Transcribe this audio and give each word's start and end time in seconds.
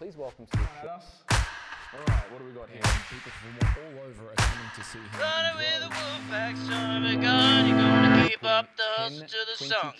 Please 0.00 0.16
welcome 0.16 0.46
to 0.46 0.56
the 0.56 0.62
At 0.62 0.96
us. 0.96 1.04
All 1.30 2.00
right, 2.08 2.32
what 2.32 2.38
do 2.38 2.46
we 2.46 2.52
got 2.52 2.70
here? 2.70 2.80
People 3.10 3.30
from 3.32 3.68
all 3.76 4.06
over 4.06 4.30
are 4.30 4.34
coming 4.34 4.70
to 4.74 4.82
see 4.82 4.98
him. 4.98 5.20
Running 5.20 5.56
with 5.58 5.82
a 5.82 5.88
wolf 5.88 6.30
pack, 6.30 6.56
son 6.56 7.04
of 7.04 7.10
a 7.10 7.16
gun. 7.20 7.68
You're 7.68 7.76
gonna 7.76 8.26
keep 8.26 8.42
up 8.42 8.74
the 8.78 8.82
hustle 8.96 9.26
to 9.26 9.36
the 9.46 9.64
song. 9.66 9.92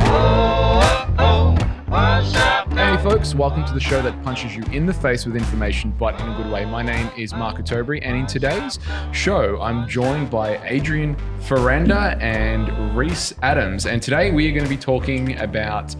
Oh, 0.00 1.06
oh, 1.20 1.56
oh. 1.92 2.74
Hey 2.74 3.00
folks, 3.00 3.32
welcome 3.32 3.64
to 3.64 3.72
the 3.72 3.78
show 3.78 4.02
that 4.02 4.20
punches 4.24 4.56
you 4.56 4.64
in 4.72 4.86
the 4.86 4.92
face 4.92 5.24
with 5.24 5.36
information, 5.36 5.94
but 5.96 6.20
in 6.20 6.28
a 6.28 6.36
good 6.36 6.50
way. 6.50 6.64
My 6.64 6.82
name 6.82 7.08
is 7.16 7.32
Mark 7.32 7.58
Otobri, 7.58 8.00
and 8.02 8.16
in 8.16 8.26
today's 8.26 8.80
show, 9.12 9.60
I'm 9.60 9.86
joined 9.88 10.30
by 10.30 10.60
Adrian 10.64 11.14
Ferranda 11.38 12.20
and 12.20 12.96
Reese 12.96 13.34
Adams. 13.40 13.86
And 13.86 14.02
today 14.02 14.32
we 14.32 14.48
are 14.48 14.52
going 14.52 14.64
to 14.64 14.68
be 14.68 14.76
talking 14.76 15.38
about 15.38 15.94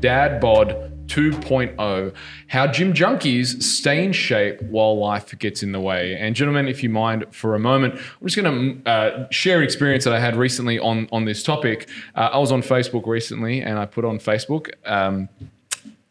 Dad 0.00 0.40
Bod 0.40 0.90
2.0, 1.10 2.14
how 2.46 2.66
gym 2.68 2.92
junkies 2.92 3.60
stay 3.62 4.04
in 4.04 4.12
shape 4.12 4.62
while 4.62 4.96
life 4.96 5.36
gets 5.38 5.62
in 5.62 5.72
the 5.72 5.80
way. 5.80 6.16
And 6.16 6.36
gentlemen, 6.36 6.68
if 6.68 6.84
you 6.84 6.88
mind 6.88 7.24
for 7.32 7.56
a 7.56 7.58
moment, 7.58 7.94
I'm 7.94 8.26
just 8.26 8.40
going 8.40 8.82
to 8.84 8.90
uh, 8.90 9.28
share 9.30 9.58
an 9.58 9.64
experience 9.64 10.04
that 10.04 10.12
I 10.12 10.20
had 10.20 10.36
recently 10.36 10.78
on 10.78 11.08
on 11.10 11.24
this 11.24 11.42
topic. 11.42 11.88
Uh, 12.14 12.30
I 12.32 12.38
was 12.38 12.52
on 12.52 12.62
Facebook 12.62 13.06
recently, 13.06 13.60
and 13.60 13.78
I 13.78 13.86
put 13.86 14.04
on 14.04 14.18
Facebook. 14.18 14.70
Um, 14.86 15.28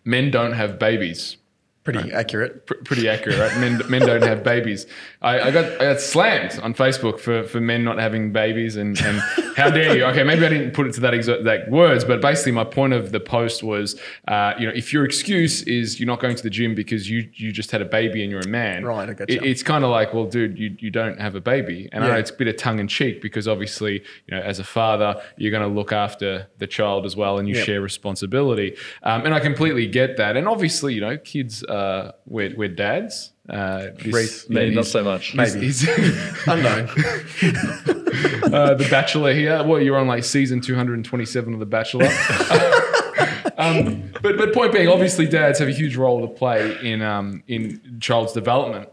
men 0.04 0.32
don't 0.32 0.52
have 0.52 0.78
babies. 0.78 1.38
Pretty 1.94 2.14
accurate. 2.14 2.66
Pr- 2.66 2.74
pretty 2.86 3.08
accurate, 3.10 3.40
right? 3.40 3.58
Men, 3.60 3.82
men 3.90 4.02
don't 4.02 4.22
have 4.24 4.44
babies. 4.44 4.86
I, 5.22 5.40
I 5.42 5.52
got 5.52 5.66
I 5.82 5.86
got 5.94 6.00
slammed 6.02 6.60
on 6.62 6.74
Facebook 6.74 7.20
for, 7.20 7.44
for 7.44 7.60
men 7.60 7.84
not 7.84 7.98
having 8.00 8.32
babies, 8.32 8.76
and, 8.76 9.00
and 9.02 9.20
how 9.58 9.70
dare 9.70 9.96
you? 9.98 10.06
Okay, 10.06 10.24
maybe 10.24 10.46
I 10.46 10.50
didn't 10.50 10.72
put 10.72 10.88
it 10.88 10.94
to 10.94 11.02
that 11.02 11.14
exact 11.14 11.44
that 11.44 11.70
words, 11.70 12.06
but 12.06 12.22
basically 12.22 12.54
my 12.54 12.64
point 12.64 12.94
of 12.94 13.12
the 13.12 13.20
post 13.20 13.64
was, 13.64 14.00
uh, 14.28 14.54
you 14.60 14.66
know, 14.68 14.74
if 14.76 14.94
your 14.94 15.04
excuse 15.06 15.62
is 15.64 16.00
you're 16.00 16.08
not 16.08 16.20
going 16.20 16.36
to 16.36 16.44
the 16.44 16.50
gym 16.50 16.76
because 16.76 17.10
you 17.10 17.30
you 17.34 17.52
just 17.52 17.72
had 17.72 17.82
a 17.82 17.86
baby 17.86 18.22
and 18.24 18.32
you're 18.32 18.42
a 18.42 18.48
man, 18.48 18.86
Right, 18.86 19.10
I 19.10 19.14
gotcha. 19.14 19.34
it- 19.34 19.44
it's 19.44 19.64
kind 19.64 19.84
of 19.84 19.90
like, 19.90 20.14
well, 20.14 20.26
dude, 20.26 20.58
you, 20.58 20.76
you 20.80 20.90
don't 20.92 21.20
have 21.20 21.36
a 21.36 21.42
baby, 21.42 21.90
and 21.92 22.04
I 22.04 22.08
know 22.10 22.16
it's 22.16 22.32
a 22.32 22.34
bit 22.36 22.48
of 22.48 22.56
tongue 22.58 22.80
in 22.80 22.88
cheek 22.88 23.22
because 23.22 23.48
obviously, 23.48 23.94
you 24.28 24.32
know, 24.36 24.40
as 24.42 24.60
a 24.60 24.64
father, 24.64 25.22
you're 25.38 25.52
going 25.52 25.68
to 25.68 25.76
look 25.76 25.92
after 25.92 26.48
the 26.60 26.68
child 26.68 27.06
as 27.06 27.16
well, 27.16 27.40
and 27.40 27.48
you 27.50 27.56
Yep. 27.56 27.66
share 27.66 27.82
responsibility, 27.82 28.76
um, 29.04 29.26
and 29.26 29.34
I 29.34 29.40
completely 29.40 29.88
get 29.88 30.18
that, 30.18 30.38
and 30.38 30.48
obviously, 30.48 30.94
you 30.94 31.02
know, 31.02 31.18
kids, 31.18 31.64
uh, 31.80 32.12
we're, 32.26 32.54
we're 32.56 32.68
dads. 32.68 33.32
Uh, 33.48 33.88
Reese, 34.06 34.48
you 34.50 34.56
know, 34.56 34.70
not 34.70 34.86
so 34.86 35.04
much. 35.04 35.34
Maybe. 35.34 35.62
he's- 35.62 35.88
Unknown. 36.48 36.88
uh, 38.54 38.76
the 38.76 38.88
Bachelor 38.92 39.34
here. 39.34 39.64
Well, 39.64 39.82
you're 39.82 39.98
on 39.98 40.08
like 40.08 40.24
season 40.24 40.62
227 40.62 41.54
of 41.54 41.60
The 41.60 41.66
Bachelor. 41.66 42.06
um, 43.58 44.12
but 44.22 44.38
but 44.38 44.54
point 44.54 44.74
being, 44.74 44.88
obviously, 44.88 45.26
dads 45.28 45.60
have 45.60 45.68
a 45.68 45.72
huge 45.72 45.96
role 45.96 46.22
to 46.22 46.28
play 46.28 46.78
in 46.84 47.02
um, 47.02 47.44
in 47.48 47.82
child's 48.00 48.34
development, 48.34 48.90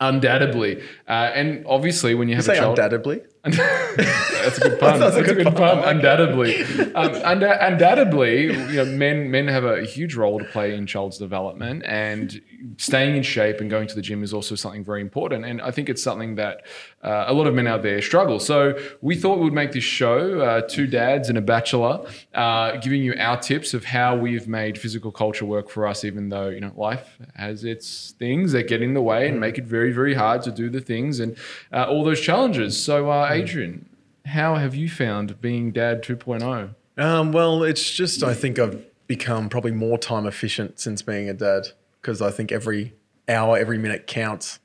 undoubtedly. 0.00 0.82
Uh, 1.08 1.30
and 1.34 1.64
obviously, 1.66 2.14
when 2.14 2.28
you 2.28 2.34
have 2.34 2.44
Say 2.44 2.54
a 2.54 2.60
child, 2.60 2.78
undoubtedly. 2.78 3.22
That's 3.44 4.58
a 4.58 4.60
good 4.60 4.78
pun. 4.80 5.00
That's, 5.00 5.16
a 5.16 5.22
good, 5.22 5.56
pun. 5.56 5.80
Undoubtedly, 5.80 6.62
um, 6.94 7.12
undoubtedly, 7.24 8.44
you 8.44 8.76
know, 8.76 8.84
men 8.84 9.30
men 9.32 9.48
have 9.48 9.64
a 9.64 9.84
huge 9.84 10.14
role 10.14 10.38
to 10.38 10.44
play 10.44 10.74
in 10.74 10.86
child's 10.86 11.18
development, 11.18 11.82
and 11.84 12.40
staying 12.76 13.16
in 13.16 13.22
shape 13.24 13.60
and 13.60 13.68
going 13.68 13.88
to 13.88 13.94
the 13.96 14.02
gym 14.02 14.22
is 14.22 14.32
also 14.32 14.54
something 14.54 14.84
very 14.84 15.00
important. 15.00 15.44
And 15.44 15.60
I 15.60 15.72
think 15.72 15.88
it's 15.88 16.02
something 16.02 16.36
that 16.36 16.62
uh, 17.02 17.24
a 17.26 17.32
lot 17.32 17.48
of 17.48 17.54
men 17.54 17.66
out 17.66 17.82
there 17.82 18.00
struggle. 18.00 18.38
So 18.38 18.78
we 19.00 19.16
thought 19.16 19.38
we 19.38 19.44
would 19.44 19.52
make 19.52 19.72
this 19.72 19.82
show, 19.82 20.40
uh, 20.40 20.60
two 20.68 20.86
dads 20.86 21.28
and 21.28 21.36
a 21.36 21.40
bachelor, 21.42 22.06
uh, 22.34 22.76
giving 22.76 23.02
you 23.02 23.14
our 23.18 23.38
tips 23.38 23.74
of 23.74 23.84
how 23.84 24.16
we've 24.16 24.46
made 24.46 24.78
physical 24.78 25.10
culture 25.10 25.44
work 25.44 25.68
for 25.68 25.86
us, 25.86 26.04
even 26.04 26.28
though 26.28 26.48
you 26.48 26.60
know 26.60 26.72
life 26.76 27.18
has 27.34 27.64
its 27.64 28.14
things 28.20 28.52
that 28.52 28.68
get 28.68 28.82
in 28.82 28.94
the 28.94 29.02
way 29.02 29.28
and 29.28 29.40
make 29.40 29.58
it 29.58 29.64
very 29.64 29.90
very 29.90 30.14
hard 30.14 30.42
to 30.42 30.52
do 30.52 30.70
the 30.70 30.80
things 30.80 31.18
and 31.18 31.36
uh, 31.72 31.86
all 31.88 32.04
those 32.04 32.20
challenges. 32.20 32.80
So 32.80 33.10
uh, 33.10 33.31
Adrian, 33.32 33.88
how 34.26 34.56
have 34.56 34.74
you 34.74 34.88
found 34.88 35.40
being 35.40 35.72
dad 35.72 36.04
oh? 36.08 36.14
2.0? 36.14 36.74
Um, 36.98 37.32
well, 37.32 37.62
it's 37.62 37.90
just 37.90 38.22
I 38.22 38.34
think 38.34 38.58
I've 38.58 38.84
become 39.06 39.48
probably 39.48 39.72
more 39.72 39.98
time 39.98 40.26
efficient 40.26 40.78
since 40.78 41.02
being 41.02 41.28
a 41.28 41.34
dad 41.34 41.68
because 42.00 42.22
I 42.22 42.30
think 42.30 42.52
every 42.52 42.94
hour, 43.28 43.56
every 43.58 43.78
minute 43.78 44.06
counts. 44.06 44.58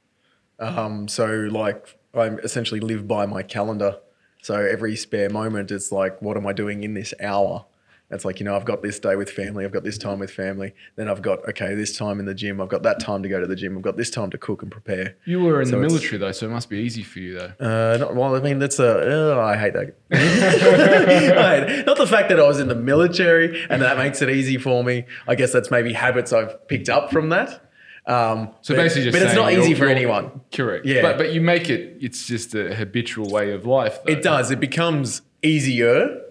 Um, 0.60 1.08
so 1.08 1.28
like 1.52 1.98
I 2.14 2.28
essentially 2.28 2.80
live 2.80 3.08
by 3.08 3.26
my 3.26 3.44
calendar. 3.44 3.98
So 4.42 4.56
every 4.56 4.96
spare 4.96 5.30
moment, 5.30 5.72
it's 5.72 5.92
like, 5.92 6.22
what 6.22 6.38
am 6.38 6.48
I 6.48 6.54
doing 6.54 6.84
in 6.84 6.94
this 6.94 7.14
hour? 7.22 7.66
It's 8.10 8.24
like, 8.24 8.40
you 8.40 8.46
know, 8.46 8.56
I've 8.56 8.64
got 8.64 8.82
this 8.82 9.00
day 9.00 9.18
with 9.18 9.30
family, 9.30 9.66
I've 9.66 9.74
got 9.74 9.84
this 9.84 9.98
time 9.98 10.20
with 10.20 10.32
family. 10.32 10.74
Then 10.96 11.10
I've 11.10 11.22
got, 11.22 11.40
okay, 11.50 11.76
this 11.76 11.98
time 11.98 12.22
in 12.22 12.26
the 12.26 12.34
gym, 12.34 12.62
I've 12.62 12.70
got 12.70 12.84
that 12.84 13.02
time 13.02 13.22
to 13.24 13.28
go 13.30 13.42
to 13.42 13.48
the 13.48 13.56
gym, 13.56 13.76
I've 13.76 13.84
got 13.84 13.98
this 13.98 14.10
time 14.10 14.30
to 14.30 14.38
cook 14.38 14.62
and 14.62 14.72
prepare. 14.72 15.18
You 15.26 15.42
were 15.42 15.62
in 15.62 15.68
So 15.68 15.72
the 15.80 15.88
military 15.88 16.18
though, 16.18 16.32
so 16.32 16.46
it 16.48 16.52
must 16.52 16.70
be 16.70 16.78
easy 16.78 17.04
for 17.04 17.20
you 17.20 17.38
though. 17.38 17.54
Uh, 17.60 17.98
not, 17.98 18.16
well, 18.16 18.36
I 18.36 18.40
mean, 18.40 18.60
that's 18.60 18.80
a. 18.80 19.36
Uh, 19.38 19.42
I 19.42 19.58
hate 19.58 19.74
that. 19.74 19.94
Right. 21.38 21.86
Not 21.86 21.98
the 21.98 22.08
fact 22.08 22.30
that 22.30 22.40
I 22.40 22.48
was 22.48 22.60
in 22.60 22.68
the 22.68 22.76
military 22.76 23.66
and 23.70 23.82
that 23.82 23.98
makes 23.98 24.22
it 24.22 24.30
easy 24.30 24.58
for 24.58 24.84
me. 24.84 25.06
I 25.28 25.36
guess 25.36 25.52
that's 25.52 25.70
maybe 25.72 25.94
habits 25.94 26.32
I've 26.34 26.68
picked 26.68 26.90
up 26.90 27.12
from 27.12 27.30
that. 27.30 27.62
Um, 28.06 28.52
So 28.62 28.74
but, 28.74 28.84
basically, 28.84 29.04
just 29.12 29.18
but 29.18 29.26
it's 29.26 29.36
not 29.36 29.52
easy 29.52 29.74
for 29.74 29.86
anyone. 29.86 30.42
Correct. 30.54 30.86
Yeah. 30.86 31.02
But 31.02 31.18
but 31.18 31.34
you 31.34 31.42
make 31.42 31.70
it. 31.70 31.98
It's 32.00 32.26
just 32.26 32.56
a 32.56 32.74
habitual 32.74 33.30
way 33.30 33.52
of 33.52 33.66
life. 33.66 34.00
Though. 34.06 34.14
It 34.14 34.24
does. 34.24 34.50
It 34.50 34.60
becomes 34.62 35.22
easier, 35.44 36.22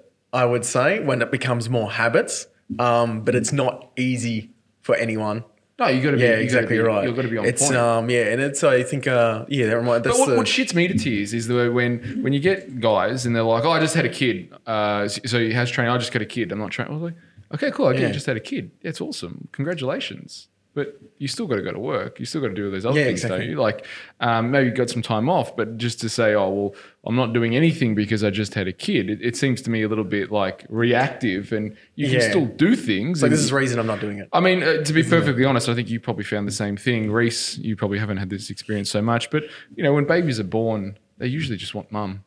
I 0.42 0.44
would 0.44 0.64
say, 0.64 1.00
when 1.08 1.22
it 1.22 1.30
becomes 1.30 1.68
more 1.68 1.90
habits. 1.90 2.46
Um, 2.78 3.22
but 3.26 3.34
it's 3.36 3.52
not 3.52 3.90
easy 3.96 4.50
for 4.82 4.94
anyone. 4.96 5.44
No, 5.78 5.86
you 5.88 6.02
got 6.02 6.12
to 6.12 6.16
be. 6.16 6.22
Yeah, 6.22 6.28
you 6.30 6.32
gotta 6.34 6.42
exactly 6.42 6.76
be- 6.78 6.82
right. 6.82 7.04
You've 7.06 7.14
got 7.14 7.22
to 7.22 7.28
be 7.28 7.38
on 7.38 7.44
it's, 7.44 7.62
point. 7.62 7.76
Um, 7.76 8.10
yeah, 8.10 8.24
and 8.32 8.40
it's 8.40 8.64
I 8.64 8.82
think 8.82 9.06
uh, 9.06 9.44
yeah, 9.48 9.66
that 9.66 9.76
remind, 9.76 10.02
But 10.04 10.18
what, 10.18 10.28
the, 10.30 10.36
what 10.36 10.46
shits 10.46 10.74
me 10.74 10.88
to 10.88 10.94
tears 10.98 11.32
is 11.34 11.46
the 11.46 11.70
when 11.70 12.22
when 12.24 12.32
you 12.32 12.40
get 12.40 12.80
guys 12.80 13.24
and 13.26 13.36
they're 13.36 13.42
like, 13.44 13.64
"Oh, 13.64 13.70
I 13.70 13.78
just 13.78 13.94
had 13.94 14.04
a 14.04 14.08
kid." 14.08 14.52
Uh, 14.66 15.06
so 15.06 15.38
he 15.38 15.52
has 15.52 15.70
training. 15.70 15.92
I 15.92 15.98
just 15.98 16.12
got 16.12 16.22
a 16.22 16.26
kid. 16.26 16.50
I'm 16.50 16.58
not 16.58 16.70
training. 16.72 16.92
I 16.92 16.96
was 16.96 17.02
like, 17.12 17.16
"Okay, 17.54 17.70
cool. 17.70 17.86
Okay, 17.88 18.00
Yeah. 18.00 18.08
you 18.08 18.12
just 18.14 18.26
had 18.26 18.36
a 18.36 18.40
kid. 18.40 18.70
That's 18.82 19.00
awesome. 19.00 19.48
Congratulations." 19.52 20.48
But 20.76 21.00
you 21.16 21.26
still 21.26 21.46
got 21.46 21.56
to 21.56 21.62
go 21.62 21.72
to 21.72 21.78
work. 21.78 22.20
You 22.20 22.26
still 22.26 22.42
got 22.42 22.48
to 22.48 22.54
do 22.54 22.66
all 22.66 22.70
those 22.70 22.84
other 22.84 22.98
Yeah, 22.98 23.06
things, 23.06 23.22
don't 23.22 23.30
exactly. 23.32 23.48
you? 23.52 23.56
Like 23.56 23.86
um, 24.20 24.50
maybe 24.50 24.68
you 24.68 24.74
got 24.74 24.90
some 24.90 25.00
time 25.00 25.30
off, 25.30 25.56
but 25.56 25.78
just 25.78 25.98
to 26.02 26.10
say, 26.10 26.34
"Oh, 26.34 26.50
well, 26.50 26.74
I'm 27.06 27.16
not 27.16 27.32
doing 27.32 27.56
anything 27.56 27.94
because 27.94 28.22
I 28.22 28.28
just 28.28 28.52
had 28.52 28.68
a 28.68 28.74
kid," 28.74 29.08
it, 29.08 29.22
it 29.22 29.36
seems 29.38 29.62
to 29.62 29.70
me 29.70 29.82
a 29.84 29.88
little 29.88 30.04
bit 30.04 30.30
like 30.30 30.66
reactive. 30.68 31.50
And 31.52 31.74
you 31.94 32.10
can 32.10 32.20
still 32.20 32.44
do 32.44 32.76
things. 32.76 33.22
and- 33.22 33.32
this 33.32 33.40
is 33.40 33.48
the 33.50 33.56
reason 33.56 33.78
I'm 33.78 33.86
not 33.86 34.00
doing 34.00 34.18
it. 34.18 34.28
I 34.34 34.40
mean, 34.40 34.62
uh, 34.62 34.82
to 34.84 34.92
be 34.92 35.02
perfectly 35.02 35.46
honest, 35.46 35.68
I 35.70 35.74
think 35.74 35.88
you 35.88 35.98
probably 35.98 36.24
found 36.24 36.46
the 36.46 36.52
same 36.52 36.76
thing. 36.76 37.10
Reese, 37.10 37.56
you 37.58 37.74
probably 37.74 37.98
haven't 37.98 38.18
had 38.18 38.28
this 38.28 38.50
experience 38.50 38.90
so 38.90 39.00
much, 39.00 39.30
but 39.30 39.44
you 39.76 39.82
know, 39.82 39.94
when 39.94 40.04
babies 40.06 40.38
are 40.38 40.44
born, 40.44 40.98
they 41.18 41.26
usually 41.26 41.56
just 41.56 41.74
want 41.74 41.90
mum. 41.90 42.22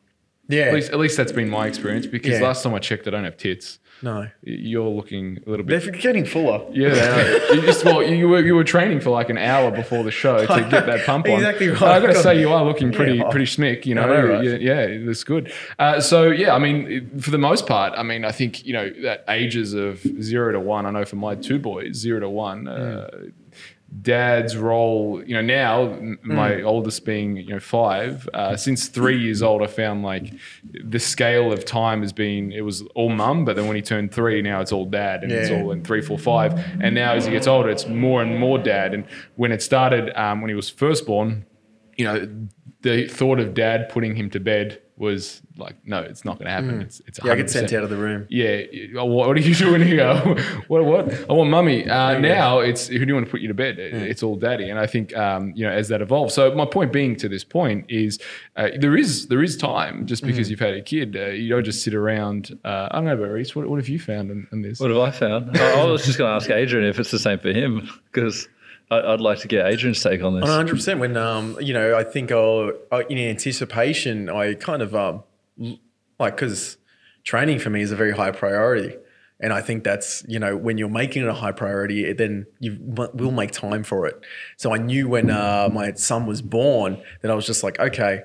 Yeah, 0.48 0.62
At 0.62 0.74
least, 0.74 0.90
at 0.92 0.98
least 0.98 1.16
that's 1.16 1.30
been 1.30 1.48
my 1.48 1.68
experience. 1.68 2.06
Because 2.08 2.32
Yeah. 2.32 2.40
last 2.40 2.64
time 2.64 2.74
I 2.74 2.80
checked, 2.80 3.06
I 3.06 3.10
don't 3.12 3.22
have 3.22 3.36
tits. 3.36 3.78
No, 4.02 4.28
You're 4.42 4.88
looking 4.88 5.38
a 5.46 5.50
little 5.50 5.64
bit. 5.64 5.82
they're 5.82 5.92
getting 5.92 6.24
fuller. 6.24 6.64
Yeah, 6.72 6.88
they 6.90 7.48
are. 7.50 7.54
you 7.54 7.62
just 7.62 7.84
well, 7.84 8.02
you 8.02 8.28
were 8.28 8.40
you 8.44 8.54
were 8.54 8.64
training 8.64 9.00
for 9.00 9.10
like 9.10 9.30
an 9.30 9.38
hour 9.38 9.70
before 9.70 10.02
the 10.04 10.10
show 10.10 10.38
to 10.40 10.46
get 10.70 10.86
that 10.86 11.04
pump 11.06 11.26
on. 11.26 11.32
Exactly 11.34 11.68
right. 11.68 11.82
I 11.82 12.00
got 12.00 12.08
to 12.08 12.22
say, 12.22 12.40
you 12.40 12.50
are 12.52 12.64
looking 12.64 12.92
pretty 12.92 13.18
Yeah. 13.18 13.30
pretty 13.30 13.46
smick. 13.46 13.86
You 13.86 13.94
know, 13.94 14.02
I 14.02 14.06
know, 14.06 14.26
right? 14.26 14.44
yeah, 14.60 14.86
yeah, 14.86 14.98
that's 15.04 15.24
good. 15.24 15.52
Uh, 15.78 16.00
so 16.00 16.30
yeah, 16.30 16.54
I 16.54 16.58
mean, 16.58 17.18
for 17.20 17.30
the 17.30 17.38
most 17.38 17.66
part, 17.66 17.92
I 17.96 18.02
mean, 18.02 18.24
I 18.24 18.32
think 18.32 18.64
you 18.64 18.72
know 18.72 18.90
that 19.02 19.24
ages 19.28 19.74
of 19.74 20.00
zero 20.22 20.52
to 20.52 20.60
one. 20.60 20.86
I 20.86 20.90
know 20.90 21.04
for 21.04 21.16
my 21.16 21.34
two 21.34 21.58
boys, 21.58 21.96
zero 21.96 22.20
to 22.20 22.28
one. 22.30 22.68
Uh, 22.68 23.08
dad's 24.02 24.56
role 24.56 25.20
you 25.26 25.34
know 25.34 25.42
now 25.42 25.82
m- 25.94 26.18
my 26.22 26.62
oldest 26.62 27.04
being 27.04 27.36
you 27.36 27.48
know 27.48 27.58
five 27.58 28.28
uh, 28.34 28.56
since 28.56 28.86
three 28.86 29.18
years 29.18 29.42
old 29.42 29.62
i 29.62 29.66
found 29.66 30.04
like 30.04 30.32
the 30.84 31.00
scale 31.00 31.52
of 31.52 31.64
time 31.64 32.00
has 32.00 32.12
been 32.12 32.52
it 32.52 32.60
was 32.60 32.82
all 32.94 33.08
mum 33.08 33.44
but 33.44 33.56
then 33.56 33.66
when 33.66 33.74
he 33.74 33.82
turned 33.82 34.12
three 34.14 34.40
now 34.42 34.60
it's 34.60 34.70
all 34.70 34.84
dad 34.84 35.24
and 35.24 35.32
it's 35.32 35.50
all 35.50 35.72
in 35.72 35.82
three 35.82 36.00
four 36.00 36.18
five. 36.18 36.52
And 36.80 36.94
now 36.94 37.14
as 37.14 37.24
he 37.26 37.32
gets 37.32 37.48
older 37.48 37.68
it's 37.68 37.86
more 37.88 38.22
and 38.22 38.38
more 38.38 38.58
dad. 38.58 38.94
And 38.94 39.04
when 39.34 39.50
it 39.50 39.60
started 39.60 40.16
um, 40.16 40.40
when 40.40 40.48
he 40.50 40.54
was 40.54 40.70
first 40.70 41.04
born 41.04 41.44
you 41.96 42.04
know 42.04 42.28
the 42.82 43.08
thought 43.08 43.40
of 43.40 43.54
dad 43.54 43.88
putting 43.88 44.14
him 44.14 44.30
to 44.30 44.40
bed 44.40 44.80
was 45.00 45.40
like 45.56 45.76
no 45.84 45.98
it's 46.00 46.26
not 46.26 46.38
going 46.38 46.44
to 46.44 46.52
happen 46.52 46.82
it's 46.82 47.00
it's 47.06 47.18
Mm. 47.20 47.26
Yeah, 47.26 47.32
I 47.32 47.36
get 47.36 47.50
sent 47.50 47.72
out 47.72 47.84
of 47.84 47.90
the 47.90 47.96
room. 47.96 48.26
Yeah, 48.30 48.62
oh, 48.96 49.04
what, 49.06 49.28
what 49.28 49.36
are 49.36 49.40
you 49.40 49.54
doing 49.66 49.82
here? 49.82 50.14
what? 50.68 50.84
What? 50.84 51.30
I 51.30 51.32
want 51.32 51.50
mummy. 51.50 51.88
Uh, 51.88 52.18
now 52.18 52.60
it's 52.60 52.86
who 52.88 52.98
do 52.98 53.06
you 53.06 53.14
want 53.14 53.26
to 53.26 53.30
put 53.30 53.40
you 53.40 53.48
to 53.48 53.54
bed? 53.54 53.78
It's 53.78 54.22
all 54.22 54.36
daddy, 54.36 54.68
and 54.70 54.78
I 54.78 54.86
think 54.86 55.16
um, 55.16 55.52
you 55.54 55.66
know 55.66 55.72
as 55.72 55.88
that 55.88 56.00
evolves. 56.02 56.34
So 56.34 56.54
my 56.54 56.64
point 56.66 56.92
being 56.92 57.16
to 57.16 57.28
this 57.28 57.44
point 57.44 57.86
is 57.88 58.18
uh, 58.56 58.68
there 58.78 58.96
is 58.96 59.28
there 59.28 59.42
is 59.42 59.56
time 59.56 60.06
just 60.06 60.22
because 60.24 60.50
you've 60.50 60.60
had 60.60 60.74
a 60.74 60.82
kid. 60.82 61.16
Uh, 61.16 61.26
you 61.28 61.48
don't 61.48 61.64
just 61.64 61.82
sit 61.82 61.94
around. 61.94 62.58
Uh, 62.64 62.88
I 62.90 62.96
don't 62.96 63.06
know, 63.06 63.14
about 63.14 63.30
Reese. 63.30 63.54
What, 63.56 63.68
what 63.68 63.78
have 63.78 63.88
you 63.88 63.98
found 63.98 64.30
in, 64.30 64.46
in 64.52 64.62
this? 64.62 64.80
What 64.80 64.90
have 64.90 65.00
I 65.00 65.10
found? 65.10 65.56
I, 65.58 65.80
I 65.80 65.84
was 65.84 66.04
just 66.04 66.18
going 66.18 66.30
to 66.30 66.34
ask 66.34 66.50
Adrian 66.50 66.86
if 66.86 66.98
it's 66.98 67.10
the 67.10 67.18
same 67.18 67.38
for 67.38 67.52
him 67.52 67.88
because 68.12 68.48
I'd 68.90 69.20
like 69.20 69.38
to 69.40 69.48
get 69.48 69.66
Adrian's 69.66 70.02
take 70.02 70.22
on 70.22 70.34
this. 70.34 70.42
One 70.42 70.50
hundred 70.50 70.74
percent. 70.74 71.00
When 71.00 71.16
um, 71.16 71.56
you 71.60 71.72
know, 71.72 71.96
I 71.96 72.04
think 72.04 72.32
I'll, 72.32 72.72
in 73.08 73.18
anticipation, 73.18 74.28
I 74.28 74.54
kind 74.54 74.82
of 74.82 74.94
um, 74.94 75.22
like 76.18 76.36
because 76.36 76.76
training 77.22 77.58
for 77.60 77.70
me 77.70 77.82
is 77.82 77.92
a 77.92 77.96
very 77.96 78.12
high 78.12 78.32
priority. 78.32 78.96
And 79.42 79.54
I 79.54 79.62
think 79.62 79.84
that's, 79.84 80.22
you 80.28 80.38
know, 80.38 80.54
when 80.54 80.76
you're 80.76 80.90
making 80.90 81.22
it 81.22 81.28
a 81.28 81.32
high 81.32 81.52
priority, 81.52 82.04
it 82.04 82.18
then 82.18 82.44
you 82.58 82.76
will 83.14 83.30
make 83.30 83.52
time 83.52 83.84
for 83.84 84.06
it. 84.06 84.20
So 84.58 84.74
I 84.74 84.76
knew 84.76 85.08
when 85.08 85.30
uh, 85.30 85.70
my 85.72 85.94
son 85.94 86.26
was 86.26 86.42
born 86.42 87.00
that 87.22 87.30
I 87.30 87.34
was 87.34 87.46
just 87.46 87.62
like, 87.62 87.80
okay, 87.80 88.20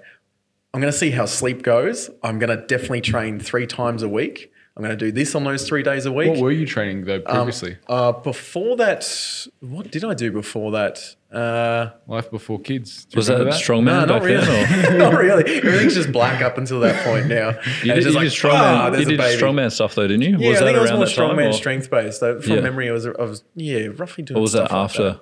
I'm 0.73 0.81
going 0.81 0.91
to 0.91 0.97
see 0.97 1.11
how 1.11 1.25
sleep 1.25 1.63
goes. 1.63 2.09
I'm 2.21 2.37
going 2.37 2.49
to 2.49 2.67
definitely 2.67 2.99
train 2.99 3.39
three 3.39 3.65
times 3.65 4.03
a 4.03 4.09
week. 4.09 4.51
I'm 4.77 4.83
going 4.83 4.97
to 4.97 5.05
do 5.05 5.11
this 5.11 5.35
on 5.35 5.45
those 5.45 5.65
three 5.67 5.83
days 5.83 6.05
a 6.05 6.11
week. 6.11 6.29
What 6.31 6.39
were 6.39 6.51
you 6.51 6.65
training 6.65 7.05
though 7.05 7.21
Um, 7.25 7.35
previously? 7.45 7.77
uh, 7.87 8.11
before 8.11 8.75
that, 8.75 9.47
what 9.61 9.89
did 9.89 10.03
I 10.03 10.13
do 10.13 10.31
before 10.33 10.71
that? 10.73 10.99
Uh, 11.31 11.91
Life 12.07 12.29
before 12.29 12.59
kids. 12.59 13.05
Do 13.05 13.15
Was 13.17 13.27
that, 13.27 13.39
remember 13.39 13.51
strongman 13.55 13.85
no, 13.85 14.05
not 14.05 14.07
back 14.07 14.23
then? 14.23 14.87
really. 14.89 14.97
not 14.97 15.13
really. 15.13 15.55
Everything's 15.57 15.95
just 15.95 16.11
black 16.11 16.41
up 16.41 16.57
until 16.57 16.81
that 16.81 17.05
point 17.05 17.27
now. 17.27 17.51
You 17.83 17.91
And 17.93 17.93
did, 17.93 17.97
it's 17.97 18.05
just 18.05 18.07
you 18.07 18.13
like, 18.15 18.23
did 18.23 18.33
strongman, 18.33 18.53
ah, 18.61 18.97
you 18.97 19.05
did 19.05 19.19
strongman 19.19 19.71
stuff 19.71 19.95
though, 19.95 20.07
didn't 20.07 20.23
you? 20.23 20.37
Yeah, 20.39 20.49
was 20.49 20.57
I 20.57 20.65
that 20.65 20.65
think 20.73 20.77
I 20.77 20.81
was 20.81 20.91
more 20.91 21.29
strongman 21.29 21.53
strength 21.53 21.89
based. 21.89 22.19
Though, 22.19 22.41
from 22.41 22.51
Yeah. 22.53 22.59
memory, 22.61 22.89
I 22.89 22.91
was, 22.93 23.05
I 23.05 23.11
was 23.23 23.43
yeah 23.55 23.87
roughly 23.95 24.23
doing. 24.25 24.37
Or 24.37 24.41
was 24.41 24.51
that 24.53 24.67
stuff 24.67 24.71
like 24.71 24.83
after? 25.07 25.19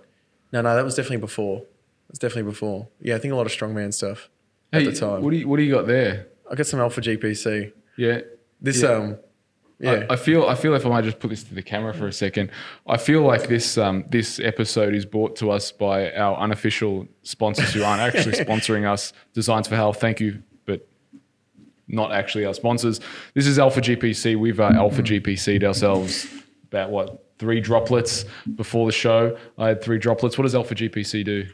No, 0.51 0.61
no, 0.61 0.75
that 0.75 0.83
was 0.85 0.95
definitely 0.95 1.17
before. 1.17 1.59
It 1.59 1.67
was 2.09 2.19
definitely 2.19 2.49
before. 2.51 2.87
Yeah, 3.01 3.15
I 3.15 3.19
think 3.19 3.33
a 3.33 3.35
lot 3.35 3.45
of 3.45 3.51
strongman 3.51 3.93
stuff 3.93 4.29
at 4.71 4.83
the 4.83 4.93
time. 4.93 5.21
What 5.23 5.29
do 5.31 5.37
you 5.37 5.47
What 5.47 5.57
do 5.57 5.63
you 5.63 5.73
got 5.73 5.85
there? 5.85 6.27
I 6.49 6.55
got 6.55 6.65
some 6.67 6.79
alpha 6.79 7.01
GPC. 7.01 7.71
Yeah. 7.97 8.21
This 8.61 8.81
Yeah. 8.81 8.89
um, 8.89 9.17
yeah. 9.79 10.05
I, 10.09 10.13
I 10.13 10.15
feel 10.15 10.45
I 10.47 10.55
feel 10.55 10.73
if 10.75 10.85
I 10.85 10.89
might 10.89 11.03
just 11.03 11.19
put 11.19 11.29
this 11.29 11.43
to 11.43 11.53
the 11.53 11.63
camera 11.63 11.93
for 11.93 12.07
a 12.07 12.13
second, 12.13 12.51
I 12.87 12.97
feel 12.97 13.21
like 13.21 13.47
this 13.47 13.77
um, 13.77 14.05
this 14.09 14.39
episode 14.39 14.93
is 14.93 15.05
brought 15.05 15.35
to 15.37 15.51
us 15.51 15.71
by 15.71 16.11
our 16.13 16.37
unofficial 16.37 17.07
sponsors 17.23 17.73
who 17.73 17.83
aren't 17.83 18.01
actually 18.01 18.35
sponsoring 18.45 18.89
us. 18.89 19.13
Designs 19.33 19.67
for 19.67 19.75
Health, 19.75 19.99
thank 19.99 20.19
you, 20.19 20.41
but 20.65 20.87
not 21.87 22.11
actually 22.11 22.45
our 22.45 22.53
sponsors. 22.53 22.99
This 23.33 23.47
is 23.47 23.59
Alpha 23.59 23.81
GPC. 23.81 24.37
We've 24.37 24.59
uh, 24.59 24.71
Alpha 24.75 25.01
GPC'd 25.01 25.63
ourselves 25.63 26.27
about 26.63 26.89
what 26.89 27.23
three 27.39 27.59
droplets 27.59 28.25
before 28.55 28.85
the 28.85 28.91
show. 28.91 29.37
I 29.57 29.67
had 29.69 29.83
three 29.83 29.97
droplets. 29.97 30.37
What 30.37 30.43
does 30.43 30.55
Alpha 30.55 30.75
GPC 30.75 31.25
do? 31.25 31.45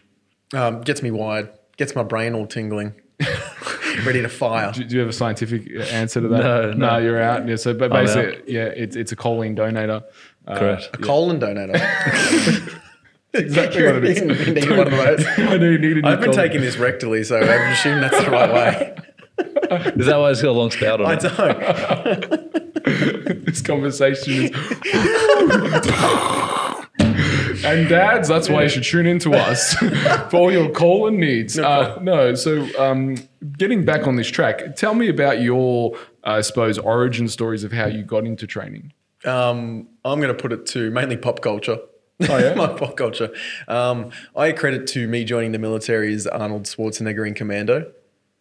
um, 0.54 0.82
gets 0.82 1.02
me 1.02 1.12
wired. 1.12 1.50
Gets 1.78 1.96
my 1.96 2.04
brain 2.04 2.34
all 2.36 2.46
tingling. 2.48 2.94
Ready 4.06 4.22
to 4.22 4.30
fire. 4.30 4.72
Do, 4.72 4.84
do 4.84 4.94
you 4.96 5.00
have 5.02 5.10
a 5.10 5.14
scientific 5.14 5.70
answer 5.92 6.22
to 6.22 6.28
that? 6.30 6.40
No, 6.44 6.72
no. 6.74 6.98
you're 6.98 7.22
out. 7.22 7.48
Yeah, 7.48 7.56
so 7.56 7.74
but 7.74 7.92
basically, 7.92 8.42
yeah, 8.54 8.66
it's 8.66 8.96
it's 8.96 9.12
a 9.12 9.16
choline 9.16 9.56
donator. 9.58 10.04
Uh, 10.48 10.58
Correct. 10.60 10.90
A 10.94 10.98
colon 10.98 11.40
donator. 11.40 11.76
exactly 13.34 13.84
what 13.86 13.96
it 13.98 14.04
is. 14.06 14.22
You 14.48 14.54
need 14.54 14.70
one 14.70 14.88
of 14.88 14.92
those. 14.92 15.26
I 15.38 15.58
do 15.58 15.78
need 15.78 15.98
a 15.98 16.02
new 16.02 16.08
I've 16.10 16.20
been 16.20 16.32
colon. 16.32 16.48
taking 16.50 16.62
this 16.62 16.76
rectally, 16.78 17.26
so 17.26 17.38
I 17.38 17.72
assume 17.72 18.02
that's 18.02 18.24
the 18.24 18.32
right 18.32 18.54
way. 18.54 18.96
Is 19.96 20.06
that 20.08 20.18
why 20.18 20.32
it's 20.32 20.42
got 20.42 20.50
a 20.50 20.52
long 20.52 20.72
spout 20.72 21.00
on 21.02 21.08
I 21.08 21.14
it? 21.14 21.22
don't. 21.22 21.60
this 23.46 23.62
conversation 23.62 24.46
is. 24.46 24.52
and 27.66 27.90
dads, 27.90 28.28
that's 28.28 28.50
why 28.50 28.64
you 28.64 28.70
should 28.70 28.84
tune 28.84 29.06
in 29.06 29.20
to 29.20 29.34
us 29.34 29.74
for 30.30 30.38
all 30.38 30.52
your 30.52 30.70
colon 30.72 31.20
needs. 31.20 31.60
Uh, 31.60 32.00
no, 32.02 32.34
so 32.36 32.68
um, 32.80 33.16
getting 33.58 33.84
back 33.84 34.08
on 34.08 34.16
this 34.16 34.30
track, 34.30 34.76
tell 34.76 34.94
me 34.94 35.10
about 35.10 35.42
your, 35.42 35.98
I 36.24 36.42
suppose, 36.42 36.78
origin 36.78 37.28
stories 37.28 37.64
of 37.64 37.72
how 37.72 37.88
you 37.88 38.04
got 38.04 38.26
into 38.26 38.48
training. 38.48 38.94
Um, 39.26 39.90
I'm 40.06 40.22
going 40.22 40.34
to 40.34 40.42
put 40.42 40.54
it 40.54 40.66
to 40.68 40.90
mainly 40.92 41.18
pop 41.18 41.42
culture. 41.42 41.80
Oh, 42.30 42.38
yeah? 42.38 42.54
My 42.56 42.68
pop 42.68 42.96
culture. 42.96 43.30
Um, 43.68 44.12
I 44.36 44.52
credit 44.54 44.88
to 44.88 45.08
me 45.08 45.26
joining 45.26 45.52
the 45.52 45.60
military 45.60 46.14
as 46.14 46.28
Arnold 46.28 46.64
Schwarzenegger 46.64 47.28
in 47.28 47.34
Commando. 47.34 47.92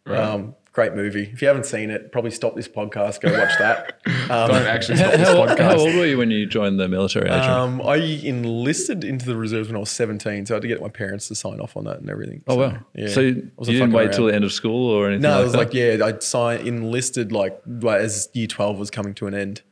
Um, 0.06 0.54
great 0.72 0.94
movie. 0.94 1.28
If 1.32 1.42
you 1.42 1.48
haven't 1.48 1.66
seen 1.66 1.90
it, 1.90 2.12
probably 2.12 2.30
stop 2.30 2.54
this 2.54 2.68
podcast, 2.68 3.20
go 3.20 3.32
watch 3.32 3.56
that. 3.58 4.00
Um, 4.30 4.50
Don't 4.50 4.66
actually 4.66 4.98
How, 4.98 5.08
stop 5.10 5.18
this 5.20 5.28
podcast. 5.58 5.58
how 5.58 5.78
old 5.78 5.94
were 5.94 6.04
you 6.04 6.18
when 6.18 6.30
you 6.30 6.44
joined 6.44 6.78
the 6.78 6.86
military, 6.86 7.30
Adrian? 7.30 7.50
um, 7.50 7.80
I 7.82 7.96
enlisted 7.96 9.02
into 9.02 9.24
the 9.24 9.36
reserves 9.38 9.68
when 9.70 9.76
I 9.76 9.78
was 9.78 9.88
17, 9.90 10.44
so 10.44 10.54
I 10.54 10.56
had 10.56 10.62
to 10.62 10.68
get 10.68 10.82
my 10.82 10.90
parents 10.90 11.28
to 11.28 11.34
sign 11.34 11.60
off 11.60 11.78
on 11.78 11.84
that 11.84 12.00
and 12.00 12.10
everything. 12.10 12.42
oh, 12.46 12.54
So, 12.54 12.60
wow. 12.60 12.78
Yeah. 12.94 13.08
So 13.08 13.20
you, 13.20 13.50
wasn't 13.56 13.74
you 13.74 13.80
didn't 13.80 13.92
fucking 13.92 14.06
wait 14.08 14.12
till 14.12 14.26
the 14.26 14.34
end 14.34 14.44
of 14.44 14.52
school 14.52 14.90
or 14.90 15.06
anything 15.06 15.22
No, 15.22 15.30
like 15.30 15.40
it 15.40 15.44
was 15.44 15.52
that? 15.52 15.58
like 15.58 15.72
yeah, 15.74 16.04
I'd 16.04 16.22
sign 16.22 16.66
enlisted 16.66 17.32
like 17.32 17.58
like, 17.66 18.00
as 18.02 18.28
year 18.34 18.46
twelve 18.46 18.78
was 18.78 18.90
coming 18.90 19.14
to 19.14 19.26
an 19.26 19.34
end. 19.34 19.62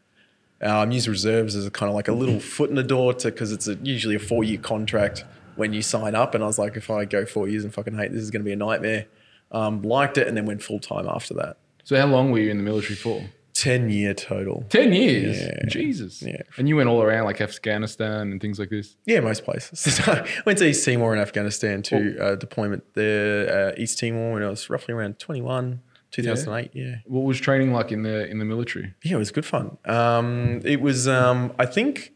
Um, 0.62 0.90
used 0.90 1.06
reserves 1.06 1.54
as 1.54 1.66
a 1.66 1.70
kind 1.70 1.90
of 1.90 1.94
like 1.94 2.08
a 2.08 2.12
little 2.14 2.40
foot 2.54 2.70
in 2.70 2.76
the 2.76 2.82
door 2.82 3.12
to 3.12 3.30
because 3.30 3.52
it's 3.52 3.68
a, 3.68 3.74
usually 3.82 4.14
a 4.14 4.18
four 4.18 4.42
year 4.42 4.58
contract 4.58 5.22
when 5.56 5.74
you 5.74 5.82
sign 5.82 6.14
up. 6.14 6.34
And 6.34 6.42
I 6.42 6.46
was 6.46 6.58
like, 6.58 6.76
if 6.76 6.88
I 6.90 7.04
go 7.04 7.26
four 7.26 7.46
years 7.46 7.62
and 7.64 7.74
fucking 7.74 7.94
hate 7.94 8.12
this 8.12 8.22
is 8.22 8.30
going 8.30 8.40
to 8.40 8.46
be 8.46 8.52
a 8.52 8.56
nightmare. 8.56 9.04
Um, 9.52 9.82
liked 9.82 10.18
it 10.18 10.26
and 10.26 10.36
then 10.36 10.44
went 10.44 10.62
full 10.62 10.80
time 10.80 11.06
after 11.08 11.34
that. 11.34 11.58
So 11.84 11.96
how 11.96 12.06
long 12.06 12.32
were 12.32 12.38
you 12.40 12.50
in 12.50 12.56
the 12.56 12.64
military 12.64 12.96
for? 12.96 13.22
Ten 13.54 13.88
year 13.88 14.12
total. 14.12 14.66
10 14.68 14.92
years. 14.92 15.40
Yeah. 15.40 15.66
Jesus. 15.66 16.20
Yeah. 16.20 16.42
And 16.58 16.68
you 16.68 16.76
went 16.76 16.90
all 16.90 17.00
around 17.02 17.24
like 17.24 17.40
Afghanistan 17.40 18.30
and 18.30 18.38
things 18.40 18.58
like 18.58 18.68
this. 18.68 18.96
Yeah, 19.06 19.20
most 19.20 19.44
places. 19.44 19.98
Went 20.44 20.58
to 20.58 20.66
East 20.66 20.84
Timor 20.84 21.14
in 21.14 21.20
Afghanistan 21.20 21.80
to 21.84 22.18
uh, 22.22 22.34
deployment 22.34 22.84
there. 22.92 23.70
Uh, 23.70 23.72
East 23.78 23.98
Timor 23.98 24.34
when 24.34 24.42
I 24.42 24.50
was 24.50 24.68
roughly 24.68 24.92
around 24.92 25.18
21, 25.18 25.80
2008. 26.10 26.70
yeah. 26.74 26.96
What 27.06 27.20
was 27.22 27.40
training 27.40 27.72
like 27.72 27.90
in 27.92 28.02
the 28.02 28.28
in 28.28 28.38
the 28.40 28.44
military? 28.44 28.92
Yeah, 29.02 29.14
it 29.14 29.18
was 29.18 29.30
good 29.30 29.46
fun. 29.46 29.78
Um, 29.86 30.60
it 30.62 30.82
was, 30.82 31.08
um, 31.08 31.54
I 31.58 31.64
think, 31.64 32.12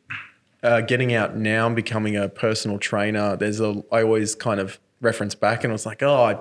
uh, 0.62 0.82
getting 0.82 1.14
out 1.14 1.36
now 1.36 1.66
and 1.68 1.74
becoming 1.74 2.16
a 2.16 2.28
personal 2.28 2.78
trainer. 2.78 3.34
There's 3.36 3.60
a, 3.60 3.82
I 3.90 4.02
always 4.02 4.34
kind 4.34 4.60
of 4.60 4.78
reference 5.00 5.34
back 5.34 5.64
and 5.64 5.70
I 5.70 5.74
was 5.74 5.86
like, 5.86 6.02
oh, 6.02 6.22
I 6.24 6.38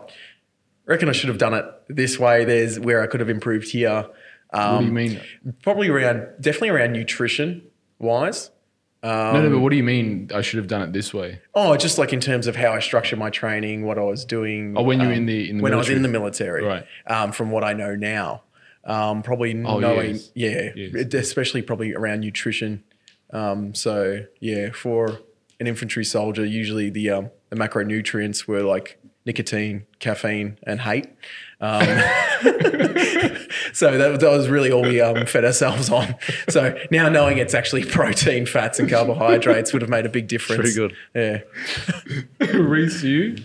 reckon 0.89 1.07
I 1.09 1.11
should 1.13 1.29
have 1.29 1.37
done 1.37 1.53
it 1.53 1.65
this 1.87 2.19
way. 2.19 2.45
There's 2.45 2.79
where 2.79 3.01
I 3.01 3.07
could 3.07 3.19
have 3.19 3.29
improved 3.29 3.69
here. 3.71 4.07
Um, 4.51 4.73
What 4.73 4.79
do 4.81 4.85
you 4.87 4.91
mean? 4.91 5.21
Probably 5.61 5.87
around, 5.89 6.27
definitely 6.41 6.69
around 6.69 6.93
nutrition 6.93 7.61
wise. 7.99 8.49
no, 9.03 9.41
no, 9.41 9.49
but 9.49 9.59
what 9.59 9.69
do 9.69 9.77
you 9.77 9.83
mean 9.83 10.29
I 10.33 10.41
should 10.41 10.57
have 10.57 10.67
done 10.67 10.81
it 10.81 10.91
this 10.91 11.13
way? 11.13 11.39
Oh, 11.55 11.77
just 11.77 11.97
like 11.97 12.11
in 12.11 12.19
terms 12.19 12.47
of 12.47 12.55
how 12.55 12.71
I 12.73 12.79
structure 12.79 13.15
my 13.15 13.29
training, 13.29 13.85
what 13.85 13.97
I 13.97 14.01
was 14.03 14.25
doing. 14.25 14.75
Oh, 14.77 14.81
when 14.83 14.99
you 14.99 15.07
were 15.07 15.13
um, 15.13 15.19
in 15.19 15.25
the- 15.27 15.49
in 15.49 15.57
the 15.57 15.63
when 15.63 15.73
I 15.73 15.77
was 15.77 15.89
in 15.89 16.01
the 16.01 16.09
military, 16.09 16.63
Right. 16.63 16.85
Um, 17.07 17.31
from 17.31 17.51
what 17.51 17.63
I 17.63 17.73
know 17.73 17.95
now, 17.95 18.43
um, 18.83 19.21
probably 19.21 19.51
Oh, 19.63 19.79
knowing, 19.79 20.15
yes. 20.15 20.31
yeah, 20.33 20.69
Yes. 20.75 21.13
especially 21.13 21.61
probably 21.61 21.93
around 21.93 22.21
nutrition. 22.21 22.83
Um, 23.31 23.73
so 23.75 24.25
yeah, 24.39 24.71
for 24.71 25.19
an 25.59 25.67
infantry 25.67 26.03
soldier, 26.03 26.43
usually 26.45 26.89
the 26.89 27.09
um, 27.11 27.29
the 27.51 27.55
macronutrients 27.55 28.47
were 28.47 28.61
like 28.63 28.98
nicotine, 29.29 29.85
caffeine, 29.99 30.57
and 30.63 30.81
hate. 30.81 31.05
Um, 31.61 31.81
so 33.73 33.97
that, 33.97 34.17
that 34.21 34.29
was 34.31 34.47
really 34.47 34.71
all 34.71 34.81
we 34.83 35.01
um, 35.01 35.25
fed 35.25 35.43
ourselves 35.45 35.89
on. 35.89 36.15
So 36.47 36.77
now 36.91 37.09
knowing 37.09 37.37
it's 37.37 37.53
actually 37.53 37.83
protein, 37.85 38.45
fats, 38.45 38.79
and 38.79 38.89
carbohydrates 38.89 39.73
would 39.73 39.81
have 39.81 39.89
made 39.89 40.05
a 40.05 40.09
big 40.09 40.27
difference. 40.27 40.73
Pretty 40.73 40.75
good. 40.75 40.95
Yeah. 41.13 42.47
Reese, 42.53 43.03
you? 43.03 43.37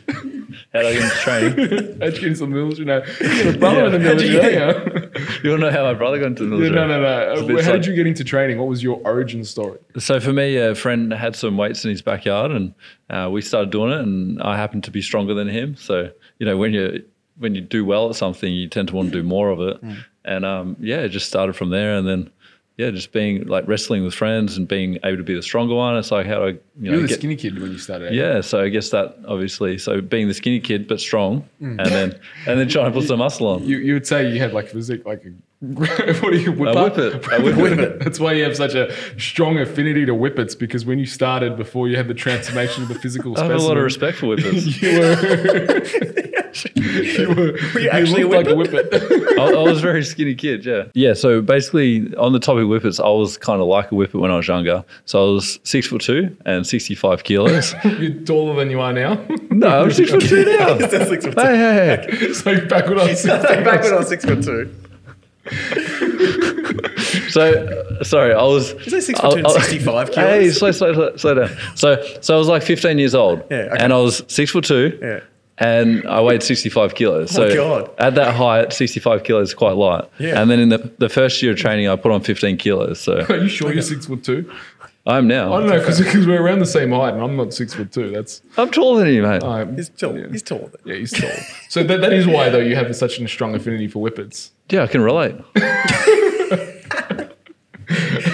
How 0.72 0.82
did 0.82 0.86
I 0.86 0.92
get 0.92 1.02
into 1.02 1.16
training? 1.16 1.98
How'd 2.00 2.14
you 2.14 2.20
get 2.20 2.24
into 2.24 2.40
the 2.40 2.46
military? 2.46 2.84
No, 2.84 3.02
you 3.20 3.26
have 3.44 3.54
a 3.54 3.58
brother 3.58 3.84
in 3.86 3.92
the 3.92 3.98
How'd 4.08 4.20
you 4.20 4.28
military, 4.32 4.54
don't 4.56 4.86
you? 4.94 5.10
You 5.42 5.50
want 5.50 5.62
to 5.62 5.66
know 5.66 5.70
how 5.70 5.82
my 5.84 5.94
brother 5.94 6.18
got 6.18 6.26
into 6.26 6.44
the 6.44 6.50
No, 6.50 6.56
military? 6.58 6.86
no, 6.88 7.00
no. 7.00 7.32
It's 7.32 7.40
no. 7.40 7.46
bit 7.48 7.64
How 7.64 7.72
did 7.72 7.86
you 7.86 7.94
get 7.96 8.06
into 8.06 8.22
training? 8.24 8.58
What 8.58 8.68
was 8.68 8.82
your 8.82 9.00
origin 9.04 9.44
story? 9.44 9.78
So 9.98 10.20
for 10.20 10.32
me, 10.32 10.56
a 10.56 10.74
friend 10.76 11.12
had 11.12 11.34
some 11.34 11.56
weights 11.56 11.84
in 11.84 11.90
his 11.90 12.02
backyard, 12.02 12.52
and 12.52 12.74
uh, 13.10 13.28
we 13.32 13.40
started 13.42 13.70
doing 13.70 13.90
it. 13.90 14.00
And 14.00 14.40
I 14.42 14.56
happened 14.56 14.84
to 14.84 14.90
be 14.92 15.02
stronger 15.02 15.34
than 15.34 15.48
him. 15.48 15.76
So 15.76 16.10
you 16.38 16.46
know, 16.46 16.56
when 16.56 16.72
you 16.72 17.04
when 17.38 17.54
you 17.54 17.60
do 17.60 17.84
well 17.84 18.08
at 18.08 18.16
something, 18.16 18.52
you 18.52 18.68
tend 18.68 18.88
to 18.88 18.94
want 18.94 19.12
to 19.12 19.22
do 19.22 19.26
more 19.26 19.50
of 19.50 19.60
it. 19.60 19.82
Mm. 19.82 20.04
And 20.24 20.44
um, 20.44 20.76
yeah, 20.80 21.00
it 21.00 21.10
just 21.10 21.26
started 21.26 21.54
from 21.54 21.70
there. 21.70 21.96
And 21.96 22.06
then 22.06 22.30
yeah, 22.76 22.90
just 22.90 23.12
being 23.12 23.46
like 23.46 23.68
wrestling 23.68 24.04
with 24.04 24.14
friends 24.14 24.56
and 24.56 24.66
being 24.66 24.98
able 25.04 25.18
to 25.18 25.22
be 25.22 25.34
the 25.34 25.42
stronger 25.42 25.74
one. 25.74 25.96
It's 25.96 26.10
like 26.10 26.26
how 26.26 26.40
do 26.40 26.44
I 26.44 26.46
you 26.48 26.60
You 26.80 26.90
know 26.90 26.96
were 26.96 27.02
the 27.02 27.08
get, 27.08 27.18
skinny 27.18 27.36
kid 27.36 27.60
when 27.60 27.70
you 27.70 27.78
started. 27.78 28.12
Eh? 28.12 28.14
yeah. 28.16 28.40
So 28.40 28.60
I 28.60 28.68
guess 28.68 28.90
that 28.90 29.16
obviously, 29.28 29.78
so 29.78 30.00
being 30.00 30.26
the 30.26 30.34
skinny 30.34 30.58
kid 30.58 30.88
but 30.88 30.98
strong, 30.98 31.48
mm. 31.62 31.78
and 31.78 31.86
then 31.86 32.18
and 32.46 32.58
then 32.58 32.68
trying 32.68 32.92
to 32.92 32.98
put 32.98 33.06
some 33.06 33.20
muscle 33.20 33.46
on. 33.46 33.64
You, 33.64 33.78
you 33.78 33.94
would 33.94 34.06
say 34.06 34.28
you 34.32 34.40
had 34.40 34.52
like 34.52 34.68
physique, 34.68 35.06
like 35.06 35.24
a 35.24 35.30
what 35.64 36.32
do 36.32 36.38
you 36.38 36.52
whip 36.52 36.74
whip 36.74 36.98
it. 36.98 37.28
I 37.32 37.38
whip 37.38 37.56
Whip 37.64 37.78
it. 37.78 38.00
That's 38.00 38.20
why 38.20 38.32
you 38.32 38.44
have 38.44 38.56
such 38.56 38.74
a 38.74 38.92
strong 39.18 39.58
affinity 39.58 40.04
to 40.04 40.12
whippets 40.12 40.58
because 40.58 40.84
when 40.84 40.98
you 40.98 41.06
started 41.06 41.56
before 41.56 41.88
you 41.88 41.96
had 41.96 42.08
the 42.08 42.14
transformation 42.14 42.82
of 42.82 42.88
the 42.88 42.96
physical 42.96 43.38
I 43.38 43.44
have 43.44 43.52
a 43.52 43.58
lot 43.58 43.76
of 43.76 43.82
respect 43.82 44.18
for 44.18 44.26
whippers. 44.26 44.82
you 44.82 44.98
were 44.98 46.23
you 46.74 47.28
were, 47.28 47.58
you 47.78 47.90
actually 47.90 48.22
a 48.22 48.28
looked 48.28 48.46
like 48.46 48.72
a 48.72 48.78
whippet. 48.78 49.38
I, 49.38 49.52
I 49.52 49.62
was 49.62 49.78
a 49.78 49.82
very 49.82 50.04
skinny 50.04 50.34
kid, 50.34 50.64
yeah. 50.64 50.84
Yeah, 50.94 51.14
so 51.14 51.40
basically 51.40 52.14
on 52.16 52.32
the 52.32 52.38
topic 52.38 52.62
of 52.62 52.68
whippets, 52.68 53.00
I 53.00 53.08
was 53.08 53.36
kind 53.36 53.60
of 53.60 53.68
like 53.68 53.90
a 53.90 53.94
whippet 53.94 54.20
when 54.20 54.30
I 54.30 54.36
was 54.36 54.48
younger. 54.48 54.84
So 55.04 55.22
I 55.22 55.32
was 55.32 55.58
six 55.64 55.86
foot 55.86 56.02
two 56.02 56.36
and 56.46 56.66
65 56.66 57.24
kilos. 57.24 57.74
You're 57.84 58.12
taller 58.22 58.56
than 58.56 58.70
you 58.70 58.80
are 58.80 58.92
now. 58.92 59.14
no, 59.50 59.84
I'm 59.84 59.92
six 59.92 60.10
foot 60.10 60.22
two 60.22 60.44
now. 60.44 60.78
Six 60.78 61.08
foot 61.08 61.22
two. 61.22 61.30
Hey, 61.30 61.56
hey, 61.56 62.06
hey. 62.10 62.32
so 62.32 62.66
backward 62.66 62.98
on 62.98 63.08
six 63.08 63.24
Back 63.24 63.82
when 63.82 63.92
I 63.92 63.96
was 63.96 64.08
six 64.08 64.24
foot 64.24 64.42
two. 64.42 64.74
So, 67.34 67.52
uh, 68.00 68.04
sorry, 68.04 68.32
I 68.32 68.42
was. 68.42 68.70
Is 68.72 68.92
that 68.92 69.02
six 69.02 69.18
foot 69.20 69.32
two 69.32 69.38
and 69.38 69.50
65 69.50 70.12
kilos? 70.12 70.28
Hey, 70.28 70.50
slow, 70.50 70.70
slow, 70.70 70.92
slow, 70.94 71.16
slow 71.16 71.34
down. 71.34 71.56
So, 71.74 72.02
so 72.20 72.34
I 72.34 72.38
was 72.38 72.48
like 72.48 72.62
15 72.62 72.98
years 72.98 73.14
old. 73.14 73.42
Yeah, 73.50 73.56
okay. 73.56 73.76
And 73.82 73.92
I 73.92 73.96
was 73.98 74.22
six 74.28 74.52
foot 74.52 74.64
two. 74.64 74.98
Yeah. 75.02 75.20
And 75.58 76.06
I 76.06 76.20
weighed 76.20 76.42
65 76.42 76.94
kilos. 76.94 77.36
Oh 77.38 77.48
so 77.48 77.54
God. 77.54 77.90
at 77.98 78.14
that 78.16 78.34
height, 78.34 78.72
65 78.72 79.24
kilos 79.24 79.48
is 79.50 79.54
quite 79.54 79.76
light. 79.76 80.04
Yeah. 80.18 80.40
And 80.40 80.50
then 80.50 80.60
in 80.60 80.68
the, 80.70 80.90
the 80.98 81.08
first 81.08 81.42
year 81.42 81.52
of 81.52 81.58
training, 81.58 81.88
I 81.88 81.96
put 81.96 82.12
on 82.12 82.22
15 82.22 82.56
kilos. 82.56 83.00
So 83.00 83.24
Are 83.28 83.36
you 83.36 83.48
sure 83.48 83.72
you're 83.72 83.82
six 83.82 84.06
foot 84.06 84.24
two? 84.24 84.50
I'm 85.06 85.28
now. 85.28 85.52
I 85.52 85.60
don't 85.60 85.68
know 85.68 85.78
because 85.78 86.26
we're 86.26 86.42
around 86.42 86.60
the 86.60 86.66
same 86.66 86.90
height, 86.90 87.12
and 87.12 87.22
I'm 87.22 87.36
not 87.36 87.52
six 87.52 87.74
foot 87.74 87.92
two. 87.92 88.10
That's 88.10 88.40
I'm 88.56 88.70
taller 88.70 89.04
than 89.04 89.12
you, 89.12 89.22
mate. 89.22 89.42
um, 89.42 89.76
He's 89.76 89.90
tall. 89.90 90.18
Yeah. 90.18 90.28
He's 90.30 90.42
taller. 90.42 90.70
Yeah, 90.84 90.94
he's 90.94 91.12
tall. 91.12 91.30
so 91.68 91.84
that, 91.84 92.00
that 92.00 92.12
is 92.14 92.26
why 92.26 92.48
though 92.48 92.58
you 92.58 92.74
have 92.74 92.94
such 92.96 93.20
a 93.20 93.28
strong 93.28 93.54
affinity 93.54 93.86
for 93.86 94.00
whippets. 94.00 94.50
yeah, 94.70 94.82
I 94.82 94.86
can 94.86 95.02
relate. 95.02 95.36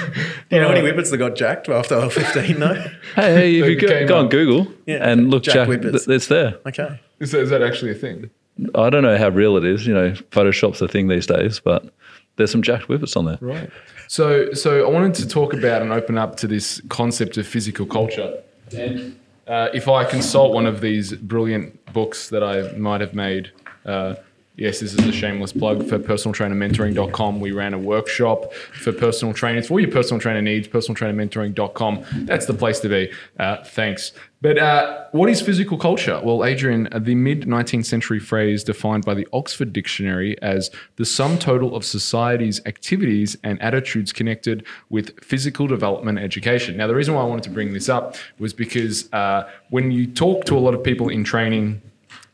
Do 0.51 0.57
you 0.57 0.63
know 0.63 0.71
any 0.71 0.81
whippets 0.83 1.11
that 1.11 1.19
got 1.19 1.37
jacked 1.37 1.69
after 1.69 1.95
they 1.97 2.03
were 2.05 2.11
15 2.11 2.59
though? 2.61 2.75
Hey, 3.15 3.35
hey, 3.35 3.59
if 3.61 3.67
you 3.69 3.77
go, 3.81 3.87
came 3.89 4.07
go 4.09 4.19
on. 4.19 4.29
Google 4.29 4.67
Yeah. 4.87 5.09
and 5.09 5.31
look, 5.31 5.45
Jack 5.45 5.55
Jack, 5.55 5.69
Whippets. 5.69 6.09
it's 6.09 6.27
there. 6.27 6.59
Okay. 6.67 6.99
Is 7.21 7.31
that, 7.33 7.41
is 7.41 7.51
that 7.51 7.63
actually 7.63 7.93
a 7.93 7.95
thing? 7.95 8.31
I 8.75 8.91
don't 8.91 9.03
know 9.03 9.17
how 9.17 9.29
real 9.29 9.57
it 9.57 9.65
is. 9.65 9.87
You 9.87 9.95
know, 9.95 10.11
Photoshop's 10.33 10.83
a 10.83 10.89
thing 10.89 11.09
these 11.09 11.27
days, 11.27 11.61
but 11.61 11.93
there's 12.37 12.51
some 12.51 12.63
jacked 12.63 12.89
whippets 12.89 13.17
on 13.17 13.25
there. 13.27 13.39
Right. 13.41 13.71
So, 14.09 14.53
so 14.53 14.85
I 14.87 14.91
wanted 14.91 15.15
to 15.15 15.29
talk 15.29 15.55
about 15.55 15.83
and 15.83 15.93
open 15.93 16.19
up 16.19 16.37
to 16.39 16.47
this 16.49 16.81
concept 16.89 17.37
of 17.37 17.47
physical 17.47 17.87
culture. 17.87 18.43
And 18.77 19.19
uh, 19.47 19.69
if 19.73 19.87
I 19.89 20.05
consult 20.05 20.53
one 20.53 20.67
of 20.67 20.81
these 20.81 21.13
brilliant 21.13 21.93
books 21.93 22.29
that 22.31 22.43
I 22.43 22.73
might 22.77 23.01
have 23.01 23.15
made, 23.15 23.53
uh, 23.87 24.17
yes, 24.61 24.81
this 24.81 24.95
is 24.95 25.07
a 25.07 25.13
shameless 25.13 25.53
plug 25.53 25.89
for 25.89 25.99
personaltrainermentoring.com. 25.99 27.41
We 27.41 27.51
ran 27.53 27.75
a 27.75 27.79
workshop 27.79 28.53
for 28.55 28.93
personal 28.93 29.35
trainers, 29.35 29.69
for 29.69 29.81
your 29.81 29.91
personal 29.91 30.21
trainer 30.21 30.43
needs, 30.43 30.69
personaltrainermentoring.com. 30.69 32.05
That's 32.27 32.47
the 32.47 32.55
place 32.55 32.79
to 32.81 32.89
be. 32.89 33.11
Uh, 33.39 33.65
thanks. 33.65 34.13
But 34.43 34.57
uh, 34.57 35.05
what 35.13 35.29
is 35.29 35.43
physical 35.43 35.77
culture? 35.77 36.19
Well, 36.23 36.45
Adrian, 36.45 36.89
the 36.97 37.15
mid 37.15 37.43
19th 37.43 37.85
century 37.85 38.19
phrase 38.19 38.65
defined 38.65 39.05
by 39.05 39.13
the 39.13 39.29
Oxford 39.35 39.73
Dictionary 39.73 40.41
as 40.41 40.71
the 40.97 41.05
sum 41.05 41.39
total 41.39 41.77
of 41.77 41.85
society's 41.85 42.61
activities 42.65 43.37
and 43.45 43.61
attitudes 43.61 44.13
connected 44.13 44.65
with 44.89 45.23
physical 45.23 45.67
development 45.67 46.19
education. 46.19 46.77
Now, 46.79 46.87
the 46.87 46.95
reason 46.95 47.15
why 47.15 47.21
I 47.21 47.25
wanted 47.27 47.45
to 47.45 47.51
bring 47.51 47.75
this 47.75 47.91
up 47.91 48.17
was 48.39 48.55
because 48.55 49.13
uh, 49.13 49.51
when 49.69 49.91
you 49.91 50.07
talk 50.07 50.45
to 50.47 50.57
a 50.57 50.61
lot 50.61 50.73
of 50.73 50.83
people 50.83 51.11
in 51.11 51.23
training, 51.23 51.83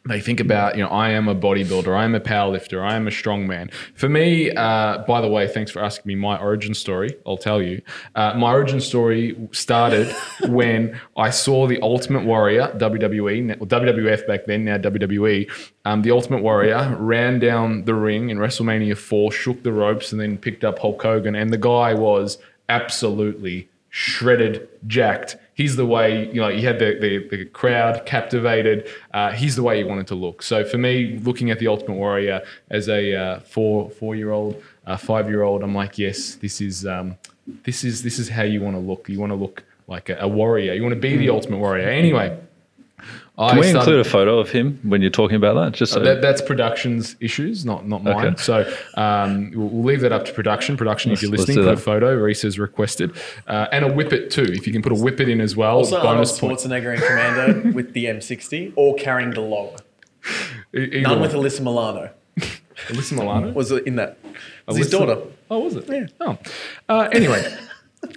they 0.08 0.20
think 0.20 0.40
about, 0.40 0.76
you 0.76 0.82
know, 0.82 0.88
I 0.88 1.10
am 1.10 1.28
a 1.28 1.34
bodybuilder, 1.34 1.96
I 1.96 2.04
am 2.04 2.14
a 2.14 2.20
powerlifter, 2.20 2.82
I 2.82 2.94
am 2.94 3.06
a 3.06 3.10
strongman. 3.10 3.72
For 3.94 4.08
me, 4.08 4.50
uh, 4.52 4.98
by 4.98 5.20
the 5.20 5.28
way, 5.28 5.48
thanks 5.48 5.70
for 5.70 5.82
asking 5.82 6.08
me 6.08 6.14
my 6.14 6.38
origin 6.38 6.74
story. 6.74 7.16
I'll 7.26 7.36
tell 7.36 7.60
you. 7.60 7.82
Uh, 8.14 8.34
my 8.36 8.52
origin 8.52 8.80
story 8.80 9.36
started 9.52 10.14
when 10.48 11.00
I 11.16 11.30
saw 11.30 11.66
the 11.66 11.80
Ultimate 11.82 12.24
Warrior, 12.24 12.68
WWE, 12.76 13.58
WWF 13.58 14.26
back 14.26 14.46
then, 14.46 14.64
now 14.64 14.78
WWE. 14.78 15.50
Um, 15.84 16.02
the 16.02 16.10
Ultimate 16.10 16.42
Warrior 16.42 16.96
ran 16.98 17.38
down 17.38 17.84
the 17.84 17.94
ring 17.94 18.30
in 18.30 18.38
WrestleMania 18.38 18.96
4, 18.96 19.32
shook 19.32 19.62
the 19.62 19.72
ropes, 19.72 20.12
and 20.12 20.20
then 20.20 20.38
picked 20.38 20.64
up 20.64 20.78
Hulk 20.78 21.02
Hogan. 21.02 21.34
And 21.34 21.52
the 21.52 21.58
guy 21.58 21.94
was 21.94 22.38
absolutely 22.68 23.68
shredded, 23.90 24.68
jacked. 24.86 25.36
He's 25.56 25.74
the 25.74 25.86
way, 25.86 26.26
you 26.26 26.38
know, 26.42 26.50
he 26.50 26.60
had 26.60 26.78
the, 26.78 26.98
the, 27.00 27.28
the 27.34 27.44
crowd 27.46 28.04
captivated. 28.04 28.90
Uh, 29.14 29.32
he's 29.32 29.56
the 29.56 29.62
way 29.62 29.78
he 29.78 29.84
wanted 29.84 30.06
to 30.08 30.14
look. 30.14 30.42
So 30.42 30.64
for 30.66 30.76
me, 30.76 31.18
looking 31.24 31.50
at 31.50 31.58
the 31.58 31.66
Ultimate 31.66 31.94
Warrior 31.94 32.42
as 32.68 32.90
a 32.90 33.14
uh, 33.14 33.40
four 33.40 33.88
four 33.88 34.14
year 34.14 34.32
old, 34.32 34.62
uh, 34.86 34.98
five 34.98 35.30
year 35.30 35.42
old, 35.42 35.62
I'm 35.62 35.74
like, 35.74 35.96
yes, 35.96 36.34
this 36.34 36.60
is 36.60 36.84
um, 36.84 37.16
this 37.64 37.84
is 37.84 38.02
this 38.02 38.18
is 38.18 38.28
how 38.28 38.42
you 38.42 38.60
want 38.60 38.76
to 38.76 38.80
look. 38.80 39.08
You 39.08 39.18
want 39.18 39.32
to 39.32 39.36
look 39.36 39.64
like 39.86 40.10
a, 40.10 40.18
a 40.20 40.28
warrior. 40.28 40.74
You 40.74 40.82
want 40.82 40.94
to 40.94 41.00
be 41.00 41.16
the 41.16 41.30
Ultimate 41.30 41.58
Warrior. 41.58 41.88
Anyway, 41.88 42.38
I 43.38 43.50
Can 43.50 43.58
we 43.58 43.64
started- 43.68 43.78
include 43.90 44.06
a 44.06 44.08
photo 44.08 44.38
of 44.38 44.48
him 44.50 44.80
when 44.82 45.02
you're 45.02 45.10
talking 45.10 45.36
about 45.36 45.54
that? 45.62 45.72
Just 45.76 45.92
so, 45.92 46.00
that, 46.00 46.22
that's 46.22 46.40
production's 46.40 47.16
issues, 47.20 47.66
not 47.66 47.86
not 47.86 48.02
mine. 48.02 48.28
Okay. 48.28 48.36
So 48.42 48.74
um, 48.94 49.50
we'll, 49.54 49.68
we'll 49.68 49.84
leave 49.84 50.00
that 50.00 50.12
up 50.12 50.24
to 50.24 50.32
production. 50.32 50.76
Production, 50.78 51.12
if 51.12 51.16
Let's- 51.16 51.22
you're 51.22 51.30
listening, 51.32 51.56
do 51.58 51.64
put 51.64 51.74
a 51.74 51.76
photo. 51.76 52.14
Reese 52.14 52.42
has 52.42 52.58
requested, 52.58 53.14
uh, 53.46 53.66
and 53.72 53.84
a 53.84 53.92
whippet 53.92 54.30
too. 54.30 54.44
If 54.48 54.66
you 54.66 54.72
can 54.72 54.80
put 54.80 54.90
a 54.92 54.94
whippet 54.94 55.28
in 55.28 55.42
as 55.42 55.54
well, 55.54 55.76
Also, 55.76 55.96
Arnold 55.98 56.14
bonus 56.16 56.38
point. 56.40 56.58
Schwarzenegger 56.58 56.94
and 56.94 57.02
Commando 57.02 57.72
with 57.74 57.92
the 57.92 58.06
M60 58.06 58.72
or 58.74 58.94
carrying 58.96 59.30
the 59.32 59.42
log. 59.42 59.80
Either 60.74 61.00
None 61.02 61.20
one. 61.20 61.20
with 61.20 61.32
Alyssa 61.34 61.60
Milano. 61.60 62.10
Alyssa 62.88 63.12
Milano. 63.12 63.52
Was 63.52 63.70
it 63.70 63.86
in 63.86 63.96
that? 63.96 64.18
Was 64.66 64.78
his 64.78 64.88
daughter. 64.90 65.18
Oh, 65.50 65.58
was 65.60 65.76
it? 65.76 65.84
Yeah. 65.88 66.06
Oh, 66.20 66.38
uh, 66.88 67.08
anyway, 67.12 67.54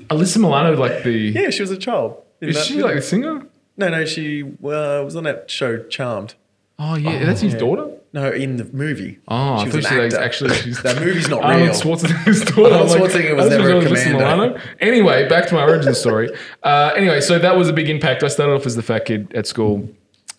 Alyssa 0.10 0.38
Milano, 0.38 0.76
like 0.78 1.04
the. 1.04 1.12
Yeah, 1.12 1.50
she 1.50 1.62
was 1.62 1.72
a 1.72 1.78
child. 1.78 2.24
Is 2.42 2.56
that 2.56 2.66
she 2.66 2.82
like 2.82 2.96
a 2.96 3.02
singer? 3.02 3.46
No, 3.80 3.88
no, 3.88 4.04
she 4.04 4.44
uh, 4.44 5.02
was 5.06 5.16
on 5.16 5.24
that 5.24 5.50
show 5.50 5.82
Charmed. 5.84 6.36
Oh 6.78 6.96
yeah, 6.96 7.26
that's 7.26 7.40
his 7.40 7.56
daughter. 7.56 7.96
No, 8.12 8.30
in 8.30 8.58
the 8.58 8.66
movie. 8.66 9.20
Oh, 9.28 9.54
I 9.54 9.64
she 9.64 9.70
thought 9.70 9.76
was 9.78 9.88
she 9.88 9.98
was 9.98 10.14
actually 10.16 10.54
she's 10.56 10.82
that 10.82 11.00
movie's 11.00 11.30
not 11.30 11.44
Arnold 11.44 11.70
real. 11.70 11.80
Schwarzenegger's 11.80 12.44
daughter. 12.44 12.74
Arnold 12.76 12.90
Schwarzenegger 12.90 13.36
was 13.38 13.50
never 13.50 13.72
a. 13.72 13.82
Milano. 13.82 14.60
Anyway, 14.82 15.30
back 15.30 15.48
to 15.48 15.54
my 15.54 15.62
origin 15.62 15.96
story. 15.96 16.30
Uh, 16.62 16.92
anyway, 16.98 17.22
so 17.22 17.40
that 17.40 17.56
was 17.56 17.70
a 17.70 17.74
big 17.74 17.90
impact. 17.90 18.22
I 18.22 18.28
started 18.28 18.54
off 18.54 18.66
as 18.66 18.76
the 18.76 18.82
fat 18.82 19.06
kid 19.06 19.34
at 19.34 19.48
school, 19.48 19.88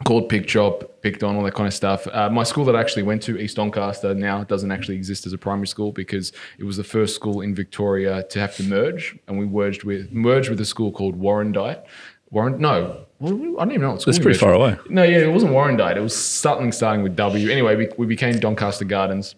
called 0.05 0.29
Pick 0.29 0.47
Chop, 0.47 1.01
picked 1.01 1.23
on 1.23 1.37
all 1.37 1.43
that 1.45 1.55
kind 1.55 1.67
of 1.67 1.75
stuff. 1.75 2.07
Uh, 2.09 2.29
my 2.29 2.43
school 2.43 2.67
that 2.67 2.77
I 2.77 2.81
actually 2.81 3.05
went 3.05 3.23
to, 3.23 3.39
East 3.39 3.57
Doncaster, 3.57 4.15
now 4.15 4.45
doesn't 4.45 4.71
actually 4.71 4.97
exist 4.97 5.25
as 5.25 5.33
a 5.33 5.39
primary 5.39 5.67
school 5.67 5.93
because 5.93 6.33
it 6.59 6.65
was 6.65 6.77
the 6.77 6.85
first 6.85 7.15
school 7.15 7.41
in 7.41 7.55
Victoria 7.55 8.23
to 8.25 8.39
have 8.41 8.55
to 8.57 8.65
merge, 8.65 9.17
and 9.29 9.39
we 9.39 9.47
merged 9.47 9.85
with 9.85 10.13
merged 10.13 10.51
with 10.51 10.61
a 10.61 10.67
school 10.67 10.93
called 10.93 11.19
Warrandyte. 11.19 11.85
Warren, 12.31 12.61
no, 12.61 13.07
Well, 13.21 13.35
I 13.61 13.65
don't 13.65 13.73
even 13.73 13.83
know 13.83 13.91
what 13.93 14.01
school. 14.01 14.15
We 14.15 14.21
pretty 14.21 14.39
far 14.39 14.55
away. 14.55 14.79
No, 14.89 15.03
yeah, 15.03 15.19
it 15.19 15.31
wasn't 15.31 15.53
Warrandyte. 15.53 15.97
It 15.97 16.01
was 16.01 16.17
something 16.17 16.73
starting 16.73 17.03
with 17.03 17.17
W. 17.17 17.51
Anyway, 17.51 17.77
we, 17.77 17.89
we 17.99 18.07
became 18.07 18.39
Doncaster 18.41 18.87
Gardens. 18.87 19.35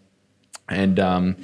And 0.69 1.01
um, 1.01 1.37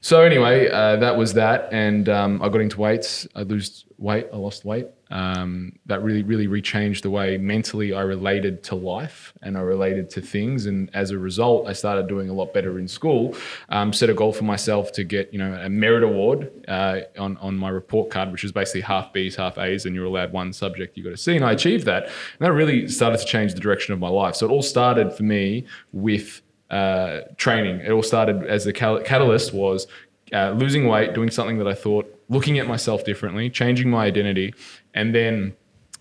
so 0.00 0.22
anyway, 0.22 0.68
uh, 0.68 0.96
that 0.96 1.16
was 1.16 1.34
that. 1.34 1.68
And 1.72 2.08
um, 2.08 2.42
I 2.42 2.48
got 2.48 2.60
into 2.60 2.80
weights. 2.80 3.28
I 3.36 3.42
lost 3.42 3.86
weight. 3.98 4.26
I 4.32 4.36
lost 4.36 4.64
weight. 4.64 4.86
Um, 5.08 5.78
that 5.86 6.02
really, 6.02 6.24
really 6.24 6.48
rechanged 6.48 7.02
the 7.02 7.10
way 7.10 7.38
mentally 7.38 7.94
I 7.94 8.00
related 8.00 8.64
to 8.64 8.74
life 8.74 9.32
and 9.40 9.56
I 9.56 9.60
related 9.60 10.10
to 10.10 10.20
things. 10.20 10.66
And 10.66 10.90
as 10.94 11.12
a 11.12 11.18
result, 11.18 11.68
I 11.68 11.74
started 11.74 12.08
doing 12.08 12.28
a 12.28 12.32
lot 12.32 12.52
better 12.52 12.76
in 12.78 12.88
school. 12.88 13.36
Um, 13.68 13.92
set 13.92 14.10
a 14.10 14.14
goal 14.14 14.32
for 14.32 14.42
myself 14.42 14.90
to 14.92 15.04
get, 15.04 15.32
you 15.32 15.38
know, 15.38 15.52
a 15.54 15.68
merit 15.68 16.02
award 16.02 16.50
uh, 16.66 17.00
on 17.18 17.36
on 17.36 17.56
my 17.56 17.68
report 17.68 18.10
card, 18.10 18.32
which 18.32 18.42
is 18.42 18.50
basically 18.50 18.80
half 18.80 19.12
B's, 19.12 19.36
half 19.36 19.58
A's, 19.58 19.86
and 19.86 19.94
you're 19.94 20.06
allowed 20.06 20.32
one 20.32 20.52
subject 20.52 20.96
you 20.96 21.04
got 21.04 21.10
to 21.10 21.16
see. 21.16 21.36
And 21.36 21.44
I 21.44 21.52
achieved 21.52 21.86
that. 21.86 22.04
And 22.04 22.40
that 22.40 22.52
really 22.52 22.88
started 22.88 23.18
to 23.18 23.26
change 23.26 23.54
the 23.54 23.60
direction 23.60 23.94
of 23.94 24.00
my 24.00 24.08
life. 24.08 24.34
So 24.34 24.46
it 24.46 24.50
all 24.50 24.62
started 24.62 25.12
for 25.12 25.22
me 25.22 25.66
with 25.92 26.42
uh, 26.70 27.20
training. 27.36 27.80
It 27.80 27.90
all 27.90 28.02
started 28.02 28.44
as 28.46 28.64
the 28.64 28.72
catalyst 28.72 29.54
was 29.54 29.86
uh, 30.32 30.50
losing 30.50 30.88
weight, 30.88 31.14
doing 31.14 31.30
something 31.30 31.58
that 31.58 31.68
I 31.68 31.74
thought, 31.74 32.12
looking 32.28 32.58
at 32.58 32.66
myself 32.66 33.04
differently, 33.04 33.48
changing 33.48 33.88
my 33.88 34.06
identity, 34.06 34.54
and 34.96 35.14
then 35.14 35.54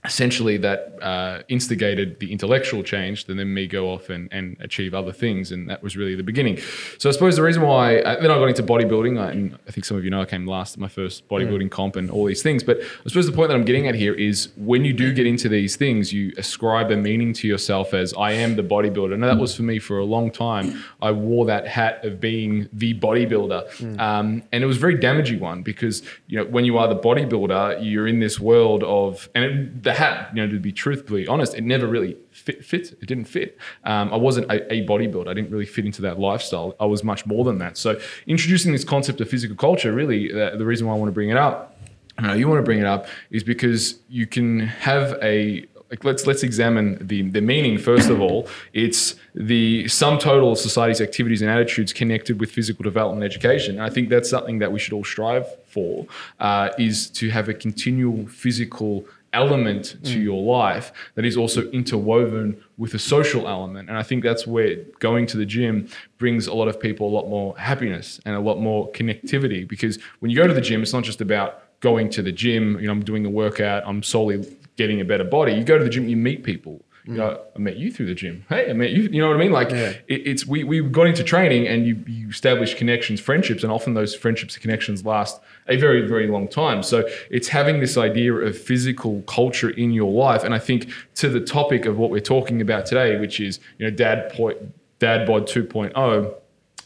essentially 0.06 0.58
that 0.58 0.98
uh, 1.02 1.42
instigated 1.48 2.20
the 2.20 2.32
intellectual 2.32 2.84
change 2.84 3.26
and 3.28 3.38
then 3.40 3.54
me 3.54 3.68
go 3.68 3.92
off 3.92 4.10
and, 4.10 4.30
and 4.32 4.58
achieve 4.60 4.94
other 4.94 5.12
things 5.12 5.52
and 5.52 5.70
that 5.70 5.84
was 5.84 5.96
really 5.98 6.16
the 6.16 6.24
beginning. 6.24 6.58
So 6.98 7.10
i 7.10 7.12
suppose 7.12 7.36
the 7.36 7.44
reason 7.44 7.64
why 7.64 8.00
uh, 8.00 8.22
then 8.22 8.32
i 8.32 8.36
got 8.36 8.50
into 8.50 8.64
bodybuilding 8.64 9.20
I, 9.20 9.32
and 9.32 9.58
i 9.68 9.72
think 9.72 9.86
some 9.86 9.98
of 9.98 10.04
you 10.04 10.10
know 10.10 10.22
i 10.22 10.26
came 10.26 10.46
last 10.48 10.76
at 10.76 10.80
my 10.80 10.88
first 10.88 11.28
bodybuilding 11.28 11.72
comp 11.72 11.96
and 11.96 12.10
all 12.10 12.26
these 12.26 12.42
things 12.42 12.64
but 12.64 12.80
i 12.80 13.08
suppose 13.08 13.26
the 13.26 13.32
point 13.32 13.50
that 13.50 13.56
i'm 13.56 13.66
getting 13.66 13.88
at 13.88 13.96
here 13.96 14.14
is 14.14 14.50
when 14.58 14.86
you 14.86 14.94
do 14.94 15.14
get 15.14 15.26
into 15.28 15.50
these 15.50 15.76
things 15.76 16.12
you 16.14 16.34
ascribe 16.38 16.92
a 16.92 16.96
meaning 16.96 17.34
to 17.34 17.48
yourself 17.48 17.94
as 17.94 18.14
i 18.18 18.32
am 18.32 18.56
the 18.56 18.64
bodybuilder. 18.64 19.14
And 19.14 19.24
that 19.24 19.38
was 19.38 19.56
for 19.56 19.64
me 19.64 19.80
for 19.80 19.98
a 20.00 20.06
long 20.06 20.32
time. 20.32 20.84
I 21.02 21.12
wore 21.12 21.46
that 21.46 21.68
hat 21.68 22.04
of 22.06 22.20
being 22.20 22.70
the 22.74 22.94
bodybuilder. 23.00 24.00
Um, 24.00 24.44
and 24.52 24.64
it 24.64 24.68
was 24.68 24.78
a 24.78 24.80
very 24.80 24.98
damaging 25.00 25.40
one 25.40 25.64
because 25.64 26.02
you 26.28 26.38
know 26.38 26.46
when 26.46 26.66
you 26.66 26.78
are 26.78 26.88
the 26.88 26.96
bodybuilder 26.96 27.80
you're 27.82 28.08
in 28.08 28.20
this 28.20 28.40
world 28.40 28.84
of 28.84 29.30
and 29.36 29.44
it, 29.44 29.84
the 29.84 29.94
hat 29.96 30.30
you 30.34 30.42
know 30.42 30.52
to 30.52 30.60
be 30.60 30.72
truthfully 30.72 31.28
honest 31.28 31.54
it 31.56 31.64
never 31.64 31.88
really 31.88 32.16
fit, 32.32 32.64
fit 32.64 32.92
it 33.02 33.06
didn't 33.06 33.26
fit 33.26 33.58
um, 33.84 34.14
i 34.14 34.16
wasn't 34.16 34.46
a, 34.52 34.74
a 34.74 34.86
bodybuilder 34.86 35.28
i 35.28 35.34
didn't 35.34 35.50
really 35.50 35.66
fit 35.66 35.86
into 35.86 36.02
that 36.02 36.20
lifestyle 36.20 36.76
i 36.80 36.86
was 36.86 37.04
much 37.04 37.26
more 37.26 37.44
than 37.44 37.58
that 37.58 37.78
so 37.78 38.00
introducing 38.28 38.72
this 38.72 38.84
concept 38.84 39.20
of 39.22 39.30
physical 39.30 39.56
culture 39.56 39.92
really 39.92 40.32
uh, 40.32 40.56
the 40.56 40.66
reason 40.66 40.88
why 40.88 40.94
i 40.94 40.98
want 40.98 41.08
to 41.08 41.14
bring 41.14 41.30
it 41.30 41.38
up 41.38 41.78
uh, 42.24 42.34
you 42.34 42.48
want 42.48 42.60
to 42.60 42.64
bring 42.64 42.80
it 42.80 42.86
up 42.86 43.08
is 43.30 43.44
because 43.44 44.00
you 44.08 44.26
can 44.26 44.60
have 44.60 45.18
a 45.22 45.66
like 45.90 46.04
let's 46.04 46.26
let's 46.26 46.44
examine 46.44 46.98
the 47.08 47.22
the 47.30 47.42
meaning 47.42 47.78
first 47.78 48.10
of 48.10 48.20
all. 48.20 48.48
It's 48.74 49.16
the 49.34 49.88
sum 49.88 50.18
total 50.18 50.52
of 50.52 50.58
society's 50.58 51.02
activities 51.02 51.42
and 51.42 51.52
attitudes 51.52 51.94
connected 51.94 52.40
with 52.40 52.52
physical 52.52 52.84
development 52.84 53.24
and 53.24 53.32
education. 53.32 53.76
And 53.76 53.84
I 53.84 53.90
think 53.90 54.10
that's 54.10 54.30
something 54.30 54.60
that 54.60 54.72
we 54.72 54.80
should 54.80 54.94
all 54.94 55.04
strive 55.04 55.46
for. 55.68 56.06
Uh, 56.40 56.70
is 56.78 57.10
to 57.12 57.30
have 57.30 57.50
a 57.50 57.54
continual 57.54 58.28
physical 58.28 59.06
element 59.36 59.98
to 60.04 60.18
mm. 60.18 60.24
your 60.24 60.42
life 60.42 60.92
that 61.16 61.26
is 61.26 61.36
also 61.38 61.70
interwoven 61.72 62.60
with 62.78 62.94
a 62.94 63.00
social 63.00 63.48
element. 63.48 63.90
And 63.90 63.98
I 63.98 64.04
think 64.04 64.24
that's 64.24 64.48
where 64.48 64.78
going 65.00 65.28
to 65.28 65.38
the 65.38 65.46
gym 65.46 65.88
brings 66.18 66.48
a 66.48 66.54
lot 66.54 66.68
of 66.68 66.80
people 66.80 67.08
a 67.08 67.14
lot 67.14 67.28
more 67.28 67.58
happiness 67.58 68.20
and 68.26 68.36
a 68.36 68.40
lot 68.40 68.60
more 68.60 68.92
connectivity. 68.92 69.68
Because 69.68 70.00
when 70.20 70.32
you 70.32 70.38
go 70.38 70.48
to 70.48 70.54
the 70.54 70.62
gym, 70.62 70.82
it's 70.82 70.94
not 70.94 71.04
just 71.04 71.22
about 71.22 71.62
going 71.82 72.10
to 72.10 72.22
the 72.22 72.32
gym, 72.32 72.80
you 72.80 72.88
know, 72.88 72.94
I'm 72.94 73.04
doing 73.04 73.26
a 73.26 73.30
workout, 73.30 73.84
I'm 73.86 74.02
solely 74.02 74.58
getting 74.78 75.02
a 75.02 75.06
better 75.06 75.24
body. 75.24 75.54
You 75.54 75.64
go 75.64 75.78
to 75.78 75.84
the 75.84 75.90
gym, 75.90 76.08
you 76.08 76.18
meet 76.18 76.44
people. 76.44 76.82
You 77.06 77.14
mm. 77.14 77.18
know, 77.18 77.42
I 77.56 77.60
met 77.60 77.78
you 77.78 77.92
through 77.92 78.08
the 78.08 78.16
gym. 78.16 78.46
Hey, 78.50 78.70
I 78.70 78.74
met 78.74 78.90
you. 78.90 79.04
You 79.04 79.22
know 79.22 79.28
what 79.28 79.38
I 79.38 79.40
mean? 79.40 79.52
Like 79.52 79.70
Yeah. 79.70 79.94
it, 80.08 80.28
it's 80.28 80.48
we 80.48 80.64
we 80.64 80.82
got 80.82 81.06
into 81.06 81.24
training 81.24 81.68
and 81.68 81.86
you 81.86 82.04
you 82.08 82.30
establish 82.30 82.74
connections, 82.74 83.20
friendships, 83.20 83.62
and 83.64 83.72
often 83.72 83.94
those 83.94 84.16
friendships 84.16 84.56
and 84.56 84.62
connections 84.62 85.06
last 85.06 85.40
a 85.68 85.78
very 85.78 86.08
very 86.08 86.28
long 86.28 86.48
time. 86.48 86.84
So 86.84 87.08
it's 87.30 87.48
having 87.48 87.80
this 87.80 87.98
idea 87.98 88.34
of 88.34 88.58
physical 88.58 89.22
culture 89.24 89.70
in 89.70 89.92
your 89.92 90.12
life, 90.12 90.44
and 90.44 90.54
I 90.54 90.60
think 90.60 90.90
to 91.16 91.30
the 91.30 91.42
topic 91.42 91.86
of 91.86 91.98
what 91.98 92.10
we're 92.12 92.20
talking 92.20 92.62
about 92.62 92.86
today, 92.86 93.20
which 93.20 93.40
is 93.40 93.60
you 93.78 93.90
know 93.90 93.96
dad 93.96 94.32
point 94.34 94.58
dad 95.00 95.28
bod 95.28 95.48
2.0. 95.48 96.34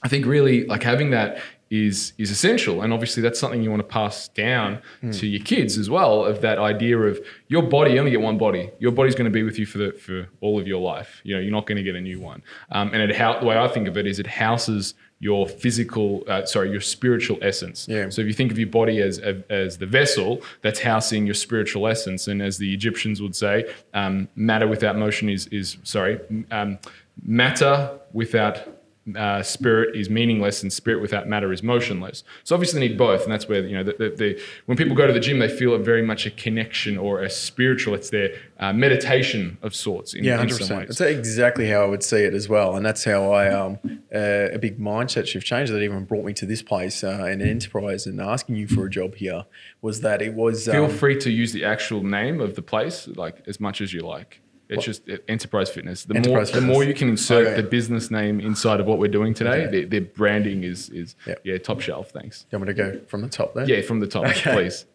I 0.02 0.08
think 0.08 0.26
really 0.26 0.66
like 0.66 0.84
having 0.84 1.10
that 1.12 1.40
is 1.70 2.14
is 2.18 2.32
essential, 2.32 2.82
and 2.82 2.92
obviously 2.92 3.22
that's 3.22 3.40
something 3.40 3.62
you 3.62 3.70
want 3.70 3.82
to 3.82 3.88
pass 3.88 4.28
down 4.30 4.82
to 5.12 5.28
your 5.28 5.44
kids 5.44 5.78
as 5.78 5.90
well. 5.90 6.26
Of 6.26 6.42
that 6.42 6.58
idea 6.58 6.98
of 6.98 7.20
your 7.48 7.62
body, 7.62 7.92
you 7.92 8.00
only 8.00 8.12
get 8.12 8.22
one 8.22 8.38
body. 8.38 8.72
Your 8.80 8.92
body's 8.92 9.14
going 9.14 9.26
to 9.26 9.32
be 9.32 9.44
with 9.44 9.60
you 9.60 9.66
for 9.66 9.78
the 9.78 9.92
for 9.92 10.28
all 10.42 10.60
of 10.60 10.68
your 10.68 10.82
life. 10.82 11.22
You 11.24 11.36
know, 11.36 11.42
you're 11.42 11.52
not 11.52 11.68
going 11.68 11.78
to 11.78 11.84
get 11.84 11.96
a 11.96 12.02
new 12.02 12.20
one. 12.20 12.42
Um, 12.72 12.92
and 12.94 13.02
it 13.04 13.16
how 13.16 13.40
the 13.40 13.46
way 13.46 13.58
I 13.58 13.68
think 13.68 13.88
of 13.88 13.98
it 13.98 14.08
is 14.08 14.20
it 14.20 14.28
houses 14.28 14.96
your 15.20 15.48
physical, 15.48 16.24
uh, 16.28 16.46
sorry, 16.46 16.72
your 16.72 16.82
spiritual 16.82 17.38
essence. 17.42 17.88
Yeah. 17.90 18.10
So 18.10 18.22
if 18.22 18.28
you 18.28 18.34
think 18.34 18.52
of 18.52 18.58
your 18.58 18.70
body 18.70 19.02
as 19.02 19.20
as 19.50 19.78
the 19.78 19.86
vessel 19.86 20.42
that's 20.62 20.80
housing 20.80 21.26
your 21.26 21.36
spiritual 21.36 21.88
essence, 21.88 22.28
and 22.28 22.42
as 22.42 22.58
the 22.58 22.74
Egyptians 22.74 23.22
would 23.22 23.36
say, 23.36 23.72
um, 23.94 24.30
matter 24.36 24.68
without 24.68 24.98
motion 24.98 25.30
is 25.30 25.48
is 25.48 25.78
sorry, 25.84 26.20
um, 26.52 26.80
matter 27.24 28.00
without 28.14 28.79
uh, 29.16 29.44
spirit 29.44 29.96
is 29.96 30.10
meaningless 30.10 30.64
and 30.64 30.72
spirit 30.72 31.02
without 31.02 31.28
matter 31.28 31.52
is 31.52 31.64
motionless. 31.64 32.24
So 32.44 32.56
obviously 32.56 32.80
they 32.80 32.88
need 32.90 32.98
both, 32.98 33.24
and 33.24 33.32
that's 33.32 33.48
where 33.48 33.66
you 33.66 33.78
know 33.78 33.84
the, 33.84 33.94
the, 33.94 34.10
the, 34.10 34.42
when 34.66 34.78
people 34.78 34.96
go 34.96 35.08
to 35.08 35.14
the 35.14 35.20
gym, 35.20 35.40
they 35.40 35.50
feel 35.50 35.74
it 35.74 35.80
very 35.80 36.02
much 36.02 36.26
a 36.26 36.32
connection 36.32 36.98
or 36.98 37.22
a 37.22 37.30
spiritual. 37.30 37.94
It's 37.94 38.10
their 38.10 38.36
uh, 38.60 38.74
meditation 38.74 39.58
of 39.62 39.76
sorts. 39.76 40.14
In, 40.14 40.24
Yeah, 40.24 40.38
hundred 40.38 40.58
percent. 40.58 40.88
That's 40.88 41.02
exactly 41.02 41.70
how 41.70 41.84
I 41.84 41.86
would 41.86 42.04
see 42.04 42.24
it 42.24 42.34
as 42.34 42.50
well, 42.50 42.76
and 42.76 42.86
that's 42.86 43.04
how 43.04 43.32
I 43.32 43.54
um 43.54 43.80
uh, 44.14 44.50
a 44.54 44.60
big 44.60 44.80
mindset 44.80 45.28
shift 45.28 45.46
change 45.46 45.70
that 45.70 45.82
even 45.82 46.06
brought 46.06 46.26
me 46.26 46.34
to 46.34 46.46
this 46.46 46.62
place 46.62 47.04
uh, 47.04 47.26
in 47.26 47.42
an 47.42 47.50
enterprise 47.50 48.06
and 48.06 48.20
asking 48.20 48.56
you 48.56 48.68
for 48.68 48.86
a 48.86 48.90
job 48.90 49.16
here 49.16 49.46
was 49.82 50.02
that 50.02 50.22
it 50.22 50.34
was 50.34 50.66
Feel 50.66 50.86
um, 50.86 50.92
free 50.92 51.18
to 51.20 51.32
use 51.32 51.54
the 51.54 51.64
actual 51.64 52.04
name 52.04 52.42
of 52.42 52.56
the 52.56 52.62
place, 52.62 53.08
like 53.08 53.44
as 53.48 53.60
much 53.60 53.82
as 53.82 53.94
you 53.94 54.02
like. 54.02 54.42
It's 54.70 54.86
just 54.86 55.10
uh, 55.10 55.18
Enterprise 55.28 55.70
Fitness. 55.70 56.04
The 56.06 56.16
Enterprise 56.16 56.54
more, 56.54 56.62
the 56.62 56.68
more 56.68 56.84
you 56.84 56.94
can 56.94 57.10
insert 57.10 57.48
Okay. 57.48 57.56
the 57.62 57.68
business 57.68 58.12
name 58.12 58.40
inside 58.40 58.80
of 58.80 58.86
what 58.86 59.00
we're 59.00 59.08
doing 59.08 59.34
today, 59.34 59.64
Okay. 59.66 59.72
their, 59.82 59.86
their 59.88 60.02
branding 60.02 60.64
is 60.64 60.90
is 60.92 61.16
Yep. 61.26 61.42
yeah 61.44 61.58
top 61.58 61.82
shelf. 61.82 62.12
Thanks. 62.12 62.46
You 62.52 62.60
want 62.60 62.70
me 62.70 62.76
to 62.76 62.84
go 62.94 63.00
from 63.08 63.22
the 63.22 63.30
top 63.30 63.56
there? 63.56 63.66
Yeah, 63.68 63.82
from 63.82 64.00
the 64.00 64.08
top, 64.08 64.26
Okay. 64.28 64.54
please. 64.54 64.86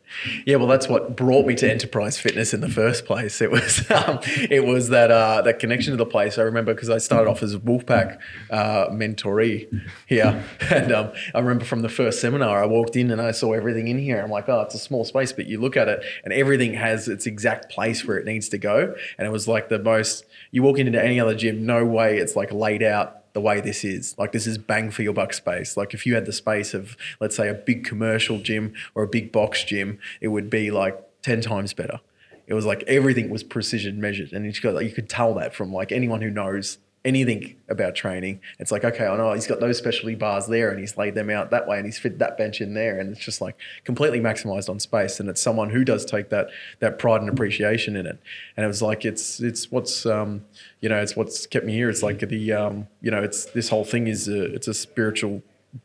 Yeah, 0.46 0.56
well, 0.56 0.68
that's 0.68 0.88
what 0.88 1.16
brought 1.16 1.46
me 1.46 1.54
to 1.56 1.70
Enterprise 1.70 2.18
Fitness 2.18 2.54
in 2.54 2.60
the 2.60 2.68
first 2.68 3.04
place. 3.04 3.40
It 3.40 3.50
was 3.50 3.90
um, 3.90 4.20
it 4.50 4.64
was 4.64 4.88
that 4.90 5.10
uh, 5.10 5.42
that 5.42 5.58
connection 5.58 5.92
to 5.92 5.96
the 5.96 6.06
place. 6.06 6.38
I 6.38 6.42
remember 6.42 6.74
because 6.74 6.90
I 6.90 6.98
started 6.98 7.28
off 7.28 7.42
as 7.42 7.54
a 7.54 7.58
Wolfpack 7.58 8.18
uh, 8.50 8.88
mentoree 8.88 9.82
here, 10.06 10.44
and 10.70 10.92
um, 10.92 11.12
I 11.34 11.40
remember 11.40 11.64
from 11.64 11.82
the 11.82 11.88
first 11.88 12.20
seminar, 12.20 12.62
I 12.62 12.66
walked 12.66 12.96
in 12.96 13.10
and 13.10 13.20
I 13.20 13.32
saw 13.32 13.52
everything 13.52 13.88
in 13.88 13.98
here. 13.98 14.20
I'm 14.20 14.30
like, 14.30 14.48
oh, 14.48 14.60
it's 14.60 14.74
a 14.74 14.78
small 14.78 15.04
space, 15.04 15.32
but 15.32 15.46
you 15.46 15.60
look 15.60 15.76
at 15.76 15.88
it 15.88 16.04
and 16.24 16.32
everything 16.32 16.74
has 16.74 17.08
its 17.08 17.26
exact 17.26 17.70
place 17.70 18.04
where 18.04 18.16
it 18.16 18.24
needs 18.24 18.48
to 18.50 18.58
go. 18.58 18.94
And 19.18 19.26
it 19.26 19.30
was 19.30 19.48
like 19.48 19.68
the 19.68 19.78
most. 19.78 20.24
You 20.50 20.62
walk 20.62 20.78
into 20.78 21.02
any 21.02 21.18
other 21.18 21.34
gym, 21.34 21.66
no 21.66 21.84
way 21.84 22.18
it's 22.18 22.36
like 22.36 22.52
laid 22.52 22.82
out 22.82 23.23
the 23.34 23.40
way 23.40 23.60
this 23.60 23.84
is. 23.84 24.16
Like 24.16 24.32
this 24.32 24.46
is 24.46 24.56
bang 24.56 24.90
for 24.90 25.02
your 25.02 25.12
buck 25.12 25.34
space. 25.34 25.76
Like 25.76 25.92
if 25.92 26.06
you 26.06 26.14
had 26.14 26.24
the 26.24 26.32
space 26.32 26.72
of 26.72 26.96
let's 27.20 27.36
say 27.36 27.48
a 27.48 27.54
big 27.54 27.84
commercial 27.84 28.38
gym 28.38 28.72
or 28.94 29.02
a 29.02 29.08
big 29.08 29.30
box 29.30 29.64
gym, 29.64 29.98
it 30.20 30.28
would 30.28 30.48
be 30.48 30.70
like 30.70 30.98
10 31.22 31.42
times 31.42 31.74
better. 31.74 32.00
It 32.46 32.54
was 32.54 32.64
like 32.64 32.82
everything 32.86 33.30
was 33.30 33.42
precision 33.42 34.00
measured 34.00 34.32
and 34.32 34.46
you 34.46 34.52
could, 34.52 34.74
like, 34.74 34.86
you 34.86 34.92
could 34.92 35.08
tell 35.08 35.34
that 35.34 35.54
from 35.54 35.72
like 35.72 35.92
anyone 35.92 36.22
who 36.22 36.30
knows 36.30 36.78
anything 37.04 37.56
about 37.68 37.94
training. 37.94 38.40
It's 38.58 38.72
like, 38.72 38.82
okay, 38.82 39.06
I 39.06 39.16
know 39.16 39.32
he's 39.34 39.46
got 39.46 39.60
those 39.60 39.76
specialty 39.76 40.14
bars 40.14 40.46
there 40.46 40.70
and 40.70 40.80
he's 40.80 40.96
laid 40.96 41.14
them 41.14 41.28
out 41.28 41.50
that 41.50 41.68
way 41.68 41.76
and 41.76 41.84
he's 41.84 41.98
fit 41.98 42.18
that 42.18 42.38
bench 42.38 42.62
in 42.62 42.72
there 42.72 42.98
and 42.98 43.12
it's 43.12 43.24
just 43.24 43.42
like 43.42 43.56
completely 43.84 44.20
maximized 44.20 44.70
on 44.70 44.80
space 44.80 45.20
and 45.20 45.28
it's 45.28 45.40
someone 45.40 45.70
who 45.70 45.84
does 45.84 46.04
take 46.04 46.30
that 46.30 46.48
that 46.80 46.98
pride 46.98 47.20
and 47.20 47.28
appreciation 47.28 47.94
in 47.94 48.06
it. 48.06 48.18
And 48.56 48.64
it 48.64 48.66
was 48.66 48.80
like 48.80 49.04
it's 49.04 49.40
it's 49.40 49.70
what's 49.70 50.06
um 50.06 50.46
you 50.80 50.88
know, 50.88 51.00
it's 51.00 51.14
what's 51.14 51.46
kept 51.46 51.66
me 51.66 51.74
here. 51.74 51.90
It's 51.90 52.02
like 52.02 52.20
the 52.20 52.52
um 52.52 52.88
you 53.02 53.10
know, 53.10 53.22
it's 53.22 53.44
this 53.46 53.68
whole 53.68 53.84
thing 53.84 54.06
is 54.06 54.26
a, 54.26 54.54
it's 54.54 54.68
a 54.68 54.74
spiritual 54.74 55.42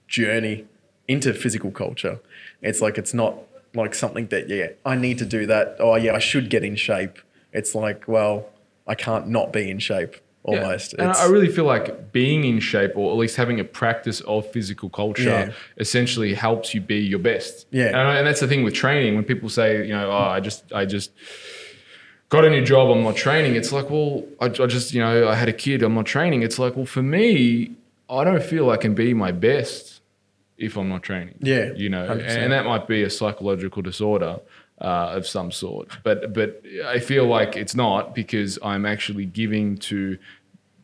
journey 0.08 0.66
into 1.10 1.34
physical 1.34 1.72
culture. 1.72 2.20
It's 2.62 2.82
like 2.82 2.98
it's 2.98 3.14
not 3.14 3.36
like 3.76 3.94
something 3.94 4.28
that 4.28 4.48
yeah, 4.48 4.68
I 4.86 4.96
need 4.96 5.18
to 5.18 5.26
do 5.26 5.46
that. 5.48 5.76
Oh 5.80 5.96
yeah, 5.96 6.14
I 6.14 6.20
should 6.20 6.50
get 6.50 6.64
in 6.64 6.78
shape. 6.78 7.20
It's 7.52 7.76
like, 7.76 8.08
well, 8.08 8.48
I 8.88 8.96
can't 8.96 9.28
not 9.28 9.52
be 9.52 9.70
in 9.70 9.80
shape 9.80 10.16
Yeah. 10.48 10.64
almost. 10.64 10.94
And 10.94 11.02
It's- 11.10 11.20
I 11.22 11.30
really 11.30 11.50
feel 11.50 11.66
like 11.66 12.12
being 12.14 12.44
in 12.46 12.60
shape 12.60 12.92
or 12.96 13.12
at 13.12 13.18
least 13.18 13.36
having 13.36 13.60
a 13.60 13.64
practice 13.64 14.22
of 14.22 14.50
physical 14.52 14.90
culture 14.90 15.24
Yeah. 15.24 15.52
essentially 15.78 16.34
helps 16.34 16.74
you 16.74 16.82
be 16.82 16.98
your 17.00 17.20
best. 17.20 17.68
Yeah. 17.72 17.88
And, 17.88 18.18
and 18.18 18.26
that's 18.28 18.40
the 18.40 18.48
thing 18.48 18.64
with 18.64 18.74
training. 18.74 19.16
When 19.16 19.26
people 19.26 19.50
say, 19.50 19.86
you 19.86 19.94
know, 19.94 20.10
oh, 20.10 20.18
I 20.38 20.40
just, 20.40 20.64
I 20.74 20.86
just 20.86 21.12
got 22.30 22.46
a 22.46 22.50
new 22.50 22.64
job, 22.64 22.90
I'm 22.90 23.04
not 23.04 23.16
training. 23.16 23.56
It's 23.56 23.72
like, 23.72 23.90
well, 23.90 24.24
I, 24.40 24.46
I 24.46 24.68
just, 24.68 24.94
you 24.94 25.02
know, 25.02 25.28
I 25.28 25.36
had 25.36 25.50
a 25.50 25.54
kid, 25.54 25.84
I'm 25.84 25.94
not 25.96 26.06
training. 26.06 26.42
It's 26.44 26.58
like, 26.60 26.76
well, 26.76 26.86
for 26.86 27.02
me, 27.04 27.72
I 28.10 28.24
don't 28.24 28.42
feel 28.44 28.70
I 28.70 28.78
can 28.78 28.94
be 28.96 29.14
my 29.14 29.32
best 29.32 30.02
if 30.58 30.78
I'm 30.78 30.90
not 30.90 31.04
training. 31.04 31.36
Yeah, 31.42 31.72
You 31.76 31.90
know, 31.90 32.08
100%. 32.08 32.26
and 32.28 32.52
that 32.52 32.66
might 32.66 32.88
be 32.88 33.04
a 33.04 33.10
psychological 33.10 33.82
disorder. 33.82 34.40
Uh, 34.82 35.12
of 35.14 35.28
some 35.28 35.52
sort, 35.52 35.90
but 36.04 36.34
but 36.34 36.64
I 36.86 37.00
feel 37.00 37.26
like 37.26 37.58
it's 37.58 37.76
not 37.76 38.16
because 38.16 38.58
I'm 38.64 38.86
actually 38.86 39.26
giving 39.26 39.76
to 39.80 40.18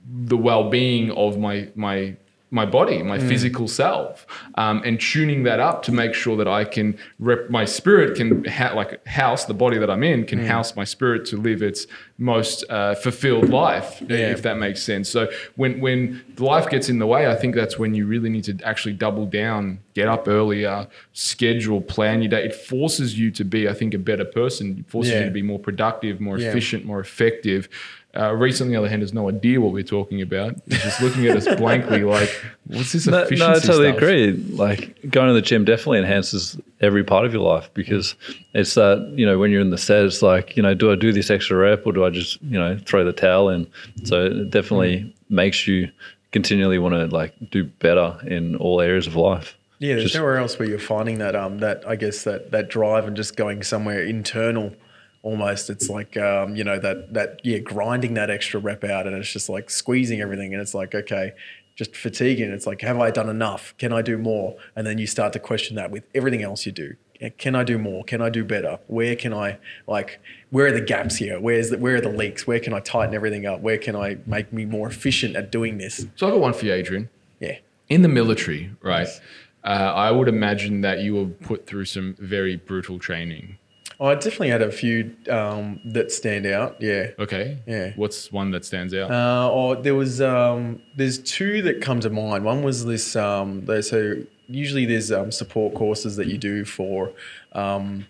the 0.05 0.35
well-being 0.35 1.11
of 1.11 1.39
my 1.39 1.69
my 1.75 2.17
my 2.51 2.65
body, 2.65 3.01
my 3.03 3.17
Mm. 3.17 3.27
physical 3.27 3.67
self, 3.67 4.25
um, 4.55 4.81
and 4.85 4.99
tuning 4.99 5.43
that 5.43 5.59
up 5.59 5.81
to 5.83 5.91
make 5.91 6.13
sure 6.13 6.37
that 6.37 6.47
I 6.47 6.63
can 6.63 6.95
rep 7.19 7.49
my 7.49 7.65
spirit 7.65 8.15
can 8.15 8.45
ha- 8.45 8.73
like 8.75 9.05
house 9.07 9.45
the 9.45 9.53
body 9.53 9.77
that 9.77 9.89
I'm 9.89 10.03
in 10.03 10.25
can 10.25 10.39
Mm. 10.39 10.45
house 10.45 10.75
my 10.75 10.83
spirit 10.83 11.25
to 11.25 11.37
live 11.37 11.61
its 11.63 11.87
most 12.17 12.63
uh, 12.69 12.95
fulfilled 12.95 13.49
life, 13.49 14.01
Yeah. 14.07 14.31
if 14.31 14.41
that 14.43 14.57
makes 14.57 14.81
sense. 14.83 15.09
So 15.09 15.27
when 15.55 15.81
when 15.81 16.21
life 16.37 16.69
gets 16.69 16.87
in 16.87 16.99
the 16.99 17.07
way, 17.07 17.27
I 17.27 17.35
think 17.35 17.55
that's 17.55 17.77
when 17.79 17.93
you 17.95 18.05
really 18.05 18.29
need 18.29 18.43
to 18.45 18.55
actually 18.63 18.93
double 18.93 19.25
down, 19.25 19.79
get 19.95 20.07
up 20.07 20.27
earlier, 20.27 20.87
schedule, 21.13 21.81
plan 21.81 22.21
your 22.21 22.29
day. 22.29 22.45
It 22.45 22.55
forces 22.55 23.17
you 23.19 23.31
to 23.31 23.43
be, 23.43 23.67
I 23.67 23.73
think, 23.73 23.93
a 23.93 23.97
better 23.99 24.25
person. 24.25 24.77
It 24.79 24.89
forces 24.89 25.11
Yeah. 25.13 25.19
you 25.21 25.25
to 25.25 25.31
be 25.31 25.41
more 25.41 25.59
productive, 25.59 26.21
more 26.21 26.37
Yeah. 26.37 26.49
efficient, 26.49 26.85
more 26.85 26.99
effective. 26.99 27.67
Uh, 28.17 28.33
Reese, 28.33 28.61
on 28.61 28.69
the 28.69 28.75
other 28.77 28.87
hand, 28.87 29.01
has 29.01 29.13
no 29.13 29.27
idea 29.29 29.59
what 29.59 29.73
we're 29.73 29.83
talking 29.83 30.21
about. 30.21 30.55
He's 30.69 30.81
just 30.83 31.01
looking 31.01 31.25
at 31.27 31.35
us 31.35 31.45
blankly, 31.55 32.03
like, 32.17 32.29
"What's 32.67 32.93
this 32.93 33.07
No, 33.07 33.17
efficiency 33.23 33.43
no, 33.43 33.51
I 33.51 33.59
totally 33.59 33.87
stuff?" 33.89 33.97
agree. 33.97 34.31
Like 34.31 34.95
going 35.09 35.27
to 35.27 35.33
the 35.33 35.41
gym 35.41 35.65
definitely 35.65 35.99
enhances 35.99 36.57
every 36.81 37.03
part 37.03 37.25
of 37.25 37.33
your 37.33 37.41
life 37.41 37.69
because 37.73 38.15
it's 38.53 38.73
that 38.75 39.13
you 39.15 39.25
know 39.25 39.37
when 39.37 39.51
you're 39.51 39.61
in 39.61 39.69
the 39.69 39.77
set, 39.77 40.05
it's 40.05 40.21
like 40.21 40.55
you 40.55 40.63
know, 40.63 40.73
do 40.73 40.91
I 40.91 40.95
do 40.95 41.11
this 41.11 41.29
extra 41.29 41.57
rep 41.57 41.85
or 41.85 41.91
do 41.91 42.05
I 42.05 42.09
just 42.09 42.41
you 42.43 42.57
know 42.57 42.77
throw 42.85 43.03
the 43.03 43.13
towel 43.13 43.49
in? 43.49 43.67
So 44.03 44.25
it 44.25 44.49
definitely 44.49 45.13
makes 45.29 45.67
you 45.67 45.89
continually 46.31 46.77
want 46.79 46.93
to 46.95 47.07
like 47.07 47.33
do 47.51 47.63
better 47.65 48.17
in 48.27 48.55
all 48.57 48.81
areas 48.81 49.07
of 49.07 49.15
life. 49.15 49.57
Yeah, 49.79 49.95
there's 49.95 50.03
Just- 50.03 50.15
nowhere 50.15 50.37
else 50.37 50.57
where 50.57 50.67
you're 50.69 50.79
finding 50.79 51.17
that 51.17 51.35
um 51.35 51.59
that 51.59 51.83
I 51.85 51.95
guess 51.97 52.23
that 52.23 52.51
that 52.51 52.69
drive 52.69 53.07
and 53.07 53.15
just 53.17 53.35
going 53.35 53.61
somewhere 53.63 54.01
internal 54.03 54.73
almost. 55.25 55.69
It's 55.69 55.89
like 55.89 56.15
um, 56.15 56.55
you 56.55 56.63
know, 56.63 56.79
that 56.79 57.13
that 57.13 57.41
yeah, 57.43 57.57
grinding 57.57 58.13
that 58.13 58.29
extra 58.29 58.59
rep 58.59 58.85
out 58.85 59.07
and 59.07 59.15
it's 59.17 59.31
just 59.31 59.49
like 59.49 59.69
squeezing 59.69 60.21
everything 60.21 60.53
and 60.53 60.61
it's 60.61 60.73
like, 60.73 60.95
okay, 60.95 61.33
just 61.75 61.95
fatiguing. 61.95 62.51
It's 62.51 62.65
like, 62.65 62.81
have 62.81 62.99
I 62.99 63.11
done 63.11 63.27
enough? 63.27 63.73
Can 63.77 63.91
I 63.91 64.01
do 64.01 64.17
more? 64.17 64.55
And 64.75 64.87
then 64.87 64.97
you 64.97 65.07
start 65.07 65.33
to 65.33 65.39
question 65.39 65.75
that 65.75 65.91
with 65.91 66.03
everything 66.15 66.43
else 66.43 66.65
you 66.65 66.71
do. 66.71 66.95
Can 67.37 67.55
I 67.55 67.63
do 67.63 67.77
more? 67.77 68.03
Can 68.03 68.21
I 68.21 68.29
do 68.29 68.43
better? 68.43 68.77
Where 68.87 69.15
can 69.15 69.33
I 69.33 69.57
like? 69.87 70.19
Where 70.51 70.67
are 70.67 70.71
the 70.71 70.81
gaps 70.81 71.15
here? 71.15 71.39
Where's 71.39 71.69
the, 71.69 71.77
where 71.77 71.95
are 71.95 72.01
the 72.01 72.09
leaks? 72.09 72.45
Where 72.45 72.59
can 72.59 72.73
I 72.73 72.81
tighten 72.81 73.15
everything 73.15 73.45
up? 73.45 73.61
Where 73.61 73.77
can 73.77 73.95
I 73.95 74.17
make 74.25 74.53
me 74.53 74.65
more 74.65 74.87
efficient 74.87 75.35
at 75.35 75.51
doing 75.51 75.77
this? 75.77 76.05
So 76.15 76.27
I 76.27 76.31
got 76.31 76.39
one 76.39 76.53
for 76.53 76.65
you, 76.65 76.73
Adrian. 76.73 77.09
Yeah, 77.39 77.57
In 77.89 78.01
the 78.01 78.09
military, 78.09 78.71
right? 78.81 79.07
Uh, 79.63 79.67
I 79.67 80.11
would 80.11 80.27
imagine 80.27 80.81
that 80.81 80.99
you 80.99 81.15
were 81.15 81.25
put 81.25 81.65
through 81.65 81.85
some 81.85 82.15
very 82.19 82.57
brutal 82.57 82.99
training. 82.99 83.57
Oh, 83.99 84.07
I 84.07 84.15
definitely 84.15 84.49
had 84.49 84.61
a 84.61 84.71
few 84.71 85.15
um, 85.29 85.79
that 85.85 86.11
stand 86.11 86.45
out. 86.45 86.81
Yeah. 86.81 87.11
Okay. 87.17 87.59
Yeah. 87.65 87.93
What's 87.95 88.31
one 88.31 88.51
that 88.51 88.65
stands 88.65 88.93
out? 88.93 89.09
Uh, 89.11 89.49
or 89.51 89.75
there 89.77 89.95
was 89.95 90.21
um, 90.21 90.81
there's 90.95 91.17
two 91.19 91.61
that 91.63 91.81
come 91.81 91.99
to 92.01 92.09
mind. 92.09 92.43
One 92.43 92.61
was 92.63 92.85
this. 92.85 93.15
Um, 93.15 93.65
so 93.81 94.15
usually 94.47 94.85
there's 94.85 95.11
um, 95.11 95.31
support 95.31 95.73
courses 95.75 96.17
that 96.17 96.27
you 96.27 96.37
do 96.37 96.65
for 96.65 97.11
um, 97.53 98.05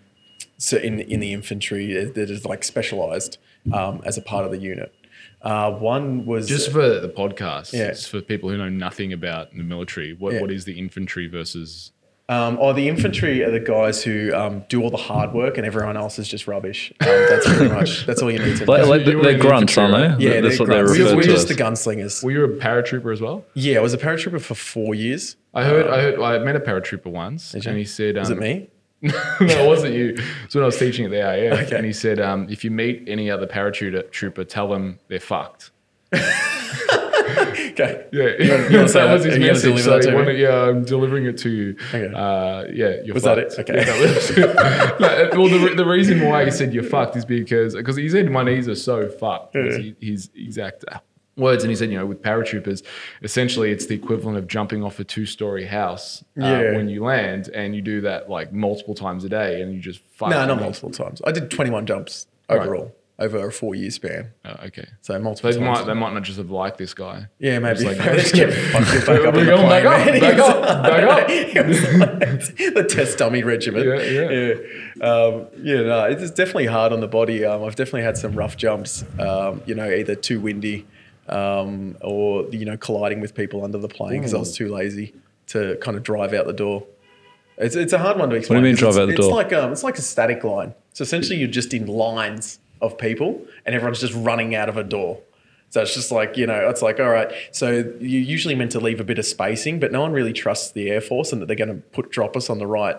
so 0.58 0.76
in 0.78 1.00
in 1.00 1.20
the 1.20 1.32
infantry 1.32 2.04
that 2.04 2.30
is 2.30 2.44
like 2.44 2.64
specialized 2.64 3.38
um, 3.72 4.02
as 4.04 4.18
a 4.18 4.22
part 4.22 4.44
of 4.44 4.50
the 4.50 4.58
unit. 4.58 4.92
Uh, 5.42 5.70
one 5.70 6.26
was 6.26 6.48
Just 6.48 6.72
for 6.72 6.98
the 6.98 7.08
podcast, 7.08 7.72
Yeah. 7.72 7.88
it's 7.88 8.08
for 8.08 8.20
people 8.20 8.48
who 8.48 8.56
know 8.56 8.68
nothing 8.68 9.12
about 9.12 9.52
the 9.54 9.62
military, 9.62 10.12
what, 10.14 10.34
Yeah. 10.34 10.40
what 10.40 10.50
is 10.50 10.64
the 10.64 10.76
infantry 10.78 11.28
versus 11.28 11.92
Um, 12.28 12.58
or 12.58 12.74
the 12.74 12.88
infantry 12.88 13.44
are 13.44 13.52
the 13.52 13.60
guys 13.60 14.02
who 14.02 14.34
um, 14.34 14.64
do 14.68 14.82
all 14.82 14.90
the 14.90 14.96
hard 14.96 15.32
work, 15.32 15.58
and 15.58 15.66
everyone 15.66 15.96
else 15.96 16.18
is 16.18 16.26
just 16.26 16.48
rubbish. 16.48 16.92
Um, 17.00 17.06
that's 17.06 17.46
pretty 17.46 17.72
much 17.72 18.04
that's 18.06 18.20
all 18.20 18.32
you 18.32 18.40
need 18.40 18.56
to 18.56 18.64
know. 18.66 18.72
Like, 18.72 18.86
like, 18.86 19.06
you 19.06 19.18
were 19.18 19.22
they're 19.22 19.38
grunts, 19.38 19.78
aren't 19.78 19.94
they? 20.18 20.24
yeah, 20.24 20.40
that's 20.40 20.58
they're 20.58 20.66
what 20.66 20.72
they're 20.74 20.84
grunts. 20.86 20.98
referred 20.98 21.16
We're 21.16 21.22
just 21.22 21.48
as. 21.48 21.56
the 21.56 21.62
gunslingers. 21.62 22.24
Were 22.24 22.32
you 22.32 22.44
a 22.44 22.48
paratrooper 22.48 23.12
as 23.12 23.20
well? 23.20 23.44
Yeah, 23.54 23.78
I 23.78 23.80
was 23.80 23.94
a 23.94 23.98
paratrooper 23.98 24.40
for 24.40 24.56
four 24.56 24.96
years. 24.96 25.36
I 25.54 25.62
heard, 25.62 25.86
I 25.88 26.00
heard, 26.02 26.20
I 26.20 26.38
met 26.40 26.56
a 26.56 26.60
paratrooper 26.60 27.06
once, 27.06 27.54
you? 27.54 27.60
and 27.64 27.78
he 27.78 27.84
said, 27.84 28.16
um, 28.16 28.22
Was 28.22 28.30
it 28.30 28.38
me? 28.38 28.70
no, 29.02 29.12
it 29.40 29.66
wasn't 29.68 29.94
you. 29.94 30.16
So 30.48 30.58
when 30.58 30.64
I 30.64 30.66
was 30.66 30.78
teaching 30.78 31.04
at 31.04 31.12
the 31.12 31.18
AIF, 31.18 31.52
Okay. 31.66 31.76
and 31.76 31.86
he 31.86 31.92
said, 31.92 32.18
um, 32.18 32.48
if 32.50 32.64
you 32.64 32.72
meet 32.72 33.04
any 33.06 33.30
other 33.30 33.46
paratrooper, 33.46 34.10
trooper, 34.10 34.42
tell 34.42 34.68
them 34.68 34.98
they're 35.06 35.20
fucked. 35.20 35.70
Okay. 37.26 38.06
Yeah, 38.12 38.86
say 38.86 39.00
that 39.00 39.12
was 39.12 39.24
his 39.24 39.38
message. 39.38 39.80
So 39.80 39.90
that 39.90 40.02
to 40.02 40.08
he 40.08 40.10
me? 40.10 40.22
wanted- 40.22 40.38
yeah, 40.38 40.62
I'm 40.68 40.84
delivering 40.84 41.26
it 41.26 41.38
to 41.38 41.50
you. 41.50 41.76
Okay. 41.92 42.12
Uh, 42.14 42.64
yeah, 42.72 42.96
you're 43.04 43.14
Was 43.14 43.22
that 43.24 43.38
it? 43.38 43.54
Okay. 43.58 43.74
Yeah, 43.76 43.84
that 43.84 45.30
No, 45.34 45.40
well, 45.42 45.48
the, 45.48 45.74
the 45.74 45.84
reason 45.86 46.20
why 46.28 46.44
he 46.44 46.50
said 46.50 46.72
you're 46.72 46.82
fucked 46.82 47.16
is 47.16 47.24
because 47.24 47.74
because 47.74 47.96
he 47.96 48.08
said 48.08 48.30
my 48.30 48.42
knees 48.42 48.68
are 48.68 48.74
so 48.74 49.08
fucked. 49.08 49.54
Yeah. 49.54 49.76
he- 49.78 49.96
his 50.00 50.30
exact 50.34 50.84
words, 51.36 51.62
and 51.64 51.70
he 51.70 51.76
said, 51.76 51.90
you 51.90 51.98
know, 51.98 52.06
with 52.06 52.22
paratroopers, 52.22 52.82
essentially 53.22 53.70
it's 53.70 53.86
the 53.86 53.94
equivalent 53.94 54.38
of 54.38 54.46
jumping 54.48 54.82
off 54.82 54.98
a 55.00 55.04
two-story 55.04 55.66
house 55.66 56.24
uh, 56.40 56.46
Yeah. 56.46 56.72
when 56.76 56.88
you 56.88 57.04
land, 57.04 57.50
and 57.52 57.76
you 57.76 57.82
do 57.82 58.00
that 58.02 58.30
like 58.30 58.52
multiple 58.54 58.94
times 58.94 59.22
a 59.24 59.28
day, 59.28 59.60
and 59.60 59.74
you 59.74 59.80
just 59.80 60.00
fuck. 60.14 60.30
No, 60.30 60.38
your 60.38 60.46
not 60.48 60.60
multiple 60.60 60.90
times. 60.90 61.20
I 61.26 61.32
did 61.32 61.50
21 61.50 61.84
jumps 61.86 62.26
Right. 62.48 62.60
Over 63.18 63.46
a 63.46 63.50
four 63.52 63.74
year 63.74 63.90
span. 63.90 64.32
Oh, 64.44 64.56
okay. 64.66 64.86
So 65.00 65.14
So 65.14 65.20
multiple 65.20 65.50
they 65.50 65.58
times. 65.58 65.78
might 65.78 65.86
they 65.86 65.94
might 65.98 66.12
not 66.12 66.22
just 66.22 66.36
have 66.38 66.50
liked 66.50 66.76
this 66.76 66.92
guy. 66.92 67.26
yeah, 67.38 67.58
maybe. 67.58 67.84
It's 67.86 67.98
like- 67.98 68.16
just 68.84 69.06
back 69.06 69.24
up 69.24 69.34
We're 69.34 69.46
going 69.46 69.68
back 69.68 69.84
up, 69.86 70.20
back 70.20 70.38
up, 70.38 70.82
back 70.82 71.02
up. 71.02 71.28
Like 71.28 72.56
the 72.74 72.86
test 72.88 73.18
dummy 73.18 73.42
regiment. 73.42 73.86
Yeah, 73.86 74.00
yeah. 74.02 74.54
yeah. 74.96 75.02
Um, 75.04 75.46
yeah, 75.62 75.82
no, 75.82 76.04
it's 76.04 76.30
definitely 76.30 76.66
hard 76.66 76.92
on 76.92 77.00
the 77.00 77.08
body. 77.08 77.44
Um, 77.44 77.64
I've 77.64 77.76
definitely 77.76 78.02
had 78.02 78.18
some 78.18 78.32
rough 78.34 78.56
jumps. 78.56 79.04
Um, 79.18 79.62
you 79.66 79.74
know, 79.74 79.88
either 79.90 80.14
too 80.14 80.40
windy 80.40 80.86
um, 81.28 81.96
or 82.02 82.44
you 82.50 82.64
know 82.64 82.76
colliding 82.76 83.20
with 83.20 83.34
people 83.34 83.64
under 83.64 83.78
the 83.78 83.88
plane 83.88 84.18
because 84.18 84.34
I 84.34 84.38
was 84.38 84.54
too 84.54 84.68
lazy 84.68 85.14
to 85.48 85.76
kind 85.80 85.96
of 85.96 86.02
drive 86.02 86.34
out 86.34 86.46
the 86.46 86.52
door. 86.52 86.86
It's, 87.58 87.74
it's 87.74 87.94
a 87.94 87.98
hard 87.98 88.18
one 88.18 88.28
to 88.28 88.36
explain. 88.36 88.58
What 88.58 88.62
do 88.64 88.66
you 88.68 88.72
mean 88.74 88.78
drive 88.78 88.98
out 88.98 89.06
the 89.06 89.12
it's 89.14 89.20
door? 89.26 89.34
Like 89.34 89.52
um, 89.54 89.72
it's 89.72 89.82
like 89.82 89.96
a 89.96 90.02
static 90.02 90.44
line. 90.44 90.74
So 90.92 91.02
essentially, 91.02 91.38
you're 91.38 91.48
just 91.48 91.72
in 91.72 91.86
lines 91.86 92.58
of 92.80 92.98
people, 92.98 93.44
and 93.64 93.74
everyone's 93.74 94.00
just 94.00 94.14
running 94.14 94.54
out 94.54 94.68
of 94.68 94.76
a 94.76 94.84
door. 94.84 95.20
So 95.70 95.82
it's 95.82 95.94
just 95.94 96.12
like 96.12 96.36
you 96.36 96.46
know, 96.46 96.68
it's 96.68 96.82
like 96.82 97.00
all 97.00 97.10
right. 97.10 97.32
So 97.52 97.92
you're 98.00 98.22
usually 98.22 98.54
meant 98.54 98.72
to 98.72 98.80
leave 98.80 99.00
a 99.00 99.04
bit 99.04 99.18
of 99.18 99.26
spacing, 99.26 99.80
but 99.80 99.92
no 99.92 100.00
one 100.00 100.12
really 100.12 100.32
trusts 100.32 100.72
the 100.72 100.90
air 100.90 101.00
force 101.00 101.32
and 101.32 101.42
that 101.42 101.46
they're 101.46 101.56
going 101.56 101.68
to 101.68 101.82
put 101.92 102.10
drop 102.10 102.36
us 102.36 102.48
on 102.48 102.58
the 102.58 102.66
right 102.66 102.96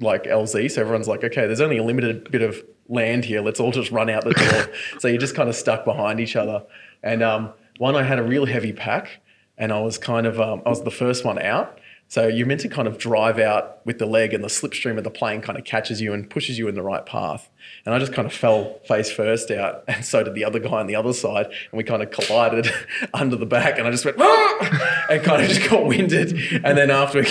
like 0.00 0.24
LZ. 0.24 0.70
So 0.70 0.80
everyone's 0.80 1.08
like, 1.08 1.24
okay, 1.24 1.46
there's 1.46 1.60
only 1.60 1.78
a 1.78 1.82
limited 1.82 2.30
bit 2.30 2.42
of 2.42 2.62
land 2.88 3.24
here. 3.24 3.40
Let's 3.40 3.60
all 3.60 3.72
just 3.72 3.90
run 3.90 4.08
out 4.10 4.24
the 4.24 4.34
door. 4.34 4.74
so 5.00 5.08
you're 5.08 5.18
just 5.18 5.34
kind 5.34 5.48
of 5.48 5.56
stuck 5.56 5.84
behind 5.84 6.20
each 6.20 6.36
other. 6.36 6.64
And 7.02 7.22
um, 7.22 7.52
one, 7.78 7.96
I 7.96 8.02
had 8.02 8.18
a 8.18 8.22
real 8.22 8.46
heavy 8.46 8.72
pack, 8.72 9.20
and 9.56 9.72
I 9.72 9.80
was 9.80 9.98
kind 9.98 10.26
of 10.26 10.40
um, 10.40 10.62
I 10.66 10.70
was 10.70 10.82
the 10.82 10.90
first 10.90 11.24
one 11.24 11.40
out. 11.40 11.78
So 12.10 12.26
you're 12.26 12.46
meant 12.46 12.60
to 12.62 12.68
kind 12.68 12.88
of 12.88 12.96
drive 12.96 13.38
out 13.38 13.84
with 13.84 13.98
the 13.98 14.06
leg, 14.06 14.32
and 14.32 14.42
the 14.42 14.48
slipstream 14.48 14.98
of 14.98 15.04
the 15.04 15.10
plane 15.10 15.40
kind 15.40 15.58
of 15.58 15.64
catches 15.64 16.00
you 16.00 16.12
and 16.12 16.28
pushes 16.28 16.58
you 16.58 16.68
in 16.68 16.74
the 16.74 16.82
right 16.82 17.04
path. 17.04 17.50
And 17.88 17.94
I 17.94 18.00
just 18.00 18.12
kind 18.12 18.26
of 18.26 18.34
fell 18.34 18.78
face 18.86 19.10
first 19.10 19.50
out, 19.50 19.84
and 19.88 20.04
so 20.04 20.22
did 20.22 20.34
the 20.34 20.44
other 20.44 20.58
guy 20.58 20.78
on 20.78 20.88
the 20.88 20.94
other 20.94 21.14
side, 21.14 21.46
and 21.46 21.72
we 21.72 21.82
kind 21.82 22.02
of 22.02 22.10
collided 22.10 22.70
under 23.14 23.34
the 23.34 23.46
back, 23.46 23.78
and 23.78 23.88
I 23.88 23.90
just 23.90 24.04
went 24.04 24.18
"Ah!" 24.20 25.06
and 25.10 25.22
kind 25.22 25.42
of 25.42 25.48
just 25.48 25.70
got 25.70 25.86
winded. 25.86 26.34
And 26.66 26.76
then 26.76 26.90
after, 26.90 27.22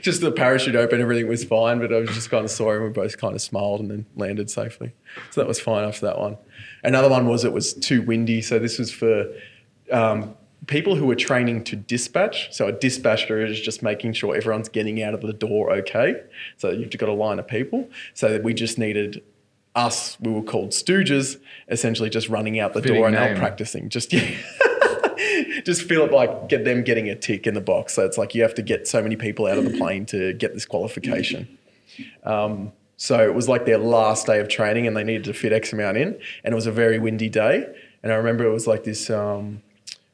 just 0.00 0.22
the 0.22 0.32
parachute 0.32 0.76
opened, 0.76 1.02
everything 1.02 1.28
was 1.28 1.44
fine, 1.44 1.78
but 1.78 1.92
I 1.92 1.98
was 1.98 2.08
just 2.08 2.30
kind 2.30 2.42
of 2.42 2.50
sorry, 2.50 2.78
and 2.78 2.86
we 2.86 2.90
both 2.90 3.18
kind 3.18 3.34
of 3.34 3.42
smiled 3.42 3.80
and 3.80 3.90
then 3.90 4.06
landed 4.16 4.48
safely. 4.48 4.94
So 5.30 5.42
that 5.42 5.46
was 5.46 5.60
fine 5.60 5.84
after 5.84 6.06
that 6.06 6.18
one. 6.18 6.38
Another 6.82 7.10
one 7.10 7.26
was 7.26 7.44
it 7.44 7.52
was 7.52 7.74
too 7.74 8.00
windy, 8.00 8.40
so 8.40 8.58
this 8.58 8.78
was 8.78 8.90
for 8.90 9.26
um, 9.92 10.34
people 10.68 10.96
who 10.96 11.04
were 11.04 11.16
training 11.16 11.64
to 11.64 11.76
dispatch. 11.76 12.48
So 12.50 12.66
a 12.66 12.72
dispatcher 12.72 13.44
is 13.44 13.60
just 13.60 13.82
making 13.82 14.14
sure 14.14 14.34
everyone's 14.34 14.70
getting 14.70 15.02
out 15.02 15.12
of 15.12 15.20
the 15.20 15.34
door 15.34 15.70
okay. 15.70 16.22
So 16.56 16.70
you've 16.70 16.96
got 16.96 17.10
a 17.10 17.12
line 17.12 17.38
of 17.38 17.46
people. 17.46 17.90
So 18.14 18.40
we 18.40 18.54
just 18.54 18.78
needed 18.78 19.22
us, 19.78 20.18
we 20.20 20.32
were 20.32 20.42
called 20.42 20.70
stooges, 20.70 21.40
essentially 21.68 22.10
just 22.10 22.28
running 22.28 22.58
out 22.58 22.74
the 22.74 22.82
Fitting 22.82 22.96
door 22.96 23.06
and 23.06 23.16
name. 23.16 23.34
out 23.34 23.38
practicing. 23.38 23.88
Just 23.88 24.12
yeah. 24.12 24.36
just 25.64 25.82
feel 25.82 26.04
it 26.04 26.12
like 26.12 26.48
get 26.48 26.64
them 26.64 26.82
getting 26.82 27.08
a 27.08 27.14
tick 27.14 27.46
in 27.46 27.54
the 27.54 27.60
box. 27.60 27.94
So 27.94 28.04
it's 28.04 28.18
like 28.18 28.34
you 28.34 28.42
have 28.42 28.54
to 28.54 28.62
get 28.62 28.88
so 28.88 29.02
many 29.02 29.16
people 29.16 29.46
out 29.46 29.58
of 29.58 29.64
the 29.64 29.76
plane 29.78 30.04
to 30.06 30.32
get 30.34 30.54
this 30.54 30.66
qualification. 30.66 31.58
Um, 32.24 32.72
so 32.96 33.20
it 33.20 33.34
was 33.34 33.48
like 33.48 33.64
their 33.64 33.78
last 33.78 34.26
day 34.26 34.40
of 34.40 34.48
training, 34.48 34.86
and 34.86 34.96
they 34.96 35.04
needed 35.04 35.24
to 35.24 35.32
fit 35.32 35.52
X 35.52 35.72
amount 35.72 35.96
in, 35.96 36.18
and 36.42 36.52
it 36.52 36.54
was 36.54 36.66
a 36.66 36.72
very 36.72 36.98
windy 36.98 37.28
day. 37.28 37.64
And 38.02 38.12
I 38.12 38.16
remember 38.16 38.44
it 38.44 38.52
was 38.52 38.66
like 38.66 38.84
this 38.84 39.08
um, 39.10 39.62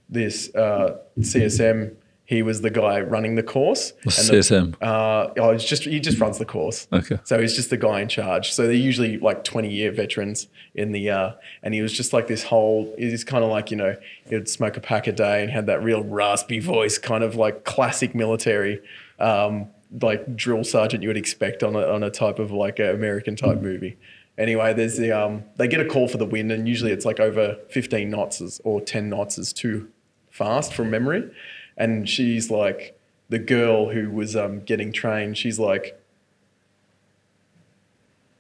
this 0.09 0.55
uh, 0.55 0.99
CSM. 1.19 1.97
He 2.27 2.43
was 2.43 2.63
the 2.63 2.71
guy 2.71 3.01
running 3.01 3.35
the 3.35 3.43
course. 3.43 3.93
What's 4.03 4.19
and 4.19 4.39
the- 4.39 4.43
CSM? 4.43 4.75
uh, 4.81 5.29
oh, 5.39 5.51
it's 5.51 5.65
just 5.65 5.85
he 5.85 6.01
just 6.01 6.19
runs 6.19 6.39
the 6.39 6.47
course. 6.47 6.89
Okay. 6.93 7.19
So 7.25 7.39
he's 7.41 7.55
just 7.55 7.69
the 7.69 7.77
guy 7.77 8.01
in 8.01 8.09
charge. 8.09 8.53
So 8.53 8.63
they're 8.63 8.73
usually 8.73 9.19
like 9.19 9.45
twenty 9.45 9.71
year 9.71 9.93
veterans 9.93 10.49
in 10.75 10.93
the 10.93 11.11
uh, 11.11 11.33
and 11.63 11.75
he 11.75 11.83
was 11.83 11.93
just 11.93 12.13
like 12.15 12.27
this 12.27 12.45
whole. 12.45 12.95
He's 12.97 13.25
kind 13.25 13.45
of 13.45 13.51
like 13.51 13.71
you 13.71 13.77
know 13.77 13.97
he'd 14.29 14.49
smoke 14.49 14.77
a 14.77 14.81
pack 14.81 15.07
a 15.07 15.13
day 15.13 15.43
and 15.43 15.51
had 15.51 15.67
that 15.67 15.83
real 15.83 16.03
raspy 16.03 16.61
voice, 16.61 16.97
kind 16.97 17.23
of 17.23 17.35
like 17.35 17.65
classic 17.65 18.15
military. 18.15 18.81
Um, 19.19 19.69
like 20.03 20.35
drill 20.35 20.65
sergeant 20.65 21.03
you 21.03 21.09
would 21.09 21.17
expect 21.17 21.63
on 21.63 21.77
a, 21.77 21.87
on 21.87 22.03
a 22.03 22.11
type 22.11 22.39
of 22.41 22.51
like 22.51 22.79
a 22.81 22.93
American 22.95 23.37
type 23.37 23.61
movie. 23.61 23.97
Anyway, 24.37 24.75
there's 24.75 24.97
the 24.97 25.13
um, 25.13 25.45
they 25.57 25.69
get 25.69 25.81
a 25.81 25.85
call 25.85 26.09
for 26.09 26.19
the 26.19 26.25
wind, 26.25 26.51
and 26.51 26.67
usually 26.67 26.91
it's 26.91 27.05
like 27.05 27.21
over 27.21 27.57
15 27.71 28.11
knots 28.11 28.41
is, 28.41 28.61
or 28.65 28.81
10 28.81 29.09
knots 29.09 29.39
is 29.39 29.53
too 29.53 29.89
fast 30.31 30.75
from 30.75 30.91
memory. 30.91 31.31
And 31.77 32.09
she's 32.09 32.51
like, 32.51 32.99
the 33.29 33.39
girl 33.39 33.91
who 33.91 34.11
was 34.11 34.37
um, 34.37 34.61
getting 34.61 34.93
trained, 34.93 35.37
she's 35.39 35.59
like, 35.59 36.01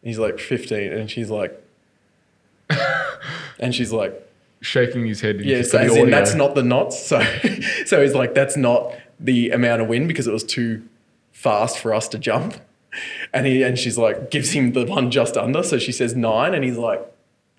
he's 0.02 0.18
like 0.18 0.38
15, 0.38 0.92
and 0.92 1.10
she's 1.10 1.30
like, 1.30 1.60
and 3.58 3.74
she's 3.74 3.92
like, 3.92 4.20
Shaking 4.60 5.04
his 5.04 5.20
head. 5.20 5.42
yeah, 5.42 5.60
so 5.60 5.76
as 5.76 5.94
in 5.94 6.08
that's 6.08 6.34
not 6.34 6.54
the 6.54 6.62
knots. 6.62 6.98
So, 6.98 7.20
so 7.84 8.00
he's 8.00 8.14
like, 8.14 8.32
that's 8.32 8.56
not 8.56 8.94
the 9.20 9.50
amount 9.50 9.82
of 9.82 9.88
wind 9.88 10.08
because 10.08 10.26
it 10.26 10.32
was 10.32 10.42
too 10.42 10.82
fast 11.32 11.78
for 11.78 11.92
us 11.92 12.08
to 12.08 12.18
jump. 12.18 12.56
And 13.34 13.46
he 13.46 13.62
and 13.62 13.78
she's 13.78 13.98
like, 13.98 14.30
gives 14.30 14.52
him 14.52 14.72
the 14.72 14.86
one 14.86 15.10
just 15.10 15.36
under. 15.36 15.62
So 15.62 15.78
she 15.78 15.92
says 15.92 16.16
nine, 16.16 16.54
and 16.54 16.64
he's 16.64 16.78
like, 16.78 17.02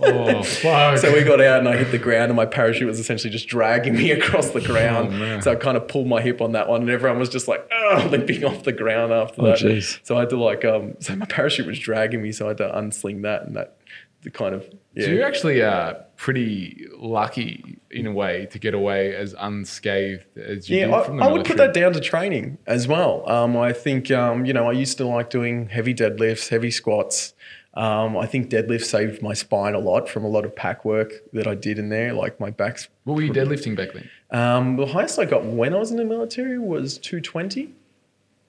Oh 0.00 0.42
fuck! 0.42 0.98
so 0.98 1.12
we 1.12 1.22
got 1.24 1.40
out 1.40 1.58
and 1.60 1.68
I 1.68 1.76
hit 1.76 1.90
the 1.90 1.98
ground, 1.98 2.30
and 2.30 2.36
my 2.36 2.46
parachute 2.46 2.86
was 2.86 2.98
essentially 2.98 3.30
just 3.30 3.48
dragging 3.48 3.94
me 3.96 4.10
across 4.18 4.50
the 4.50 4.60
ground. 4.60 5.12
Oh, 5.14 5.40
so 5.40 5.52
I 5.52 5.56
kind 5.56 5.76
of 5.76 5.88
pulled 5.88 6.06
my 6.06 6.20
hip 6.22 6.40
on 6.40 6.52
that 6.52 6.68
one, 6.68 6.80
and 6.82 6.90
everyone 6.90 7.18
was 7.18 7.28
just 7.28 7.48
like, 7.48 7.68
oh, 7.72 8.08
limping 8.10 8.44
off 8.46 8.62
the 8.64 8.72
ground 8.72 9.12
after 9.12 9.42
Oh, 9.42 9.46
that. 9.46 9.58
jeez. 9.58 9.98
So 10.02 10.16
I 10.16 10.20
had 10.20 10.30
to 10.30 10.40
like, 10.42 10.64
um, 10.64 10.94
so 11.00 11.14
my 11.16 11.26
parachute 11.26 11.66
was 11.66 11.78
dragging 11.78 12.22
me, 12.22 12.32
so 12.32 12.46
I 12.46 12.48
had 12.48 12.58
to 12.58 12.68
unsling 12.74 13.22
that, 13.22 13.42
and 13.44 13.56
that 13.56 13.76
the 14.22 14.30
kind 14.30 14.54
of 14.54 14.64
yeah. 14.94 15.06
So 15.06 15.10
you're 15.10 15.24
actually 15.26 15.62
uh, 15.62 15.94
pretty 16.16 16.86
lucky 16.96 17.78
in 17.90 18.06
a 18.06 18.12
way 18.12 18.46
to 18.52 18.58
get 18.58 18.72
away 18.74 19.14
as 19.16 19.34
unscathed 19.38 20.24
as 20.38 20.68
you 20.70 20.78
Yeah, 20.78 20.86
did 20.86 20.94
I, 20.94 21.02
from 21.04 21.16
the 21.16 21.24
I 21.24 21.32
would 21.32 21.44
put 21.44 21.56
that 21.56 21.74
down 21.74 21.92
to 21.94 22.00
training 22.00 22.58
as 22.66 22.86
well. 22.86 23.28
Um, 23.28 23.56
I 23.56 23.72
think, 23.72 24.10
um, 24.10 24.44
you 24.46 24.52
know, 24.52 24.68
I 24.68 24.72
used 24.72 24.96
to 24.98 25.06
like 25.06 25.28
doing 25.30 25.68
heavy 25.70 25.92
deadlifts, 25.94 26.48
heavy 26.50 26.70
squats. 26.70 27.34
Um, 27.74 28.18
I 28.18 28.26
think 28.26 28.50
deadlift 28.50 28.84
saved 28.84 29.22
my 29.22 29.32
spine 29.32 29.74
a 29.74 29.78
lot 29.78 30.08
from 30.08 30.24
a 30.24 30.28
lot 30.28 30.44
of 30.44 30.54
pack 30.54 30.84
work 30.84 31.12
that 31.32 31.46
I 31.46 31.54
did 31.54 31.78
in 31.78 31.88
there. 31.88 32.12
Like 32.12 32.38
my 32.38 32.50
back's. 32.50 32.88
What 33.04 33.14
were 33.16 33.22
you 33.22 33.32
deadlifting 33.32 33.76
back 33.76 33.94
then? 33.94 34.10
Um, 34.30 34.76
the 34.76 34.86
highest 34.86 35.18
I 35.18 35.24
got 35.24 35.44
when 35.44 35.72
I 35.74 35.78
was 35.78 35.90
in 35.90 35.96
the 35.96 36.04
military 36.04 36.58
was 36.58 36.98
220. 36.98 37.72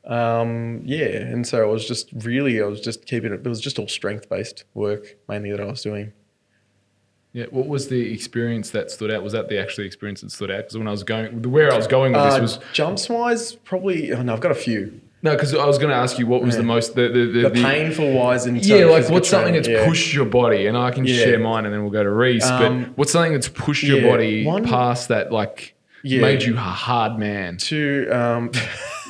Um, 0.06 0.82
yeah, 0.84 1.06
and 1.06 1.48
so 1.48 1.62
I 1.62 1.66
was 1.72 1.88
just 1.88 2.10
really, 2.14 2.62
I 2.62 2.66
was 2.66 2.82
just 2.82 3.06
keeping 3.06 3.32
it. 3.32 3.40
It 3.46 3.48
was 3.48 3.62
just 3.62 3.80
all 3.80 3.88
strength 3.88 4.28
based 4.30 4.66
work 4.74 5.16
mainly 5.30 5.52
that 5.52 5.62
I 5.62 5.66
was 5.66 5.82
doing. 5.82 6.12
Yeah. 7.32 7.46
What 7.50 7.68
was 7.68 7.88
the 7.88 8.14
experience 8.14 8.70
that 8.72 8.92
stood 8.92 9.10
out? 9.10 9.24
Was 9.24 9.34
that 9.34 9.48
the 9.50 9.60
actual 9.60 9.86
experience 9.86 10.22
that 10.22 10.32
stood 10.32 10.52
out? 10.52 10.58
Because 10.58 10.78
when 10.78 10.88
I 10.88 10.92
was 10.92 11.04
going, 11.04 11.42
the 11.42 11.50
where 11.50 11.72
I 11.72 11.78
was 11.78 11.88
going 11.88 12.12
with 12.14 12.24
this 12.24 12.36
Uh, 12.36 12.42
was 12.42 12.60
jumps 12.74 13.10
wise, 13.10 13.56
probably. 13.56 14.12
Oh 14.12 14.22
no, 14.22 14.34
I've 14.34 14.42
got 14.42 14.52
a 14.52 14.56
few. 14.56 15.00
No, 15.24 15.32
because 15.32 15.56
I 15.56 15.66
was 15.66 15.78
going 15.78 15.90
to 15.90 15.96
ask 15.96 16.20
you 16.20 16.28
what 16.28 16.42
was 16.44 16.58
the 16.58 16.64
most 16.64 16.96
the 16.96 17.08
the, 17.08 17.26
the, 17.44 17.50
The, 17.50 17.62
painful 17.64 18.12
wise 18.14 18.46
and 18.46 18.64
Yeah, 18.64 18.86
like 18.86 19.10
what's 19.10 19.30
something 19.30 19.54
that's 19.54 19.68
pushed. 19.68 19.86
pushed 19.88 20.14
your 20.14 20.26
body, 20.26 20.68
and 20.68 20.78
I 20.78 20.92
can 20.92 21.06
Yeah. 21.06 21.16
share 21.16 21.40
mine, 21.40 21.66
and 21.66 21.74
then 21.74 21.82
we'll 21.82 21.92
go 21.92 22.04
to 22.04 22.10
Reese. 22.12 22.46
Um, 22.46 22.84
but 22.84 22.98
what's 22.98 23.12
something 23.14 23.34
that's 23.34 23.48
pushed 23.50 23.84
your 23.84 24.00
yeah, 24.02 24.10
body 24.12 24.46
one- 24.46 24.66
past 24.66 25.08
that, 25.08 25.32
like 25.32 25.74
Yeah. 26.04 26.22
made 26.22 26.44
you 26.44 26.56
a 26.56 26.60
hard 26.60 27.18
man? 27.18 27.58
to 27.58 28.08
um, 28.12 28.52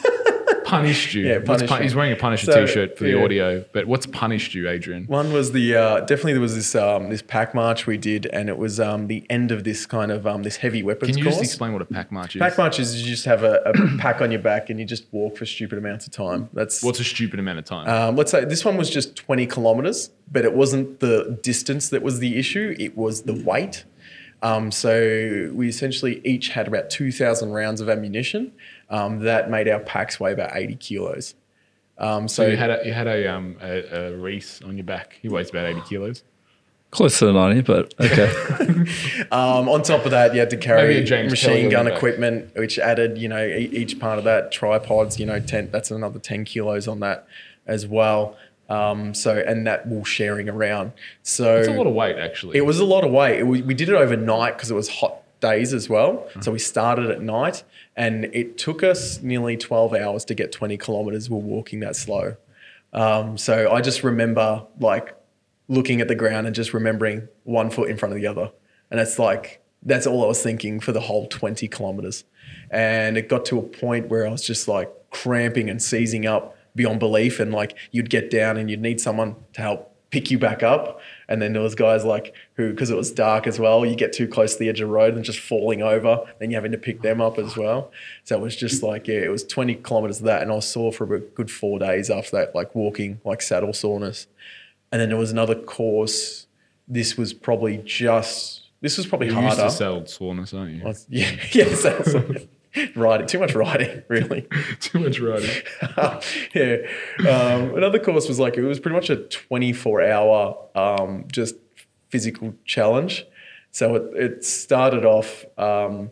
punished 0.78 1.14
you? 1.14 1.26
Yeah, 1.28 1.40
punished 1.40 1.68
pun- 1.70 1.82
he's 1.82 1.96
wearing 1.96 2.12
a 2.12 2.16
Punisher 2.16 2.52
So, 2.52 2.66
t-shirt 2.66 2.98
for 2.98 3.04
the 3.06 3.22
audio, 3.22 3.64
but 3.74 3.88
what's 3.88 4.06
punished 4.06 4.54
you, 4.54 4.68
Adrian? 4.70 5.06
One 5.06 5.32
was 5.32 5.52
the 5.52 5.76
uh, 5.76 6.00
definitely 6.02 6.34
there 6.34 6.42
was 6.42 6.56
this 6.56 6.76
um, 6.76 7.10
this 7.10 7.22
pack 7.22 7.54
march 7.56 7.88
we 7.88 7.98
did, 7.98 8.26
and 8.28 8.50
it 8.50 8.58
was 8.58 8.80
um, 8.80 9.08
the 9.08 9.26
end 9.30 9.52
of 9.52 9.64
this 9.64 9.86
kind 9.86 10.12
of 10.12 10.26
um, 10.28 10.44
this 10.44 10.58
heavy 10.58 10.84
weapons 10.84 11.10
Can 11.12 11.18
you 11.18 11.24
course. 11.24 11.36
just 11.38 11.46
explain 11.52 11.74
what 11.74 11.82
a 11.82 11.86
pack 11.86 12.12
march 12.12 12.36
is? 12.36 12.40
pack 12.40 12.58
march 12.58 12.80
is 12.80 13.02
you 13.02 13.08
just 13.08 13.26
have 13.26 13.44
a, 13.44 13.62
a 13.66 13.98
pack 13.98 14.22
on 14.22 14.32
your 14.32 14.42
back 14.42 14.70
and 14.70 14.80
you 14.80 14.86
just 14.86 15.06
walk 15.12 15.38
for 15.38 15.46
stupid 15.46 15.78
amounts 15.78 16.06
of 16.08 16.14
time. 16.14 16.50
That's 16.54 16.84
What's 16.84 17.00
a 17.00 17.04
stupid 17.04 17.40
amount 17.40 17.60
of 17.60 17.66
time? 17.66 17.88
um, 17.88 18.16
let's 18.16 18.32
say 18.32 18.44
this 18.46 18.66
one 18.66 18.78
was 18.78 18.90
just 18.90 19.16
20 19.16 19.46
kilometers, 19.48 20.10
but 20.32 20.44
it 20.46 20.54
wasn't 20.54 21.00
the 21.00 21.40
distance 21.42 21.90
that 21.90 22.02
was 22.02 22.20
the 22.20 22.38
issue, 22.38 22.76
it 22.80 22.98
was 22.98 23.24
the 23.24 23.34
weight. 23.34 23.86
Um, 24.42 24.72
so 24.72 25.52
we 25.54 25.70
essentially 25.70 26.20
each 26.26 26.50
had 26.50 26.68
about 26.68 26.90
2,000 26.90 27.52
rounds 27.54 27.80
of 27.80 27.88
ammunition. 27.88 28.52
Um, 28.94 29.20
that 29.20 29.50
made 29.50 29.68
our 29.68 29.80
packs 29.80 30.20
weigh 30.20 30.34
about 30.34 30.56
80 30.56 30.76
kilos. 30.76 31.36
Um, 31.98 32.28
so 32.28 32.44
so 32.44 32.50
you 32.50 32.58
had 32.58 32.70
a, 32.70 32.82
you 32.86 32.94
had 32.94 33.08
a 33.08 33.28
um 33.28 33.56
a, 33.62 34.12
a 34.12 34.18
Reese 34.18 34.62
on 34.64 34.78
your 34.78 34.84
back. 34.86 35.18
He 35.22 35.30
weighs 35.30 35.50
about 35.50 35.66
eighty 35.66 35.82
kilos. 35.90 36.24
Close 36.92 37.18
to 37.20 37.34
90, 37.34 37.62
but 37.62 37.94
okay. 38.00 38.32
Um, 39.32 39.68
on 39.68 39.82
top 39.82 40.06
of 40.06 40.12
that, 40.12 40.34
you 40.36 40.40
had 40.40 40.52
to 40.52 40.58
carry 40.58 40.98
a 40.98 41.04
James 41.04 41.34
Kelly 41.42 41.54
machine 41.56 41.70
gun 41.72 41.86
your 41.86 41.92
back. 41.94 41.98
equipment, 41.98 42.56
which 42.56 42.78
added, 42.78 43.18
you 43.18 43.28
know, 43.28 43.44
e- 43.44 43.70
each 43.74 44.00
part 44.00 44.20
of 44.20 44.26
that 44.26 44.52
tripods, 44.52 45.20
you 45.20 45.26
know, 45.26 45.40
ten. 45.40 45.72
That's 45.72 45.90
another 45.90 46.20
ten 46.20 46.46
kilos 46.46 46.88
on 46.88 47.00
that 47.00 47.26
as 47.66 47.88
well. 47.88 48.38
Um, 48.70 49.16
so 49.16 49.36
and 49.36 49.66
that 49.66 49.86
all 49.90 50.04
sharing 50.06 50.50
around. 50.50 50.92
So 51.24 51.58
It's 51.58 51.68
a 51.68 51.74
lot 51.74 51.88
of 51.88 51.94
weight, 51.96 52.18
actually. 52.18 52.58
it 52.58 52.66
was 52.66 52.80
a 52.80 52.86
lot 52.86 53.04
of 53.04 53.12
weight. 53.12 53.40
It, 53.40 53.48
we, 53.48 53.62
we 53.64 53.74
did 53.74 53.90
it 53.90 53.96
overnight 53.96 54.56
because 54.56 54.70
it 54.70 54.76
was 54.76 54.90
hot 54.90 55.23
days 55.44 55.74
as 55.74 55.90
well. 55.90 56.14
Mm-hmm. 56.14 56.42
So 56.42 56.52
we 56.52 56.60
started 56.60 57.12
at 57.12 57.22
night, 57.22 57.64
and 57.96 58.26
it 58.26 58.58
took 58.58 58.82
us 58.82 59.22
nearly 59.22 59.58
twelve 59.58 59.94
hours 59.94 60.26
to 60.26 60.34
get 60.34 60.52
twenty 60.52 60.78
kilometers. 60.78 61.30
We're 61.30 61.38
walking 61.38 61.82
that 61.82 61.96
slow. 61.96 62.38
Um, 62.94 63.38
so 63.38 63.72
I 63.72 63.82
just 63.82 64.04
remember 64.04 64.66
like 64.80 65.16
looking 65.68 66.02
at 66.02 66.08
the 66.08 66.16
ground 66.16 66.46
and 66.48 66.56
just 66.56 66.74
remembering 66.74 67.28
one 67.44 67.70
foot 67.70 67.90
in 67.90 67.98
front 67.98 68.14
of 68.14 68.22
the 68.22 68.28
other. 68.28 68.52
And 68.92 69.00
it's 69.00 69.18
like, 69.18 69.62
that's 69.82 70.06
all 70.06 70.24
I 70.24 70.28
was 70.28 70.42
thinking 70.42 70.80
for 70.80 70.92
the 70.92 71.00
whole 71.00 71.28
20 71.28 71.68
kilometers. 71.68 72.24
And 72.70 73.18
it 73.18 73.30
got 73.30 73.46
to 73.46 73.60
a 73.60 73.64
point 73.64 74.10
where 74.10 74.28
I 74.28 74.32
was 74.32 74.46
just 74.46 74.68
like 74.68 74.92
cramping 75.10 75.70
and 75.70 75.82
seizing 75.82 76.26
up 76.26 76.56
beyond 76.76 77.00
belief. 77.00 77.40
And 77.40 77.52
like 77.52 77.78
you'd 77.92 78.10
get 78.10 78.30
down 78.30 78.58
and 78.58 78.70
you'd 78.70 78.82
need 78.82 79.02
someone 79.02 79.36
to 79.54 79.62
help 79.62 79.96
pick 80.12 80.30
you 80.30 80.38
back 80.38 80.62
up. 80.62 81.02
And 81.30 81.42
then 81.42 81.54
there 81.54 81.62
was 81.62 81.76
guys 81.76 82.04
like 82.04 82.34
who, 82.56 82.72
because 82.72 82.90
it 82.90 82.98
was 82.98 83.12
dark 83.12 83.48
as 83.48 83.60
well, 83.60 83.86
you 83.86 83.96
get 83.96 84.14
too 84.14 84.28
close 84.28 84.54
to 84.54 84.60
the 84.60 84.70
edge 84.70 84.82
of 84.82 84.88
the 84.88 84.94
road 84.94 85.16
and 85.16 85.24
just 85.24 85.40
falling 85.40 85.82
over. 85.82 86.24
Then 86.40 86.52
you're 86.52 86.58
having 86.60 86.72
to 86.74 86.78
pick 86.78 87.02
them 87.02 87.22
up 87.22 87.38
as 87.38 87.56
well. 87.56 87.92
So 88.24 88.36
it 88.36 88.42
was 88.42 88.56
just 88.56 88.84
like, 88.84 89.08
yeah, 89.08 89.20
it 89.20 89.32
was 89.32 89.44
20 89.44 89.76
kilometers 89.76 90.20
of 90.20 90.26
that. 90.26 90.42
And 90.42 90.52
I 90.52 90.56
was 90.56 90.68
sore 90.68 90.92
for 90.92 91.14
a 91.16 91.20
good 91.20 91.50
four 91.50 91.80
days 91.80 92.10
after 92.10 92.32
that, 92.38 92.54
like 92.54 92.76
walking, 92.76 93.22
like 93.24 93.42
saddle 93.42 93.74
soreness. 93.74 94.28
And 94.92 95.02
then 95.02 95.10
there 95.10 95.18
was 95.18 95.32
another 95.32 95.56
course. 95.56 96.48
This 96.88 97.18
was 97.18 97.34
probably 97.34 97.78
just, 97.78 98.62
this 98.82 98.98
was 98.98 99.08
probably 99.08 99.28
you 99.28 99.34
used 99.34 99.58
harder. 99.58 99.64
to 99.64 99.72
sell 99.72 100.06
soreness, 100.06 100.54
aren't 100.54 100.76
you? 100.76 100.84
Was- 100.84 101.06
Yeah, 101.10 101.32
yes, 101.54 101.84
that's 101.84 102.14
riding. 102.96 103.28
Too 103.28 103.40
much 103.40 103.56
riding, 103.56 104.04
really. 104.10 104.48
Too 104.80 105.00
much 105.00 105.20
riding. 105.20 105.50
yeah. 106.54 106.78
Um, 107.20 107.76
another 107.76 108.00
course 108.00 108.28
was 108.28 108.40
like 108.40 108.58
it 108.58 108.64
was 108.64 108.80
pretty 108.80 108.96
much 108.96 109.10
a 109.10 109.18
24 109.18 110.04
hour 110.04 110.58
um, 110.76 111.26
just 111.32 111.56
physical 112.10 112.54
challenge. 112.66 113.26
So 113.72 113.96
it, 113.96 114.04
it 114.16 114.46
started 114.46 115.06
off 115.06 115.46
um, 115.58 116.12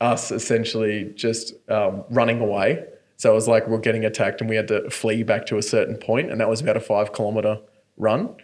us 0.00 0.30
essentially 0.30 1.12
just 1.14 1.54
um, 1.70 2.04
running 2.10 2.40
away. 2.40 2.84
So 3.16 3.30
it 3.30 3.34
was 3.34 3.46
like 3.46 3.68
we're 3.68 3.78
getting 3.78 4.04
attacked 4.04 4.40
and 4.40 4.48
we 4.48 4.56
had 4.56 4.68
to 4.68 4.88
flee 4.90 5.22
back 5.22 5.46
to 5.46 5.58
a 5.58 5.62
certain 5.62 5.96
point, 5.96 6.30
and 6.30 6.40
that 6.40 6.48
was 6.48 6.60
about 6.62 6.76
a 6.76 6.80
five 6.80 7.12
kilometer 7.12 7.60
run. 7.98 8.34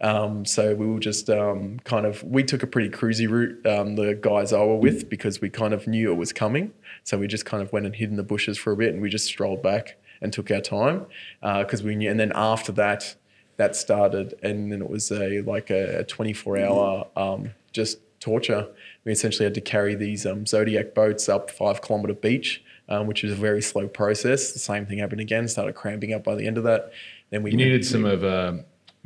Um, 0.00 0.44
so 0.44 0.74
we 0.74 0.86
were 0.86 1.00
just 1.00 1.30
um, 1.30 1.78
kind 1.84 2.04
of 2.04 2.22
we 2.22 2.42
took 2.42 2.62
a 2.62 2.66
pretty 2.66 2.90
cruisy 2.90 3.28
route. 3.28 3.64
Um, 3.66 3.96
the 3.96 4.14
guys 4.14 4.52
I 4.52 4.58
were 4.58 4.76
with 4.76 5.08
because 5.08 5.40
we 5.40 5.48
kind 5.48 5.72
of 5.72 5.86
knew 5.86 6.12
it 6.12 6.16
was 6.16 6.32
coming. 6.32 6.72
So 7.04 7.18
we 7.18 7.26
just 7.26 7.46
kind 7.46 7.62
of 7.62 7.72
went 7.72 7.86
and 7.86 7.94
hid 7.94 8.10
in 8.10 8.16
the 8.16 8.22
bushes 8.22 8.58
for 8.58 8.72
a 8.72 8.76
bit, 8.76 8.92
and 8.92 9.02
we 9.02 9.08
just 9.08 9.26
strolled 9.26 9.62
back 9.62 9.96
and 10.20 10.32
took 10.32 10.50
our 10.50 10.60
time 10.60 11.06
because 11.40 11.82
we 11.82 11.94
knew. 11.94 12.10
And 12.10 12.20
then 12.20 12.32
after 12.34 12.72
that, 12.72 13.14
that 13.56 13.74
started, 13.74 14.34
and 14.42 14.70
then 14.70 14.82
it 14.82 14.90
was 14.90 15.10
a 15.10 15.40
like 15.42 15.70
a 15.70 16.04
24 16.04 16.58
hour 16.58 17.06
um, 17.16 17.50
just 17.72 17.98
torture. 18.20 18.68
We 19.04 19.12
essentially 19.12 19.44
had 19.44 19.54
to 19.54 19.60
carry 19.60 19.94
these 19.94 20.26
um, 20.26 20.46
Zodiac 20.46 20.94
boats 20.94 21.28
up 21.28 21.50
five 21.50 21.80
kilometer 21.80 22.14
beach, 22.14 22.62
um, 22.88 23.06
which 23.06 23.22
was 23.22 23.32
a 23.32 23.36
very 23.36 23.62
slow 23.62 23.88
process. 23.88 24.52
The 24.52 24.58
same 24.58 24.86
thing 24.86 24.98
happened 24.98 25.20
again. 25.20 25.48
Started 25.48 25.74
cramping 25.74 26.12
up 26.12 26.24
by 26.24 26.34
the 26.34 26.46
end 26.46 26.58
of 26.58 26.64
that. 26.64 26.92
Then 27.30 27.42
we 27.42 27.52
You 27.52 27.56
needed 27.56 27.84
some 27.84 28.04
of 28.04 28.24
uh, 28.24 28.54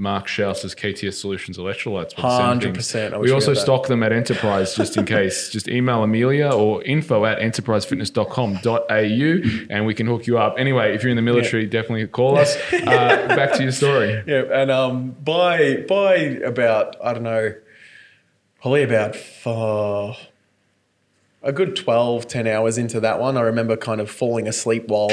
Mark 0.01 0.27
Schaus's 0.27 0.75
KTS 0.75 1.13
Solutions 1.13 1.59
electrolytes. 1.59 2.15
for 2.15 2.23
the 2.23 2.39
same 2.39 2.59
things. 2.73 2.89
100%. 2.89 3.21
We 3.21 3.31
also 3.33 3.53
stock 3.53 3.87
them 3.87 4.03
at 4.03 4.13
Enterprise 4.13 4.75
just 4.75 4.97
in 4.97 5.05
case. 5.05 5.51
just 5.51 5.69
email 5.69 6.03
Amelia 6.03 6.49
or 6.49 6.83
info 6.85 7.27
at 7.27 7.39
enterprisefitness.com.au 7.39 9.75
and 9.75 9.85
we 9.85 9.93
can 9.93 10.07
hook 10.07 10.27
you 10.27 10.39
up. 10.39 10.55
Anyway, 10.59 10.95
if 10.95 11.03
you're 11.03 11.11
in 11.11 11.17
the 11.17 11.23
military, 11.23 11.67
definitely 11.67 12.07
call 12.07 12.39
us. 12.39 12.57
Uh, 12.81 13.29
back 13.37 13.53
to 13.53 13.63
your 13.63 13.73
story. 13.73 14.23
Yeah, 14.27 14.45
and 14.51 14.71
um, 14.71 15.11
by 15.23 15.85
by 15.89 16.15
about 16.15 16.97
I 17.05 17.13
don't 17.13 17.23
know, 17.23 17.55
probably 18.61 18.83
about 18.83 19.17
uh, 19.45 20.15
a 21.43 21.53
good 21.53 21.77
12, 21.77 22.27
10 22.27 22.47
hours 22.47 22.79
into 22.79 23.01
that 23.01 23.21
one, 23.21 23.37
I 23.37 23.43
remember 23.43 23.77
kind 23.77 24.01
of 24.01 24.11
falling 24.11 24.49
asleep 24.49 24.89
while 24.89 25.11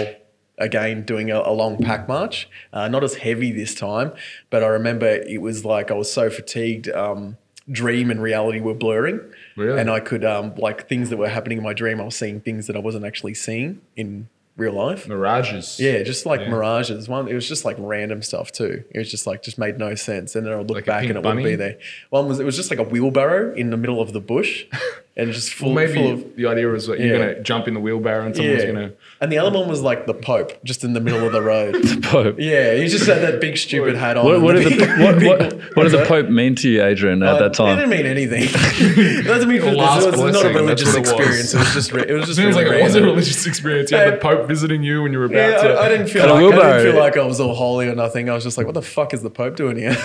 again 0.58 1.04
doing 1.04 1.30
a, 1.32 1.40
a 1.40 1.52
long 1.54 1.78
pack 1.78 2.08
march. 2.08 2.50
Uh, 2.74 2.88
not 2.88 3.04
as 3.04 3.16
heavy 3.16 3.52
this 3.52 3.76
time, 3.76 4.12
but 4.50 4.64
I 4.64 4.68
remember 4.68 5.08
it 5.08 5.42
was 5.42 5.64
like 5.66 5.92
I 5.92 5.94
was 5.96 6.12
so 6.12 6.30
fatigued. 6.30 6.90
Um, 6.90 7.38
dream 7.70 8.10
and 8.10 8.22
reality 8.22 8.62
were 8.62 8.74
blurring, 8.74 9.20
Really? 9.58 9.78
and 9.78 9.90
I 9.92 10.00
could 10.00 10.24
um, 10.24 10.56
like 10.56 10.88
things 10.88 11.10
that 11.10 11.18
were 11.18 11.28
happening 11.28 11.58
in 11.58 11.64
my 11.66 11.74
dream. 11.74 12.00
I 12.00 12.06
was 12.06 12.16
seeing 12.16 12.40
things 12.40 12.66
that 12.68 12.78
I 12.78 12.80
wasn't 12.80 13.04
actually 13.04 13.34
seeing 13.34 13.82
in 13.98 14.30
real 14.56 14.72
life. 14.72 15.06
Mirages. 15.06 15.78
Yeah, 15.78 16.02
just 16.04 16.26
like 16.26 16.40
Yeah. 16.40 16.50
mirages. 16.50 17.10
One, 17.10 17.28
it 17.28 17.34
was 17.34 17.46
just 17.46 17.66
like 17.66 17.76
random 17.78 18.22
stuff 18.22 18.54
too. 18.54 18.86
It 18.92 18.98
was 19.00 19.12
just 19.12 19.28
like 19.28 19.44
just 19.44 19.58
made 19.58 19.78
no 19.78 19.96
sense. 19.96 20.34
And 20.34 20.46
then 20.48 20.54
I 20.54 20.56
would 20.56 20.70
look 20.70 20.78
Like 20.78 20.86
back 20.86 21.04
and 21.04 21.18
it 21.18 21.24
wouldn't 21.24 21.44
be 21.44 21.58
there. 21.58 21.78
One 22.10 22.30
was 22.30 22.40
it 22.40 22.46
was 22.46 22.56
just 22.56 22.70
like 22.70 22.80
a 22.80 22.84
wheelbarrow 22.84 23.54
in 23.54 23.70
the 23.70 23.76
middle 23.78 24.00
of 24.00 24.14
the 24.14 24.22
bush, 24.22 24.64
and 25.18 25.32
just 25.34 25.54
full, 25.54 25.74
Well, 25.74 25.86
maybe 25.88 26.00
full 26.00 26.12
of 26.14 26.36
the 26.36 26.46
idea 26.46 26.68
was 26.68 26.86
that 26.88 27.00
you're 27.00 27.10
Yeah. 27.18 27.18
going 27.24 27.36
to 27.38 27.42
jump 27.42 27.68
in 27.68 27.74
the 27.74 27.80
wheelbarrow 27.80 28.26
and 28.26 28.36
someone's 28.36 28.64
yeah. 28.64 28.72
going 28.72 28.90
to. 28.90 28.96
And 29.20 29.32
the 29.32 29.40
other 29.40 29.58
one 29.58 29.68
was 29.68 29.82
like 29.82 30.06
the 30.06 30.14
Pope, 30.14 30.64
just 30.64 30.84
in 30.84 30.94
the 30.94 31.00
middle 31.02 31.26
of 31.26 31.34
the 31.34 31.42
road. 31.42 31.74
The 31.84 32.00
Pope. 32.02 32.36
yeah, 32.40 32.76
he 32.76 32.88
just 32.88 33.08
had 33.08 33.22
that 33.24 33.42
big 33.42 33.58
stupid 33.58 33.96
hat 33.96 34.16
on. 34.16 34.26
What, 34.26 34.36
and 34.36 34.44
what, 34.44 34.54
did 34.54 34.64
big- 34.70 34.80
the, 34.80 34.88
what, 35.04 35.20
big- 35.20 35.28
what, 35.28 35.40
what 35.42 35.50
did 35.50 35.76
What's 35.76 35.92
the? 35.92 36.06
Pope 36.06 36.30
mean 36.30 36.54
to 36.56 36.70
you, 36.70 36.84
Adrian, 36.84 37.24
at 37.24 37.30
Uh, 37.36 37.40
that 37.40 37.54
time? 37.56 37.74
It 37.78 37.82
didn't 37.82 37.90
mean 37.98 38.06
anything. 38.06 38.44
it 38.48 39.26
doesn't 39.26 39.50
mean 39.50 39.60
The 39.62 39.72
it 39.72 39.76
was 39.76 40.34
not 40.34 40.46
a 40.46 40.50
religious 40.54 40.94
that's 40.94 41.12
what 41.12 41.22
it 41.22 41.28
was. 41.28 41.40
experience. 41.40 41.54
It 41.54 41.58
was 41.60 41.74
just 41.74 41.92
re- 41.92 42.06
it 42.08 42.14
was 42.14 42.26
just 42.28 42.38
Sounds 42.38 42.56
like 42.56 42.66
really 42.66 42.82
it 42.82 42.84
was 42.84 42.96
a 42.96 43.02
religious 43.02 43.46
experience. 43.48 43.90
You 43.92 43.98
had 43.98 44.14
the 44.14 44.18
Pope 44.18 44.48
visiting 44.48 44.84
you 44.84 45.02
when 45.02 45.12
you 45.14 45.18
were 45.20 45.26
about 45.26 45.36
Yeah, 45.38 45.62
to. 45.64 45.74
I, 45.74 45.86
I 45.86 45.90
didn't 45.90 46.08
feel 46.08 46.24
like 46.30 46.34
I 46.54 46.78
didn't 46.78 46.92
feel 46.94 47.02
like 47.02 47.18
I 47.18 47.24
was 47.26 47.40
all 47.40 47.56
holy 47.56 47.88
or 47.90 47.96
nothing. 47.96 48.30
I 48.30 48.34
was 48.36 48.44
just 48.44 48.58
like, 48.58 48.68
what 48.68 48.76
the 48.76 48.82
fuck 48.84 49.14
is 49.16 49.24
the 49.24 49.32
Pope 49.32 49.56
doing 49.56 49.78
here? 49.78 49.98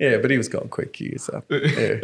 yeah, 0.00 0.16
but 0.18 0.30
he 0.30 0.36
was 0.36 0.48
gone 0.48 0.68
quick. 0.68 0.96
He 0.96 1.10
was, 1.10 1.28
uh, 1.28 1.40
yeah. 1.50 2.00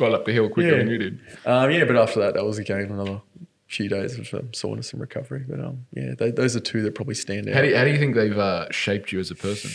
Got 0.00 0.12
up 0.12 0.24
the 0.24 0.32
hill 0.32 0.48
quicker 0.48 0.70
Yeah. 0.70 0.78
than 0.78 0.88
you 0.90 0.98
did. 0.98 1.20
Um, 1.46 1.70
yeah, 1.70 1.84
but 1.84 1.96
after 1.96 2.18
that, 2.20 2.34
that 2.34 2.44
was 2.44 2.58
again 2.58 2.90
another 2.90 3.20
few 3.68 3.88
days 3.88 4.18
of 4.18 4.34
um, 4.34 4.52
soreness 4.52 4.92
and 4.92 5.00
recovery. 5.00 5.44
But 5.48 5.60
um, 5.60 5.86
yeah, 5.92 6.14
th- 6.16 6.34
those 6.34 6.56
are 6.56 6.60
two 6.60 6.82
that 6.82 6.96
probably 6.96 7.14
stand 7.14 7.48
out. 7.48 7.54
How 7.54 7.60
do 7.62 7.68
you, 7.68 7.76
how 7.76 7.84
do 7.84 7.90
you 7.90 7.98
think 7.98 8.16
they've 8.16 8.36
uh, 8.36 8.66
shaped 8.72 9.12
you 9.12 9.20
as 9.20 9.30
a 9.30 9.36
person? 9.36 9.70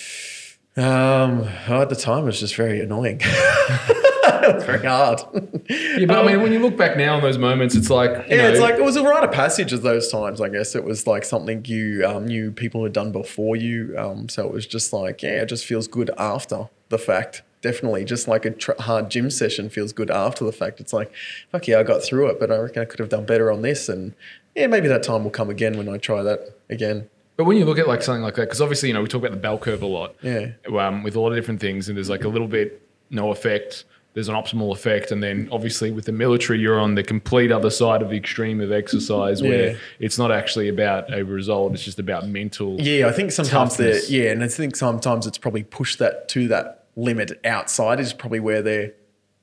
um, 0.78 1.44
at 1.70 1.88
the 1.90 1.96
time, 1.96 2.24
it 2.24 2.26
was 2.26 2.40
just 2.42 2.56
very 2.58 2.82
annoying. 2.82 3.22
it 3.24 4.56
was 4.56 4.64
very 4.66 4.86
hard. 4.86 5.22
Yeah, 5.70 6.06
but 6.06 6.18
I 6.18 6.28
mean, 6.28 6.42
when 6.42 6.52
you 6.52 6.60
look 6.60 6.76
back 6.76 6.98
now 6.98 7.16
on 7.16 7.22
those 7.22 7.38
moments, 7.38 7.76
it's 7.76 7.90
like 7.90 8.12
you 8.30 8.36
Yeah, 8.36 8.44
know, 8.44 8.50
it's 8.50 8.60
like 8.60 8.76
it 8.76 8.84
was 8.84 8.98
a 8.98 9.04
rite 9.04 9.24
of 9.24 9.32
passage 9.32 9.72
at 9.74 9.82
those 9.84 10.12
times. 10.12 10.42
I 10.42 10.50
guess 10.50 10.76
it 10.76 10.84
was 10.84 11.08
like 11.08 11.24
something 11.24 11.64
you 11.66 12.06
um, 12.06 12.26
knew 12.28 12.52
people 12.52 12.84
had 12.84 12.92
done 12.94 13.12
before 13.14 13.56
you. 13.56 13.96
Um, 13.98 14.28
so 14.28 14.46
it 14.46 14.52
was 14.52 14.68
just 14.68 14.92
like, 14.92 15.24
yeah, 15.24 15.42
it 15.44 15.46
just 15.48 15.66
feels 15.66 15.88
good 15.88 16.12
after 16.18 16.68
the 16.90 16.98
fact. 16.98 17.44
Definitely, 17.66 18.06
just 18.06 18.28
like 18.28 18.46
a 18.46 18.52
tr- 18.52 18.80
hard 18.80 19.10
gym 19.10 19.32
session 19.32 19.70
feels 19.72 19.92
good 19.92 20.12
after 20.12 20.46
the 20.46 20.52
fact. 20.52 20.80
It's 20.80 20.94
like, 20.94 21.12
fuck 21.52 21.68
yeah, 21.68 21.80
I 21.80 21.84
got 21.84 22.04
through 22.04 22.28
it, 22.28 22.40
but 22.40 22.52
I 22.52 22.58
reckon 22.58 22.84
I 22.84 22.86
could 22.86 23.00
have 23.00 23.10
done 23.10 23.26
better 23.26 23.52
on 23.52 23.64
this. 23.64 23.90
And 23.90 24.14
yeah, 24.56 24.68
maybe 24.68 24.88
that 24.88 25.02
time 25.02 25.24
will 25.24 25.32
come 25.32 25.50
again 25.50 25.76
when 25.76 25.90
I 25.90 25.98
try 25.98 26.22
that 26.22 26.60
again. 26.70 27.10
But 27.38 27.46
when 27.46 27.58
you 27.58 27.66
look 27.66 27.80
at 27.80 27.88
like 27.88 28.04
something 28.04 28.22
like 28.22 28.36
that, 28.36 28.44
because 28.44 28.62
obviously 28.62 28.90
you 28.90 28.94
know 28.94 29.02
we 29.02 29.08
talk 29.08 29.20
about 29.20 29.32
the 29.32 29.38
bell 29.38 29.58
curve 29.58 29.82
a 29.82 29.88
lot, 29.88 30.14
Yeah. 30.22 30.52
um, 30.78 31.02
with 31.02 31.16
a 31.16 31.20
lot 31.20 31.30
of 31.32 31.36
different 31.38 31.60
things, 31.60 31.88
and 31.90 31.98
there's 31.98 32.10
like 32.10 32.24
a 32.24 32.28
little 32.30 32.48
bit 32.48 32.82
no 33.10 33.32
effect. 33.32 33.84
There's 34.14 34.30
an 34.30 34.36
optimal 34.36 34.72
effect, 34.72 35.12
and 35.12 35.22
then 35.24 35.50
obviously 35.52 35.90
with 35.92 36.06
the 36.06 36.12
military, 36.14 36.60
you're 36.60 36.80
on 36.80 36.94
the 36.96 37.04
complete 37.04 37.52
other 37.52 37.70
side 37.72 38.02
of 38.04 38.10
the 38.12 38.16
extreme 38.16 38.62
of 38.62 38.72
exercise, 38.72 39.42
where 39.42 39.78
it's 40.00 40.18
not 40.20 40.32
actually 40.32 40.70
about 40.70 41.12
a 41.12 41.26
result; 41.26 41.74
it's 41.74 41.84
just 41.84 41.98
about 42.00 42.28
mental. 42.28 42.80
Yeah, 42.80 43.08
I 43.08 43.12
think 43.12 43.32
sometimes 43.32 43.76
the 43.76 43.86
Toughness. 43.86 44.10
yeah, 44.12 44.30
and 44.32 44.44
I 44.44 44.48
think 44.48 44.76
sometimes 44.78 45.26
it's 45.28 45.40
probably 45.40 45.64
pushed 45.64 45.98
that 46.00 46.30
to 46.30 46.48
that 46.48 46.85
limit 46.96 47.40
outside 47.44 48.00
is 48.00 48.14
probably 48.14 48.40
where 48.40 48.62
they're 48.62 48.94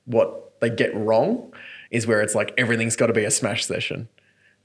what 0.05 0.59
they 0.59 0.69
get 0.69 0.95
wrong 0.95 1.53
is 1.91 2.07
where 2.07 2.21
it's 2.21 2.35
like 2.35 2.53
everything's 2.57 2.95
got 2.95 3.07
to 3.07 3.13
be 3.13 3.23
a 3.23 3.31
smash 3.31 3.65
session. 3.65 4.07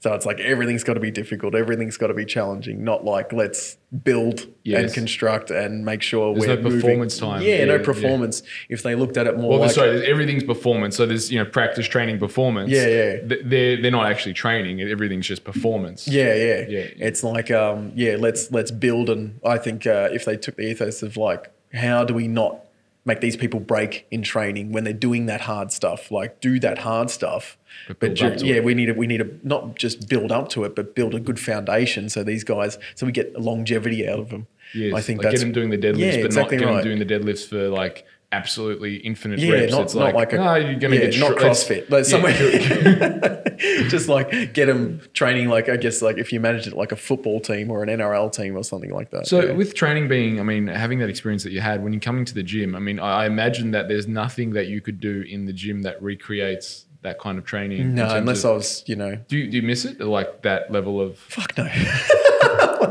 So 0.01 0.13
it's 0.13 0.25
like 0.25 0.39
everything's 0.39 0.85
got 0.85 0.93
to 0.93 1.01
be 1.01 1.11
difficult, 1.11 1.55
everything's 1.55 1.97
got 1.97 2.07
to 2.07 2.13
be 2.13 2.23
challenging, 2.23 2.85
not 2.85 3.03
like 3.03 3.33
let's 3.33 3.75
build 4.03 4.47
and 4.65 4.93
construct 4.93 5.51
and 5.51 5.83
make 5.83 6.01
sure 6.01 6.33
There's 6.33 6.47
we're 6.47 6.55
no 6.55 6.61
moving. 6.61 6.79
performance 6.79 7.17
time. 7.19 7.41
Yeah, 7.41 7.55
Yeah, 7.57 7.65
no 7.65 7.75
yeah. 7.75 7.83
performance. 7.83 8.41
If 8.69 8.81
they 8.81 8.95
looked 8.95 9.17
at 9.17 9.27
it 9.27 9.37
more 9.37 9.49
Well, 9.51 9.59
like 9.59 9.71
sorry, 9.71 10.05
everything's 10.07 10.45
performance. 10.45 10.95
So 10.95 11.05
there's 11.05 11.29
you 11.33 11.37
know 11.37 11.43
practice, 11.43 11.85
training, 11.85 12.17
performance. 12.17 12.71
Yeah, 12.71 12.87
yeah. 12.87 13.17
They're 13.43 13.81
they're 13.81 13.91
not 13.91 14.05
actually 14.09 14.35
training. 14.35 14.79
Everything's 14.81 15.27
just 15.27 15.43
performance. 15.43 16.07
Yeah, 16.07 16.33
yeah, 16.33 16.65
Yeah. 16.69 16.85
It's 16.97 17.21
like, 17.21 17.51
um, 17.51 17.91
yeah, 17.93 18.15
let's 18.17 18.51
let's 18.51 18.71
build, 18.71 19.09
and 19.09 19.37
I 19.45 19.57
think 19.57 19.85
uh, 19.85 20.07
if 20.13 20.23
they 20.23 20.37
took 20.37 20.55
the 20.55 20.63
ethos 20.63 21.03
of 21.03 21.17
like, 21.17 21.51
how 21.73 22.05
do 22.05 22.13
we 22.13 22.29
not 22.29 22.61
make 23.09 23.19
these 23.21 23.35
people 23.35 23.59
break 23.59 24.05
in 24.11 24.21
training 24.23 24.71
when 24.71 24.83
they're 24.85 24.93
doing 24.93 25.25
that 25.25 25.41
hard 25.41 25.71
stuff? 25.73 26.09
Like, 26.11 26.39
do 26.39 26.59
that 26.61 26.77
hard 26.79 27.09
stuff, 27.09 27.57
But 27.87 27.99
but, 27.99 28.13
ju- 28.15 28.35
yeah, 28.45 28.55
it. 28.55 28.63
we 28.63 28.73
need 28.73 28.85
to 28.85 28.93
we 28.93 29.05
need 29.07 29.17
to 29.17 29.29
not 29.43 29.75
just 29.75 30.07
build 30.07 30.31
up 30.31 30.47
to 30.49 30.63
it, 30.63 30.75
but 30.75 30.95
build 30.95 31.13
a 31.15 31.19
good 31.19 31.39
foundation 31.39 32.07
so 32.09 32.23
these 32.23 32.43
guys, 32.43 32.77
so 32.95 33.05
we 33.05 33.11
get 33.11 33.37
longevity 33.39 34.07
out 34.07 34.19
of 34.19 34.29
them. 34.29 34.47
Yes. 34.73 34.93
I 34.93 35.01
think 35.01 35.17
like 35.19 35.31
that's 35.31 35.41
get 35.43 35.45
them 35.45 35.51
doing 35.51 35.69
the 35.71 35.77
deadlifts, 35.77 35.99
Yeah, 35.99 36.17
but 36.17 36.25
exactly 36.27 36.57
not 36.57 36.61
get 36.63 36.69
right. 36.69 36.83
them 36.83 36.97
doing 36.97 36.99
the 37.07 37.11
deadlifts 37.13 37.47
for 37.47 37.67
like 37.69 38.05
absolutely 38.31 38.97
infinite 38.97 39.39
Yeah, 39.39 39.53
reps. 39.53 39.71
not, 39.71 39.81
it's 39.81 39.95
not 39.95 40.03
like, 40.13 40.15
like, 40.15 40.33
a 40.33 40.37
no, 40.37 40.55
you're 40.55 40.75
gonna 40.79 40.95
yeah, 40.95 41.07
get 41.07 41.19
not 41.19 41.41
let's- 41.41 41.63
CrossFit. 41.63 41.89
Like 41.89 42.05
somewhere, 42.05 42.33
just 43.89 44.07
like 44.07 44.53
get 44.53 44.67
them 44.67 45.01
training. 45.13 45.49
Like 45.49 45.69
I 45.69 45.77
guess, 45.77 46.01
like 46.01 46.17
if 46.17 46.31
you 46.31 46.39
managed 46.39 46.67
it 46.67 46.73
like 46.73 46.91
a 46.91 46.95
football 46.95 47.39
team 47.39 47.71
or 47.71 47.83
an 47.83 47.89
NRL 47.89 48.31
team 48.31 48.55
or 48.55 48.63
something 48.63 48.91
like 48.91 49.11
that. 49.11 49.27
So 49.27 49.43
yeah. 49.45 49.51
with 49.53 49.73
training 49.73 50.07
being, 50.07 50.39
I 50.39 50.43
mean, 50.43 50.67
having 50.67 50.99
that 50.99 51.09
experience 51.09 51.43
that 51.43 51.51
you 51.51 51.61
had 51.61 51.83
when 51.83 51.93
you're 51.93 51.99
coming 52.01 52.25
to 52.25 52.33
the 52.33 52.43
gym, 52.43 52.75
I 52.75 52.79
mean, 52.79 52.99
I 52.99 53.25
imagine 53.25 53.71
that 53.71 53.87
there's 53.87 54.07
nothing 54.07 54.51
that 54.51 54.67
you 54.67 54.81
could 54.81 54.99
do 54.99 55.21
in 55.21 55.45
the 55.45 55.53
gym 55.53 55.81
that 55.83 56.01
recreates 56.01 56.85
that 57.01 57.19
kind 57.19 57.37
of 57.37 57.45
training. 57.45 57.95
no, 57.95 58.13
unless 58.15 58.43
of- 58.43 58.51
I 58.51 58.53
was, 58.55 58.83
you 58.85 58.95
know, 58.95 59.15
do 59.27 59.37
you, 59.37 59.49
do 59.49 59.57
you 59.57 59.63
miss 59.63 59.85
it? 59.85 60.01
Like 60.01 60.41
that 60.43 60.71
level 60.71 60.99
of 60.99 61.17
fuck 61.17 61.57
no. 61.57 61.67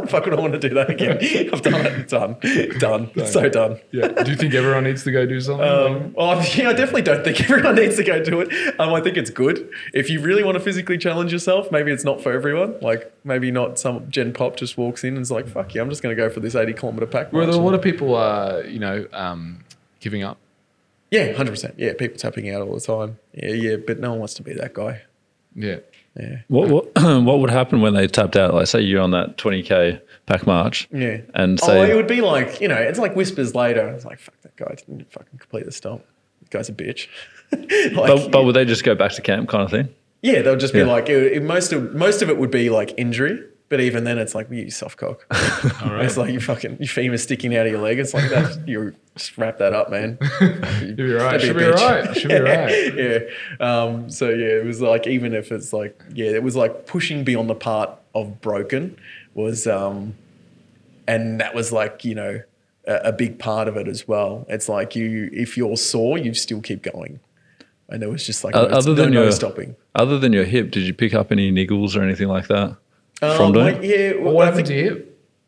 Fuck 0.09 0.25
would 0.25 0.35
I 0.35 0.40
want 0.40 0.55
to 0.55 0.59
do 0.59 0.75
that 0.75 0.90
again? 0.90 1.18
I've 1.53 1.62
done 1.62 1.87
it. 1.87 2.09
Done. 2.09 2.37
Done. 2.79 3.27
So 3.27 3.49
done. 3.49 3.81
yeah. 3.90 4.09
Do 4.09 4.31
you 4.31 4.37
think 4.37 4.55
everyone 4.55 4.85
needs 4.85 5.05
to 5.05 5.11
go 5.11 5.27
do 5.27 5.40
something? 5.40 5.66
Um, 5.66 6.14
yeah, 6.16 6.71
I 6.71 6.73
definitely 6.73 7.03
don't 7.03 7.25
think 7.25 7.40
everyone 7.42 7.75
needs 7.75 7.97
to 7.97 8.05
go 8.05 8.23
do 8.23 8.40
it. 8.40 8.81
Um, 8.81 8.92
I 8.94 9.01
think 9.01 9.16
it's 9.16 9.31
good. 9.31 9.71
If 9.92 10.09
you 10.09 10.21
really 10.21 10.42
want 10.44 10.57
to 10.57 10.61
physically 10.61 10.99
challenge 10.99 11.33
yourself, 11.33 11.71
maybe 11.71 11.90
it's 11.92 12.05
not 12.05 12.23
for 12.23 12.33
everyone. 12.33 12.79
Like, 12.81 13.12
maybe 13.25 13.51
not 13.51 13.79
some 13.79 14.11
Gen 14.11 14.33
Pop 14.33 14.57
just 14.57 14.79
walks 14.79 15.05
in 15.05 15.14
and 15.14 15.23
is 15.23 15.31
like, 15.31 15.47
fuck 15.49 15.75
yeah, 15.75 15.83
I'm 15.83 15.90
just 15.90 16.03
going 16.03 16.14
to 16.16 16.23
go 16.23 16.31
for 16.31 16.40
this 16.40 16.55
80 16.55 16.75
kilometer 16.75 17.07
pack. 17.07 17.33
Well, 17.33 17.42
march." 17.42 17.53
there 17.53 17.61
a 17.61 17.64
lot 17.64 17.75
of 17.75 17.83
people, 17.83 18.14
uh, 18.14 18.61
you 18.61 18.79
know, 18.79 19.07
um, 19.12 19.64
giving 20.01 20.23
up? 20.23 20.38
Yeah, 21.11 21.33
100%. 21.33 21.75
Yeah, 21.79 21.92
people 21.94 22.18
tapping 22.18 22.51
out 22.51 22.62
all 22.62 22.75
the 22.75 22.81
time. 22.81 23.18
Yeah, 23.35 23.53
yeah, 23.53 23.77
but 23.77 23.99
no 23.99 24.11
one 24.11 24.18
wants 24.18 24.35
to 24.35 24.42
be 24.42 24.53
that 24.55 24.75
guy. 24.75 25.03
Yeah. 25.55 25.77
Yeah. 26.18 26.38
What 26.49 26.68
what 26.68 26.85
what 26.97 27.38
would 27.40 27.51
happen 27.51 27.81
when 27.81 27.94
they 27.94 28.07
tapped 28.09 28.37
out? 28.37 28.53
Like, 28.53 28.66
say 28.66 28.81
you're 28.81 29.01
on 29.01 29.12
that 29.12 29.37
20k 29.38 30.01
pack 30.27 30.47
march, 30.47 30.88
Yeah. 30.92 31.18
and 31.35 31.59
oh, 31.62 31.83
it 31.83 31.94
would 31.94 32.09
be 32.09 32.21
like, 32.21 32.61
you 32.61 32.66
know, 32.68 32.75
it's 32.77 32.99
like 32.99 33.14
whispers 33.14 33.55
later. 33.55 33.88
It's 33.90 34.05
like, 34.05 34.18
fuck 34.18 34.35
that 34.42 34.57
guy 34.57 34.75
didn't 34.75 35.11
fucking 35.12 35.38
complete 35.38 35.64
the 35.64 35.73
stomp. 35.73 36.05
That 36.42 36.51
guy's 36.51 36.68
a 36.68 36.73
bitch. 36.73 37.07
like, 37.53 37.92
but, 37.92 38.31
but 38.33 38.44
would 38.44 38.55
they 38.57 38.64
just 38.64 38.85
go 38.85 38.94
back 38.94 39.12
to 39.12 39.23
camp, 39.23 39.49
kind 39.49 39.62
of 39.64 39.71
thing? 39.71 39.88
yeah, 40.21 40.42
they'll 40.42 40.57
just 40.57 40.73
be 40.73 40.81
Yeah. 40.81 40.87
like, 40.87 41.09
it, 41.09 41.33
it- 41.35 41.42
most 41.42 41.73
of 41.73 41.94
most 41.94 42.21
of 42.21 42.29
it 42.31 42.37
would 42.37 42.51
be 42.51 42.68
like 42.68 42.92
injury, 42.99 43.40
but 43.68 43.81
even 43.81 44.04
then, 44.04 44.18
it's 44.18 44.35
like, 44.35 44.50
you 44.50 44.70
soft 44.70 44.96
cock. 44.96 45.26
All 45.83 45.92
right. 45.92 46.07
It's 46.07 46.16
like 46.16 46.33
you 46.33 46.40
fucking 46.40 46.78
your 46.78 46.88
femur 46.88 47.18
sticking 47.18 47.54
out 47.54 47.66
of 47.66 47.72
your 47.72 47.83
leg. 47.83 47.98
It's 47.98 48.14
like 48.14 48.31
that. 48.31 48.62
You 48.66 48.94
just 49.14 49.37
wrap 49.37 49.59
that 49.59 49.72
up, 49.72 49.90
man. 49.90 50.18
You'll 50.81 50.94
be 50.94 51.12
right. 51.12 51.40
That'd 51.40 51.42
Should 51.42 51.57
a 51.57 51.59
be 51.59 51.64
right. 51.66 52.16
Should 52.16 52.28
be 52.28 52.38
right. 52.40 52.94
yeah. 53.61 53.66
Um, 53.66 54.11
so 54.11 54.28
yeah, 54.31 54.57
it 54.57 54.64
was 54.64 54.81
like 54.81 55.07
even 55.07 55.35
if 55.35 55.50
it's 55.52 55.72
like 55.72 56.00
yeah, 56.14 56.31
it 56.31 56.42
was 56.42 56.54
like 56.57 56.87
pushing 56.87 57.24
beyond 57.24 57.50
the 57.50 57.54
part 57.54 57.90
of 58.14 58.40
broken 58.40 58.98
was, 59.35 59.66
um, 59.66 60.14
and 61.07 61.40
that 61.40 61.54
was 61.54 61.72
like 61.72 62.04
you 62.04 62.14
know 62.14 62.42
a, 62.87 62.94
a 63.04 63.12
big 63.12 63.38
part 63.38 63.68
of 63.68 63.76
it 63.76 63.88
as 63.88 64.07
well. 64.07 64.46
It's 64.48 64.68
like 64.68 64.94
you 64.94 65.28
if 65.33 65.57
you're 65.57 65.76
sore, 65.76 66.16
you 66.18 66.33
still 66.35 66.61
keep 66.61 66.83
going, 66.83 67.20
and 67.88 68.00
there 68.02 68.11
was 68.11 68.24
just 68.24 68.44
like 68.44 68.54
O- 68.54 68.68
no, 68.68 68.76
other 68.76 68.94
than 68.94 69.12
no 69.12 69.22
your 69.24 69.33
stopping. 69.33 69.76
other 69.94 70.18
than 70.18 70.33
your 70.33 70.44
hip, 70.44 70.70
did 70.70 70.85
you 70.85 70.94
pick 70.94 71.14
up 71.14 71.33
any 71.33 71.50
niggles 71.50 71.96
or 71.96 72.02
anything 72.02 72.28
like 72.28 72.48
that 72.48 72.76
Um, 73.20 73.37
from 73.37 73.52
doing? 73.52 73.74
like, 73.74 73.83
yeah, 73.83 74.12
Well, 74.14 74.22
well, 74.24 74.35
what 74.35 74.42
I 74.42 74.44
happened 74.50 74.66
think- 74.68 74.88
to 74.90 74.96
you? 74.96 75.04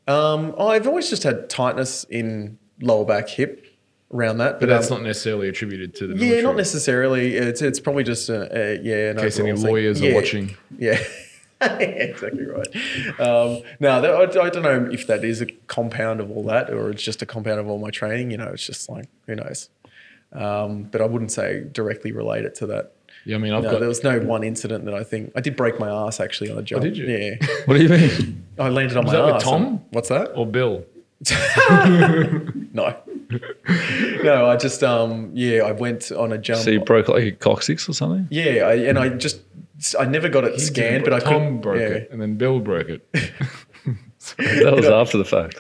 Um, 0.08 0.54
oh, 0.58 0.68
I've 0.68 0.88
always 0.88 1.08
just 1.08 1.22
had 1.22 1.48
tightness 1.48 2.04
in 2.10 2.58
lower 2.80 3.04
back 3.04 3.28
hip 3.28 3.64
around 4.12 4.38
that, 4.38 4.58
But 4.58 4.68
that's 4.68 4.90
um, 4.90 4.98
not 4.98 5.06
necessarily 5.06 5.48
attributed 5.48 5.94
to 5.96 6.08
the 6.08 6.16
Yeah, 6.26 6.40
not 6.40 6.56
necessarily. 6.56 7.36
It's 7.36 7.62
it's 7.62 7.78
probably 7.78 8.02
just 8.02 8.28
a, 8.28 8.48
a 8.52 8.80
yeah. 8.82 9.10
In 9.12 9.18
case 9.18 9.38
any 9.38 9.52
lawyers 9.52 10.02
are 10.02 10.12
watching. 10.14 10.56
Yeah, 10.78 10.98
exactly 11.60 12.44
right. 12.46 12.66
Um, 13.20 13.62
no, 13.80 14.00
that, 14.00 14.36
I, 14.36 14.46
I 14.46 14.50
don't 14.50 14.62
know 14.62 14.88
if 14.90 15.06
that 15.06 15.22
is 15.24 15.42
a 15.42 15.46
compound 15.68 16.20
of 16.20 16.30
all 16.30 16.42
that 16.44 16.70
or 16.70 16.90
it's 16.90 17.02
just 17.02 17.20
a 17.22 17.26
compound 17.26 17.60
of 17.60 17.68
all 17.68 17.78
my 17.78 17.90
training. 17.90 18.30
You 18.30 18.38
know, 18.38 18.48
it's 18.48 18.66
just 18.66 18.88
like 18.88 19.08
who 19.26 19.36
knows. 19.36 19.68
Um, 20.32 20.84
but 20.84 21.00
I 21.02 21.04
wouldn't 21.04 21.32
say 21.32 21.64
directly 21.70 22.12
relate 22.12 22.44
it 22.46 22.54
to 22.56 22.66
that. 22.68 22.92
Yeah, 23.26 23.36
I 23.36 23.38
mean, 23.38 23.52
I've 23.52 23.62
No, 23.62 23.72
got. 23.72 23.80
there 23.80 23.88
was 23.88 24.02
no 24.02 24.18
one 24.20 24.42
incident 24.42 24.84
that 24.86 24.94
I 24.94 25.04
think 25.04 25.32
I 25.36 25.40
did 25.40 25.54
break 25.56 25.78
my 25.78 25.88
ass 25.90 26.20
actually 26.20 26.50
on 26.50 26.58
a 26.58 26.62
jump. 26.62 26.80
Oh, 26.82 26.84
did 26.84 26.96
you? 26.96 27.06
Yeah, 27.06 27.34
What 27.66 27.76
do 27.76 27.82
you 27.82 27.88
mean? 27.88 28.46
I 28.58 28.68
landed 28.70 28.96
on 28.96 29.04
Was 29.04 29.12
my 29.12 29.18
that 29.18 29.26
with 29.26 29.34
ass. 29.36 29.42
Tom? 29.42 29.62
and- 29.66 29.80
What's 29.90 30.08
that? 30.08 30.32
or 30.34 30.46
Bill. 30.46 30.84
No, 32.72 32.96
no. 34.22 34.46
I 34.46 34.56
just 34.56 34.82
um 34.82 35.30
yeah, 35.34 35.62
I 35.64 35.72
went 35.72 36.10
on 36.12 36.32
a 36.32 36.38
jump. 36.38 36.60
so 36.62 36.70
you 36.70 36.80
broke 36.80 37.08
like 37.08 37.22
a 37.24 37.32
coccyx 37.32 37.88
or 37.88 37.92
something? 37.92 38.26
Yeah, 38.30 38.64
I, 38.66 38.74
and 38.74 38.98
I 38.98 39.08
just 39.10 39.40
I 39.98 40.04
never 40.04 40.28
got 40.28 40.44
it 40.44 40.58
scanned, 40.60 41.04
but 41.04 41.12
I 41.12 41.18
Tom 41.20 41.32
couldn't. 41.32 41.60
broke 41.60 41.80
yeah. 41.80 41.86
it, 41.88 42.08
and 42.10 42.20
then 42.22 42.36
Bill 42.36 42.60
broke 42.60 42.88
it. 42.88 43.06
That 44.36 44.74
was 44.76 44.84
after 44.86 45.16
the 45.16 45.24
fact. 45.24 45.58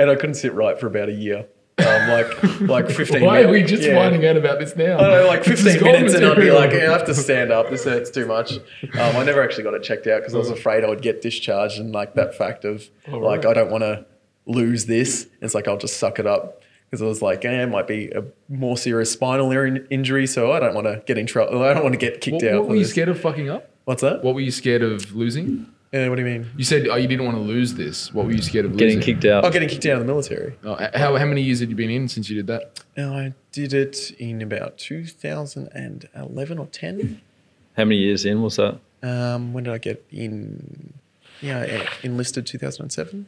and 0.00 0.10
I 0.10 0.14
couldn't 0.16 0.34
sit 0.36 0.54
right 0.54 0.78
for 0.80 0.86
about 0.86 1.08
a 1.10 1.12
year. 1.12 1.44
Um, 1.76 2.08
like 2.08 2.60
like 2.60 2.90
fifteen. 2.96 3.22
Why 3.24 3.42
are 3.42 3.46
we 3.48 3.54
minutes. 3.54 3.70
just 3.72 3.82
Yeah. 3.82 3.96
finding 3.96 4.24
out 4.26 4.36
about 4.36 4.60
this 4.60 4.76
now? 4.76 4.96
I 4.96 5.00
don't 5.02 5.10
know, 5.22 5.26
like 5.26 5.44
15 5.44 5.82
minutes, 5.82 6.14
and 6.14 6.24
I'd 6.24 6.36
be 6.36 6.50
like, 6.52 6.70
yeah, 6.72 6.90
I 6.90 6.92
have 6.98 7.04
to 7.06 7.14
stand 7.14 7.50
up. 7.50 7.68
This 7.70 7.84
hurts 7.84 8.10
too 8.10 8.26
much. 8.26 8.52
Um, 8.52 8.60
I 8.94 9.24
never 9.24 9.42
actually 9.42 9.64
got 9.64 9.74
it 9.74 9.82
checked 9.82 10.06
out 10.06 10.20
because 10.20 10.34
I 10.34 10.38
was 10.38 10.50
afraid 10.50 10.84
I 10.84 10.88
would 10.88 11.02
get 11.02 11.20
discharged, 11.20 11.80
and 11.80 11.92
like 11.92 12.14
that 12.14 12.36
fact 12.36 12.64
of 12.64 12.88
Oh, 13.08 13.18
like 13.18 13.44
right. 13.44 13.50
I 13.50 13.54
don't 13.54 13.70
want 13.72 13.82
to 13.82 14.06
lose 14.46 14.86
this. 14.86 15.26
It's 15.42 15.54
like 15.54 15.66
I'll 15.66 15.76
just 15.78 15.96
suck 15.98 16.18
it 16.20 16.26
up 16.28 16.62
because 16.90 17.02
I 17.02 17.06
was 17.06 17.20
like, 17.20 17.44
eh, 17.44 17.62
it 17.64 17.66
might 17.66 17.88
be 17.88 18.08
a 18.10 18.22
more 18.48 18.76
serious 18.76 19.10
spinal 19.10 19.50
injury, 19.90 20.28
so 20.28 20.52
I 20.52 20.60
don't 20.60 20.74
want 20.74 20.86
to 20.86 21.02
get 21.06 21.18
in 21.18 21.26
trouble. 21.26 21.60
I 21.62 21.74
don't 21.74 21.82
want 21.82 21.94
to 21.94 21.98
get 21.98 22.20
kicked 22.20 22.34
What, 22.42 22.44
out. 22.44 22.60
what 22.60 22.68
were 22.68 22.74
you 22.76 22.82
this. 22.82 22.90
scared 22.90 23.08
of 23.08 23.18
fucking 23.20 23.50
up? 23.50 23.68
What's 23.84 24.02
that? 24.02 24.22
What 24.22 24.34
were 24.36 24.40
you 24.40 24.52
scared 24.52 24.82
of 24.82 25.12
losing? 25.14 25.66
Yeah, 25.92 26.08
what 26.08 26.16
do 26.16 26.22
you 26.22 26.28
mean? 26.28 26.50
You 26.56 26.64
said 26.64 26.88
oh, 26.88 26.96
you 26.96 27.06
didn't 27.06 27.24
want 27.24 27.36
to 27.36 27.42
lose 27.42 27.74
this. 27.74 28.12
What 28.12 28.26
were 28.26 28.32
you 28.32 28.42
scared 28.42 28.64
of 28.64 28.72
losing? 28.72 28.88
Getting 28.88 29.00
kicked 29.00 29.24
out. 29.24 29.44
Oh, 29.44 29.50
getting 29.50 29.68
kicked 29.68 29.86
out 29.86 29.94
of 29.94 30.00
the 30.00 30.06
military. 30.06 30.56
Oh, 30.64 30.74
how, 30.94 31.16
how 31.16 31.24
many 31.24 31.40
years 31.42 31.60
had 31.60 31.70
you 31.70 31.76
been 31.76 31.90
in 31.90 32.08
since 32.08 32.28
you 32.28 32.34
did 32.36 32.48
that? 32.48 32.82
And 32.96 33.14
I 33.14 33.32
did 33.52 33.72
it 33.72 34.10
in 34.18 34.42
about 34.42 34.76
2011 34.78 36.58
or 36.58 36.66
10. 36.66 37.20
How 37.76 37.84
many 37.84 37.96
years 37.96 38.24
in 38.24 38.42
was 38.42 38.56
that? 38.56 38.78
Um, 39.02 39.52
when 39.52 39.64
did 39.64 39.72
I 39.72 39.78
get 39.78 40.04
in? 40.10 40.94
Yeah, 41.40 41.60
I 41.60 41.88
enlisted 42.04 42.46
2007. 42.46 43.26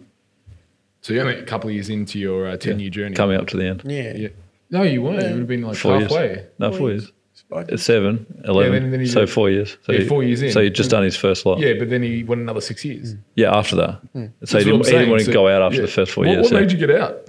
So 1.03 1.13
you're 1.13 1.23
only 1.25 1.39
a 1.39 1.45
couple 1.45 1.69
of 1.69 1.75
years 1.75 1.89
into 1.89 2.19
your 2.19 2.49
uh, 2.49 2.57
ten 2.57 2.81
year 2.81 2.91
journey. 2.91 3.15
Coming 3.15 3.39
up 3.39 3.47
to 3.49 3.57
the 3.57 3.65
end. 3.67 3.83
Yeah. 3.85 4.13
Yeah. 4.17 4.29
No, 4.71 4.83
you 4.83 5.03
weren't. 5.03 5.23
You 5.23 5.29
would 5.31 5.39
have 5.39 5.47
been 5.47 5.63
like 5.63 5.77
Four 5.77 6.01
halfway. 6.01 6.27
years. 6.27 6.49
No, 6.59 6.73
four 6.73 6.91
years. 6.91 7.13
I 7.55 7.77
seven, 7.77 8.27
11. 8.45 8.73
then- 8.73 8.91
then 8.91 9.01
he 9.01 9.07
so 9.07 9.21
did- 9.21 9.31
four 9.31 9.51
years. 9.51 9.77
So 9.85 9.93
Yeah, 9.93 10.07
four 10.09 10.25
years 10.25 10.43
in. 10.43 10.51
So 10.51 10.63
he'd 10.63 10.75
just 10.75 10.91
done 10.91 11.05
his 11.05 11.17
first 11.17 11.47
lot. 11.47 11.61
Yeah, 11.61 11.75
but 11.79 11.91
then 11.91 12.03
he 12.03 12.25
went 12.25 12.41
another 12.41 12.61
six 12.61 12.85
years. 12.85 13.15
Yeah, 13.37 13.57
after 13.57 13.77
that. 13.77 14.01
So 14.03 14.09
he 14.21 14.29
That's 14.41 14.53
what 14.53 14.59
didn't, 14.65 14.75
I'm 14.75 14.85
he 14.85 14.91
didn't 14.91 15.11
want 15.11 15.21
to 15.21 15.27
So- 15.27 15.33
go 15.33 15.49
out 15.49 15.63
after 15.63 15.77
yeah. 15.77 15.83
the 15.83 15.89
first 15.93 16.13
four 16.13 16.25
what, 16.25 16.31
years. 16.33 16.43
What 16.45 16.53
yeah. 16.53 16.61
made 16.61 16.73
you 16.73 16.79
get 16.79 16.91
out? 16.91 17.25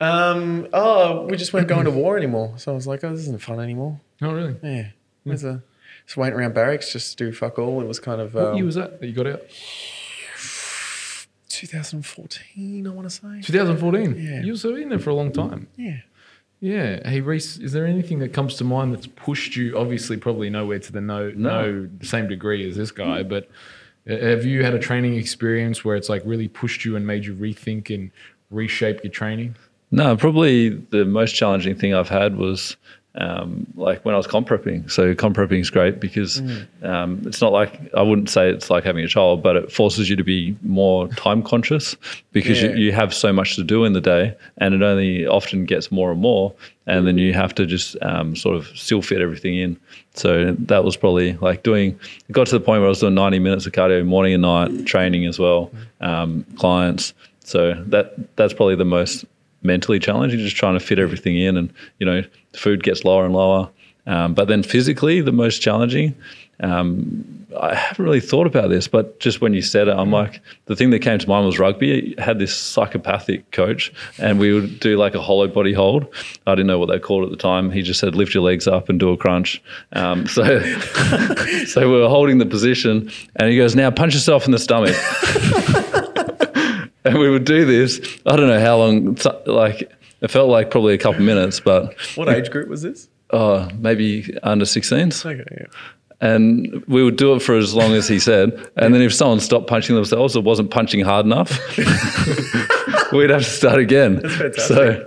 Um, 0.00 0.66
oh, 0.72 1.26
we 1.26 1.36
just 1.36 1.52
weren't 1.52 1.68
going 1.68 1.84
to 1.84 1.92
war 1.92 2.16
anymore. 2.16 2.54
So 2.56 2.72
I 2.72 2.74
was 2.74 2.88
like, 2.88 3.04
oh, 3.04 3.10
this 3.10 3.20
isn't 3.20 3.40
fun 3.40 3.60
anymore. 3.60 4.00
Oh, 4.20 4.32
really? 4.32 4.56
Yeah. 4.62 4.86
There's 5.24 5.44
a, 5.44 5.62
just 6.06 6.16
waiting 6.16 6.36
around 6.38 6.54
barracks 6.54 6.92
just 6.92 7.16
to 7.16 7.24
do 7.24 7.32
fuck 7.32 7.58
all. 7.60 7.80
It 7.80 7.86
was 7.86 8.00
kind 8.00 8.20
of 8.20 8.34
What 8.34 8.44
um, 8.46 8.56
year 8.56 8.64
was 8.64 8.74
that 8.74 9.00
that 9.00 9.06
you 9.06 9.12
got 9.12 9.28
out? 9.28 9.42
2014, 11.48 12.86
I 12.86 12.90
want 12.90 13.08
to 13.08 13.14
say. 13.14 13.40
2014. 13.42 14.16
Yeah. 14.18 14.42
You 14.42 14.52
were 14.52 14.58
so 14.58 14.74
in 14.74 14.88
there 14.88 14.98
for 14.98 15.10
a 15.10 15.14
long 15.14 15.32
time. 15.32 15.68
Yeah. 15.76 15.98
Yeah. 16.62 17.06
Hey, 17.06 17.20
Reese, 17.20 17.58
is 17.58 17.72
there 17.72 17.86
anything 17.86 18.20
that 18.20 18.32
comes 18.32 18.54
to 18.54 18.64
mind 18.64 18.94
that's 18.94 19.08
pushed 19.08 19.56
you? 19.56 19.76
Obviously, 19.76 20.16
probably 20.16 20.48
nowhere 20.48 20.78
to 20.78 20.92
the 20.92 21.00
no, 21.00 21.32
no. 21.34 21.72
No. 21.72 21.88
same 22.02 22.28
degree 22.28 22.66
as 22.68 22.76
this 22.76 22.92
guy, 22.92 23.24
but 23.24 23.50
uh, 24.08 24.16
have 24.16 24.44
you 24.44 24.62
had 24.62 24.72
a 24.72 24.78
training 24.78 25.16
experience 25.16 25.84
where 25.84 25.96
it's 25.96 26.08
like 26.08 26.22
really 26.24 26.46
pushed 26.46 26.84
you 26.84 26.94
and 26.94 27.04
made 27.04 27.24
you 27.24 27.34
rethink 27.34 27.92
and 27.92 28.12
reshape 28.52 29.02
your 29.02 29.12
training? 29.12 29.56
No, 29.90 30.16
probably 30.16 30.68
the 30.68 31.04
most 31.04 31.32
challenging 31.32 31.74
thing 31.74 31.94
I've 31.94 32.08
had 32.08 32.36
was 32.36 32.76
um, 33.16 33.66
like 33.74 34.04
when 34.04 34.14
I 34.14 34.16
was 34.16 34.26
comp 34.26 34.48
prepping. 34.48 34.90
So 34.90 35.14
comp 35.14 35.36
prepping 35.36 35.60
is 35.60 35.68
great 35.70 36.00
because 36.00 36.40
um, 36.82 37.22
it's 37.26 37.40
not 37.42 37.52
like 37.52 37.78
I 37.94 38.00
wouldn't 38.02 38.30
say 38.30 38.48
it's 38.50 38.70
like 38.70 38.84
having 38.84 39.04
a 39.04 39.08
child, 39.08 39.42
but 39.42 39.54
it 39.56 39.70
forces 39.70 40.08
you 40.08 40.16
to 40.16 40.24
be 40.24 40.56
more 40.62 41.08
time 41.08 41.42
conscious 41.42 41.94
because 42.32 42.62
Yeah. 42.62 42.70
you, 42.70 42.86
you 42.86 42.92
have 42.92 43.12
so 43.12 43.32
much 43.32 43.56
to 43.56 43.64
do 43.64 43.84
in 43.84 43.92
the 43.92 44.00
day, 44.00 44.34
and 44.58 44.74
it 44.74 44.82
only 44.82 45.26
often 45.26 45.66
gets 45.66 45.92
more 45.92 46.10
and 46.10 46.20
more, 46.22 46.54
and 46.86 47.06
then 47.06 47.18
you 47.18 47.34
have 47.34 47.54
to 47.56 47.66
just 47.66 47.96
um, 48.02 48.34
sort 48.34 48.56
of 48.56 48.66
still 48.68 49.02
fit 49.02 49.20
everything 49.20 49.56
in. 49.58 49.76
So 50.14 50.52
that 50.58 50.82
was 50.84 50.96
probably 50.96 51.34
like 51.34 51.62
doing. 51.62 51.98
It 52.28 52.32
got 52.32 52.46
to 52.46 52.58
the 52.58 52.64
point 52.64 52.80
where 52.80 52.86
I 52.86 52.88
was 52.88 53.00
doing 53.00 53.14
90 53.14 53.38
minutes 53.40 53.66
of 53.66 53.72
cardio 53.72 54.04
morning 54.06 54.32
and 54.32 54.42
night, 54.42 54.86
training 54.86 55.26
as 55.26 55.38
well, 55.38 55.70
um, 56.00 56.44
clients. 56.56 57.12
So 57.44 57.74
that 57.88 58.14
that's 58.36 58.54
probably 58.54 58.76
the 58.76 58.84
most 58.84 59.24
mentally 59.62 59.98
challenging, 59.98 60.38
just 60.40 60.56
trying 60.56 60.74
to 60.74 60.80
fit 60.80 60.98
everything 60.98 61.36
in, 61.36 61.56
and 61.56 61.72
you 61.98 62.06
know, 62.06 62.22
food 62.54 62.82
gets 62.82 63.04
lower 63.04 63.24
and 63.24 63.34
lower. 63.34 63.70
Um, 64.06 64.34
but 64.34 64.48
then 64.48 64.62
physically, 64.62 65.20
the 65.20 65.32
most 65.32 65.60
challenging. 65.60 66.14
Um, 66.60 67.42
I 67.60 67.74
haven't 67.74 68.04
really 68.04 68.20
thought 68.20 68.46
about 68.46 68.70
this, 68.70 68.88
but 68.88 69.18
just 69.20 69.40
when 69.40 69.52
you 69.52 69.62
said 69.62 69.88
it, 69.88 69.96
I'm 69.96 70.10
like, 70.10 70.40
the 70.66 70.76
thing 70.76 70.90
that 70.90 71.00
came 71.00 71.18
to 71.18 71.28
mind 71.28 71.44
was 71.44 71.58
rugby. 71.58 72.12
It 72.12 72.20
had 72.20 72.38
this 72.38 72.56
psychopathic 72.56 73.50
coach, 73.50 73.92
and 74.18 74.38
we 74.38 74.52
would 74.52 74.80
do 74.80 74.96
like 74.96 75.14
a 75.14 75.20
hollow 75.20 75.48
body 75.48 75.72
hold. 75.72 76.06
I 76.46 76.52
didn't 76.54 76.68
know 76.68 76.78
what 76.78 76.86
they 76.86 76.98
called 76.98 77.24
it 77.24 77.26
at 77.26 77.30
the 77.32 77.36
time. 77.36 77.70
He 77.70 77.82
just 77.82 78.00
said, 78.00 78.14
lift 78.14 78.34
your 78.34 78.42
legs 78.42 78.66
up 78.66 78.88
and 78.88 78.98
do 78.98 79.10
a 79.10 79.16
crunch. 79.16 79.62
Um, 79.92 80.26
so, 80.28 80.62
so 81.66 81.90
we 81.90 82.00
were 82.00 82.08
holding 82.08 82.38
the 82.38 82.46
position, 82.46 83.10
and 83.36 83.50
he 83.50 83.56
goes, 83.56 83.74
now 83.74 83.90
punch 83.90 84.14
yourself 84.14 84.46
in 84.46 84.52
the 84.52 84.58
stomach. 84.58 84.96
and 87.04 87.18
we 87.18 87.28
would 87.30 87.44
do 87.44 87.64
this. 87.64 88.00
I 88.26 88.36
don't 88.36 88.48
know 88.48 88.60
how 88.60 88.78
long. 88.78 89.16
Like 89.46 89.90
it 90.20 90.30
felt 90.30 90.48
like 90.48 90.70
probably 90.70 90.94
a 90.94 90.98
couple 90.98 91.22
minutes, 91.22 91.60
but 91.60 91.94
What 92.16 92.28
age 92.28 92.50
group 92.50 92.68
was 92.68 92.82
this? 92.82 93.08
uh, 93.30 93.68
maybe 93.78 94.36
under 94.42 94.64
16s. 94.64 95.24
Okay, 95.24 95.44
yeah. 95.58 95.66
And 96.22 96.84
we 96.86 97.02
would 97.02 97.16
do 97.16 97.34
it 97.34 97.40
for 97.42 97.56
as 97.56 97.74
long 97.74 97.92
as 97.94 98.06
he 98.06 98.18
said. 98.20 98.52
And 98.76 98.94
then 98.94 99.02
if 99.02 99.12
someone 99.12 99.40
stopped 99.40 99.66
punching 99.66 99.96
themselves 99.96 100.36
or 100.36 100.42
wasn't 100.42 100.70
punching 100.70 101.00
hard 101.04 101.26
enough, 101.26 101.50
we'd 103.12 103.28
have 103.30 103.42
to 103.42 103.50
start 103.50 103.80
again. 103.80 104.22
So, 104.56 105.04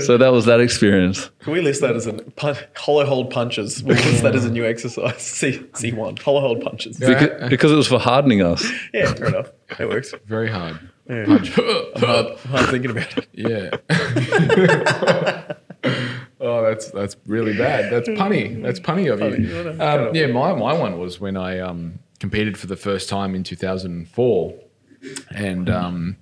so 0.00 0.16
that 0.16 0.28
was 0.30 0.44
that 0.44 0.60
experience. 0.60 1.28
Can 1.40 1.52
we 1.54 1.60
list 1.60 1.80
that 1.80 1.96
as 1.96 2.06
a 2.06 2.12
pun- 2.12 2.56
hollow 2.76 3.04
hold 3.04 3.30
punches? 3.30 3.82
We'll 3.82 3.96
list 3.96 4.22
that 4.22 4.36
as 4.36 4.44
a 4.44 4.50
new 4.50 4.64
exercise. 4.64 5.20
C 5.22 5.60
C 5.74 5.92
one 5.92 6.16
hollow 6.18 6.40
hold 6.40 6.60
punches. 6.62 7.00
Yeah, 7.00 7.08
Because, 7.08 7.50
because 7.50 7.72
it 7.72 7.76
was 7.76 7.88
for 7.88 7.98
hardening 7.98 8.42
us. 8.42 8.64
Yeah, 8.94 9.12
fair 9.12 9.26
enough. 9.26 9.50
It 9.80 9.88
works. 9.88 10.14
Very 10.26 10.48
hard. 10.50 10.78
Yeah. 11.08 11.24
Punch. 11.26 11.50
Hard, 11.96 12.36
hard 12.38 12.68
thinking 12.70 12.90
about 12.90 13.16
it. 13.16 13.28
Yeah. 13.32 13.70
Oh, 16.40 16.62
that's 16.62 16.90
that's 16.90 17.16
really 17.26 17.56
bad. 17.56 17.92
That's 17.92 18.08
punny. 18.08 18.62
That's 18.62 18.80
punny 18.80 19.12
of 19.12 19.20
Punny. 19.20 19.40
you. 19.40 19.48
You 19.48 19.56
wanna 19.64 19.76
cut 19.76 20.08
Um, 20.08 20.14
yeah, 20.14 20.26
my, 20.26 20.52
my 20.54 20.72
one 20.72 20.98
was 20.98 21.20
when 21.20 21.36
I 21.36 21.58
um, 21.60 21.98
competed 22.20 22.58
for 22.58 22.66
the 22.66 22.76
first 22.76 23.08
time 23.08 23.34
in 23.34 23.42
2004, 23.42 24.54
and 25.34 25.70
um, 25.70 26.16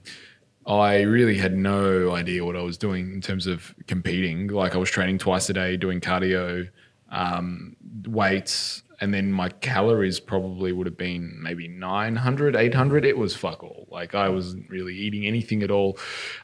I 0.66 1.02
really 1.02 1.36
had 1.36 1.54
no 1.56 2.12
idea 2.12 2.44
what 2.44 2.56
I 2.56 2.62
was 2.62 2.78
doing 2.78 3.12
in 3.12 3.20
terms 3.20 3.46
of 3.46 3.74
competing. 3.86 4.48
Like 4.48 4.74
I 4.74 4.78
was 4.78 4.90
training 4.90 5.18
twice 5.18 5.50
a 5.50 5.52
day, 5.52 5.76
doing 5.76 6.00
cardio, 6.00 6.68
um, 7.10 7.76
weights, 8.06 8.82
and 9.04 9.12
then 9.12 9.30
my 9.30 9.50
calories 9.50 10.18
probably 10.18 10.72
would 10.72 10.86
have 10.86 10.96
been 10.96 11.38
maybe 11.42 11.68
900, 11.68 12.56
800. 12.56 13.04
It 13.04 13.18
was 13.18 13.36
fuck 13.36 13.62
all. 13.62 13.86
Like 13.90 14.14
I 14.14 14.30
wasn't 14.30 14.68
really 14.70 14.94
eating 14.96 15.26
anything 15.26 15.62
at 15.62 15.70
all. 15.70 15.98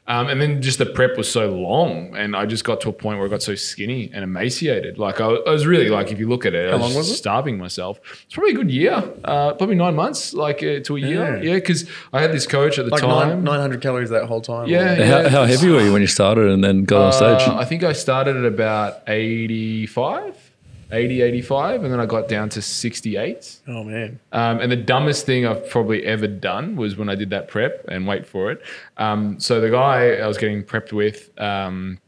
Um, 0.07 0.27
and 0.27 0.39
then 0.39 0.61
just 0.61 0.77
the 0.77 0.85
prep 0.85 1.17
was 1.17 1.29
so 1.29 1.49
long, 1.49 2.15
and 2.15 2.35
I 2.35 2.45
just 2.45 2.63
got 2.63 2.79
to 2.81 2.89
a 2.89 2.93
point 2.93 3.17
where 3.17 3.25
I 3.27 3.29
got 3.31 3.41
so 3.41 3.55
skinny 3.55 4.11
and 4.13 4.23
emaciated. 4.23 4.99
Like 4.99 5.19
I, 5.19 5.25
I 5.25 5.49
was 5.51 5.65
really 5.65 5.89
like, 5.89 6.11
if 6.11 6.19
you 6.19 6.29
look 6.29 6.45
at 6.45 6.53
it, 6.53 6.71
I 6.71 6.77
long 6.77 6.93
was 6.93 7.09
it? 7.09 7.15
starving 7.15 7.57
myself. 7.57 7.99
It's 8.25 8.35
probably 8.35 8.51
a 8.51 8.55
good 8.55 8.69
year, 8.71 9.03
uh, 9.25 9.53
probably 9.55 9.75
nine 9.75 9.95
months, 9.95 10.33
like 10.35 10.61
uh, 10.63 10.79
to 10.81 10.97
a 10.97 10.99
year. 10.99 11.37
Yeah. 11.37 11.51
Yeah, 11.51 11.55
because 11.55 11.89
I 12.13 12.21
had 12.21 12.31
this 12.31 12.45
coach 12.47 12.77
at 12.77 12.85
the 12.85 12.91
Like 12.91 13.01
time. 13.01 13.29
nine, 13.29 13.43
900 13.43 13.81
calories 13.81 14.11
that 14.11 14.25
whole 14.25 14.41
time. 14.41 14.67
Yeah, 14.69 14.95
yeah. 14.97 15.05
How, 15.23 15.29
how 15.29 15.45
heavy 15.45 15.69
were 15.69 15.81
you 15.81 15.91
when 15.91 16.01
you 16.01 16.07
started 16.07 16.47
and 16.49 16.63
then 16.63 16.85
got 16.85 17.01
on 17.07 17.13
stage? 17.13 17.47
Uh, 17.49 17.57
I 17.57 17.65
think 17.65 17.83
I 17.83 17.93
started 17.93 18.35
at 18.37 18.45
about 18.45 19.01
85, 19.07 20.50
80, 20.91 21.21
85, 21.21 21.83
and 21.83 21.93
then 21.93 21.99
I 21.99 22.05
got 22.05 22.27
down 22.27 22.49
to 22.49 22.61
68. 22.61 23.59
Oh 23.67 23.83
man. 23.83 24.19
Um, 24.31 24.59
and 24.59 24.71
the 24.71 24.75
dumbest 24.75 25.25
thing 25.25 25.45
I've 25.45 25.69
probably 25.69 26.03
ever 26.05 26.27
done 26.27 26.75
was 26.75 26.97
when 26.97 27.09
I 27.09 27.15
did 27.15 27.29
that 27.29 27.47
prep 27.47 27.85
and 27.87 28.05
wait 28.07 28.25
for 28.25 28.51
it. 28.51 28.61
Um, 28.97 29.39
so 29.39 29.61
the 29.61 29.69
guy 29.69 30.15
I 30.15 30.27
was 30.27 30.37
getting 30.37 30.63
prepped 30.63 30.91
with, 30.91 31.29
um, 31.39 31.99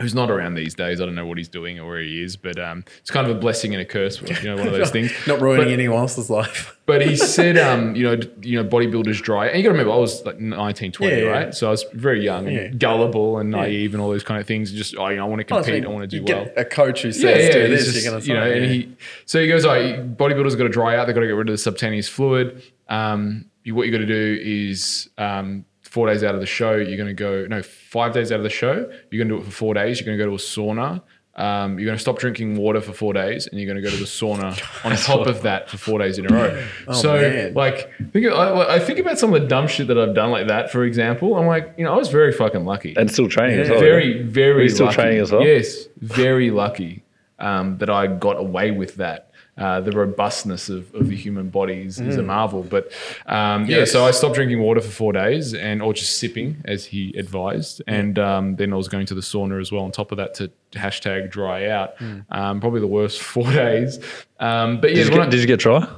who's 0.00 0.14
not 0.14 0.30
around 0.30 0.54
these 0.54 0.74
days, 0.74 1.00
I 1.00 1.06
don't 1.06 1.14
know 1.14 1.24
what 1.26 1.38
he's 1.38 1.48
doing 1.48 1.78
or 1.78 1.86
where 1.88 2.00
he 2.00 2.22
is, 2.22 2.36
but 2.36 2.58
um, 2.58 2.84
it's 2.98 3.10
kind 3.10 3.26
of 3.26 3.34
a 3.34 3.38
blessing 3.40 3.72
and 3.74 3.80
a 3.80 3.84
curse, 3.86 4.20
you 4.20 4.48
know, 4.50 4.56
one 4.56 4.66
of 4.66 4.72
those 4.74 4.90
things. 4.96 5.10
Not 5.26 5.40
ruining 5.40 5.66
But- 5.66 5.72
anyone 5.72 5.98
else's 5.98 6.30
life. 6.30 6.72
But 6.86 7.04
he 7.04 7.16
said, 7.16 7.58
um, 7.58 7.96
you 7.96 8.04
know, 8.04 8.22
you 8.42 8.62
know, 8.62 8.68
bodybuilders 8.68 9.20
dry. 9.20 9.48
And 9.48 9.56
you 9.56 9.64
got 9.64 9.70
to 9.70 9.72
remember, 9.72 9.92
I 9.92 9.96
was 9.96 10.24
like 10.24 10.38
19, 10.38 10.92
20, 10.92 11.12
Yeah, 11.16 11.20
yeah. 11.20 11.28
right? 11.30 11.52
So 11.52 11.66
I 11.66 11.70
was 11.70 11.84
very 11.94 12.22
young 12.22 12.46
and 12.46 12.54
Yeah. 12.56 12.68
gullible 12.68 13.38
and 13.38 13.50
naive 13.50 13.92
and 13.92 14.00
all 14.00 14.10
those 14.10 14.22
kind 14.22 14.40
of 14.40 14.46
things. 14.46 14.70
Just, 14.70 14.94
oh, 14.96 15.08
you 15.08 15.16
know, 15.16 15.24
I 15.24 15.28
want 15.28 15.40
to 15.40 15.44
compete, 15.44 15.84
I 15.84 15.88
want 15.88 16.08
to 16.08 16.20
do 16.20 16.24
well. 16.32 16.46
A 16.56 16.64
coach 16.64 17.02
who 17.02 17.10
says, 17.10 17.52
do 17.52 17.66
this, 17.66 17.86
just, 17.92 18.04
you're 18.04 18.12
going 18.12 18.22
to 18.22 18.28
you 18.28 18.34
know, 18.34 18.48
and 18.48 18.64
he, 18.70 18.96
so 19.24 19.40
he 19.40 19.48
goes, 19.48 19.64
oh, 19.64 19.70
bodybuilders 20.16 20.56
got 20.56 20.62
to 20.62 20.68
dry 20.68 20.96
out. 20.96 21.06
They've 21.06 21.14
got 21.16 21.22
to 21.22 21.26
get 21.26 21.32
rid 21.32 21.48
of 21.48 21.54
the 21.54 21.58
subcutaneous 21.58 22.08
fluid. 22.08 22.62
Um, 22.88 23.46
you, 23.64 23.74
what 23.74 23.86
you 23.86 23.90
got 23.90 23.98
to 23.98 24.06
do 24.06 24.38
is 24.40 25.08
um, 25.18 25.64
four 25.82 26.06
days 26.06 26.22
out 26.22 26.36
of 26.36 26.40
the 26.40 26.46
show, 26.46 26.76
you're 26.76 26.96
going 26.96 27.08
to 27.08 27.14
go, 27.14 27.46
no, 27.48 27.62
five 27.98 28.12
days 28.12 28.30
out 28.32 28.38
of 28.38 28.44
the 28.44 28.50
show, 28.50 28.74
you're 29.10 29.24
going 29.24 29.28
to 29.28 29.36
do 29.36 29.40
it 29.40 29.44
for 29.44 29.50
four 29.64 29.74
days. 29.74 29.98
You're 30.00 30.06
going 30.06 30.18
to 30.18 30.24
go 30.24 30.30
to 30.30 30.36
a 30.36 30.38
sauna. 30.54 31.02
Um, 31.46 31.78
you're 31.78 31.84
going 31.84 31.98
to 31.98 32.02
stop 32.08 32.18
drinking 32.18 32.56
water 32.56 32.80
for 32.80 32.94
four 32.94 33.12
days, 33.12 33.46
and 33.46 33.60
you're 33.60 33.66
going 33.70 33.82
to 33.82 33.86
go 33.86 33.90
to 33.94 34.02
the 34.06 34.10
sauna 34.18 34.50
on 34.86 34.96
top 34.96 35.26
of 35.26 35.42
that 35.42 35.68
for 35.68 35.76
four 35.76 35.98
days 35.98 36.18
in 36.18 36.24
a 36.24 36.34
row. 36.34 36.66
so, 36.94 37.14
Oh, 37.16 37.20
man. 37.20 37.52
like, 37.54 37.90
think 38.12 38.24
of, 38.26 38.32
I, 38.32 38.76
I 38.76 38.78
think 38.78 38.98
about 38.98 39.18
some 39.18 39.34
of 39.34 39.42
the 39.42 39.46
dumb 39.46 39.66
shit 39.68 39.86
that 39.88 39.98
I've 39.98 40.14
done 40.14 40.30
like 40.30 40.48
that. 40.48 40.70
For 40.72 40.82
example, 40.84 41.36
I'm 41.36 41.46
like, 41.46 41.74
you 41.76 41.84
know, 41.84 41.92
I 41.92 41.96
was 41.96 42.08
very 42.08 42.32
fucking 42.32 42.64
lucky 42.64 42.94
and 42.96 43.10
still 43.10 43.28
training 43.28 43.58
as 43.60 43.68
well. 43.68 43.80
very, 43.80 44.22
very 44.22 44.54
Were 44.54 44.62
you 44.62 44.68
still 44.70 44.86
lucky. 44.86 44.96
training 44.96 45.20
as 45.20 45.30
well? 45.32 45.42
Yes, 45.42 45.88
very 46.00 46.50
lucky 46.50 47.04
um, 47.38 47.76
that 47.78 47.90
I 47.90 48.06
got 48.06 48.38
away 48.38 48.70
with 48.70 48.96
that. 48.96 49.25
Uh, 49.58 49.80
the 49.80 49.90
robustness 49.92 50.68
of, 50.68 50.94
of 50.94 51.08
the 51.08 51.16
human 51.16 51.48
body 51.48 51.80
is, 51.80 51.98
is 51.98 52.16
a 52.18 52.20
Mm. 52.20 52.26
marvel. 52.26 52.62
But 52.62 52.92
um, 53.24 53.64
yeah, 53.64 53.86
so 53.86 54.04
I 54.04 54.10
stopped 54.10 54.34
drinking 54.34 54.60
water 54.60 54.82
for 54.82 54.90
four 54.90 55.12
days 55.14 55.54
and 55.54 55.80
or 55.80 55.94
just 55.94 56.18
sipping 56.18 56.58
as 56.66 56.84
he 56.84 57.14
advised. 57.16 57.80
And 57.86 58.18
um, 58.18 58.56
then 58.56 58.72
I 58.74 58.76
was 58.76 58.88
going 58.88 59.06
to 59.06 59.14
the 59.14 59.22
sauna 59.22 59.58
as 59.58 59.72
well 59.72 59.82
on 59.84 59.92
top 59.92 60.12
of 60.12 60.18
that 60.18 60.34
to 60.34 60.50
hashtag 60.74 61.30
dry 61.30 61.68
out. 61.68 61.94
Um, 62.30 62.60
probably 62.60 62.80
the 62.80 62.86
worst 62.86 63.22
four 63.34 63.50
days. 63.50 63.98
Um, 64.40 64.78
but 64.80 64.94
yeah, 64.94 65.04
Mm. 65.04 65.06
Did 65.06 65.12
you, 65.14 65.20
get, 65.20 65.30
did 65.30 65.40
you 65.40 65.46
get 65.46 65.60
dry? 65.60 65.88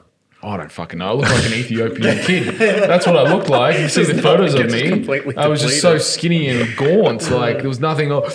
I 0.41 0.57
don't 0.57 0.71
fucking 0.71 1.01
know. 1.01 1.09
I 1.09 1.13
look 1.15 1.29
like 1.29 1.47
an 1.47 1.53
Ethiopian 1.55 2.19
kid. 2.25 2.59
That's 2.61 3.09
what 3.09 3.17
I 3.17 3.25
looked 3.35 3.49
like. 3.51 3.77
You 3.81 3.89
see 3.89 4.05
the 4.13 4.23
photos 4.23 4.55
of 4.55 4.71
me. 4.71 5.35
I 5.37 5.49
was 5.49 5.63
just 5.63 5.81
so 5.83 5.99
skinny 5.99 6.49
and 6.49 6.77
gaunt. 6.77 7.29
Like 7.33 7.59
there 7.59 7.69
was 7.69 7.81
nothing. 7.81 8.11
Like, 8.11 8.33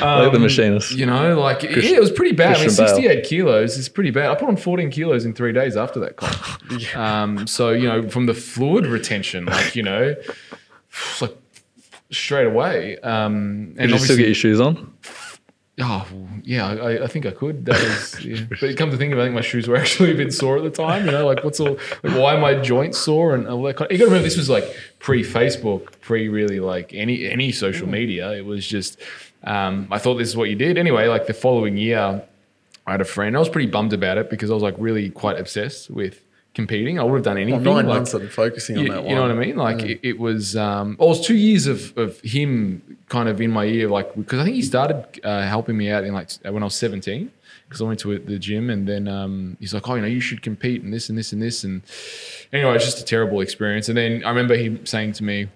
like 0.00 0.32
the 0.32 0.38
machinist. 0.38 0.92
you 0.92 1.06
know, 1.06 1.38
like 1.38 1.62
yeah, 1.62 1.70
it 1.70 2.00
was 2.00 2.10
pretty 2.10 2.34
bad. 2.34 2.56
I 2.56 2.60
mean, 2.60 2.64
Christian 2.64 2.84
Bale. 2.86 2.94
68 2.96 3.24
kilos 3.24 3.76
is 3.76 3.88
pretty 3.88 4.10
bad. 4.10 4.30
I 4.30 4.34
put 4.34 4.48
on 4.48 4.56
14 4.56 4.90
kilos 4.90 5.24
in 5.24 5.34
three 5.34 5.52
days 5.52 5.76
after 5.76 6.00
that 6.00 6.16
comp. 6.16 6.96
um, 6.96 7.46
so 7.46 7.70
you 7.70 7.88
know, 7.88 8.08
from 8.08 8.26
the 8.26 8.34
fluid 8.34 8.86
retention, 8.86 9.46
like 9.46 9.74
you 9.74 9.82
know, 9.82 10.14
like 11.20 11.36
straight 12.10 12.46
away. 12.46 12.98
Um, 12.98 13.74
and 13.78 13.90
Did 13.90 13.90
you 13.90 13.98
still 13.98 14.16
get 14.16 14.26
your 14.26 14.34
shoes 14.34 14.60
on? 14.60 14.92
Oh 15.80 16.08
yeah, 16.42 16.66
I, 16.66 17.04
I 17.04 17.06
think 17.06 17.24
I 17.24 17.30
could. 17.30 17.64
That 17.66 17.76
is, 17.76 18.24
yeah. 18.24 18.44
but 18.48 18.76
come 18.76 18.90
to 18.90 18.96
think 18.96 19.12
of 19.12 19.18
it, 19.18 19.22
I 19.22 19.24
think 19.26 19.34
my 19.34 19.42
shoes 19.42 19.68
were 19.68 19.76
actually 19.76 20.12
a 20.12 20.14
bit 20.14 20.32
sore 20.32 20.56
at 20.56 20.64
the 20.64 20.70
time. 20.70 21.06
You 21.06 21.12
know, 21.12 21.26
like 21.26 21.44
what's 21.44 21.60
all, 21.60 21.78
like 22.02 22.16
why 22.16 22.36
my 22.36 22.54
joints 22.54 22.98
sore 22.98 23.34
and 23.34 23.46
all 23.46 23.62
that 23.62 23.76
kind. 23.76 23.90
You 23.90 23.98
got 23.98 24.04
to 24.04 24.10
remember 24.10 24.24
this 24.24 24.36
was 24.36 24.50
like 24.50 24.64
pre 24.98 25.22
Facebook, 25.22 26.00
pre 26.00 26.28
really 26.28 26.58
like 26.58 26.94
any 26.94 27.26
any 27.26 27.52
social 27.52 27.88
media. 27.88 28.32
It 28.32 28.44
was 28.44 28.66
just, 28.66 29.00
um, 29.44 29.86
I 29.90 29.98
thought 29.98 30.14
this 30.14 30.28
is 30.28 30.36
what 30.36 30.50
you 30.50 30.56
did 30.56 30.78
anyway. 30.78 31.06
Like 31.06 31.26
the 31.26 31.34
following 31.34 31.76
year, 31.76 32.24
I 32.86 32.90
had 32.90 33.00
a 33.00 33.04
friend. 33.04 33.36
I 33.36 33.38
was 33.38 33.48
pretty 33.48 33.70
bummed 33.70 33.92
about 33.92 34.18
it 34.18 34.30
because 34.30 34.50
I 34.50 34.54
was 34.54 34.62
like 34.62 34.74
really 34.78 35.10
quite 35.10 35.38
obsessed 35.38 35.90
with 35.90 36.24
competing. 36.58 36.98
I 36.98 37.04
would 37.04 37.18
have 37.18 37.24
done 37.24 37.38
anything. 37.38 37.62
Well, 37.62 37.76
nine 37.76 37.86
like- 37.86 37.98
months 37.98 38.14
of 38.14 38.32
focusing 38.32 38.78
on 38.78 38.84
you, 38.84 38.90
that 38.90 39.02
one. 39.02 39.10
you 39.10 39.14
know 39.14 39.22
what 39.22 39.30
I 39.30 39.34
mean? 39.34 39.56
Like 39.56 39.80
it, 39.82 40.00
it 40.02 40.18
was, 40.18 40.56
um, 40.56 40.96
oh, 40.98 41.06
it 41.06 41.08
was 41.10 41.26
two 41.30 41.36
years 41.36 41.68
of, 41.68 41.96
of 41.96 42.20
him 42.20 42.98
kind 43.08 43.28
of 43.28 43.40
in 43.40 43.52
my 43.52 43.64
ear, 43.64 43.88
like 43.88 44.08
because 44.16 44.40
I 44.40 44.44
think 44.44 44.56
he 44.56 44.62
started 44.62 44.98
uh, 45.22 45.42
helping 45.42 45.76
me 45.76 45.88
out 45.88 46.02
in 46.02 46.12
like 46.12 46.30
when 46.42 46.62
I 46.64 46.66
was 46.66 46.74
seventeen, 46.74 47.30
because 47.68 47.80
I 47.80 47.84
went 47.84 48.00
to 48.00 48.18
the 48.18 48.40
gym 48.40 48.70
and 48.70 48.88
then 48.88 49.06
um, 49.06 49.56
he's 49.60 49.72
like, 49.72 49.88
oh, 49.88 49.94
you 49.94 50.00
know, 50.00 50.08
you 50.08 50.20
should 50.20 50.42
compete 50.42 50.82
and 50.82 50.92
this 50.92 51.08
and 51.08 51.16
this 51.16 51.32
and 51.32 51.40
this 51.40 51.62
and 51.62 51.82
anyway, 52.52 52.74
it's 52.74 52.84
just 52.84 53.00
a 53.00 53.04
terrible 53.04 53.40
experience. 53.40 53.88
And 53.88 53.96
then 53.96 54.24
I 54.24 54.30
remember 54.30 54.56
him 54.56 54.84
saying 54.84 55.12
to 55.14 55.24
me. 55.24 55.48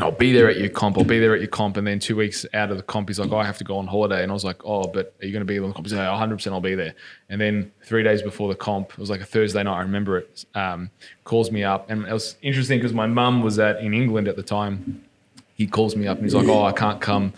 I'll 0.00 0.10
be 0.10 0.32
there 0.32 0.48
at 0.48 0.58
your 0.58 0.68
comp. 0.68 0.98
I'll 0.98 1.04
be 1.04 1.18
there 1.18 1.34
at 1.34 1.40
your 1.40 1.48
comp. 1.48 1.76
And 1.76 1.86
then 1.86 1.98
two 1.98 2.16
weeks 2.16 2.46
out 2.54 2.70
of 2.70 2.76
the 2.76 2.82
comp, 2.82 3.08
he's 3.08 3.18
like, 3.18 3.30
oh, 3.32 3.38
I 3.38 3.44
have 3.44 3.58
to 3.58 3.64
go 3.64 3.76
on 3.78 3.86
holiday. 3.86 4.22
And 4.22 4.30
I 4.30 4.34
was 4.34 4.44
like, 4.44 4.64
oh, 4.64 4.86
but 4.86 5.14
are 5.20 5.26
you 5.26 5.32
going 5.32 5.40
to 5.40 5.44
be 5.44 5.58
on 5.58 5.68
the 5.68 5.74
comp? 5.74 5.86
He's 5.86 5.92
like, 5.92 6.06
100% 6.06 6.52
I'll 6.52 6.60
be 6.60 6.74
there. 6.74 6.94
And 7.28 7.40
then 7.40 7.72
three 7.84 8.02
days 8.02 8.22
before 8.22 8.48
the 8.48 8.54
comp, 8.54 8.90
it 8.90 8.98
was 8.98 9.10
like 9.10 9.20
a 9.20 9.26
Thursday 9.26 9.62
night, 9.62 9.76
I 9.76 9.82
remember 9.82 10.18
it, 10.18 10.44
um, 10.54 10.90
calls 11.24 11.50
me 11.50 11.64
up. 11.64 11.90
And 11.90 12.06
it 12.06 12.12
was 12.12 12.36
interesting 12.42 12.78
because 12.78 12.92
my 12.92 13.06
mum 13.06 13.42
was 13.42 13.58
at 13.58 13.80
in 13.80 13.94
England 13.94 14.28
at 14.28 14.36
the 14.36 14.42
time. 14.42 15.04
He 15.56 15.66
calls 15.66 15.94
me 15.94 16.08
up 16.08 16.16
and 16.16 16.26
he's 16.26 16.34
like, 16.34 16.48
oh, 16.48 16.64
I 16.64 16.72
can't 16.72 17.00
come 17.00 17.32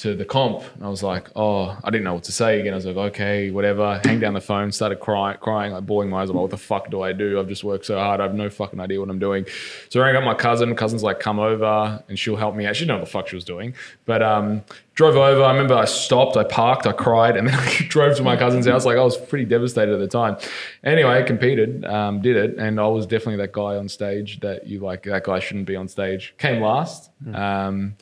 to 0.00 0.14
the 0.14 0.24
comp. 0.24 0.62
And 0.74 0.84
I 0.84 0.88
was 0.88 1.02
like, 1.02 1.28
oh, 1.36 1.76
I 1.84 1.90
didn't 1.90 2.04
know 2.04 2.14
what 2.14 2.24
to 2.24 2.32
say 2.32 2.58
again. 2.58 2.72
I 2.72 2.76
was 2.76 2.86
like, 2.86 2.96
okay, 2.96 3.50
whatever. 3.50 4.00
Hang 4.04 4.18
down 4.18 4.32
the 4.32 4.40
phone, 4.40 4.72
started 4.72 4.98
crying, 4.98 5.36
crying, 5.38 5.72
like 5.74 5.84
bawling 5.84 6.08
my 6.08 6.22
eyes. 6.22 6.30
I'm 6.30 6.36
like, 6.36 6.42
what 6.42 6.50
the 6.50 6.56
fuck 6.56 6.90
do 6.90 7.02
I 7.02 7.12
do? 7.12 7.38
I've 7.38 7.48
just 7.48 7.64
worked 7.64 7.84
so 7.84 7.98
hard. 7.98 8.18
I 8.18 8.22
have 8.22 8.34
no 8.34 8.48
fucking 8.48 8.80
idea 8.80 8.98
what 8.98 9.10
I'm 9.10 9.18
doing. 9.18 9.44
So 9.90 10.00
I 10.00 10.06
rang 10.06 10.16
up 10.16 10.24
my 10.24 10.34
cousin. 10.34 10.74
Cousin's 10.74 11.02
like, 11.02 11.20
come 11.20 11.38
over 11.38 12.02
and 12.08 12.18
she'll 12.18 12.36
help 12.36 12.54
me 12.54 12.64
out. 12.64 12.76
She 12.76 12.80
didn't 12.80 12.88
know 12.88 12.94
what 12.96 13.04
the 13.04 13.10
fuck 13.10 13.28
she 13.28 13.36
was 13.36 13.44
doing. 13.44 13.74
But 14.06 14.22
um, 14.22 14.62
drove 14.94 15.16
over. 15.16 15.42
I 15.42 15.52
remember 15.52 15.74
I 15.74 15.84
stopped, 15.84 16.38
I 16.38 16.44
parked, 16.44 16.86
I 16.86 16.92
cried, 16.92 17.36
and 17.36 17.46
then 17.46 17.54
I 17.54 17.76
drove 17.88 18.16
to 18.16 18.22
my 18.22 18.36
cousin's 18.36 18.66
house. 18.66 18.86
Like 18.86 18.96
I 18.96 19.04
was 19.04 19.18
pretty 19.18 19.44
devastated 19.44 19.92
at 19.92 20.00
the 20.00 20.08
time. 20.08 20.38
Anyway, 20.82 21.10
I 21.10 21.22
competed, 21.22 21.84
um, 21.84 22.22
did 22.22 22.36
it, 22.36 22.58
and 22.58 22.80
I 22.80 22.86
was 22.86 23.06
definitely 23.06 23.36
that 23.36 23.52
guy 23.52 23.76
on 23.76 23.88
stage 23.88 24.40
that 24.40 24.66
you 24.66 24.80
like. 24.80 25.02
That 25.02 25.24
guy 25.24 25.40
shouldn't 25.40 25.66
be 25.66 25.76
on 25.76 25.88
stage. 25.88 26.34
Came 26.38 26.62
last. 26.62 27.10
Um, 27.34 27.96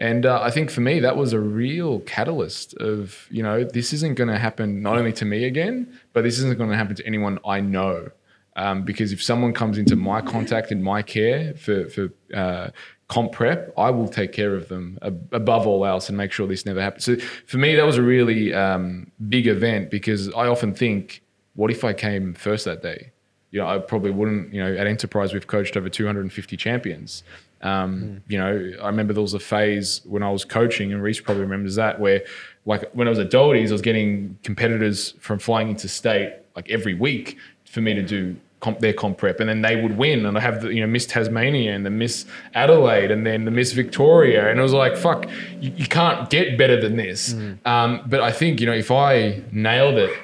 and 0.00 0.24
uh, 0.24 0.40
I 0.42 0.50
think 0.50 0.70
for 0.70 0.80
me, 0.80 0.98
that 1.00 1.16
was 1.16 1.34
a 1.34 1.38
real 1.38 2.00
catalyst 2.00 2.74
of, 2.78 3.28
you 3.30 3.42
know, 3.42 3.64
this 3.64 3.92
isn't 3.92 4.14
going 4.14 4.30
to 4.30 4.38
happen 4.38 4.82
not 4.82 4.96
only 4.96 5.12
to 5.12 5.26
me 5.26 5.44
again, 5.44 6.00
but 6.14 6.24
this 6.24 6.38
isn't 6.38 6.56
going 6.56 6.70
to 6.70 6.76
happen 6.76 6.96
to 6.96 7.06
anyone 7.06 7.38
I 7.44 7.60
know. 7.60 8.10
Um, 8.56 8.82
because 8.82 9.12
if 9.12 9.22
someone 9.22 9.52
comes 9.52 9.78
into 9.78 9.96
my 9.96 10.20
contact 10.20 10.70
and 10.70 10.82
my 10.82 11.02
care 11.02 11.54
for, 11.54 11.88
for 11.88 12.08
uh, 12.34 12.70
comp 13.08 13.32
prep, 13.32 13.72
I 13.78 13.90
will 13.90 14.08
take 14.08 14.32
care 14.32 14.54
of 14.54 14.68
them 14.68 14.98
ab- 15.02 15.28
above 15.32 15.66
all 15.66 15.84
else 15.84 16.08
and 16.08 16.16
make 16.16 16.32
sure 16.32 16.46
this 16.46 16.64
never 16.64 16.80
happens. 16.80 17.04
So 17.04 17.16
for 17.46 17.58
me, 17.58 17.76
that 17.76 17.84
was 17.84 17.96
a 17.96 18.02
really 18.02 18.54
um, 18.54 19.12
big 19.28 19.46
event 19.46 19.90
because 19.90 20.32
I 20.34 20.46
often 20.46 20.74
think, 20.74 21.22
what 21.54 21.70
if 21.70 21.84
I 21.84 21.92
came 21.92 22.34
first 22.34 22.64
that 22.64 22.82
day? 22.82 23.12
You 23.50 23.60
know, 23.60 23.66
I 23.66 23.78
probably 23.78 24.10
wouldn't. 24.12 24.52
You 24.52 24.64
know, 24.64 24.74
at 24.74 24.86
Enterprise, 24.86 25.32
we've 25.32 25.46
coached 25.46 25.76
over 25.76 25.88
250 25.88 26.56
champions. 26.56 27.22
Um, 27.62 28.22
You 28.28 28.38
know, 28.38 28.72
I 28.82 28.86
remember 28.86 29.12
there 29.12 29.22
was 29.22 29.34
a 29.34 29.38
phase 29.40 30.00
when 30.04 30.22
I 30.22 30.30
was 30.30 30.44
coaching, 30.44 30.92
and 30.92 31.02
Reese 31.02 31.20
probably 31.20 31.42
remembers 31.42 31.74
that, 31.76 32.00
where 32.00 32.22
like 32.66 32.90
when 32.92 33.06
I 33.06 33.10
was 33.10 33.18
at 33.18 33.30
Doherty's, 33.30 33.70
I 33.70 33.74
was 33.74 33.82
getting 33.82 34.38
competitors 34.42 35.14
from 35.20 35.38
flying 35.38 35.68
into 35.68 35.88
state 35.88 36.34
like 36.56 36.70
every 36.70 36.94
week 36.94 37.36
for 37.64 37.80
me 37.80 37.94
to 37.94 38.02
do 38.02 38.36
comp, 38.60 38.78
their 38.80 38.92
comp 38.92 39.18
prep, 39.18 39.40
and 39.40 39.48
then 39.48 39.62
they 39.62 39.76
would 39.76 39.96
win, 39.96 40.26
and 40.26 40.36
I 40.36 40.40
have 40.40 40.62
the 40.62 40.68
you 40.74 40.80
know 40.80 40.86
Miss 40.86 41.06
Tasmania 41.06 41.74
and 41.74 41.84
the 41.84 41.90
Miss 41.90 42.26
Adelaide, 42.54 43.10
and 43.10 43.26
then 43.26 43.44
the 43.44 43.50
Miss 43.50 43.72
Victoria, 43.72 44.50
and 44.50 44.58
it 44.58 44.62
was 44.62 44.72
like 44.72 44.96
fuck, 44.96 45.26
you, 45.60 45.72
you 45.76 45.86
can't 45.86 46.28
get 46.30 46.56
better 46.58 46.80
than 46.80 46.96
this. 46.96 47.34
Um, 47.64 48.02
but 48.06 48.20
I 48.20 48.32
think 48.32 48.60
you 48.60 48.66
know 48.66 48.72
if 48.74 48.90
I 48.90 49.42
nailed 49.52 49.96
it 49.98 50.16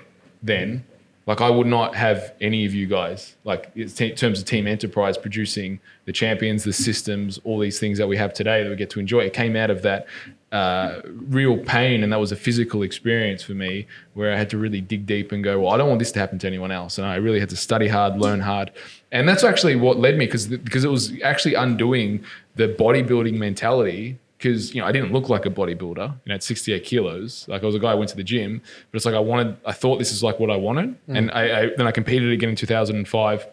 then 0.43 0.85
like 1.27 1.41
I 1.41 1.51
would 1.51 1.67
not 1.67 1.97
have 1.97 2.33
any 2.41 2.65
of 2.67 2.73
you 2.73 2.87
guys, 2.87 3.35
like 3.43 3.73
in 3.75 3.89
terms 3.89 4.39
of 4.39 4.45
team 4.45 4.69
enterprise, 4.69 5.19
producing 5.19 5.81
the 6.05 6.13
champions, 6.13 6.63
the 6.63 6.73
systems, 6.73 7.41
all 7.43 7.59
these 7.59 7.81
things 7.81 7.99
that 7.99 8.07
we 8.07 8.17
have 8.17 8.33
today 8.33 8.63
that 8.63 8.71
we 8.71 8.77
get 8.77 8.91
to 8.91 9.01
enjoy. 9.01 9.21
It 9.21 9.33
came 9.33 9.57
out 9.57 9.69
of 9.69 9.83
that 9.83 10.07
uh, 10.53 11.01
real 11.05 11.59
pain, 11.59 12.05
and 12.05 12.13
that 12.13 12.21
was 12.21 12.31
a 12.31 12.37
physical 12.37 12.83
experience 12.83 13.43
for 13.43 13.55
me 13.55 13.89
where 14.15 14.33
I 14.33 14.37
had 14.37 14.49
to 14.51 14.59
really 14.59 14.81
dig 14.81 15.05
deep 15.05 15.33
and 15.33 15.43
go, 15.43 15.59
well, 15.59 15.73
I 15.73 15.77
don't 15.77 15.89
want 15.89 15.99
this 15.99 16.13
to 16.13 16.21
happen 16.21 16.39
to 16.39 16.47
anyone 16.47 16.71
else, 16.71 16.97
and 16.97 17.07
I 17.07 17.17
really 17.17 17.41
had 17.41 17.49
to 17.51 17.57
study 17.57 17.89
hard, 17.89 18.21
learn 18.21 18.41
hard, 18.41 18.71
and 19.11 19.29
that's 19.29 19.43
actually 19.43 19.75
what 19.75 19.99
led 19.99 20.17
me 20.17 20.27
because 20.27 20.47
because 20.47 20.85
it 20.85 20.91
was 20.91 21.13
actually 21.23 21.55
undoing 21.55 22.25
the 22.55 22.69
bodybuilding 22.69 23.35
mentality 23.35 24.19
because 24.39 24.75
you 24.75 24.81
know 24.81 24.87
I 24.87 24.93
didn't 24.93 25.13
look 25.13 25.29
like 25.29 25.47
a 25.47 25.51
bodybuilder. 25.51 26.09
You 26.25 26.29
know, 26.29 26.35
at 26.35 26.43
68 26.43 26.85
kilos, 26.85 27.47
like 27.49 27.63
I 27.63 27.67
was 27.67 27.75
a 27.75 27.79
guy 27.79 27.93
who 27.93 27.99
went 27.99 28.11
to 28.11 28.17
the 28.17 28.25
gym, 28.25 28.61
but 28.91 28.97
it's 28.97 29.07
like 29.07 29.15
I 29.15 29.21
wanted. 29.21 29.57
I 29.65 29.73
thought 29.73 29.99
this 29.99 30.13
is 30.13 30.23
like 30.23 30.39
what 30.39 30.51
I 30.51 30.57
wanted, 30.57 30.91
mm. 31.09 31.17
and 31.17 31.31
I, 31.31 31.63
I 31.63 31.71
then 31.77 31.87
I 31.87 31.93
competed 31.93 32.33
again 32.33 32.51
in 32.51 32.57
2005. 32.57 33.47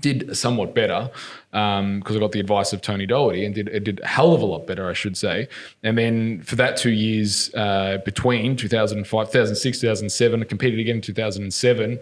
Did 0.00 0.36
somewhat 0.36 0.74
better 0.74 1.10
because 1.50 2.16
I 2.16 2.18
got 2.18 2.32
the 2.32 2.40
advice 2.40 2.72
of 2.72 2.82
Tony 2.82 3.06
Doherty 3.06 3.44
and 3.46 3.54
did 3.54 3.68
it 3.68 3.84
did 3.84 4.00
a 4.00 4.06
hell 4.06 4.34
of 4.34 4.42
a 4.42 4.44
lot 4.44 4.66
better, 4.66 4.88
I 4.88 4.92
should 4.92 5.16
say. 5.16 5.48
And 5.84 5.96
then 5.96 6.42
for 6.42 6.56
that 6.56 6.76
two 6.76 6.90
years 6.90 7.54
uh, 7.54 7.98
between 8.04 8.56
2005, 8.56 9.26
2006, 9.26 9.80
2007, 9.80 10.42
I 10.42 10.44
competed 10.44 10.80
again 10.80 10.96
in 10.96 11.00
2007. 11.00 12.00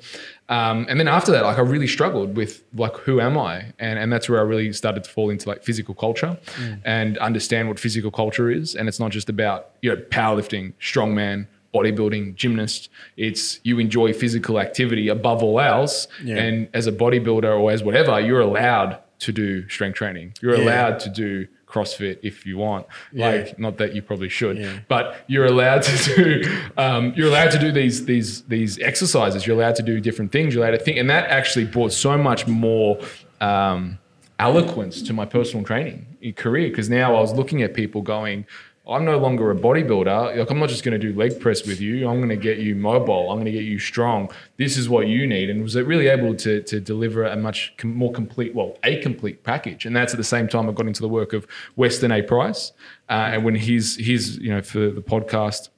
Um, 0.48 0.86
and 0.88 0.98
then 0.98 1.06
after 1.06 1.30
that, 1.32 1.44
like 1.44 1.58
I 1.58 1.60
really 1.60 1.86
struggled 1.86 2.34
with 2.34 2.64
like 2.74 2.96
who 2.96 3.20
am 3.20 3.36
I, 3.36 3.66
and 3.78 3.98
and 3.98 4.10
that's 4.10 4.28
where 4.28 4.40
I 4.40 4.42
really 4.42 4.72
started 4.72 5.04
to 5.04 5.10
fall 5.10 5.28
into 5.28 5.48
like 5.48 5.62
physical 5.62 5.94
culture 5.94 6.38
and 6.84 7.18
understand 7.18 7.68
what 7.68 7.78
physical 7.78 8.10
culture 8.10 8.50
is. 8.50 8.74
And 8.74 8.88
it's 8.88 9.00
not 9.00 9.10
just 9.10 9.28
about 9.28 9.70
you 9.82 9.90
know 9.90 9.96
powerlifting, 10.10 10.72
strongman, 10.80 11.46
bodybuilding, 11.74 12.34
gymnast. 12.34 12.88
It's 13.16 13.60
you 13.62 13.78
enjoy 13.78 14.12
physical 14.12 14.58
activity 14.60 15.08
above 15.08 15.42
all 15.42 15.60
else, 15.60 16.08
Yeah. 16.22 16.36
and 16.36 16.68
as 16.74 16.86
a 16.86 16.92
bodybuilder 16.92 17.58
or 17.60 17.70
as 17.72 17.82
whatever, 17.82 18.20
you're 18.20 18.40
allowed 18.40 18.98
to 19.20 19.32
do 19.32 19.68
strength 19.68 19.96
training. 19.96 20.34
You're 20.42 20.56
Yeah. 20.56 20.64
allowed 20.64 21.00
to 21.00 21.08
do 21.10 21.46
CrossFit 21.66 22.18
if 22.22 22.44
you 22.44 22.58
want. 22.58 22.84
Yeah. 23.12 23.30
Like, 23.30 23.58
not 23.58 23.78
that 23.78 23.94
you 23.94 24.02
probably 24.02 24.28
should, 24.28 24.58
Yeah. 24.58 24.72
but 24.88 25.24
you're 25.26 25.46
allowed 25.46 25.82
to 25.84 26.14
do. 26.16 26.58
Um, 26.76 27.14
you're 27.16 27.28
allowed 27.28 27.50
to 27.52 27.58
do 27.58 27.72
these 27.72 28.04
these 28.04 28.42
these 28.42 28.78
exercises. 28.80 29.46
You're 29.46 29.56
allowed 29.56 29.76
to 29.76 29.82
do 29.82 29.98
different 30.00 30.32
things. 30.32 30.54
You're 30.54 30.64
allowed 30.64 30.76
to 30.78 30.84
think, 30.84 30.98
and 30.98 31.08
that 31.08 31.28
actually 31.30 31.64
brought 31.64 31.92
so 31.92 32.18
much 32.18 32.46
more. 32.46 32.98
Um, 33.40 33.98
eloquence 34.38 35.02
to 35.02 35.12
my 35.12 35.24
personal 35.24 35.64
training 35.64 36.04
career 36.36 36.68
because 36.68 36.90
now 36.90 37.14
I 37.14 37.20
was 37.20 37.32
looking 37.32 37.62
at 37.62 37.74
people 37.74 38.02
going, 38.02 38.44
I'm 38.92 39.04
no 39.04 39.18
longer 39.18 39.50
a 39.50 39.54
bodybuilder. 39.54 40.36
Like 40.36 40.50
I'm 40.50 40.58
not 40.58 40.68
just 40.68 40.84
going 40.84 40.98
to 40.98 41.12
do 41.12 41.18
leg 41.18 41.40
press 41.40 41.66
with 41.66 41.80
you. 41.80 42.08
I'm 42.08 42.18
going 42.18 42.28
to 42.28 42.36
get 42.36 42.58
you 42.58 42.74
mobile. 42.74 43.30
I'm 43.30 43.36
going 43.36 43.46
to 43.46 43.52
get 43.52 43.64
you 43.64 43.78
strong. 43.78 44.30
This 44.56 44.76
is 44.76 44.88
what 44.88 45.06
you 45.06 45.26
need, 45.26 45.50
and 45.50 45.62
was 45.62 45.76
it 45.76 45.86
really 45.86 46.08
able 46.08 46.34
to 46.36 46.62
to 46.62 46.80
deliver 46.80 47.24
a 47.24 47.36
much 47.36 47.74
com- 47.76 47.94
more 47.94 48.12
complete, 48.12 48.54
well, 48.54 48.76
a 48.84 49.00
complete 49.00 49.42
package. 49.42 49.86
And 49.86 49.96
that's 49.96 50.12
at 50.12 50.18
the 50.18 50.24
same 50.24 50.48
time 50.48 50.68
I 50.68 50.72
got 50.72 50.86
into 50.86 51.02
the 51.02 51.08
work 51.08 51.32
of 51.32 51.46
Weston 51.76 52.12
A. 52.12 52.22
Price, 52.22 52.72
uh, 53.08 53.30
and 53.32 53.44
when 53.44 53.54
he's 53.54 53.96
he's 53.96 54.38
you 54.38 54.50
know 54.50 54.62
for 54.62 54.90
the 54.90 55.02
podcast 55.02 55.70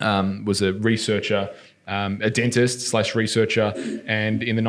um, 0.00 0.44
was 0.44 0.62
a 0.62 0.72
researcher, 0.72 1.50
um, 1.86 2.20
a 2.22 2.30
dentist 2.30 2.80
slash 2.80 3.14
researcher, 3.14 3.72
and 4.06 4.42
in 4.42 4.56
the 4.56 4.62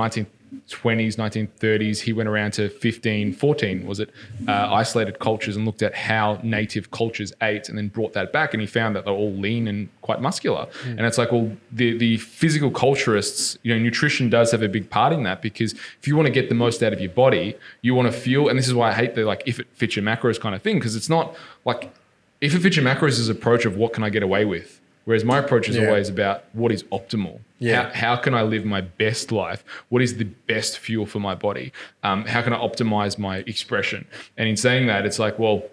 1920s, 0.54 1.16
1930s, 1.16 2.00
he 2.00 2.14
went 2.14 2.30
around 2.30 2.52
to 2.52 2.70
15, 2.70 3.34
14, 3.34 3.86
was 3.86 4.00
it, 4.00 4.10
uh, 4.48 4.70
isolated 4.72 5.20
cultures 5.20 5.56
and 5.56 5.66
looked 5.66 5.82
at 5.82 5.94
how 5.96 6.40
native 6.44 6.92
cultures 6.92 7.34
ate 7.42 7.70
and 7.70 7.78
then 7.78 7.88
brought 7.88 8.14
that 8.14 8.32
back. 8.32 8.54
And 8.54 8.62
he 8.62 8.68
found 8.68 8.96
that 8.96 9.06
they're 9.06 9.14
all 9.14 9.34
lean 9.34 9.68
and 9.68 9.90
quite 10.02 10.22
muscular. 10.22 10.68
And 10.86 11.02
it's 11.02 11.18
like, 11.18 11.32
well, 11.32 11.52
the, 11.72 11.98
the 11.98 12.18
physical 12.18 12.72
culturists, 12.72 13.58
you 13.64 13.74
know, 13.74 13.82
nutrition 13.82 14.30
does 14.30 14.52
have 14.52 14.62
a 14.62 14.70
big 14.70 14.90
part 14.90 15.14
in 15.14 15.24
that 15.24 15.42
because 15.42 15.74
if 15.74 16.08
you 16.08 16.16
want 16.16 16.28
to 16.28 16.34
get 16.34 16.50
the 16.50 16.56
most 16.56 16.82
out 16.84 16.94
of 16.94 17.02
your 17.02 17.12
body, 17.12 17.56
you 17.82 17.96
want 17.96 18.12
to 18.12 18.18
feel, 18.18 18.48
and 18.50 18.58
this 18.58 18.68
is 18.68 18.74
why 18.74 18.90
I 18.90 18.94
hate 18.94 19.16
the 19.16 19.24
like, 19.24 19.44
if 19.46 19.60
it 19.60 19.68
fits 19.74 19.96
your 19.96 20.04
macros 20.06 20.40
kind 20.40 20.56
of 20.56 20.62
thing, 20.62 20.78
because 20.80 20.96
it's 20.96 21.10
not 21.10 21.36
like, 21.66 21.94
if 22.40 22.54
it 22.54 22.60
fits 22.60 22.76
your 22.76 22.86
macros 22.86 23.20
is 23.20 23.30
an 23.30 23.36
approach 23.36 23.66
of 23.66 23.78
what 23.78 23.94
can 23.94 24.04
I 24.04 24.10
get 24.10 24.24
away 24.24 24.46
with. 24.46 24.82
Whereas 25.08 25.24
my 25.24 25.38
approach 25.38 25.70
is 25.70 25.78
Yeah. 25.78 25.86
always 25.88 26.10
about 26.10 26.44
what 26.52 26.70
is 26.74 26.84
optimal. 26.92 27.40
Yeah. 27.60 27.84
How, 27.94 28.16
how 28.16 28.16
can 28.18 28.34
I 28.34 28.42
live 28.42 28.66
my 28.66 28.82
best 28.82 29.32
life? 29.32 29.64
What 29.88 30.02
is 30.02 30.18
the 30.18 30.26
best 30.26 30.80
fuel 30.80 31.06
for 31.06 31.22
my 31.22 31.34
body? 31.34 31.72
Um, 32.04 32.26
how 32.26 32.42
can 32.42 32.52
I 32.52 32.58
optimize 32.58 33.18
my 33.18 33.38
expression? 33.48 34.06
And 34.36 34.50
in 34.50 34.58
saying 34.58 34.88
that, 34.88 35.06
it's 35.06 35.18
like, 35.18 35.40
well, 35.40 35.64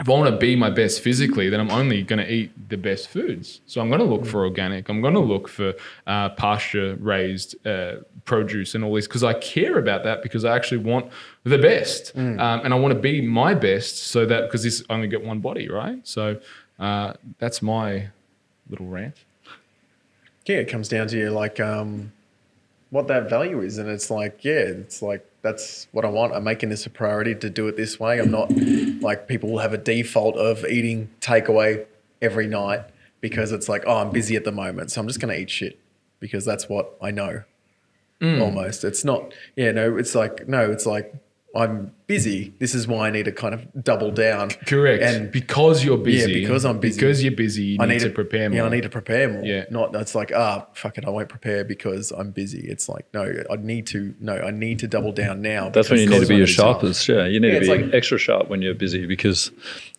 if 0.00 0.08
I 0.08 0.12
want 0.12 0.28
to 0.32 0.36
be 0.36 0.56
my 0.56 0.68
best 0.68 1.00
physically, 1.00 1.48
then 1.48 1.60
I'm 1.60 1.70
only 1.70 2.02
going 2.02 2.18
to 2.18 2.28
eat 2.28 2.50
the 2.70 2.76
best 2.76 3.06
foods. 3.06 3.60
So 3.66 3.80
I'm 3.80 3.86
going 3.88 4.00
to 4.00 4.04
look 4.04 4.26
for 4.26 4.44
organic. 4.44 4.88
I'm 4.88 5.00
going 5.00 5.14
to 5.14 5.20
look 5.20 5.46
for 5.46 5.74
uh, 6.08 6.30
pasture 6.30 6.96
raised 6.96 7.64
uh, 7.64 7.98
produce 8.24 8.74
and 8.74 8.82
all 8.82 8.94
this 8.94 9.06
because 9.06 9.22
I 9.22 9.34
care 9.34 9.78
about 9.78 10.02
that 10.02 10.24
because 10.24 10.44
I 10.44 10.56
actually 10.56 10.78
want 10.78 11.06
the 11.44 11.58
best. 11.58 12.16
Um, 12.16 12.40
and 12.40 12.74
I 12.74 12.76
want 12.76 12.94
to 12.94 13.00
be 13.00 13.20
my 13.20 13.54
best 13.54 13.98
so 13.98 14.26
that 14.26 14.40
because 14.48 14.64
this 14.64 14.82
I 14.90 14.94
only 14.94 15.06
get 15.06 15.24
one 15.24 15.38
body, 15.38 15.68
right? 15.68 16.00
So 16.02 16.40
uh, 16.80 17.12
that's 17.38 17.62
my 17.62 18.08
little 18.72 18.86
rant. 18.86 19.14
yeah, 20.46 20.56
it 20.56 20.68
comes 20.68 20.88
down 20.88 21.06
to 21.08 21.16
you 21.16 21.30
like 21.30 21.60
um, 21.60 22.12
what 22.90 23.06
that 23.08 23.30
value 23.30 23.60
is, 23.60 23.78
and 23.78 23.88
it's 23.88 24.10
like, 24.10 24.44
yeah, 24.44 24.52
it's 24.82 25.00
like 25.02 25.24
that's 25.42 25.86
what 25.92 26.04
I 26.04 26.08
want. 26.08 26.34
I'm 26.34 26.44
making 26.44 26.70
this 26.70 26.86
a 26.86 26.90
priority 26.90 27.34
to 27.36 27.50
do 27.50 27.68
it 27.68 27.76
this 27.76 28.00
way. 28.00 28.18
I'm 28.18 28.30
not 28.30 28.50
like 29.00 29.28
people 29.28 29.50
will 29.50 29.58
have 29.60 29.72
a 29.72 29.78
default 29.78 30.36
of 30.36 30.64
eating 30.64 31.10
takeaway 31.20 31.86
every 32.20 32.48
night 32.48 32.82
because 33.20 33.52
it's 33.52 33.68
like, 33.68 33.84
oh, 33.86 33.98
I'm 33.98 34.10
busy 34.10 34.34
at 34.36 34.44
the 34.44 34.52
moment, 34.52 34.90
so 34.90 35.00
I'm 35.00 35.06
just 35.06 35.20
gonna 35.20 35.34
eat 35.34 35.50
shit 35.50 35.78
because 36.18 36.44
that's 36.44 36.68
what 36.68 36.96
I 37.00 37.10
know. 37.12 37.44
Almost, 38.40 38.84
it's 38.84 39.04
not. 39.04 39.34
Yeah, 39.56 39.72
no, 39.72 39.96
it's 39.96 40.14
like 40.14 40.46
no, 40.48 40.70
it's 40.70 40.86
like 40.86 41.12
I'm 41.54 41.92
busy. 42.06 42.54
This 42.58 42.74
is 42.74 42.86
why 42.86 43.08
I 43.08 43.10
need 43.10 43.26
to 43.26 43.32
kind 43.32 43.52
of 43.54 43.84
double 43.84 44.10
down. 44.10 44.50
Correct. 44.66 45.02
And 45.02 45.30
because 45.30 45.84
you're 45.84 45.98
busy. 45.98 46.32
Yeah, 46.32 46.40
because 46.40 46.64
I'm 46.64 46.78
busy. 46.78 46.98
Because 46.98 47.22
you're 47.22 47.32
busy, 47.32 47.62
you 47.64 47.76
I 47.78 47.84
need, 47.86 47.94
need 47.94 48.00
to 48.04 48.10
prepare 48.10 48.48
more. 48.48 48.56
Yeah, 48.56 48.64
I 48.64 48.68
need 48.70 48.82
to 48.84 48.88
prepare 48.88 49.28
more. 49.28 49.44
Yeah. 49.44 49.64
Not 49.70 49.94
it's 49.96 50.14
like 50.14 50.32
ah 50.34 50.66
fuck 50.72 50.96
it, 50.98 51.04
I 51.04 51.10
won't 51.10 51.28
prepare 51.28 51.64
because 51.64 52.10
I'm 52.10 52.30
busy. 52.30 52.66
It's 52.68 52.88
like 52.88 53.06
no, 53.12 53.30
I 53.50 53.56
need 53.56 53.86
to 53.88 54.14
no, 54.18 54.34
I 54.38 54.50
need 54.50 54.78
to 54.80 54.86
double 54.88 55.12
down 55.12 55.42
now. 55.42 55.68
That's 55.68 55.90
when 55.90 56.00
you 56.00 56.08
need 56.08 56.20
to 56.22 56.26
be 56.26 56.34
I'm 56.34 56.38
your 56.38 56.46
busy. 56.46 56.54
sharpest. 56.54 57.08
Yeah, 57.08 57.26
you 57.26 57.38
need 57.38 57.52
Yeah, 57.52 57.60
to 57.60 57.76
be 57.76 57.82
like- 57.84 57.94
extra 57.94 58.18
sharp 58.18 58.48
when 58.48 58.62
you're 58.62 58.74
busy 58.74 59.04
because 59.06 59.50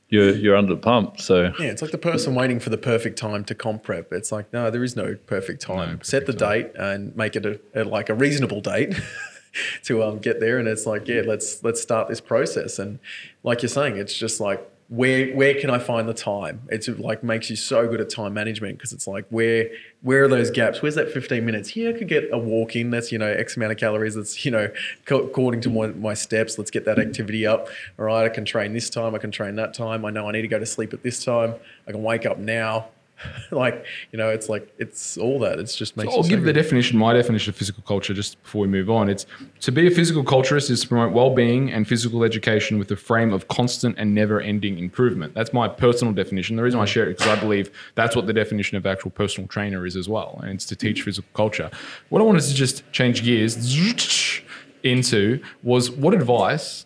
you're 0.09 0.31
you're 0.35 0.55
under 0.55 0.73
the 0.73 0.81
pump. 0.81 1.21
So 1.21 1.51
Yeah, 1.59 1.67
it's 1.67 1.81
like 1.83 1.91
the 1.91 1.97
person 1.99 2.33
waiting 2.35 2.59
for 2.59 2.69
the 2.71 2.77
perfect 2.79 3.17
time 3.17 3.43
to 3.45 3.53
comp 3.55 3.83
prep. 3.83 4.11
It's 4.11 4.31
like 4.31 4.51
no, 4.53 4.71
there 4.71 4.83
is 4.83 4.95
no 4.95 5.15
perfect 5.27 5.61
time. 5.61 5.89
perfect 5.89 6.05
Set 6.07 6.25
the 6.25 6.33
date 6.33 6.71
and 6.75 7.15
make 7.15 7.35
it 7.35 7.45
a, 7.45 7.59
a 7.75 7.83
like 7.83 8.09
a 8.09 8.13
reasonable 8.15 8.61
date 8.61 8.93
to 9.83 10.03
um 10.03 10.19
get 10.19 10.39
there. 10.39 10.59
And 10.59 10.67
it's 10.67 10.85
like 10.85 11.07
yeah, 11.07 11.21
let's 11.25 11.63
let's 11.63 11.81
start 11.81 12.07
this 12.07 12.21
process. 12.21 12.79
And 12.79 12.99
like 13.43 13.61
you're 13.61 13.69
saying, 13.69 13.97
it's 13.97 14.13
just 14.13 14.39
like 14.39 14.69
where 14.89 15.33
where 15.33 15.59
can 15.59 15.69
I 15.69 15.79
find 15.79 16.07
the 16.07 16.13
time? 16.13 16.61
It's 16.69 16.87
like 16.87 17.23
makes 17.23 17.49
you 17.49 17.55
so 17.55 17.87
good 17.87 17.99
at 17.99 18.09
time 18.09 18.33
management 18.33 18.77
because 18.77 18.93
it's 18.93 19.07
like 19.07 19.25
where 19.29 19.69
where 20.01 20.23
are 20.23 20.27
those 20.27 20.51
gaps? 20.51 20.81
Where's 20.81 20.95
that 20.95 21.09
15 21.11 21.43
minutes? 21.43 21.75
Yeah, 21.75 21.89
I 21.89 21.93
could 21.93 22.07
get 22.07 22.29
a 22.31 22.37
walk 22.37 22.75
in. 22.75 22.91
That's 22.91 23.11
you 23.11 23.17
know 23.17 23.27
X 23.27 23.55
amount 23.57 23.71
of 23.71 23.79
calories. 23.79 24.15
That's 24.15 24.45
you 24.45 24.51
know 24.51 24.69
co- 25.05 25.23
according 25.23 25.61
to 25.61 25.69
my, 25.69 25.87
my 25.87 26.13
steps. 26.13 26.57
Let's 26.57 26.69
get 26.69 26.85
that 26.85 26.99
activity 26.99 27.47
up. 27.47 27.69
All 27.97 28.05
right, 28.05 28.25
I 28.25 28.29
can 28.29 28.45
train 28.45 28.73
this 28.73 28.89
time. 28.89 29.15
I 29.15 29.17
can 29.17 29.31
train 29.31 29.55
that 29.55 29.73
time. 29.73 30.05
I 30.05 30.11
know 30.11 30.27
I 30.27 30.31
need 30.31 30.43
to 30.43 30.47
go 30.47 30.59
to 30.59 30.65
sleep 30.65 30.93
at 30.93 31.01
this 31.01 31.23
time. 31.23 31.55
I 31.87 31.91
can 31.91 32.03
wake 32.03 32.25
up 32.25 32.37
now. 32.37 32.89
like 33.51 33.85
you 34.11 34.17
know, 34.17 34.29
it's 34.29 34.49
like 34.49 34.73
it's 34.77 35.17
all 35.17 35.39
that. 35.39 35.59
It's 35.59 35.75
just 35.75 35.97
makes. 35.97 36.11
So 36.11 36.17
I'll 36.17 36.27
give 36.27 36.43
the 36.43 36.53
definition, 36.53 36.97
my 36.97 37.13
definition 37.13 37.49
of 37.49 37.55
physical 37.55 37.83
culture, 37.83 38.13
just 38.13 38.41
before 38.43 38.61
we 38.61 38.67
move 38.67 38.89
on. 38.89 39.09
It's 39.09 39.25
to 39.61 39.71
be 39.71 39.87
a 39.87 39.91
physical 39.91 40.23
culturist 40.23 40.69
is 40.69 40.81
to 40.81 40.87
promote 40.87 41.13
well-being 41.13 41.71
and 41.71 41.87
physical 41.87 42.23
education 42.23 42.79
with 42.79 42.91
a 42.91 42.95
frame 42.95 43.33
of 43.33 43.47
constant 43.47 43.97
and 43.97 44.13
never-ending 44.13 44.79
improvement. 44.79 45.33
That's 45.33 45.53
my 45.53 45.67
personal 45.67 46.13
definition. 46.13 46.55
The 46.55 46.63
reason 46.63 46.79
I 46.79 46.85
share 46.85 47.09
it 47.09 47.17
because 47.17 47.37
I 47.37 47.39
believe 47.39 47.71
that's 47.95 48.15
what 48.15 48.27
the 48.27 48.33
definition 48.33 48.77
of 48.77 48.85
actual 48.85 49.11
personal 49.11 49.47
trainer 49.47 49.85
is 49.85 49.95
as 49.95 50.09
well, 50.09 50.39
and 50.43 50.51
it's 50.51 50.65
to 50.65 50.75
teach 50.75 51.01
physical 51.01 51.29
culture. 51.33 51.69
What 52.09 52.21
I 52.21 52.25
wanted 52.25 52.43
to 52.43 52.53
just 52.53 52.89
change 52.91 53.23
gears 53.23 53.55
into 54.83 55.41
was 55.63 55.89
what 55.89 56.13
advice 56.13 56.85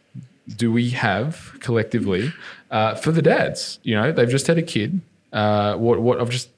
do 0.56 0.72
we 0.72 0.92
have 0.92 1.58
collectively 1.60 2.34
uh, 2.72 2.96
for 2.96 3.12
the 3.12 3.22
dads? 3.22 3.80
You 3.84 3.96
know, 3.96 4.12
they've 4.12 4.30
just 4.30 4.48
had 4.48 4.58
a 4.58 4.64
kid. 4.64 5.02
Uh, 5.40 5.76
what 5.78 6.00
what 6.02 6.20
I've 6.22 6.30
just 6.38 6.50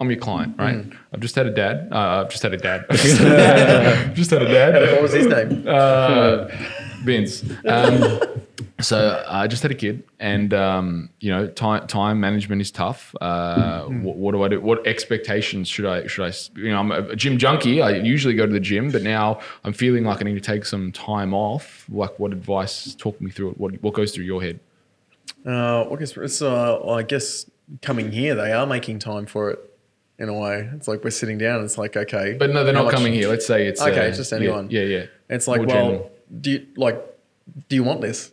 I'm 0.00 0.10
your 0.10 0.18
client, 0.20 0.56
right? 0.58 0.84
I've 1.12 1.20
just 1.20 1.36
had 1.36 1.46
a 1.46 1.54
dad. 1.62 1.88
Uh, 1.92 2.22
I've 2.24 2.30
just 2.34 2.42
had 2.42 2.52
a 2.52 2.56
dad. 2.68 2.80
just 4.14 4.30
had 4.34 4.42
a 4.42 4.48
dad. 4.58 4.72
What 4.92 5.02
was 5.02 5.12
his 5.12 5.26
name? 5.26 5.64
Uh, 5.66 6.48
Vince. 7.04 7.44
Um, 7.74 8.20
so 8.80 8.98
I 9.28 9.46
just 9.46 9.62
had 9.62 9.70
a 9.70 9.74
kid, 9.84 10.02
and 10.18 10.52
um, 10.52 11.10
you 11.20 11.30
know, 11.30 11.46
time 11.46 11.86
time 11.86 12.18
management 12.20 12.60
is 12.60 12.70
tough. 12.72 13.14
Uh, 13.20 13.84
what, 13.84 14.16
what 14.16 14.32
do 14.32 14.42
I 14.42 14.48
do? 14.48 14.60
What 14.60 14.86
expectations 14.86 15.68
should 15.68 15.86
I 15.86 16.06
should 16.08 16.24
I? 16.24 16.28
s- 16.28 16.50
You 16.56 16.70
know, 16.72 16.78
I'm 16.80 16.90
a, 16.90 17.00
a 17.10 17.16
gym 17.16 17.38
junkie. 17.38 17.80
I 17.80 17.90
usually 18.14 18.34
go 18.34 18.46
to 18.46 18.52
the 18.52 18.60
gym, 18.70 18.90
but 18.90 19.02
now 19.02 19.38
I'm 19.64 19.72
feeling 19.72 20.04
like 20.04 20.20
I 20.20 20.24
need 20.24 20.34
to 20.34 20.40
take 20.52 20.64
some 20.64 20.90
time 20.92 21.32
off. 21.32 21.86
Like, 21.88 22.18
what 22.18 22.32
advice? 22.32 22.94
Talk 22.96 23.20
me 23.20 23.30
through 23.30 23.50
it. 23.52 23.58
What 23.58 23.80
what 23.82 23.94
goes 23.94 24.12
through 24.12 24.24
your 24.24 24.42
head? 24.42 24.58
Uh, 25.46 25.88
I 25.90 25.96
guess 25.96 26.16
it's. 26.16 26.42
Uh, 26.42 26.78
well, 26.84 26.98
I 26.98 27.02
guess 27.02 27.46
coming 27.82 28.12
here, 28.12 28.34
they 28.34 28.52
are 28.52 28.66
making 28.66 28.98
time 28.98 29.26
for 29.26 29.50
it. 29.50 29.58
In 30.16 30.28
a 30.28 30.32
way, 30.38 30.70
it's 30.74 30.86
like 30.86 31.02
we're 31.02 31.10
sitting 31.10 31.38
down. 31.38 31.64
It's 31.64 31.76
like 31.76 31.96
okay, 31.96 32.36
But 32.38 32.50
no, 32.50 32.62
they're 32.62 32.72
not 32.72 32.84
much- 32.84 32.94
coming 32.94 33.12
here. 33.12 33.28
Let's 33.28 33.46
say 33.46 33.66
it's 33.66 33.82
Okay, 33.82 33.98
uh, 33.98 34.02
it's 34.04 34.16
just 34.18 34.32
anyone. 34.32 34.68
Yeah, 34.70 34.82
yeah. 34.82 35.04
It's 35.28 35.48
like, 35.48 35.58
More 35.62 35.66
well, 35.66 35.84
general. 35.86 36.12
do 36.40 36.50
you 36.52 36.66
like? 36.76 37.02
Do 37.68 37.74
you 37.74 37.82
want 37.82 38.00
this? 38.00 38.30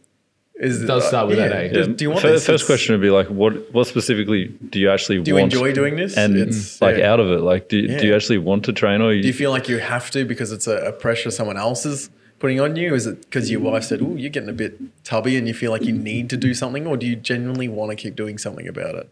Is 0.59 0.83
It 0.83 0.85
does 0.85 1.07
start 1.07 1.27
with 1.27 1.37
that, 1.37 1.51
eh? 1.51 1.67
Do, 1.69 1.87
do 1.87 2.05
you 2.05 2.09
want 2.11 2.21
Fir- 2.21 2.33
this? 2.33 2.45
First 2.45 2.63
It's- 2.63 2.67
question 2.67 2.93
would 2.93 3.01
be 3.01 3.09
like, 3.09 3.25
what 3.29 3.73
what 3.73 3.87
specifically 3.87 4.49
do 4.69 4.79
you 4.79 4.91
actually 4.91 5.21
Do 5.23 5.31
you 5.31 5.35
want? 5.35 5.51
enjoy 5.51 5.73
doing 5.73 5.95
this? 5.95 6.15
And 6.15 6.37
It's- 6.37 6.79
like 6.79 6.97
yeah. 6.97 7.11
out 7.11 7.19
of 7.19 7.31
it, 7.31 7.41
like 7.41 7.67
do, 7.67 7.87
do 7.87 8.05
you 8.05 8.13
actually 8.15 8.37
want 8.37 8.63
to 8.65 8.73
train 8.73 9.01
or 9.01 9.11
you, 9.11 9.23
Do 9.23 9.27
you 9.27 9.33
feel 9.33 9.49
like 9.49 9.67
you 9.67 9.79
have 9.79 10.11
to 10.11 10.23
because 10.23 10.51
it's 10.51 10.67
a, 10.67 10.77
a 10.89 10.91
pressure 10.91 11.31
someone 11.31 11.57
else 11.57 11.83
is 11.87 12.11
putting 12.41 12.59
on 12.59 12.75
you? 12.75 12.93
Is 12.93 13.07
it 13.07 13.21
because 13.21 13.49
your 13.49 13.61
wife 13.61 13.83
said, 13.83 14.01
"Oh, 14.01 14.15
you're 14.15 14.29
getting 14.29 14.49
a 14.49 14.53
bit 14.53 14.79
tubby," 15.05 15.37
and 15.37 15.47
you 15.47 15.53
feel 15.53 15.71
like 15.71 15.83
you 15.83 15.93
need 15.93 16.29
to 16.31 16.37
do 16.37 16.53
something, 16.53 16.85
or 16.87 16.97
do 16.97 17.05
you 17.05 17.15
genuinely 17.15 17.69
want 17.69 17.91
to 17.91 17.95
keep 17.95 18.15
doing 18.15 18.37
something 18.37 18.67
about 18.67 18.95
it? 18.95 19.09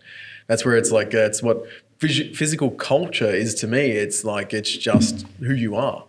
That's 0.48 0.66
where 0.66 0.76
it's 0.76 0.92
like 0.92 1.14
uh, 1.14 1.20
it's 1.20 1.42
what 1.42 1.64
phys- 2.00 2.36
physical 2.36 2.72
culture 2.72 3.30
is 3.30 3.54
to 3.56 3.68
me. 3.68 3.92
It's 3.92 4.26
like 4.26 4.54
it's 4.54 4.76
just 4.76 5.26
who 5.40 5.54
you 5.54 5.76
are. 5.76 6.06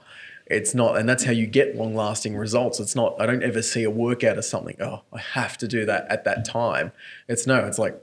It's 0.46 0.74
not, 0.74 0.96
and 0.96 1.08
that's 1.08 1.24
how 1.24 1.30
you 1.30 1.46
get 1.46 1.76
long 1.76 1.94
lasting 1.94 2.36
results. 2.36 2.80
It's 2.80 2.96
not, 2.96 3.14
I 3.20 3.26
don't 3.26 3.44
ever 3.44 3.62
see 3.62 3.84
a 3.84 3.90
workout 3.90 4.36
as 4.36 4.48
something, 4.48 4.74
oh, 4.80 5.02
I 5.12 5.20
have 5.20 5.56
to 5.58 5.68
do 5.68 5.86
that 5.86 6.08
at 6.10 6.24
that 6.24 6.44
time. 6.44 6.90
It's 7.28 7.46
no, 7.46 7.64
it's 7.66 7.78
like, 7.78 7.94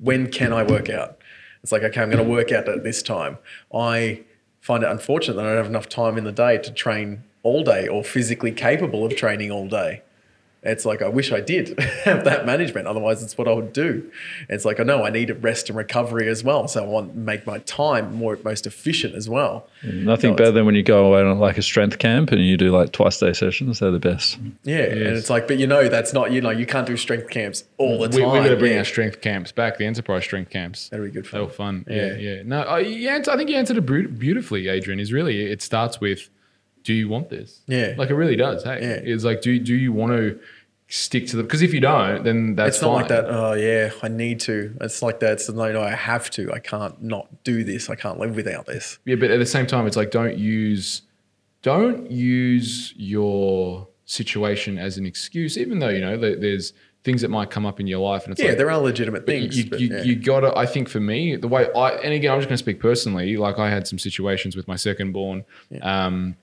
when 0.00 0.30
can 0.30 0.52
I 0.52 0.62
work 0.62 0.88
out? 0.88 1.18
It's 1.64 1.72
like, 1.72 1.82
okay, 1.82 2.00
I'm 2.00 2.08
going 2.08 2.24
to 2.24 2.30
work 2.30 2.52
out 2.52 2.68
at 2.68 2.84
this 2.84 3.02
time. 3.02 3.38
I 3.74 4.22
find 4.60 4.84
it 4.84 4.88
unfortunate 4.88 5.34
that 5.34 5.46
I 5.46 5.48
don't 5.48 5.56
have 5.56 5.66
enough 5.66 5.88
time 5.88 6.16
in 6.16 6.22
the 6.22 6.30
day 6.30 6.58
to 6.58 6.70
train 6.70 7.24
all 7.46 7.62
day 7.62 7.86
or 7.88 8.02
physically 8.04 8.52
capable 8.52 9.04
of 9.06 9.14
training 9.16 9.50
all 9.50 9.68
day. 9.68 10.02
It's 10.62 10.84
like 10.84 11.00
I 11.00 11.06
wish 11.08 11.30
I 11.30 11.40
did 11.40 11.78
have 12.04 12.24
that 12.24 12.44
management. 12.44 12.88
Otherwise, 12.88 13.22
it's 13.22 13.38
what 13.38 13.46
I 13.46 13.52
would 13.52 13.72
do. 13.72 14.10
It's 14.48 14.64
like 14.64 14.80
I 14.80 14.82
know 14.82 15.04
I 15.04 15.10
need 15.10 15.30
rest 15.44 15.68
and 15.68 15.78
recovery 15.78 16.28
as 16.28 16.42
well. 16.42 16.66
So 16.66 16.82
I 16.82 16.86
want 16.88 17.12
to 17.12 17.18
make 17.18 17.46
my 17.46 17.58
time 17.58 18.12
more 18.16 18.36
most 18.42 18.66
efficient 18.66 19.14
as 19.14 19.28
well. 19.28 19.68
Mm, 19.84 20.02
nothing 20.02 20.30
No, 20.30 20.36
better 20.36 20.50
than 20.50 20.66
when 20.66 20.74
you 20.74 20.82
go 20.82 21.06
away 21.06 21.22
on 21.22 21.38
like 21.38 21.56
a 21.56 21.62
strength 21.62 22.00
camp 22.00 22.32
and 22.32 22.40
you 22.44 22.56
do 22.56 22.70
like 22.72 22.90
twice 22.90 23.20
day 23.20 23.32
sessions? 23.32 23.78
They're 23.78 23.92
the 23.92 24.00
best. 24.00 24.38
Yeah, 24.64 24.78
and 24.78 25.02
it's 25.16 25.30
like, 25.30 25.46
but 25.46 25.58
you 25.58 25.68
know, 25.68 25.88
that's 25.88 26.12
not 26.12 26.32
you 26.32 26.40
know 26.40 26.50
you 26.50 26.66
can't 26.66 26.86
do 26.86 26.96
strength 26.96 27.30
camps 27.30 27.62
all 27.78 27.98
mm. 28.00 28.10
the 28.10 28.16
We, 28.16 28.22
time. 28.24 28.32
we 28.32 28.38
got 28.40 28.48
to 28.48 28.56
bring 28.56 28.72
Yeah. 28.72 28.78
our 28.78 28.84
strength 28.84 29.20
camps 29.20 29.52
back, 29.52 29.78
the 29.78 29.86
enterprise 29.86 30.24
strength 30.24 30.50
camps. 30.50 30.88
That'd 30.88 31.06
be 31.06 31.12
good 31.12 31.30
They 31.30 31.38
were 31.40 31.46
fun. 31.46 31.84
fun. 31.84 31.94
Yeah, 31.96 32.06
Yeah. 32.16 32.34
yeah. 32.38 32.42
No, 32.44 32.62
I, 32.62 32.80
you 32.80 33.08
answer, 33.08 33.30
I 33.30 33.36
think 33.36 33.50
you 33.50 33.56
answered 33.56 33.76
it 33.76 33.86
beautifully, 34.18 34.66
Adrian. 34.66 34.98
Is 34.98 35.12
really 35.12 35.42
it 35.52 35.62
starts 35.62 36.00
with, 36.00 36.28
do 36.86 36.94
you 36.94 37.08
want 37.08 37.28
this? 37.30 37.60
Yeah. 37.66 37.94
like 37.98 38.10
it 38.10 38.14
really 38.14 38.36
does. 38.36 38.62
Hey, 38.64 38.80
Yeah. 38.80 39.12
it's 39.14 39.24
like, 39.24 39.40
do 39.42 39.58
do 39.58 39.74
you 39.74 39.92
want 39.92 40.12
to 40.12 40.38
stick 40.88 41.26
to 41.28 41.36
the? 41.36 41.42
Because 41.42 41.62
if 41.62 41.74
you 41.74 41.80
don't, 41.80 42.22
then 42.24 42.54
that's 42.54 42.76
It's 42.76 42.82
not 42.82 42.92
like 42.92 43.08
fine. 43.08 43.24
that. 43.24 43.26
Oh 43.28 43.52
yeah, 43.54 43.90
I 44.02 44.08
need 44.08 44.38
to. 44.40 44.74
It's 44.80 45.02
like 45.02 45.18
that. 45.20 45.32
It's 45.32 45.48
no, 45.50 45.72
no, 45.72 45.82
I 45.82 45.90
have 45.94 46.30
to. 46.30 46.52
I 46.52 46.60
can't 46.60 47.02
not 47.02 47.26
do 47.44 47.64
this. 47.64 47.90
I 47.90 47.96
can't 47.96 48.18
live 48.20 48.36
without 48.36 48.66
this. 48.66 48.98
Yeah, 49.04 49.16
but 49.16 49.30
at 49.30 49.38
the 49.40 49.46
same 49.46 49.66
time, 49.66 49.86
it's 49.88 49.96
like 49.96 50.10
don't 50.12 50.38
use 50.38 51.02
don't 51.62 52.08
use 52.10 52.94
your 52.96 53.88
situation 54.04 54.78
as 54.78 54.96
an 54.98 55.06
excuse, 55.06 55.58
even 55.58 55.80
though 55.80 55.88
you 55.88 56.00
know 56.00 56.16
there's 56.16 56.72
things 57.02 57.20
that 57.22 57.28
might 57.30 57.50
come 57.50 57.66
up 57.66 57.78
in 57.80 57.86
your 57.86 57.98
life, 58.00 58.24
and 58.24 58.32
it's 58.32 58.40
Yeah, 58.40 58.48
like 58.50 58.58
there 58.58 58.70
are 58.70 58.78
legitimate 58.78 59.26
things. 59.26 59.56
you, 59.58 59.70
but 59.70 59.80
you, 59.80 59.88
yeah. 59.88 60.02
you 60.02 60.16
gotta 60.16 60.56
i 60.58 60.66
think 60.66 60.88
for 60.88 60.98
me 60.98 61.36
the 61.36 61.46
way 61.46 61.68
i 61.76 61.90
and 61.90 62.12
again 62.12 62.32
i'm 62.32 62.38
just 62.40 62.48
going 62.48 62.56
to 62.56 62.62
speak 62.66 62.80
personally 62.80 63.36
like 63.36 63.60
i 63.60 63.70
had 63.70 63.86
some 63.86 63.96
situations 63.98 64.56
with 64.56 64.66
my 64.66 64.74
second 64.74 65.12
born 65.12 65.44
um, 65.82 66.34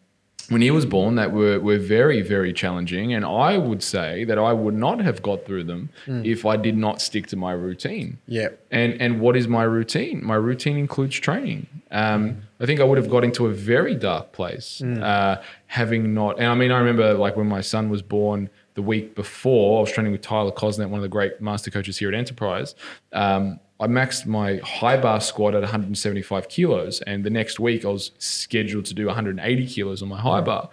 when 0.53 0.61
he 0.61 0.71
was 0.71 0.85
born 0.85 1.15
that 1.15 1.31
were, 1.31 1.59
were 1.59 1.77
very 1.77 2.21
very 2.21 2.53
challenging 2.53 3.13
and 3.13 3.25
i 3.25 3.57
would 3.57 3.83
say 3.83 4.23
that 4.23 4.37
i 4.37 4.53
would 4.53 4.75
not 4.75 4.99
have 4.99 5.21
got 5.21 5.45
through 5.45 5.63
them 5.63 5.89
if 6.07 6.45
i 6.45 6.55
did 6.55 6.77
not 6.77 7.01
stick 7.01 7.27
to 7.27 7.35
my 7.35 7.51
routine 7.51 8.17
yeah, 8.27 8.49
and 8.71 9.01
and 9.01 9.19
what 9.19 9.35
is 9.35 9.47
my 9.47 9.63
routine? 9.63 10.23
My 10.23 10.35
routine 10.35 10.77
includes 10.77 11.19
training. 11.19 11.67
Um, 11.91 12.43
I 12.59 12.65
think 12.65 12.79
I 12.79 12.83
would 12.83 12.97
have 12.97 13.09
got 13.09 13.23
into 13.23 13.47
a 13.47 13.53
very 13.53 13.95
dark 13.95 14.31
place 14.31 14.81
uh, 14.81 15.41
having 15.67 16.13
not. 16.13 16.39
And 16.39 16.47
I 16.47 16.55
mean, 16.55 16.71
I 16.71 16.79
remember 16.79 17.13
like 17.13 17.35
when 17.35 17.47
my 17.47 17.61
son 17.61 17.89
was 17.89 18.01
born 18.01 18.49
the 18.75 18.81
week 18.81 19.15
before, 19.15 19.79
I 19.79 19.81
was 19.81 19.91
training 19.91 20.11
with 20.11 20.21
Tyler 20.21 20.51
Cosnet, 20.51 20.89
one 20.89 20.99
of 20.99 21.03
the 21.03 21.09
great 21.09 21.41
master 21.41 21.69
coaches 21.69 21.97
here 21.97 22.09
at 22.09 22.15
Enterprise. 22.15 22.75
Um, 23.11 23.59
I 23.79 23.87
maxed 23.87 24.25
my 24.25 24.57
high 24.63 24.97
bar 24.97 25.19
squat 25.19 25.55
at 25.55 25.61
175 25.61 26.47
kilos, 26.47 27.01
and 27.01 27.23
the 27.23 27.29
next 27.29 27.59
week 27.59 27.83
I 27.85 27.89
was 27.89 28.11
scheduled 28.19 28.85
to 28.85 28.93
do 28.93 29.07
180 29.07 29.67
kilos 29.67 30.01
on 30.01 30.09
my 30.09 30.19
high 30.19 30.41
bar. 30.41 30.69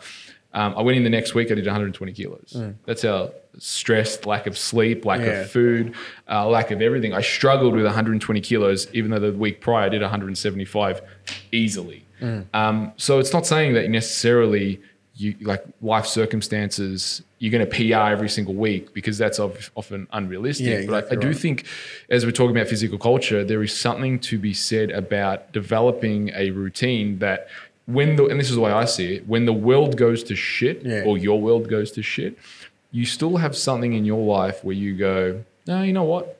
Um, 0.52 0.74
I 0.76 0.82
went 0.82 0.96
in 0.96 1.04
the 1.04 1.10
next 1.10 1.34
week, 1.34 1.50
I 1.50 1.54
did 1.54 1.64
120 1.64 2.12
kilos. 2.12 2.56
That's 2.84 3.02
how 3.02 3.32
stressed, 3.58 4.26
lack 4.26 4.46
of 4.46 4.58
sleep, 4.58 5.04
lack 5.04 5.20
Yeah. 5.20 5.42
of 5.42 5.50
food, 5.50 5.94
uh, 6.28 6.48
lack 6.48 6.70
of 6.72 6.82
everything. 6.82 7.12
I 7.12 7.20
struggled 7.20 7.74
with 7.74 7.84
120 7.84 8.40
kilos, 8.40 8.88
even 8.92 9.10
though 9.12 9.20
the 9.20 9.32
week 9.32 9.60
prior 9.60 9.86
I 9.86 9.88
did 9.88 10.02
175 10.02 11.00
easily. 11.52 12.04
Um, 12.52 12.92
so 12.96 13.18
it's 13.18 13.32
not 13.32 13.46
saying 13.46 13.74
that 13.74 13.88
necessarily 13.90 14.80
you 15.14 15.34
like 15.40 15.64
life 15.80 16.06
circumstances 16.06 17.22
you're 17.40 17.50
going 17.50 17.66
to 17.68 17.74
PR 17.74 18.12
every 18.12 18.28
single 18.28 18.54
week 18.54 18.92
because 18.94 19.16
that's 19.18 19.40
often 19.40 20.06
unrealistic. 20.12 20.66
Yeah, 20.66 20.86
but 20.86 21.10
I, 21.10 21.16
I 21.16 21.18
do 21.18 21.28
right. 21.28 21.36
think, 21.36 21.64
as 22.10 22.24
we're 22.26 22.32
talking 22.32 22.54
about 22.54 22.68
physical 22.68 22.98
culture, 22.98 23.42
there 23.42 23.62
is 23.62 23.74
something 23.76 24.18
to 24.20 24.38
be 24.38 24.52
said 24.54 24.90
about 24.90 25.50
developing 25.52 26.30
a 26.34 26.50
routine 26.50 27.18
that 27.20 27.48
when 27.86 28.16
the 28.16 28.26
and 28.26 28.38
this 28.38 28.50
is 28.50 28.56
the 28.56 28.60
way 28.60 28.70
I 28.70 28.84
see 28.84 29.14
it, 29.16 29.26
when 29.26 29.46
the 29.46 29.54
world 29.54 29.96
goes 29.96 30.22
to 30.24 30.36
shit 30.36 30.82
Yeah. 30.84 31.02
or 31.06 31.16
your 31.18 31.40
world 31.40 31.68
goes 31.68 31.90
to 31.92 32.02
shit, 32.02 32.38
you 32.92 33.06
still 33.06 33.38
have 33.38 33.56
something 33.56 33.94
in 33.94 34.04
your 34.04 34.22
life 34.24 34.62
where 34.62 34.76
you 34.76 34.94
go, 34.94 35.42
no, 35.66 35.82
you 35.82 35.92
know 35.94 36.04
what? 36.04 36.36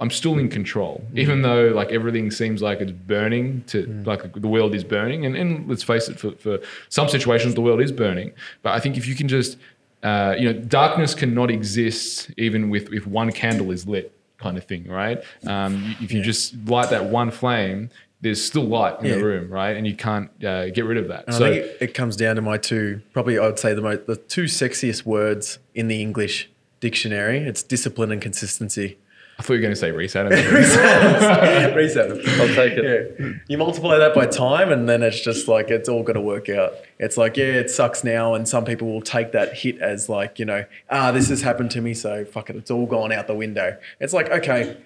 I'm 0.00 0.10
still 0.10 0.36
in 0.38 0.48
control, 0.48 1.04
Mm. 1.12 1.18
even 1.18 1.42
though 1.42 1.68
like 1.68 1.90
everything 1.92 2.30
seems 2.32 2.60
like 2.60 2.80
it's 2.80 2.90
burning 2.92 3.62
to 3.68 3.86
like 4.04 4.32
the 4.32 4.48
world 4.48 4.74
is 4.74 4.82
burning. 4.82 5.24
And, 5.26 5.36
and 5.36 5.68
let's 5.68 5.84
face 5.84 6.08
it, 6.08 6.18
for, 6.18 6.32
for 6.32 6.58
some 6.88 7.08
situations, 7.08 7.54
the 7.54 7.60
world 7.60 7.80
is 7.80 7.92
burning. 7.92 8.32
But 8.62 8.70
I 8.74 8.80
think 8.80 8.96
if 8.96 9.06
you 9.06 9.14
can 9.14 9.28
just, 9.28 9.56
uh, 10.02 10.34
you 10.38 10.52
know, 10.52 10.58
darkness 10.60 11.14
cannot 11.14 11.50
exist 11.50 12.30
even 12.36 12.70
with 12.70 12.92
if 12.92 13.06
one 13.06 13.32
candle 13.32 13.70
is 13.70 13.86
lit, 13.86 14.12
kind 14.38 14.56
of 14.56 14.64
thing, 14.64 14.86
right? 14.88 15.22
Um, 15.46 15.96
if 16.00 16.12
you 16.12 16.18
Yeah. 16.20 16.24
just 16.24 16.54
light 16.66 16.90
that 16.90 17.06
one 17.06 17.30
flame, 17.30 17.90
there's 18.22 18.42
still 18.42 18.64
light 18.64 19.00
in 19.00 19.06
Yeah. 19.06 19.16
the 19.16 19.24
room, 19.24 19.50
right? 19.50 19.76
And 19.76 19.86
you 19.86 19.94
can't 19.94 20.30
uh, 20.44 20.70
get 20.70 20.84
rid 20.84 20.98
of 20.98 21.08
that. 21.08 21.24
And 21.26 21.34
so 21.36 21.46
I 21.46 21.50
think 21.52 21.64
it, 21.64 21.76
it 21.80 21.94
comes 21.94 22.16
down 22.16 22.36
to 22.36 22.42
my 22.42 22.56
two, 22.56 23.00
probably 23.12 23.38
I 23.38 23.46
would 23.46 23.58
say 23.58 23.74
the 23.74 23.80
most, 23.82 24.06
the 24.06 24.16
two 24.16 24.44
sexiest 24.44 25.04
words 25.06 25.58
in 25.74 25.88
the 25.88 26.00
English 26.00 26.50
dictionary. 26.80 27.38
It's 27.38 27.62
discipline 27.62 28.10
and 28.12 28.20
consistency. 28.22 28.98
I 29.40 29.42
thought 29.42 29.54
you 29.54 29.60
were 29.60 29.62
going 29.62 29.72
to 29.72 29.80
say 29.80 29.90
reset. 29.90 30.30
reset, 30.30 31.74
reset. 31.74 32.10
I'll 32.10 32.54
take 32.54 32.74
it. 32.76 33.16
Yeah. 33.18 33.32
You 33.48 33.56
multiply 33.56 33.96
that 33.96 34.14
by 34.14 34.26
time, 34.26 34.70
and 34.70 34.86
then 34.86 35.02
it's 35.02 35.18
just 35.18 35.48
like 35.48 35.70
it's 35.70 35.88
all 35.88 36.02
got 36.02 36.12
to 36.12 36.20
work 36.20 36.50
out. 36.50 36.74
It's 36.98 37.16
like, 37.16 37.38
yeah, 37.38 37.46
it 37.46 37.70
sucks 37.70 38.04
now, 38.04 38.34
and 38.34 38.46
some 38.46 38.66
people 38.66 38.92
will 38.92 39.00
take 39.00 39.32
that 39.32 39.56
hit 39.56 39.78
as 39.78 40.10
like, 40.10 40.38
you 40.38 40.44
know, 40.44 40.66
ah, 40.90 41.10
this 41.10 41.30
has 41.30 41.40
happened 41.40 41.70
to 41.70 41.80
me, 41.80 41.94
so 41.94 42.26
fuck 42.26 42.50
it, 42.50 42.56
it's 42.56 42.70
all 42.70 42.84
gone 42.84 43.12
out 43.12 43.28
the 43.28 43.34
window. 43.34 43.78
It's 43.98 44.12
like, 44.12 44.28
okay, 44.28 44.76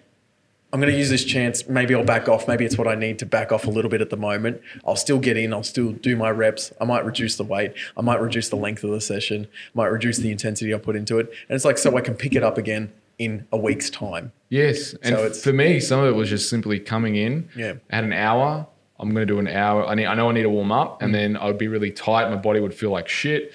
I'm 0.73 0.79
going 0.79 0.93
to 0.93 0.97
use 0.97 1.11
this 1.11 1.25
chance. 1.25 1.69
Maybe 1.69 1.93
I'll 1.93 2.05
back 2.05 2.29
off. 2.29 2.47
Maybe 2.47 2.65
it's 2.65 2.79
what 2.79 2.87
I 2.87 2.95
need 2.95 3.19
to 3.19 3.27
back 3.27 3.51
off 3.51 3.67
a 3.67 3.71
little 3.71 3.91
bit 3.91 4.03
at 4.03 4.11
the 4.11 4.17
moment. 4.17 4.61
I'll 4.87 4.95
still 4.95 5.19
get 5.19 5.37
in. 5.37 5.53
I'll 5.53 5.65
still 5.65 5.91
do 5.91 6.15
my 6.15 6.31
reps. 6.31 6.73
I 6.81 6.85
might 6.85 7.05
reduce 7.05 7.35
the 7.35 7.45
weight. 7.45 7.73
I 7.97 8.03
might 8.03 8.21
reduce 8.21 8.51
the 8.51 8.57
length 8.57 8.85
of 8.85 8.93
the 8.93 9.01
session. 9.01 9.49
might 9.75 9.87
reduce 9.87 10.19
the 10.19 10.31
intensity 10.31 10.73
I 10.73 10.79
put 10.79 10.95
into 10.95 11.19
it. 11.19 11.27
And 11.49 11.57
it's 11.57 11.65
like, 11.65 11.77
so 11.77 11.97
I 11.97 12.01
can 12.03 12.15
pick 12.15 12.37
it 12.37 12.45
up 12.45 12.57
again 12.57 12.93
in 13.19 13.47
a 13.53 13.57
week's 13.57 13.91
time. 13.91 14.33
Yes, 14.49 14.95
and 15.03 15.17
So 15.17 15.31
for 15.31 15.53
me, 15.53 15.81
some 15.81 16.01
of 16.01 16.07
it 16.07 16.15
was 16.17 16.29
just 16.29 16.49
simply 16.49 16.79
coming 16.81 17.17
in. 17.17 17.49
Yeah. 17.57 17.75
At 17.91 18.05
an 18.05 18.13
hour, 18.13 18.67
I'm 19.01 19.13
going 19.13 19.27
to 19.27 19.33
do 19.33 19.39
an 19.41 19.49
hour. 19.49 19.85
I 19.87 19.95
need. 19.95 20.07
I 20.07 20.15
know 20.15 20.29
I 20.31 20.33
need 20.33 20.43
to 20.43 20.51
warm 20.51 20.71
up, 20.73 21.01
Mm. 21.01 21.05
and 21.05 21.15
then 21.15 21.37
I 21.37 21.47
would 21.47 21.59
be 21.59 21.69
really 21.69 21.91
tight. 21.91 22.29
My 22.31 22.37
body 22.37 22.61
would 22.61 22.75
feel 22.75 22.91
like 22.91 23.09
shit. 23.09 23.53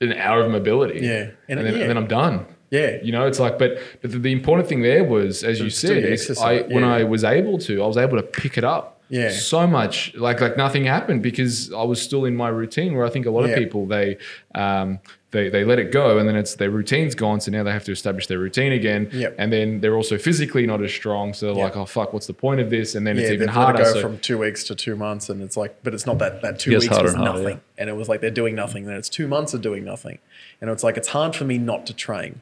An 0.00 0.12
hour 0.14 0.40
of 0.42 0.50
mobility. 0.50 1.00
Yeah. 1.06 1.30
and, 1.48 1.58
And 1.58 1.66
then, 1.66 1.74
yeah. 1.74 1.80
and 1.82 1.90
then 1.90 1.96
I'm 1.96 2.08
done. 2.08 2.46
Yeah. 2.70 2.96
You 3.02 3.12
know, 3.12 3.26
it's 3.26 3.38
like, 3.38 3.58
but, 3.58 3.78
but 4.00 4.10
the, 4.10 4.18
the 4.18 4.32
important 4.32 4.66
thing 4.68 4.82
there 4.82 5.04
was, 5.04 5.44
as 5.44 5.60
you 5.60 5.70
said, 5.70 6.02
I, 6.40 6.62
when. 6.62 6.82
I 6.84 7.04
was 7.04 7.22
able 7.22 7.58
to, 7.58 7.82
I 7.82 7.86
was 7.86 7.96
able 7.98 8.16
to 8.16 8.22
pick 8.22 8.56
it 8.58 8.64
up. 8.64 9.00
Yeah. 9.10 9.30
So 9.30 9.66
much, 9.66 10.14
like 10.14 10.40
like 10.40 10.56
nothing 10.56 10.84
happened 10.86 11.22
because 11.22 11.70
I 11.72 11.82
was 11.82 12.00
still 12.00 12.24
in 12.24 12.34
my 12.34 12.48
routine. 12.48 12.94
Where 12.96 13.04
I 13.04 13.10
think 13.10 13.26
a 13.26 13.30
lot 13.30 13.44
Yeah. 13.44 13.50
of 13.52 13.58
people 13.58 13.84
they 13.86 14.16
um, 14.54 15.00
they 15.32 15.48
they 15.48 15.64
let 15.64 15.78
it 15.78 15.90
go, 15.90 16.18
and 16.18 16.28
then 16.28 16.36
it's 16.36 16.54
their 16.54 16.70
routine's 16.70 17.14
gone. 17.14 17.40
So 17.40 17.50
now 17.50 17.62
they 17.64 17.72
have 17.72 17.84
to 17.84 17.92
establish 17.92 18.26
their 18.28 18.38
routine 18.38 18.70
again. 18.72 19.08
Yep. 19.12 19.34
And 19.38 19.52
then 19.52 19.80
they're 19.80 19.96
also 19.96 20.16
physically 20.18 20.66
not 20.66 20.80
as 20.82 20.92
strong. 20.92 21.34
So 21.34 21.46
they're 21.46 21.56
Yeah. 21.56 21.64
like, 21.64 21.76
oh 21.76 21.84
fuck, 21.86 22.12
what's 22.12 22.26
the 22.28 22.34
point 22.34 22.60
of 22.60 22.70
this? 22.70 22.94
And 22.94 23.06
then 23.06 23.16
Yeah, 23.16 23.22
it's 23.24 23.32
even 23.32 23.48
harder. 23.48 23.82
go 23.82 23.92
So- 23.94 24.00
from 24.00 24.18
two 24.18 24.38
weeks 24.38 24.62
to 24.64 24.74
two 24.74 24.94
months, 24.94 25.28
and 25.28 25.42
it's 25.42 25.56
like, 25.56 25.82
but 25.82 25.92
it's 25.94 26.06
not 26.06 26.18
that 26.20 26.42
that 26.42 26.58
two 26.60 26.70
weeks 26.70 26.88
was 26.88 26.98
and 26.98 27.24
harder, 27.24 27.38
nothing, 27.40 27.60
and 27.76 27.90
it 27.90 27.96
was 27.96 28.08
like 28.08 28.20
they're 28.20 28.30
doing 28.30 28.54
nothing. 28.54 28.84
Then 28.86 28.96
it's 28.96 29.08
two 29.08 29.26
months 29.26 29.52
of 29.54 29.60
doing 29.62 29.84
nothing, 29.84 30.18
and 30.60 30.70
it's 30.70 30.84
like 30.84 30.96
it's 30.96 31.08
hard 31.08 31.34
for 31.34 31.44
me 31.44 31.58
not 31.58 31.84
to 31.86 31.94
train. 31.94 32.40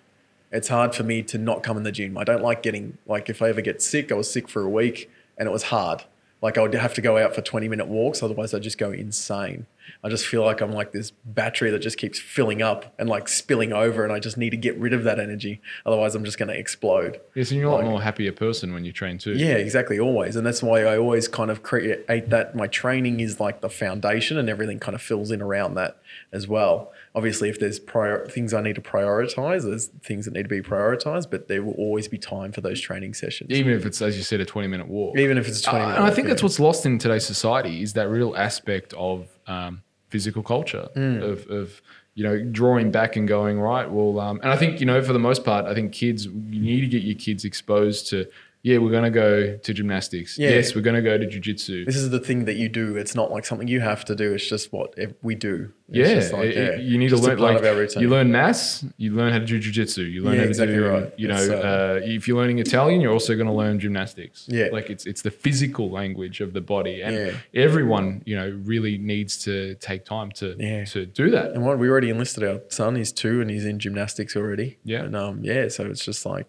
It's 0.53 0.67
hard 0.69 0.95
for 0.97 1.05
me 1.05 1.23
to 1.23 1.39
not 1.39 1.63
come 1.63 1.77
in 1.77 1.85
the 1.85 1.93
gym. 1.93 2.19
I 2.19 2.25
don't 2.25 2.43
like 2.43 2.61
getting 2.63 2.99
like 3.07 3.31
if 3.31 3.41
I 3.41 3.49
ever 3.51 3.61
get 3.61 3.81
sick. 3.81 4.11
I 4.11 4.17
was 4.17 4.29
sick 4.31 4.49
for 4.49 4.63
a 4.63 4.69
week, 4.69 5.09
and 5.39 5.49
it 5.49 5.53
was 5.53 5.63
hard. 5.65 6.03
Like 6.43 6.59
I 6.59 6.63
would 6.63 6.75
have 6.75 6.95
to 6.95 7.01
go 7.01 7.19
out 7.19 7.35
for 7.37 7.41
twenty 7.43 7.69
minute 7.69 7.87
walks, 7.87 8.21
otherwise 8.23 8.53
I'd 8.53 8.63
just 8.63 8.79
go 8.79 8.91
insane. 8.91 9.67
I 10.05 10.09
just 10.09 10.27
feel 10.27 10.45
like 10.45 10.61
I'm 10.61 10.73
like 10.73 10.93
this 10.93 11.11
battery 11.25 11.71
that 11.71 11.81
just 11.81 11.99
keeps 11.99 12.19
filling 12.19 12.63
up 12.63 12.95
and 12.99 13.09
like 13.09 13.29
spilling 13.29 13.73
over, 13.73 14.05
and 14.05 14.13
I 14.13 14.19
just 14.19 14.37
need 14.37 14.51
to 14.51 14.57
get 14.57 14.77
rid 14.79 14.93
of 14.93 15.05
that 15.05 15.19
energy. 15.19 15.61
Otherwise, 15.87 16.15
I'm 16.15 16.25
just 16.25 16.39
going 16.39 16.49
to 16.49 16.59
explode. 16.59 17.21
yes, 17.35 17.51
and 17.51 17.61
you're 17.61 17.69
a 17.69 17.73
lot 17.73 17.79
like- 17.83 17.91
more 17.91 18.03
happier 18.03 18.33
person 18.33 18.73
when 18.73 18.85
you 18.85 18.93
train 18.93 19.19
too. 19.19 19.33
Yeah, 19.33 19.55
exactly. 19.55 19.99
Always. 19.99 20.37
And 20.37 20.47
that's 20.47 20.63
why 20.63 20.85
I 20.85 20.97
always 20.99 21.29
kind 21.29 21.51
of 21.51 21.63
create 21.63 22.07
that. 22.07 22.55
My 22.55 22.67
training 22.67 23.21
is 23.21 23.41
like 23.41 23.61
the 23.61 23.69
foundation 23.71 24.39
and 24.39 24.49
everything 24.49 24.79
kind 24.79 24.95
of 24.95 25.03
fills 25.03 25.31
in 25.31 25.41
around 25.43 25.75
that 25.75 25.99
as 26.33 26.47
well. 26.49 26.93
Obviously, 27.15 27.49
if 27.49 27.59
there's 27.59 27.79
prior 27.81 28.27
things 28.29 28.55
I 28.55 28.61
need 28.63 28.77
to 28.77 28.81
prioritize, 28.81 29.65
there's 29.65 29.87
things 30.05 30.25
that 30.27 30.35
need 30.35 30.45
to 30.45 30.49
be 30.49 30.61
prioritized, 30.61 31.31
but 31.31 31.49
there 31.49 31.63
will 31.63 31.73
always 31.75 32.07
be 32.09 32.19
time 32.19 32.53
for 32.53 32.61
those 32.61 32.81
training 32.81 33.15
sessions. 33.15 33.51
Even 33.51 33.73
if 33.73 33.85
it's, 33.85 34.01
as 34.01 34.17
you 34.17 34.23
said, 34.23 34.41
a 34.41 34.45
20 34.45 34.69
minute 34.69 34.89
walk. 34.89 35.19
Even 35.19 35.37
if 35.39 35.49
it's 35.49 35.61
20 35.63 35.79
Uh, 35.79 35.87
minutes. 35.89 35.99
and 35.99 36.07
I 36.07 36.15
think 36.15 36.29
that's 36.29 36.43
what's 36.43 36.61
lost 36.61 36.87
in 36.87 36.99
today's 36.99 37.27
society 37.27 37.83
is 37.83 37.95
that 37.95 38.09
real 38.09 38.37
aspect 38.37 38.93
of 38.95 39.27
um, 39.51 39.83
physical 40.09 40.43
culture 40.43 40.89
Mm. 40.97 41.23
of, 41.31 41.47
of 41.61 41.83
you 42.15 42.25
know 42.27 42.37
drawing 42.59 42.91
back 42.91 43.17
and 43.17 43.27
going 43.29 43.57
right. 43.61 43.89
Well, 43.91 44.19
um, 44.21 44.41
and 44.43 44.51
I 44.51 44.57
think 44.57 44.81
you 44.81 44.87
know 44.87 45.01
for 45.03 45.13
the 45.13 45.19
most 45.31 45.45
part, 45.45 45.63
I 45.67 45.75
think 45.75 45.93
kids 45.93 46.27
you 46.27 46.61
need 46.71 46.81
to 46.81 46.87
get 46.97 47.03
your 47.03 47.17
kids 47.27 47.45
exposed 47.45 48.09
to. 48.11 48.27
Yeah, 48.63 48.77
we're 48.79 48.91
going 48.91 49.05
to 49.05 49.11
go 49.11 49.57
to 49.57 49.73
gymnastics. 49.75 50.37
Yeah. 50.39 50.51
Yes, 50.51 50.75
we're 50.75 50.83
going 50.83 50.97
to 50.97 51.03
go 51.03 51.17
to 51.17 51.27
jujitsu. 51.27 51.87
This 51.87 51.97
is 51.97 52.11
the 52.11 52.21
thing 52.21 52.45
that 52.45 52.57
you 52.57 52.69
do. 52.69 52.97
It's 52.97 53.15
not 53.15 53.31
like 53.31 53.47
something 53.47 53.67
you 53.69 53.81
have 53.81 54.05
to 54.05 54.15
do. 54.15 54.35
It's 54.35 54.47
just 54.47 54.71
what 54.71 54.95
we 55.23 55.35
do. 55.35 55.73
It's 55.89 55.97
Yeah, 56.09 56.15
just 56.17 56.33
like, 56.35 56.45
it- 56.51 56.57
yeah, 56.57 56.77
you 56.77 56.99
need 56.99 57.09
to 57.09 57.17
learn 57.17 57.39
like 57.39 57.57
of 57.59 57.65
our 57.65 57.75
routine. 57.75 58.03
you 58.03 58.11
learn 58.11 58.31
maths, 58.31 58.85
you 58.99 59.13
learn 59.15 59.33
how 59.33 59.39
to 59.39 59.47
do 59.47 59.59
jujitsu, 59.59 60.13
you 60.13 60.23
learn 60.23 60.35
Yeah, 60.35 60.39
how 60.41 60.45
to 60.45 60.49
exactly 60.51 60.77
do 60.77 60.87
right. 60.89 61.13
you 61.17 61.27
know 61.27 61.35
uh, 61.37 61.55
uh, 61.57 62.01
if 62.05 62.29
you're 62.29 62.37
learning 62.37 62.59
Italian, 62.59 63.01
you're 63.01 63.13
also 63.13 63.35
going 63.35 63.47
to 63.49 63.53
learn 63.53 63.81
gymnastics. 63.81 64.45
Yeah. 64.47 64.69
like 64.73 64.89
it's 64.91 65.05
it's 65.07 65.23
the 65.23 65.31
physical 65.33 65.91
language 65.91 66.41
of 66.41 66.53
the 66.53 66.61
body, 66.61 67.01
and 67.03 67.15
Yeah. 67.17 67.33
everyone 67.55 68.23
you 68.27 68.37
know 68.37 68.49
really 68.65 68.99
needs 68.99 69.37
to 69.47 69.75
take 69.77 70.05
time 70.05 70.31
to 70.33 70.55
Yeah. 70.59 70.85
to 70.85 71.07
do 71.07 71.31
that. 71.31 71.53
And 71.55 71.65
what 71.65 71.79
we 71.79 71.89
already 71.89 72.11
enlisted 72.11 72.45
our 72.45 72.61
son. 72.69 72.95
He's 72.97 73.11
two 73.13 73.41
and 73.41 73.51
he's 73.51 73.65
in 73.65 73.79
gymnastics 73.79 74.37
already. 74.37 74.79
Yeah. 74.85 75.05
And 75.05 75.17
um, 75.17 75.41
yeah, 75.43 75.69
so 75.69 75.87
it's 75.87 76.05
just 76.05 76.25
like 76.27 76.47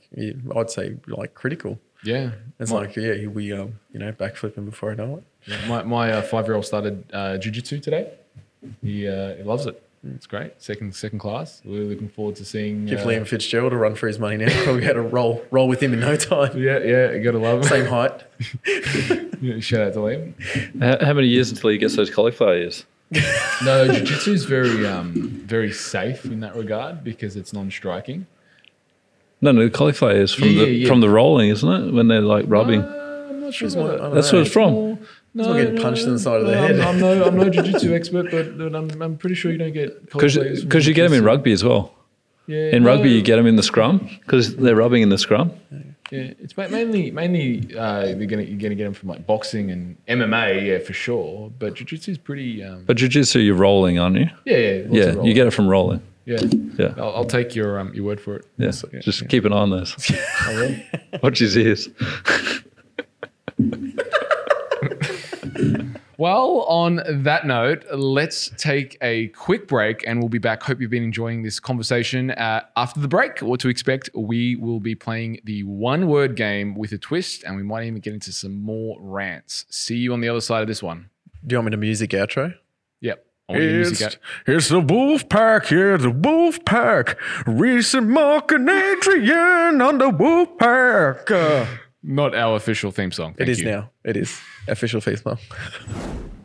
I'd 0.56 0.70
say 0.70 0.98
like 1.08 1.34
critical. 1.34 1.80
Yeah, 2.04 2.32
It's 2.60 2.72
my, 2.72 2.80
like 2.80 2.96
yeah, 2.96 3.14
he'll 3.14 3.30
be 3.30 3.52
um, 3.54 3.80
you 3.94 4.00
know 4.00 4.12
backflipping 4.12 4.66
before 4.66 4.92
I 4.92 4.96
know 4.96 5.22
it. 5.48 5.68
my, 5.68 5.84
my 5.84 6.12
uh, 6.12 6.22
five 6.22 6.46
year 6.46 6.56
old 6.56 6.66
started 6.66 7.04
uh, 7.14 7.38
jujitsu 7.38 7.82
today. 7.82 8.12
He 8.82 9.08
uh, 9.08 9.36
he 9.36 9.44
loves 9.44 9.66
it. 9.66 9.82
It's 10.16 10.26
great. 10.26 10.60
Second 10.60 10.96
second 10.96 11.20
class. 11.20 11.62
We're 11.64 11.84
looking 11.84 12.10
forward 12.10 12.36
to 12.38 12.46
seeing. 12.46 12.86
Give 12.88 13.00
uh, 13.00 13.06
Liam 13.06 13.28
Fitzgerald 13.28 13.72
a 13.72 13.78
run 13.78 13.94
for 13.94 14.08
his 14.08 14.18
money 14.18 14.38
now. 14.38 14.74
we 14.74 14.84
had 14.84 14.94
to 14.94 15.02
roll 15.02 15.44
roll 15.52 15.68
with 15.68 15.82
him 15.82 15.94
in 15.94 16.00
no 16.00 16.16
time. 16.16 16.58
Yeah, 16.58 16.80
yeah, 16.80 17.12
you 17.12 17.24
gotta 17.24 17.38
love 17.38 17.60
him. 17.60 17.64
Same 17.64 17.86
height. 17.86 18.24
Yeah, 19.42 19.60
Shout 19.60 19.82
out 19.82 19.94
to 19.94 20.00
Liam. 20.00 20.34
How, 20.80 21.04
how 21.04 21.14
many 21.14 21.26
years 21.26 21.50
until 21.50 21.72
he 21.72 21.80
gets 21.80 21.96
those 21.96 22.12
cauliflower 22.12 22.58
ears? 22.58 22.86
No, 23.66 23.92
jiu-jitsu 23.92 24.34
is 24.34 24.46
very, 24.46 24.86
um, 24.86 25.14
very 25.48 25.72
safe 25.72 26.26
in 26.26 26.42
that 26.42 26.56
regard 26.56 27.04
because 27.04 27.36
it's 27.36 27.52
non-striking. 27.52 28.28
No, 29.42 29.52
no, 29.52 29.64
the 29.64 29.70
cauliflower 29.72 30.12
is 30.12 30.34
from 30.34 30.50
Yeah, 30.50 30.66
the 30.66 30.72
yeah, 30.72 30.82
yeah. 30.84 30.88
from 30.88 31.02
the 31.02 31.10
rolling, 31.10 31.50
isn't 31.50 31.68
it? 31.70 31.92
When 31.94 32.08
they're 32.08 32.22
like 32.22 32.46
rubbing. 32.48 32.82
Uh, 32.82 33.28
I'm 33.30 33.42
not 33.42 33.54
sure. 33.54 33.66
It's 33.68 33.76
more- 33.76 33.92
I 33.92 33.96
about 33.96 34.02
don't 34.04 34.16
That's 34.16 34.32
know. 34.32 34.40
what 34.40 34.46
it's 34.46 34.54
from. 34.54 34.74
No, 35.34 35.44
not 35.48 35.54
getting 35.58 35.82
punched 35.82 36.04
in 36.04 36.14
the 36.14 36.20
side 36.20 36.42
of 36.42 36.48
the 36.48 36.52
no, 36.56 36.62
head. 36.62 36.80
I'm, 36.82 36.88
I'm 36.96 37.00
no, 37.00 37.24
I'm 37.26 37.38
no 37.38 37.50
jiu-jitsu 37.56 37.94
expert, 37.96 38.30
but, 38.32 38.58
but 38.58 38.76
I'm, 38.76 39.02
I'm 39.02 39.18
pretty 39.18 39.36
sure 39.36 39.50
you 39.52 39.58
don't 39.58 39.72
get 39.74 40.02
Because 40.12 40.36
cauliflowers 40.36 40.88
you 40.88 40.94
get 40.94 41.04
them 41.04 41.14
in 41.14 41.24
rugby 41.24 41.54
as 41.54 41.64
well. 41.64 41.94
Yeah, 42.48 42.76
In 42.76 42.84
rugby, 42.84 43.10
no, 43.10 43.16
you 43.16 43.22
get 43.22 43.38
them 43.38 43.48
in 43.48 43.56
the 43.56 43.64
scrum 43.64 44.10
because 44.20 44.56
they're 44.58 44.76
rubbing 44.76 45.02
in 45.04 45.10
the 45.10 45.18
scrum. 45.18 45.52
Yeah, 46.12 46.34
it's 46.42 46.58
mainly 46.58 47.10
mainly 47.12 47.74
uh, 47.78 48.08
you're 48.08 48.26
gonna 48.26 48.42
you're 48.42 48.60
gonna 48.60 48.76
get 48.76 48.84
them 48.84 48.94
from 48.94 49.08
like 49.08 49.26
boxing 49.26 49.72
and 49.72 49.96
MMA, 50.10 50.68
yeah, 50.68 50.80
for 50.80 50.92
sure. 50.92 51.50
But 51.58 51.76
jiu-jitsu 51.76 52.12
is 52.12 52.18
pretty. 52.18 52.62
Um, 52.62 52.84
But 52.86 52.98
jiu-jitsu, 52.98 53.40
you're 53.40 53.56
rolling, 53.56 53.98
aren't 53.98 54.18
you? 54.18 54.30
yeah, 54.44 54.58
yeah, 54.58 54.84
Yeah, 55.16 55.22
you 55.24 55.34
get 55.34 55.48
it 55.48 55.52
from 55.52 55.70
rolling. 55.70 56.02
Yeah, 56.26 56.40
Yeah. 56.78 56.94
I'll, 56.98 57.16
I'll 57.18 57.26
take 57.26 57.56
your 57.56 57.80
um 57.80 57.94
your 57.94 58.06
word 58.06 58.22
for 58.22 58.36
it. 58.38 58.46
Yeah, 58.58 58.72
yeah, 58.94 59.00
just 59.00 59.22
yeah. 59.22 59.28
keep 59.28 59.46
an 59.46 59.54
eye 59.54 59.58
on 59.58 59.70
those. 59.72 59.96
I 60.42 60.54
will. 60.54 61.20
Watch 61.24 61.40
his 61.40 61.58
ears. 61.58 61.90
Well, 66.22 66.66
on 66.68 67.02
that 67.24 67.48
note, 67.48 67.84
let's 67.92 68.52
take 68.56 68.96
a 69.02 69.30
quick 69.30 69.68
break 69.68 70.04
and 70.06 70.20
we'll 70.20 70.30
be 70.30 70.38
back. 70.38 70.62
Hope 70.62 70.80
you've 70.80 70.92
been 70.92 71.02
enjoying 71.02 71.42
this 71.42 71.60
conversation. 71.60 72.30
Uh, 72.30 72.62
after 72.78 73.00
the 73.00 73.08
break, 73.08 73.40
what 73.40 73.60
to 73.62 73.70
expect, 73.70 74.08
we 74.14 74.56
will 74.56 74.80
be 74.80 74.94
playing 74.94 75.40
the 75.46 75.64
one 75.64 76.06
word 76.06 76.36
game 76.36 76.76
with 76.76 76.92
a 76.92 77.00
twist 77.00 77.44
and 77.44 77.56
we 77.56 77.64
might 77.64 77.86
even 77.88 78.02
get 78.02 78.14
into 78.14 78.32
some 78.32 78.62
more 78.62 78.98
rants. 79.02 79.66
See 79.72 79.96
you 79.96 80.14
on 80.14 80.22
the 80.22 80.30
other 80.30 80.42
side 80.42 80.62
of 80.62 80.68
this 80.68 80.84
one. 80.84 81.10
Do 81.48 81.56
you 81.56 81.58
want 81.58 81.66
me 81.66 81.72
to 81.72 81.78
music 81.78 82.12
outro? 82.12 82.54
Yep. 83.54 83.56
I 83.56 83.60
want 83.60 83.64
your 83.64 83.72
music 83.74 83.94
It's, 84.08 84.16
out. 84.16 84.18
it's 84.48 84.70
the 84.70 84.80
Wolf 84.80 85.30
Pack, 85.30 85.72
yeah, 85.72 85.98
the 85.98 86.10
Wolf 86.12 86.64
Pack. 86.66 87.18
Recent 87.46 88.08
Mark 88.08 88.52
and 88.52 88.70
Adrian 88.70 89.82
on 89.82 89.98
the 89.98 90.10
Wolf 90.10 90.58
Pack. 90.58 91.30
Uh, 91.32 91.66
Not 92.04 92.34
our 92.36 92.56
official 92.56 92.92
theme 92.92 93.12
song. 93.12 93.32
It 93.32 93.38
Thank 93.38 93.50
is 93.50 93.60
you. 93.60 93.66
now. 93.66 93.90
It 94.04 94.18
is 94.18 94.40
official 94.68 95.02
Facebook. 95.02 95.40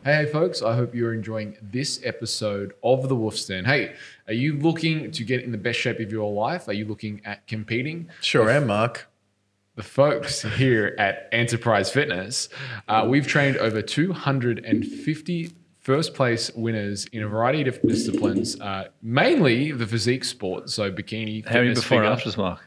Hey, 0.03 0.23
hey, 0.23 0.25
folks, 0.31 0.61
I 0.61 0.75
hope 0.75 0.95
you're 0.95 1.13
enjoying 1.13 1.57
this 1.61 1.99
episode 2.05 2.73
of 2.83 3.09
The 3.09 3.15
Wolf's 3.15 3.45
Den. 3.45 3.65
Hey, 3.65 3.93
are 4.27 4.33
you 4.33 4.53
looking 4.57 5.11
to 5.11 5.23
get 5.25 5.43
in 5.43 5.51
the 5.51 5.57
best 5.57 5.79
shape 5.79 5.99
of 5.99 6.11
your 6.11 6.31
life? 6.31 6.67
Are 6.69 6.73
you 6.73 6.85
looking 6.85 7.21
at 7.25 7.45
competing? 7.47 8.09
Sure 8.21 8.49
am, 8.49 8.67
Mark. 8.67 9.09
the 9.75 9.83
folks 9.83 10.41
here 10.43 10.95
at 10.97 11.27
Enterprise 11.33 11.91
Fitness, 11.91 12.47
uh, 12.87 13.05
we've 13.09 13.27
trained 13.27 13.57
over 13.57 13.81
250 13.81 15.51
first 15.87 16.13
place 16.13 16.51
winners 16.53 17.05
in 17.13 17.23
a 17.23 17.27
variety 17.29 17.61
of 17.61 17.65
different 17.65 17.87
disciplines, 17.87 18.59
uh, 18.59 18.89
mainly 19.01 19.71
the 19.71 19.87
physique 19.87 20.25
sport. 20.25 20.69
So 20.69 20.91
bikini, 20.91 21.47
How 21.47 21.53
many 21.61 21.73
before 21.73 21.99
and 21.99 22.03
figure. 22.03 22.03
afters, 22.03 22.35
Mark? 22.35 22.59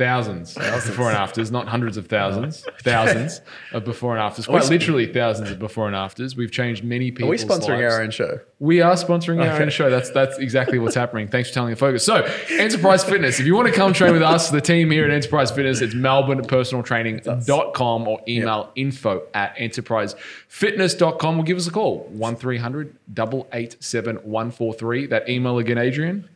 Thousands, 0.00 0.54
before 0.54 1.08
and 1.08 1.16
afters, 1.18 1.50
not 1.50 1.68
hundreds 1.68 1.98
of 1.98 2.06
thousands, 2.06 2.64
thousands 2.82 3.42
of 3.70 3.84
before 3.84 4.16
and 4.16 4.22
afters. 4.22 4.46
Quite 4.46 4.70
literally 4.70 5.04
thousands 5.04 5.50
of 5.50 5.58
before 5.58 5.88
and 5.88 5.94
afters. 5.94 6.34
We've 6.34 6.50
changed 6.50 6.82
many 6.82 7.10
Are 7.10 7.12
people's 7.12 7.44
we 7.44 7.50
sponsoring 7.50 7.82
lives. 7.82 7.94
our 7.94 8.00
own 8.00 8.10
show? 8.10 8.40
We 8.60 8.80
are 8.80 8.94
sponsoring 8.94 9.46
our 9.46 9.60
own 9.60 9.68
show. 9.68 9.90
That's 9.90 10.08
that's 10.08 10.38
exactly 10.38 10.78
what's 10.78 10.94
happening. 10.94 11.28
Thanks 11.28 11.50
for 11.50 11.54
telling 11.56 11.72
the 11.72 11.76
focus. 11.76 12.02
So, 12.02 12.26
Enterprise 12.48 13.04
Fitness. 13.04 13.40
If 13.40 13.44
you 13.44 13.54
want 13.54 13.68
to 13.68 13.74
come 13.74 13.92
train 13.92 14.14
with 14.14 14.22
us, 14.22 14.48
the 14.48 14.62
team 14.62 14.90
here 14.90 15.04
at 15.04 15.10
Enterprise 15.10 15.50
Fitness, 15.50 15.82
it's 15.82 15.94
melbournepersonaltraining.com 15.94 18.08
or 18.08 18.22
email 18.26 18.70
info 18.76 19.24
at 19.34 19.54
enterprisefitness.com 19.56 21.38
or 21.38 21.44
give 21.44 21.58
us 21.58 21.66
a 21.66 21.70
call 21.70 22.06
1300 22.08 22.96
887 23.18 24.16
143. 24.16 25.08
That 25.08 25.28
email 25.28 25.58
again, 25.58 25.76
Adrian. 25.76 26.26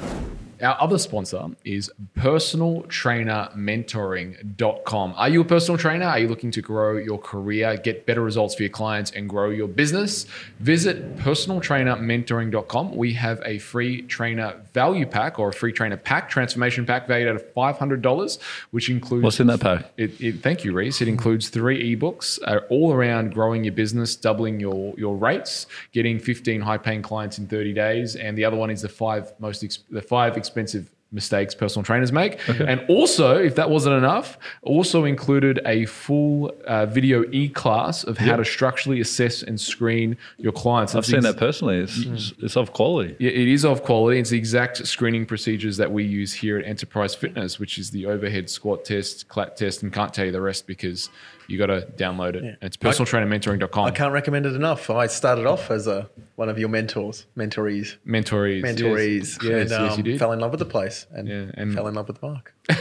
Our 0.63 0.77
other 0.81 0.99
sponsor 0.99 1.49
is 1.65 1.91
personaltrainermentoring.com. 2.17 5.15
Are 5.17 5.29
you 5.29 5.41
a 5.43 5.45
personal 5.45 5.79
trainer? 5.79 6.07
Are 6.07 6.19
you 6.19 6.29
looking 6.29 6.51
to 6.53 6.63
grow 6.63 6.97
your 6.97 7.19
career, 7.19 7.77
get 7.77 8.07
better 8.07 8.23
results 8.23 8.55
for 8.55 8.63
your 8.63 8.71
clients, 8.71 9.11
and 9.11 9.29
grow 9.29 9.51
your 9.51 9.69
business? 9.69 10.25
Visit 10.61 11.19
personaltrainermentoring.com. 11.19 12.97
We 12.97 13.13
have 13.15 13.43
a 13.45 13.59
free 13.59 14.03
trainer 14.03 14.55
value 14.73 15.07
pack 15.07 15.39
or 15.39 15.51
a 15.51 15.53
free 15.53 15.73
trainer 15.73 15.97
pack, 15.97 16.29
transformation 16.31 16.87
pack 16.87 17.07
valued 17.07 17.37
at 17.37 17.55
$500, 17.55 18.39
which 18.71 18.89
includes 18.89 19.25
What's 19.25 19.41
in 19.41 19.47
that 19.49 19.61
pack? 19.61 19.91
it, 19.97 20.19
it, 20.21 20.43
thank 20.43 20.65
you, 20.65 20.73
Reese. 20.73 21.03
It 21.03 21.09
includes 21.09 21.49
three 21.51 21.97
ebooks 21.97 22.39
uh, 22.45 22.61
all 22.71 22.93
around 22.93 23.35
growing 23.35 23.65
your 23.65 23.75
business, 23.75 24.17
doubling 24.17 24.59
your 24.61 24.95
your 24.97 25.17
rates, 25.17 25.67
getting 25.93 26.19
15 26.19 26.61
high 26.63 26.79
paying 26.79 27.03
clients 27.03 27.39
in 27.39 27.47
30 27.47 27.73
days, 27.75 28.17
and 28.17 28.37
the 28.39 28.45
other 28.45 28.57
one 28.57 28.71
is 28.71 28.83
the 28.83 28.89
five 28.89 29.33
most 29.39 29.57
the 29.91 30.03
five 30.03 30.37
expensive 30.47 30.91
mistakes 31.13 31.55
personal 31.55 31.85
trainers 31.85 32.11
make. 32.11 32.37
And 32.49 32.85
also, 32.89 33.37
if 33.37 33.55
that 33.55 33.71
wasn't 33.71 33.95
enough, 33.95 34.39
also 34.63 35.05
included 35.05 35.61
a 35.65 35.87
full 35.87 36.53
uh, 36.67 36.87
video 36.87 37.25
e 37.31 37.49
class 37.49 38.03
of 38.03 38.19
how 38.19 38.35
to 38.37 38.45
structurally 38.45 39.01
assess 39.01 39.43
and 39.43 39.59
screen 39.59 40.17
your 40.37 40.53
clients. 40.53 40.95
I've 40.95 41.01
It's 41.01 41.09
seen 41.09 41.19
ex- 41.19 41.27
that 41.27 41.37
personally. 41.39 41.79
It's, 41.79 41.99
it's, 41.99 42.33
it's 42.43 42.57
of 42.57 42.73
quality. 42.73 43.15
yeah, 43.21 43.31
it 43.31 43.49
is 43.49 43.65
of 43.65 43.85
quality. 43.85 44.19
It's 44.19 44.31
the 44.31 44.39
exact 44.39 44.85
screening 44.87 45.27
procedures 45.27 45.77
that 45.77 45.93
we 45.93 46.03
use 46.05 46.33
here 46.35 46.59
at 46.59 46.67
Enterprise 46.67 47.15
Fitness, 47.15 47.61
which 47.61 47.79
is 47.79 47.93
the 47.93 48.07
overhead 48.07 48.51
squat 48.51 48.85
test, 48.85 49.29
clat 49.29 49.57
test, 49.57 49.83
and 49.85 49.93
can't 49.93 50.13
tell 50.13 50.27
you 50.27 50.33
the 50.33 50.41
rest 50.41 50.67
because 50.67 51.09
you 51.49 51.59
got 51.59 51.67
to 51.67 51.87
download 51.97 52.35
it. 52.35 52.43
And 52.45 52.57
it's 52.63 52.77
personaltrainermentoring.com. 52.77 53.85
I 53.87 53.91
can't 53.91 54.13
recommend 54.13 54.47
it 54.47 54.55
enough. 54.55 54.89
I 54.91 55.07
started 55.07 55.47
off 55.47 55.71
as 55.71 55.87
a 55.87 56.09
one 56.37 56.49
of 56.49 56.59
your 56.59 56.69
mentors, 56.69 57.27
mentorees, 57.37 57.97
Mentorees. 58.07 58.63
mentorees, 58.63 59.43
Yes, 59.43 59.43
yes, 59.43 59.71
and 59.71 59.73
um, 59.73 59.85
yes 59.87 59.97
you 59.99 60.03
did. 60.03 60.19
fell 60.19 60.33
in 60.33 60.41
love 60.41 60.51
with 60.51 60.61
the 60.61 60.65
place 60.67 61.07
and, 61.13 61.27
Yeah, 61.29 61.47
and- 61.55 61.73
fell 61.75 61.87
in 61.89 61.95
love 61.95 62.09
with 62.09 62.21
Mark. 62.23 62.55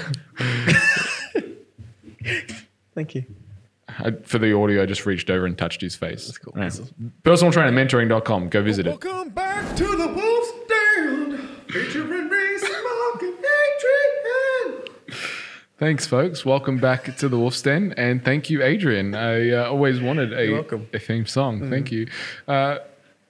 Thank 2.95 3.15
you. 3.15 3.25
I- 3.87 4.11
for 4.23 4.39
the 4.39 4.53
audio, 4.55 4.81
I 4.83 4.85
just 4.85 5.05
reached 5.05 5.29
over 5.29 5.45
and 5.45 5.57
touched 5.57 5.81
his 5.81 5.95
face. 5.95 6.25
That's 6.25 6.37
cool. 6.37 6.53
Right. 6.55 6.71
Personaltrainermentoring.com. 7.23 8.49
Go 8.49 8.61
visit 8.63 8.87
it. 8.87 8.89
Welcome 9.03 9.29
back 9.29 9.75
to 9.75 9.85
the 9.85 10.07
Wolf's 10.07 10.51
Den, 10.67 11.47
featuring 11.67 12.29
Reese, 12.29 12.63
Mark, 12.63 13.21
and 13.21 13.37
Adrian. 13.37 14.83
Thanks, 15.77 16.07
folks. 16.07 16.45
Welcome 16.45 16.77
back 16.77 17.17
to 17.17 17.27
the 17.27 17.37
Wolf's 17.37 17.61
Den, 17.61 17.93
and 17.97 18.23
thank 18.23 18.49
you, 18.49 18.63
Adrian. 18.63 19.13
I 19.13 19.51
uh, 19.51 19.69
always 19.69 19.99
wanted 19.99 20.31
a, 20.31 20.53
welcome. 20.53 20.87
a 20.93 20.99
theme 20.99 21.25
song. 21.25 21.69
Thank 21.69 21.91
you. 21.91 22.07
Uh, 22.47 22.77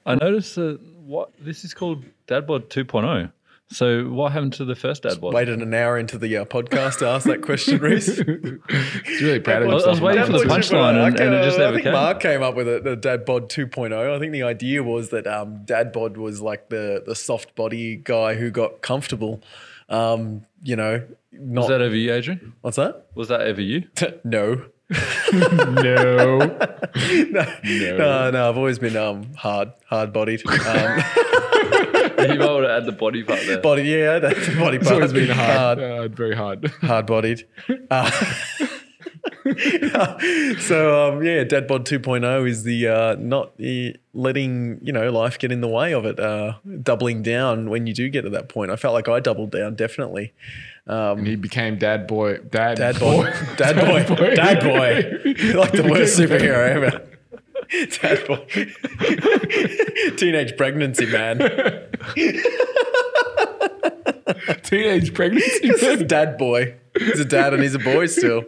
I 0.06 0.14
noticed 0.16 0.54
that 0.56 0.80
what 1.06 1.32
this 1.40 1.66
is 1.66 1.74
called 1.74 2.04
Dadbod 2.28 2.68
2.0. 2.68 3.32
So 3.72 4.10
what 4.10 4.32
happened 4.32 4.54
to 4.54 4.66
the 4.66 4.76
first 4.76 5.02
Dadbod? 5.02 5.34
Waited 5.34 5.60
an 5.60 5.74
hour 5.74 5.98
into 5.98 6.20
the 6.20 6.38
uh, 6.38 6.46
podcast 6.46 7.00
to 7.00 7.08
ask 7.08 7.26
that 7.26 7.42
question, 7.42 7.80
Reese. 7.82 8.18
he's 8.18 9.22
really 9.24 9.40
proud 9.40 9.64
of 9.64 9.70
I 9.70 9.74
was- 9.74 9.86
himself. 9.86 9.88
I 9.88 9.90
was 9.90 10.02
waiting 10.02 10.26
for 10.26 10.38
the 10.38 10.46
punchline 10.46 11.04
and- 11.04 11.20
and 11.20 11.34
it 11.34 11.44
just 11.46 11.58
I 11.58 11.62
never 11.64 11.74
think 11.74 11.86
came. 11.86 11.94
Mark 11.94 12.20
came 12.20 12.44
up 12.44 12.54
with 12.54 12.68
it, 12.68 12.84
the 12.84 12.96
Dad 12.96 13.26
Bod 13.26 13.50
2.0. 13.50 14.16
I 14.16 14.20
think 14.20 14.34
the 14.34 14.44
idea 14.44 14.84
was 14.84 15.10
that 15.10 15.26
um, 15.26 15.64
Dad 15.66 15.92
Bod 15.92 16.16
was 16.16 16.42
like 16.42 16.70
the 16.70 17.02
the 17.04 17.16
soft 17.16 17.56
body 17.56 17.96
guy 17.96 18.36
who 18.36 18.52
got 18.52 18.84
comfortable. 18.84 19.42
Um, 19.90 20.46
you 20.64 20.76
know, 20.76 21.04
not 21.40 21.62
Was 21.62 21.70
that 21.70 21.82
ever 21.82 21.96
you, 21.96 22.14
Adrian? 22.14 22.54
what's 22.62 22.78
that? 22.78 23.08
Was 23.16 23.28
that 23.30 23.42
ever 23.42 23.62
you? 23.62 23.88
no. 24.24 24.66
no. 25.74 26.38
no, 27.98 28.32
no, 28.32 28.50
I've 28.50 28.58
always 28.58 28.78
been 28.80 28.96
um 28.96 29.34
hard, 29.36 29.72
hard 29.88 30.14
bodied. 30.14 30.42
Um, 30.48 30.56
you 32.20 32.40
might 32.40 32.52
want 32.52 32.66
to 32.66 32.72
add 32.72 32.86
the 32.86 32.96
body 32.98 33.24
part 33.24 33.40
there. 33.48 33.60
body, 33.62 33.84
yeah, 33.84 34.20
that's 34.20 34.48
the 34.48 34.56
body 34.60 34.78
part. 34.78 34.82
It's 34.82 34.92
always 34.92 35.14
been 35.14 35.30
hard. 35.30 35.80
hard, 35.80 35.80
Uh, 35.80 36.08
very 36.10 36.36
hard. 36.36 36.68
hard 36.82 37.06
bodied. 37.08 37.48
Uh, 37.90 38.12
so 40.60 41.14
um, 41.14 41.24
yeah, 41.24 41.44
Dad 41.44 41.68
Bod 41.68 41.86
2.0 41.86 42.48
is 42.48 42.64
the 42.64 42.88
uh, 42.88 43.16
not 43.20 43.58
the 43.58 43.96
letting 44.14 44.80
you 44.82 44.92
know 44.94 45.12
life 45.12 45.38
get 45.40 45.52
in 45.52 45.62
the 45.62 45.68
way 45.68 45.94
of 45.94 46.06
it. 46.06 46.20
Uh, 46.20 46.56
doubling 46.82 47.22
down 47.22 47.70
when 47.70 47.88
you 47.88 47.94
do 47.94 48.10
get 48.10 48.22
to 48.24 48.30
that 48.30 48.50
point. 48.50 48.72
I 48.72 48.76
felt 48.76 48.94
like 48.94 49.08
I 49.08 49.20
doubled 49.20 49.52
down 49.52 49.76
definitely. 49.76 50.34
And 50.88 51.26
he 51.28 51.36
became 51.36 51.78
dad 51.78 52.08
boy. 52.08 52.38
Dad, 52.38 52.78
Dad 52.78 53.00
boy. 53.00 53.24
boy, 53.24 53.32
dad 53.58 53.76
boy, 53.76 54.36
dad 54.36 54.60
boy, 54.64 55.56
like 55.58 55.72
the 55.72 55.84
worst 55.92 56.18
superhero 56.20 56.68
ever. 56.70 57.08
Dad 58.02 58.28
boy, 58.28 58.46
teenage 60.18 60.56
pregnancy 60.56 61.08
man. 61.08 61.40
Teenage 64.64 65.14
pregnancy. 65.14 65.70
This 65.70 65.82
is 65.84 66.04
dad 66.04 66.38
boy. 66.38 66.76
He's 66.98 67.20
a 67.20 67.26
dad 67.26 67.54
and 67.54 67.64
he's 67.64 67.74
a 67.74 67.80
boy 67.80 68.06
still. 68.06 68.44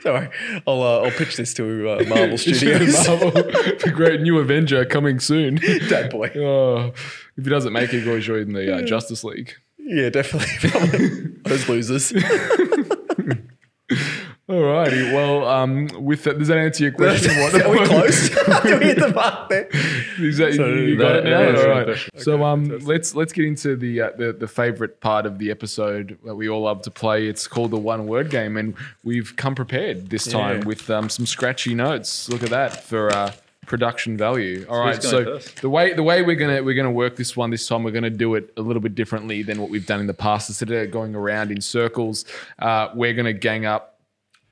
Sorry, 0.00 0.28
I'll 0.66 0.82
uh, 0.82 1.00
I'll 1.02 1.10
pitch 1.10 1.36
this 1.36 1.52
to 1.54 1.90
uh, 1.90 2.04
Marvel 2.04 2.38
Studios. 2.38 3.06
Marvel, 3.08 3.30
the 3.30 3.92
great 3.94 4.20
new 4.20 4.38
Avenger 4.38 4.84
coming 4.84 5.18
soon. 5.18 5.56
dad 5.88 6.10
boy. 6.10 6.30
Oh, 6.36 6.92
if 7.36 7.44
he 7.44 7.50
doesn't 7.50 7.72
make 7.72 7.92
it, 7.92 8.00
he 8.00 8.04
goes 8.04 8.24
join 8.24 8.52
the 8.52 8.76
uh, 8.76 8.82
Justice 8.82 9.24
League. 9.24 9.54
Yeah, 9.84 10.08
definitely. 10.10 10.48
Probably. 10.70 11.08
Those 11.44 11.68
losers. 11.68 12.12
Alrighty. 14.48 15.12
Well, 15.14 15.46
um, 15.46 15.88
with 16.04 16.24
that, 16.24 16.38
does 16.38 16.48
that 16.48 16.58
answer 16.58 16.84
your 16.84 16.92
question? 16.92 17.32
What- 17.40 17.62
Are 17.62 17.70
we 17.70 17.86
close? 17.86 18.28
Did 18.62 18.80
we 18.80 18.86
hit 18.86 18.98
the 18.98 19.12
mark 19.14 19.48
there? 19.48 19.68
Is 20.18 20.36
that, 20.38 20.54
So 20.54 20.66
you 20.66 20.96
got 20.96 21.16
it 21.16 21.24
now? 21.24 21.40
answered 21.42 21.70
All 21.70 21.84
right. 21.86 21.98
So 22.16 22.44
um, 22.44 22.78
let's 22.80 23.14
let's 23.14 23.32
get 23.32 23.44
into 23.46 23.76
the, 23.76 24.00
uh, 24.02 24.10
the 24.16 24.32
the 24.32 24.48
favorite 24.48 25.00
part 25.00 25.26
of 25.26 25.38
the 25.38 25.50
episode 25.50 26.18
that 26.24 26.34
we 26.34 26.48
all 26.48 26.62
love 26.62 26.82
to 26.82 26.90
play. 26.90 27.28
It's 27.28 27.46
called 27.46 27.70
the 27.70 27.78
one 27.78 28.06
word 28.06 28.30
game, 28.30 28.56
and 28.56 28.74
we've 29.04 29.34
come 29.36 29.54
prepared 29.54 30.10
this 30.10 30.26
time 30.26 30.60
Yeah. 30.60 30.66
with 30.66 30.90
um, 30.90 31.08
some 31.08 31.24
scratchy 31.26 31.74
notes. 31.74 32.28
Look 32.28 32.42
at 32.42 32.50
that 32.50 32.82
for 32.84 33.10
uh, 33.14 33.32
production 33.66 34.16
value. 34.16 34.66
All 34.68 34.80
right. 34.80 35.02
So 35.02 35.24
first? 35.24 35.62
the 35.62 35.70
way 35.70 35.92
the 35.92 36.02
way 36.02 36.22
we're 36.22 36.36
gonna 36.36 36.62
we're 36.62 36.74
gonna 36.74 36.90
work 36.90 37.16
this 37.16 37.36
one 37.36 37.50
this 37.50 37.66
time, 37.66 37.82
we're 37.82 37.92
gonna 37.92 38.10
do 38.10 38.34
it 38.34 38.52
a 38.56 38.62
little 38.62 38.82
bit 38.82 38.94
differently 38.94 39.42
than 39.42 39.60
what 39.60 39.70
we've 39.70 39.86
done 39.86 40.00
in 40.00 40.06
the 40.06 40.14
past. 40.14 40.48
Instead 40.48 40.70
of 40.70 40.90
going 40.90 41.14
around 41.14 41.50
in 41.50 41.60
circles, 41.60 42.24
uh, 42.58 42.88
we're 42.94 43.14
gonna 43.14 43.32
gang 43.32 43.66
up. 43.66 43.92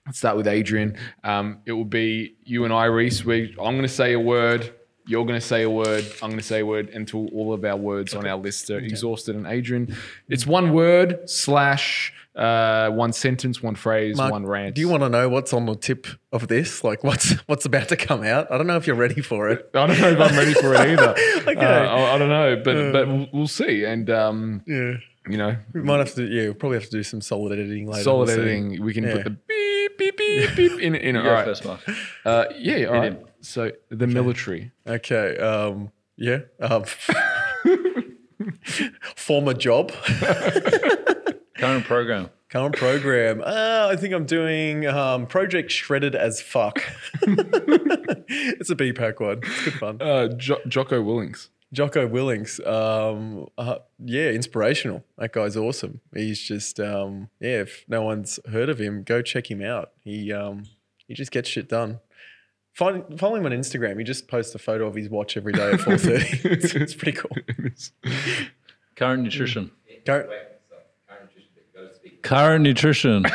Let's 0.07 0.19
start 0.19 0.37
with 0.37 0.49
Adrian. 0.49 0.97
Um, 1.23 1.59
it 1.67 1.73
will 1.73 1.85
be 1.85 2.37
you 2.45 2.65
and 2.65 2.73
I, 2.73 2.87
Reese. 2.87 3.25
We, 3.25 3.51
I'm 3.51 3.75
going 3.75 3.83
to 3.83 3.89
say 3.89 4.15
a 4.15 4.19
word. 4.19 4.73
You're 5.07 5.25
going 5.27 5.39
to 5.39 5.47
say 5.47 5.63
a 5.63 5.71
word. 5.71 6.05
I'm 6.23 6.31
going 6.31 6.41
to 6.41 6.45
say 6.45 6.61
a 6.61 6.67
word 6.67 6.89
until 6.89 7.29
all 7.29 7.53
of 7.53 7.65
our 7.65 7.77
words 7.77 8.15
on 8.15 8.27
our 8.27 8.37
list 8.37 8.71
are 8.71 8.79
exhausted. 8.79 9.37
And 9.37 9.47
Adrian, 9.47 9.95
it's 10.29 10.47
one 10.47 10.73
word 10.73 11.29
slash 11.29 12.13
uh, 12.37 12.91
one 12.91 13.13
sentence, 13.13 13.63
one 13.63 13.75
phrase, 13.75 14.17
Mark, 14.17 14.31
one 14.33 14.47
rant. 14.47 14.75
Do 14.75 14.81
you 14.81 14.89
want 14.89 15.03
to 15.03 15.09
know 15.09 15.29
what's 15.29 15.53
on 15.53 15.67
the 15.67 15.75
tip 15.75 16.07
of 16.33 16.49
this? 16.49 16.85
Like, 16.85 17.03
what's 17.05 17.33
what's 17.49 17.65
about 17.65 17.89
to 17.89 17.97
come 17.97 18.23
out? 18.25 18.51
I 18.53 18.57
don't 18.59 18.67
know 18.67 18.77
if 18.77 18.87
you're 18.87 18.97
ready 18.97 19.21
for 19.21 19.49
it. 19.51 19.69
I 19.75 19.87
don't 19.87 20.01
know 20.01 20.09
if 20.11 20.21
I'm 20.21 20.37
ready 20.37 20.55
for 20.55 20.75
it 20.75 20.81
either. 20.81 21.15
Okay. 21.51 21.65
Uh, 21.67 21.85
I, 21.87 22.15
I 22.15 22.19
don't 22.19 22.29
know, 22.29 22.57
but 22.65 22.93
but 22.93 23.09
we'll, 23.09 23.29
we'll 23.33 23.47
see. 23.49 23.85
And 23.85 24.09
um, 24.11 24.63
Yeah, 24.67 24.95
you 25.29 25.37
know, 25.39 25.57
we 25.73 25.81
might 25.83 25.99
have 25.99 26.15
to. 26.15 26.25
Yeah, 26.25 26.45
we'll 26.45 26.55
probably 26.55 26.79
have 26.79 26.85
to 26.85 26.91
do 26.91 27.03
some 27.03 27.21
solid 27.21 27.53
editing 27.59 27.87
later. 27.89 28.05
solid 28.05 28.27
We'll 28.29 28.37
see. 28.37 28.43
editing. 28.43 28.83
We 28.85 28.95
can 28.95 29.05
Yeah. 29.05 29.15
put 29.15 29.25
the 29.25 29.31
beep 29.31 29.99
beep 29.99 30.17
beep 30.17 30.57
beep 30.57 30.73
in 30.81 30.95
in 30.95 30.95
it. 31.15 31.15
You 31.15 31.17
All 31.19 31.25
go 31.25 31.33
right. 31.33 31.45
first, 31.45 31.65
Mark. 31.65 31.81
Uh, 32.25 32.45
yeah. 32.57 32.85
All 32.87 32.95
right. 32.95 33.21
So 33.41 33.73
the 33.89 34.07
military. 34.07 34.71
Okay. 34.87 35.37
Um. 35.39 35.91
Yeah. 36.17 36.41
Um. 36.61 36.85
former 39.17 39.55
job. 39.55 39.93
Current 41.61 41.85
program. 41.85 42.31
Current 42.49 42.75
program. 42.77 43.43
Uh, 43.51 43.89
I 43.91 43.97
think 43.97 44.15
I'm 44.15 44.25
doing 44.27 44.87
um, 44.87 45.27
Project 45.27 45.71
Shredded 45.71 46.15
as 46.15 46.41
Fuck. 46.41 46.83
it's 47.23 48.71
a 48.71 48.77
BPAC 48.77 49.21
one. 49.21 49.41
It's 49.43 49.65
good 49.65 49.75
fun. 49.75 49.99
Uh, 50.01 50.29
jo- 50.29 50.61
Jocko 50.67 51.03
Willink. 51.03 51.49
Jocko 51.73 52.09
Willink. 52.09 52.65
Um, 52.67 53.47
uh, 53.59 53.79
yeah, 54.05 54.31
inspirational. 54.31 55.05
That 55.19 55.33
guy's 55.33 55.57
awesome. 55.57 56.01
He's 56.15 56.41
just, 56.41 56.81
um, 56.81 57.29
yeah, 57.41 57.61
if 57.61 57.85
no 57.89 58.03
one's 58.03 58.39
heard 58.51 58.69
of 58.69 58.81
him, 58.81 59.03
go 59.03 59.23
check 59.23 59.51
him 59.51 59.63
out. 59.63 59.91
He, 60.03 60.33
um, 60.33 60.65
he 61.07 61.15
just 61.15 61.31
gets 61.31 61.49
shit 61.49 61.69
done. 61.69 62.01
Find, 62.75 63.19
follow 63.19 63.37
him 63.37 63.47
on 63.47 63.53
Instagram. 63.53 63.99
He 63.99 64.05
just 64.05 64.29
posts 64.29 64.55
a 64.55 64.59
photo 64.59 64.87
of 64.87 64.95
his 64.95 65.09
watch 65.09 65.37
every 65.37 65.53
day 65.53 65.73
at 65.73 65.81
4.30. 65.81 66.45
it's, 66.45 66.75
it's 66.75 66.95
pretty 66.95 67.19
cool. 67.19 67.37
Current 68.97 69.23
nutrition. 69.25 69.71
Go, 70.05 70.29
Current 72.23 72.63
nutrition. 72.65 73.25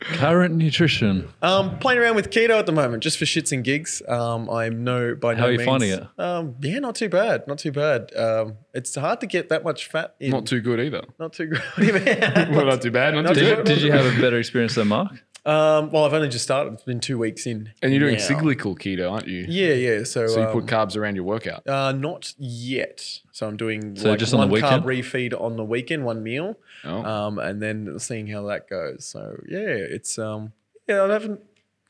Current 0.00 0.54
nutrition. 0.54 1.28
Um, 1.42 1.78
playing 1.78 2.00
around 2.00 2.16
with 2.16 2.30
keto 2.30 2.58
at 2.58 2.66
the 2.66 2.72
moment, 2.72 3.02
just 3.02 3.18
for 3.18 3.24
shits 3.26 3.52
and 3.52 3.62
gigs. 3.62 4.02
Um, 4.08 4.48
I'm 4.50 4.82
no 4.82 5.14
by 5.14 5.34
no 5.34 5.40
How 5.40 5.46
are 5.46 5.52
you 5.52 5.58
means- 5.58 5.68
finding 5.68 5.90
it? 5.90 6.06
Um, 6.18 6.56
yeah, 6.60 6.78
not 6.78 6.94
too 6.94 7.08
bad, 7.08 7.46
not 7.46 7.58
too 7.58 7.70
bad. 7.72 8.14
Um, 8.16 8.56
it's 8.74 8.94
hard 8.94 9.20
to 9.20 9.26
get 9.26 9.50
that 9.50 9.62
much 9.62 9.86
fat 9.88 10.14
in. 10.18 10.30
Not 10.30 10.46
too 10.46 10.60
good 10.60 10.80
either. 10.80 11.02
not 11.18 11.32
too 11.34 11.46
good. 11.46 11.58
What 11.74 11.76
do 11.80 11.86
you 11.86 11.92
mean? 11.92 12.54
Well, 12.56 12.66
not 12.66 12.82
too 12.82 12.90
bad. 12.90 13.14
Not, 13.14 13.24
Not 13.24 13.34
too 13.34 13.40
too 13.40 13.56
good. 13.56 13.64
Did, 13.66 13.74
did 13.76 13.82
you 13.84 13.92
have 13.92 14.06
a 14.06 14.20
better 14.20 14.38
experience 14.38 14.74
than 14.74 14.88
Mark? 14.88 15.12
Um, 15.46 15.90
well, 15.90 16.04
I've 16.04 16.12
only 16.12 16.28
just 16.28 16.44
started. 16.44 16.74
It's 16.74 16.82
been 16.82 17.00
two 17.00 17.18
weeks 17.18 17.46
in. 17.46 17.70
And 17.82 17.92
you're 17.92 18.00
doing 18.00 18.16
now. 18.16 18.20
cyclical 18.20 18.74
keto, 18.76 19.10
aren't 19.10 19.26
you? 19.28 19.46
Yeah, 19.48 19.74
yeah. 19.74 20.04
So, 20.04 20.26
So 20.26 20.40
you 20.40 20.46
um, 20.46 20.52
put 20.52 20.66
carbs 20.66 20.96
around 20.96 21.14
your 21.16 21.24
workout. 21.24 21.66
Uh, 21.66 21.92
not 21.92 22.34
yet. 22.38 23.20
So 23.32 23.46
I'm 23.48 23.56
doing 23.56 23.96
So 23.96 24.10
like 24.10 24.18
just 24.18 24.34
on 24.34 24.40
the 24.40 24.46
one 24.46 24.52
weekend? 24.62 24.84
carb 24.84 24.86
refeed 24.86 25.40
on 25.40 25.56
the 25.56 25.64
weekend, 25.64 26.04
one 26.04 26.22
meal, 26.22 26.56
Oh. 26.84 27.04
um, 27.04 27.38
and 27.38 27.60
then 27.62 27.98
seeing 27.98 28.26
how 28.26 28.42
that 28.48 28.68
goes. 28.68 29.04
So 29.06 29.36
yeah, 29.48 29.58
it's 29.60 30.18
um, 30.18 30.52
yeah, 30.86 31.02
I 31.04 31.08
haven't. 31.12 31.40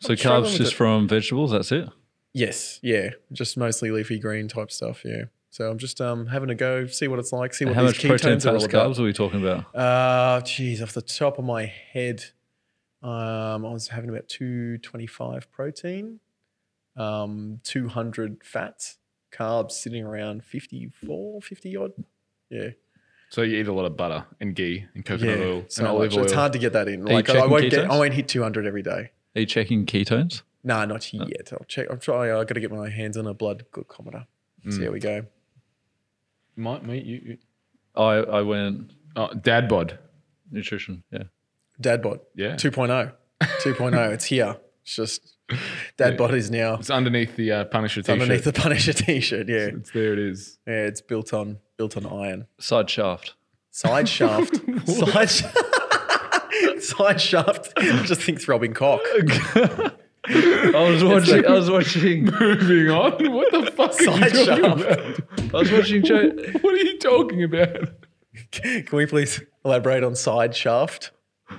So 0.00 0.12
I'm 0.12 0.16
carbs 0.16 0.56
just 0.56 0.72
it. 0.72 0.76
from 0.76 1.08
vegetables. 1.08 1.50
That's 1.50 1.72
it. 1.72 1.88
Yes, 2.32 2.78
yeah, 2.82 3.10
just 3.32 3.56
mostly 3.56 3.90
leafy 3.90 4.18
green 4.20 4.46
type 4.46 4.70
stuff. 4.70 5.02
Yeah. 5.04 5.24
So 5.52 5.68
I'm 5.68 5.78
just 5.78 6.00
um 6.00 6.28
having 6.28 6.48
a 6.50 6.54
go, 6.54 6.86
see 6.86 7.08
what 7.08 7.18
it's 7.18 7.32
like, 7.32 7.52
see 7.54 7.64
what 7.64 7.74
How 7.74 7.82
these 7.82 7.96
much 7.96 8.06
protein, 8.06 8.38
ketones 8.38 8.46
are 8.46 8.50
all 8.56 8.64
about. 8.64 8.90
carbs 8.92 9.00
are 9.00 9.02
we 9.02 9.12
talking 9.12 9.44
about? 9.44 9.74
Uh, 9.74 10.40
geez, 10.42 10.80
off 10.80 10.92
the 10.92 11.02
top 11.02 11.40
of 11.40 11.44
my 11.44 11.64
head, 11.64 12.24
um, 13.02 13.64
I 13.64 13.72
was 13.72 13.88
having 13.88 14.10
about 14.10 14.28
225 14.28 15.50
protein, 15.50 16.20
um, 16.96 17.60
200 17.64 18.42
fats, 18.44 18.98
carbs 19.32 19.72
sitting 19.72 20.04
around 20.04 20.44
54, 20.44 21.40
50 21.40 21.76
odd. 21.76 21.92
Yeah. 22.50 22.70
So 23.30 23.42
you 23.42 23.58
eat 23.60 23.68
a 23.68 23.72
lot 23.72 23.84
of 23.84 23.96
butter 23.96 24.26
and 24.40 24.54
ghee 24.56 24.86
and 24.94 25.04
coconut 25.04 25.38
yeah. 25.38 25.44
oil 25.44 25.64
so 25.68 25.82
and 25.82 25.88
olive 25.88 26.10
much. 26.10 26.18
oil. 26.18 26.24
It's 26.24 26.32
hard 26.32 26.52
to 26.52 26.58
get 26.58 26.72
that 26.72 26.88
in. 26.88 27.06
you 27.06 27.14
Like 27.14 27.30
I 27.30 27.46
won't 27.46 27.70
get. 27.70 27.88
I 27.90 27.96
won't 27.96 28.12
hit 28.12 28.26
200 28.28 28.66
every 28.66 28.82
day. 28.82 29.12
Are 29.36 29.40
you 29.40 29.46
checking 29.46 29.86
ketones? 29.86 30.42
Nah, 30.64 30.84
not 30.84 31.12
yet. 31.14 31.52
I'll 31.52 31.64
check. 31.68 31.86
I'm 31.90 32.00
trying. 32.00 32.32
I 32.32 32.44
got 32.44 32.48
to 32.54 32.60
get 32.60 32.72
my 32.72 32.90
hands 32.90 33.16
on 33.16 33.26
a 33.26 33.32
blood 33.32 33.64
glucometer. 33.72 34.26
See 34.68 34.84
how 34.84 34.90
we 34.90 34.98
go. 35.00 35.24
Might 36.56 36.84
meet 36.84 37.04
you. 37.04 37.20
you- 37.24 37.38
I 37.96 38.16
I 38.16 38.42
went 38.42 38.92
Oh, 39.16 39.32
dad 39.32 39.68
bod. 39.68 39.98
nutrition. 40.50 41.02
Yeah. 41.10 41.24
Dadbod. 41.80 42.20
Yeah. 42.34 42.54
2.0. 42.56 43.12
2.0. 43.40 43.94
oh. 43.96 44.10
It's 44.12 44.24
here. 44.26 44.56
It's 44.82 44.94
just 44.96 45.36
Dadbod 45.98 46.32
is 46.32 46.50
now 46.50 46.74
It's 46.74 46.90
underneath 46.90 47.36
the 47.36 47.50
uh, 47.52 47.64
Punisher 47.64 48.02
t-shirt. 48.02 48.20
underneath 48.20 48.44
the 48.44 48.52
Punisher 48.52 48.92
t-shirt. 48.92 49.48
Yeah. 49.48 49.56
It's 49.78 49.90
there. 49.90 50.12
It 50.12 50.18
is. 50.18 50.58
Yeah, 50.66 50.84
it's 50.86 51.00
built 51.00 51.32
on 51.32 51.58
built 51.76 51.96
on 51.96 52.06
iron. 52.06 52.46
Side 52.58 52.88
shaft. 52.90 53.34
Side 53.70 54.08
shaft. 54.08 54.56
side, 54.86 55.30
sh- 55.30 55.44
side 56.80 57.20
shaft. 57.20 57.72
I 57.76 58.02
just 58.04 58.22
think 58.22 58.40
throbbing 58.40 58.74
cock. 58.74 59.00
I 59.04 60.90
was 60.90 61.02
watching. 61.02 61.46
I 61.46 61.52
was 61.52 61.70
watching. 61.70 62.24
Moving 62.26 62.90
on. 62.90 63.32
What 63.32 63.50
the 63.52 63.70
fuck 63.72 63.90
are 63.90 63.92
Side 63.92 64.34
you 64.34 64.44
talking 64.46 64.64
shaft. 64.64 65.18
about? 65.18 65.54
I 65.54 65.58
was 65.58 65.72
watching 65.72 66.04
Joe. 66.04 66.30
What 66.60 66.74
are 66.74 66.76
you 66.78 66.98
talking 66.98 67.42
about? 67.44 67.90
Can 68.52 68.84
we 68.92 69.06
please 69.06 69.40
elaborate 69.64 70.04
on 70.04 70.14
side 70.14 70.54
shaft? 70.54 71.10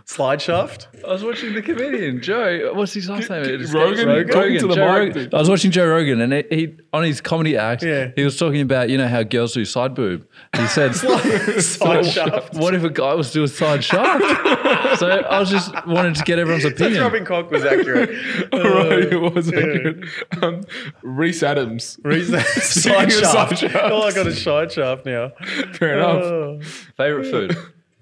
Slide 0.06 0.42
shaft? 0.42 0.88
I 1.06 1.12
was 1.12 1.24
watching 1.24 1.54
the 1.54 1.62
comedian 1.62 2.22
Joe. 2.22 2.72
What's 2.74 2.94
his 2.94 3.10
last 3.10 3.30
name? 3.30 3.44
It 3.44 3.62
escapes 3.62 3.74
Rogan? 3.74 4.08
me. 4.08 4.60
To 4.60 4.68
the 4.68 4.76
Joe 4.76 5.06
mic, 5.06 5.16
Rogan. 5.16 5.30
I 5.34 5.38
was 5.40 5.50
watching 5.50 5.72
Joe 5.72 5.88
Rogan, 5.88 6.22
and 6.22 6.34
he, 6.34 6.44
he 6.50 6.78
on 6.94 7.04
his 7.04 7.22
comedy 7.22 7.58
act, 7.58 7.84
Yeah. 7.84 8.12
he 8.16 8.24
was 8.24 8.38
talking 8.38 8.62
about 8.62 8.90
you 8.90 8.98
know 8.98 9.08
how 9.08 9.24
girls 9.24 9.54
do 9.54 9.64
side 9.66 9.94
boob. 9.96 10.26
He 10.58 10.66
said, 10.68 10.96
Side 11.62 12.06
shaft. 12.06 12.54
"What 12.56 12.74
if 12.74 12.84
a 12.84 12.90
guy 12.90 13.14
was 13.14 13.32
doing 13.32 13.48
side 13.48 13.84
shaft?" 13.84 15.00
so 15.00 15.08
I 15.08 15.40
was 15.40 15.50
just 15.50 15.72
wanted 15.86 16.16
to 16.16 16.24
get 16.24 16.40
everyone's 16.40 16.66
opinion. 16.66 17.00
Throbbing 17.02 17.26
cock 17.26 17.52
was 17.52 17.64
accurate. 17.66 18.10
right, 18.54 19.04
it 19.14 19.22
was 19.34 19.48
accurate. 19.50 20.04
Um, 20.42 20.62
Reese 21.04 21.44
Adams. 21.44 22.00
Reason- 22.04 22.40
Speaking 22.40 22.92
side 22.92 23.08
of 23.12 23.14
side 23.14 23.58
shaft. 23.60 23.76
Oh, 23.92 24.02
I 24.04 24.12
got 24.14 24.28
a 24.28 24.36
side 24.36 24.72
shaft 24.72 25.06
now. 25.06 25.30
Fair 25.74 25.98
enough. 25.98 26.24
Oh. 26.24 26.60
Favorite 26.98 27.30
food. 27.30 27.58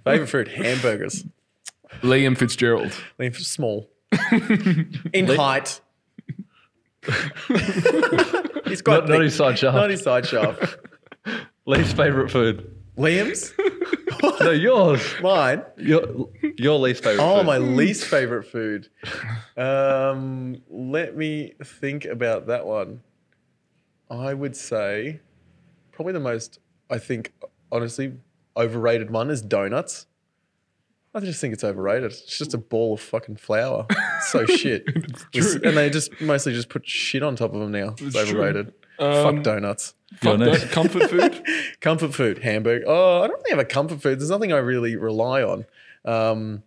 Favorite 0.05 0.27
food: 0.27 0.47
hamburgers. 0.47 1.25
Liam 2.01 2.37
Fitzgerald. 2.37 2.91
Lean 3.17 3.31
for 3.31 3.41
small. 3.41 3.89
In 5.13 5.27
height. 5.27 5.81
He's 8.65 8.81
quite 8.81 8.99
Not, 9.01 9.07
not 9.07 9.07
thick. 9.07 9.21
his 9.23 9.35
side 9.35 9.57
shaft. 9.59 9.75
Not 9.75 9.89
his 9.89 10.01
side 10.03 10.25
shaft. 10.25 10.77
least 11.65 11.95
favorite 11.95 12.29
food. 12.31 12.75
Liam's? 12.97 13.53
No, 14.41 14.51
yours. 14.51 15.01
Mine? 15.21 15.63
Your 15.77 16.29
your 16.57 16.77
least 16.77 17.03
favorite. 17.05 17.21
Food. 17.23 17.31
Oh, 17.31 17.37
food. 17.37 17.45
my 17.45 17.57
least 17.57 18.03
favorite 18.05 18.43
food. 18.43 18.89
Um, 19.55 20.61
let 20.69 21.15
me 21.15 21.53
think 21.63 22.03
about 22.03 22.47
that 22.47 22.65
one. 22.65 23.01
I 24.09 24.33
would 24.33 24.57
say 24.57 25.21
probably 25.93 26.11
the 26.13 26.19
most, 26.19 26.59
I 26.89 26.97
think, 26.97 27.33
honestly, 27.71 28.13
overrated 28.57 29.09
one 29.09 29.29
is 29.29 29.41
donuts. 29.41 30.05
I 31.15 31.19
just 31.21 31.41
think 31.41 31.53
it's 31.53 31.63
overrated. 31.63 32.11
It's 32.11 32.37
just 32.37 32.53
a 32.53 32.57
ball 32.57 32.93
of 32.93 33.01
fucking 33.01 33.37
flour. 33.37 33.85
It's 33.89 34.27
so 34.31 34.45
shit. 34.45 34.85
With- 35.33 35.63
And 35.65 35.75
they 35.75 35.89
just 35.89 36.19
mostly 36.21 36.53
just 36.53 36.69
put 36.69 36.87
shit 36.87 37.23
on 37.23 37.35
top 37.35 37.53
of 37.53 37.59
them 37.59 37.71
now. 37.71 37.95
It's 37.99 38.13
true. 38.13 38.39
overrated. 38.41 38.73
Um, 38.99 39.35
Fuck 39.35 39.43
donuts. 39.43 39.93
Your 40.21 40.37
Fuck 40.37 40.39
next. 40.39 40.61
that. 40.61 40.71
Comfort 40.71 41.09
food. 41.09 41.43
Comfort 41.81 42.13
food, 42.13 42.37
hamburger. 42.39 42.83
Oh, 42.87 43.21
I 43.23 43.27
don't 43.27 43.37
really 43.37 43.49
have 43.51 43.59
a 43.59 43.65
comfort 43.65 44.01
food. 44.01 44.19
There's 44.19 44.29
nothing 44.29 44.51
I 44.53 44.57
really 44.57 44.95
rely 44.97 45.41
on. 45.41 45.65
Um, 46.05 46.63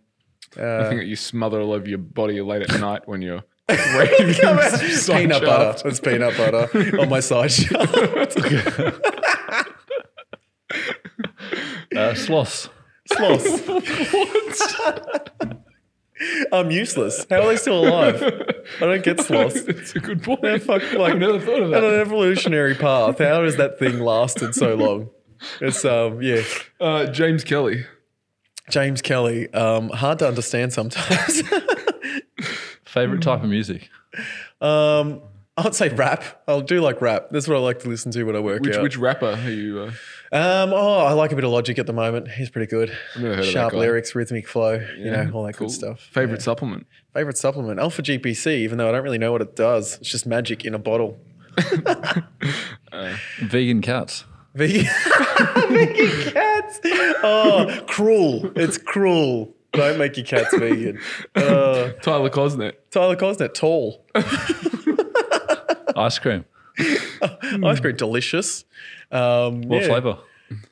I 0.57 0.87
think 0.89 0.99
that 1.01 1.05
you 1.07 1.15
smother 1.15 1.59
all 1.61 1.71
over 1.71 1.87
your 1.87 1.97
body 1.99 2.41
late 2.41 2.63
at 2.63 2.79
night 2.79 3.03
when 3.07 3.21
you're 3.21 3.43
craving 3.69 4.33
side 4.33 5.21
peanut 5.21 5.43
shaft. 5.43 5.45
butter. 5.83 5.87
It's 5.89 5.99
peanut 5.99 6.35
butter 6.37 6.99
on 6.99 7.09
my 7.09 7.19
side 7.21 7.51
shaft. 7.51 7.95
Uh, 11.95 12.13
sloths. 12.15 12.69
Sloths. 13.17 14.73
I'm 16.53 16.71
useless. 16.71 17.25
How 17.29 17.41
are 17.41 17.47
they 17.47 17.57
still 17.57 17.85
alive? 17.87 18.21
I 18.79 18.85
don't 18.85 19.03
get 19.03 19.19
sloths. 19.25 19.57
It's 19.57 19.95
a 19.95 19.99
good 19.99 20.23
point. 20.23 20.41
They're 20.41 20.59
fuck, 20.59 20.81
like, 20.93 21.13
I've 21.13 21.19
never 21.19 21.39
thought 21.39 21.57
of 21.59 21.63
on 21.65 21.71
that. 21.71 21.83
an 21.83 21.99
evolutionary 21.99 22.75
path. 22.75 23.17
How 23.19 23.43
has 23.43 23.57
that 23.57 23.77
thing 23.79 23.99
lasted 23.99 24.55
so 24.55 24.75
long? 24.75 25.09
It's 25.59 25.83
um 25.83 26.21
yeah. 26.21 26.41
Uh, 26.79 27.07
James 27.07 27.43
Kelly. 27.43 27.85
James 28.69 29.01
Kelly. 29.01 29.51
Um, 29.53 29.89
hard 29.89 30.19
to 30.19 30.27
understand 30.27 30.71
sometimes. 30.71 31.41
Favorite 32.85 33.21
type 33.21 33.43
of 33.43 33.49
music. 33.49 33.89
um, 34.61 35.21
I'd 35.57 35.75
say 35.75 35.89
rap. 35.89 36.23
I'll 36.47 36.61
do 36.61 36.79
like 36.79 37.01
rap. 37.01 37.27
That's 37.31 37.47
what 37.47 37.57
I 37.57 37.59
like 37.59 37.79
to 37.79 37.89
listen 37.89 38.11
to 38.13 38.23
when 38.23 38.35
I 38.35 38.39
work 38.39 38.61
Which 38.61 38.75
out. 38.77 38.83
which 38.83 38.97
rapper 38.97 39.31
are 39.31 39.49
you? 39.49 39.79
Uh, 39.81 39.91
Um, 40.33 40.73
oh, 40.73 40.97
I 41.05 41.13
like 41.13 41.31
a 41.31 41.35
bit 41.35 41.43
of 41.43 41.51
Logic 41.51 41.77
at 41.77 41.85
the 41.85 41.93
moment. 41.93 42.27
He's 42.27 42.49
pretty 42.49 42.65
good. 42.69 42.91
I've 43.15 43.21
never 43.21 43.35
heard 43.35 43.39
of 43.41 43.45
that 43.45 43.51
Sharp 43.51 43.71
guy. 43.73 43.77
lyrics, 43.79 44.15
rhythmic 44.15 44.47
flow, 44.47 44.73
you 44.97 45.05
Yeah, 45.11 45.23
know, 45.25 45.31
all 45.33 45.43
that 45.43 45.53
cool. 45.55 45.67
good 45.67 45.73
stuff. 45.73 45.99
Favorite 46.11 46.39
Yeah. 46.39 46.43
supplement? 46.45 46.87
Favorite 47.13 47.37
supplement, 47.37 47.79
Alpha 47.79 48.01
GPC, 48.01 48.57
even 48.63 48.79
though 48.79 48.89
I 48.89 48.91
don't 48.91 49.03
really 49.03 49.19
know 49.19 49.31
what 49.31 49.41
it 49.43 49.55
does. 49.55 49.99
It's 50.01 50.09
just 50.09 50.25
magic 50.25 50.65
in 50.65 50.73
a 50.73 50.79
bottle. 50.79 51.19
Vegan 53.41 53.81
cats. 53.81 54.25
Vegan, 54.55 54.85
vegan 55.69 56.31
cats. 56.33 56.79
Oh, 57.23 57.83
cruel. 57.87 58.51
It's 58.55 58.77
cruel. 58.79 59.53
Don't 59.71 59.97
make 59.99 60.17
your 60.17 60.25
cats 60.25 60.55
vegan. 60.57 60.99
Uh, 61.35 61.89
Tyler 62.01 62.29
Cosnet. 62.29 62.73
Tyler 62.91 63.15
Cosnet, 63.15 63.53
tall. 63.53 64.03
Ice 65.95 66.17
cream. 66.19 66.45
Ice 67.65 67.79
cream, 67.79 67.95
delicious. 67.95 68.65
Um, 69.11 69.61
What 69.63 69.81
yeah. 69.81 69.87
flavor? 69.87 70.17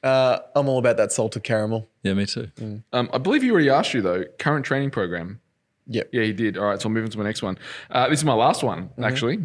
Uh, 0.03 0.39
I'm 0.55 0.67
all 0.69 0.77
about 0.79 0.97
that 0.97 1.11
salted 1.11 1.43
caramel. 1.43 1.87
Yeah, 2.03 2.13
me 2.13 2.25
too. 2.25 2.49
Um, 2.93 3.09
I 3.13 3.17
believe 3.17 3.41
he 3.41 3.49
already 3.51 3.69
asked 3.69 3.93
you 3.93 4.01
though. 4.01 4.23
Current 4.39 4.65
training 4.65 4.91
program. 4.91 5.39
Yeah. 5.87 6.03
Yeah, 6.11 6.23
he 6.23 6.33
did. 6.33 6.57
All 6.57 6.65
right, 6.65 6.79
so 6.81 6.87
I'm 6.87 6.93
moving 6.93 7.09
to 7.11 7.17
my 7.17 7.23
next 7.23 7.41
one. 7.41 7.57
Uh, 7.89 8.07
this 8.09 8.19
is 8.19 8.25
my 8.25 8.33
last 8.33 8.63
one, 8.63 8.89
Mm-hmm. 8.89 9.03
actually. 9.03 9.39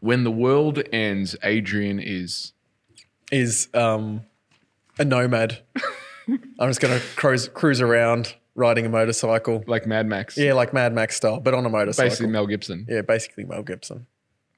When 0.00 0.24
the 0.24 0.30
world 0.30 0.82
ends, 0.92 1.34
Adrian 1.42 1.98
is. 1.98 2.52
Is 3.32 3.68
um, 3.74 4.22
a 4.98 5.04
nomad. 5.04 5.62
I'm 6.28 6.68
just 6.70 6.80
going 6.80 6.98
to 6.98 7.04
cruise, 7.16 7.48
cruise 7.48 7.80
around 7.80 8.34
riding 8.54 8.84
a 8.86 8.88
motorcycle. 8.88 9.64
Like 9.66 9.86
Mad 9.86 10.06
Max. 10.06 10.36
Yeah, 10.36 10.52
like 10.52 10.72
Mad 10.74 10.92
Max 10.94 11.16
style, 11.16 11.40
but 11.40 11.54
on 11.54 11.64
a 11.66 11.68
motorcycle. 11.70 12.08
Basically 12.10 12.26
Mel 12.28 12.46
Gibson. 12.46 12.86
Yeah, 12.88 13.00
basically 13.02 13.44
Mel 13.44 13.62
Gibson, 13.62 14.06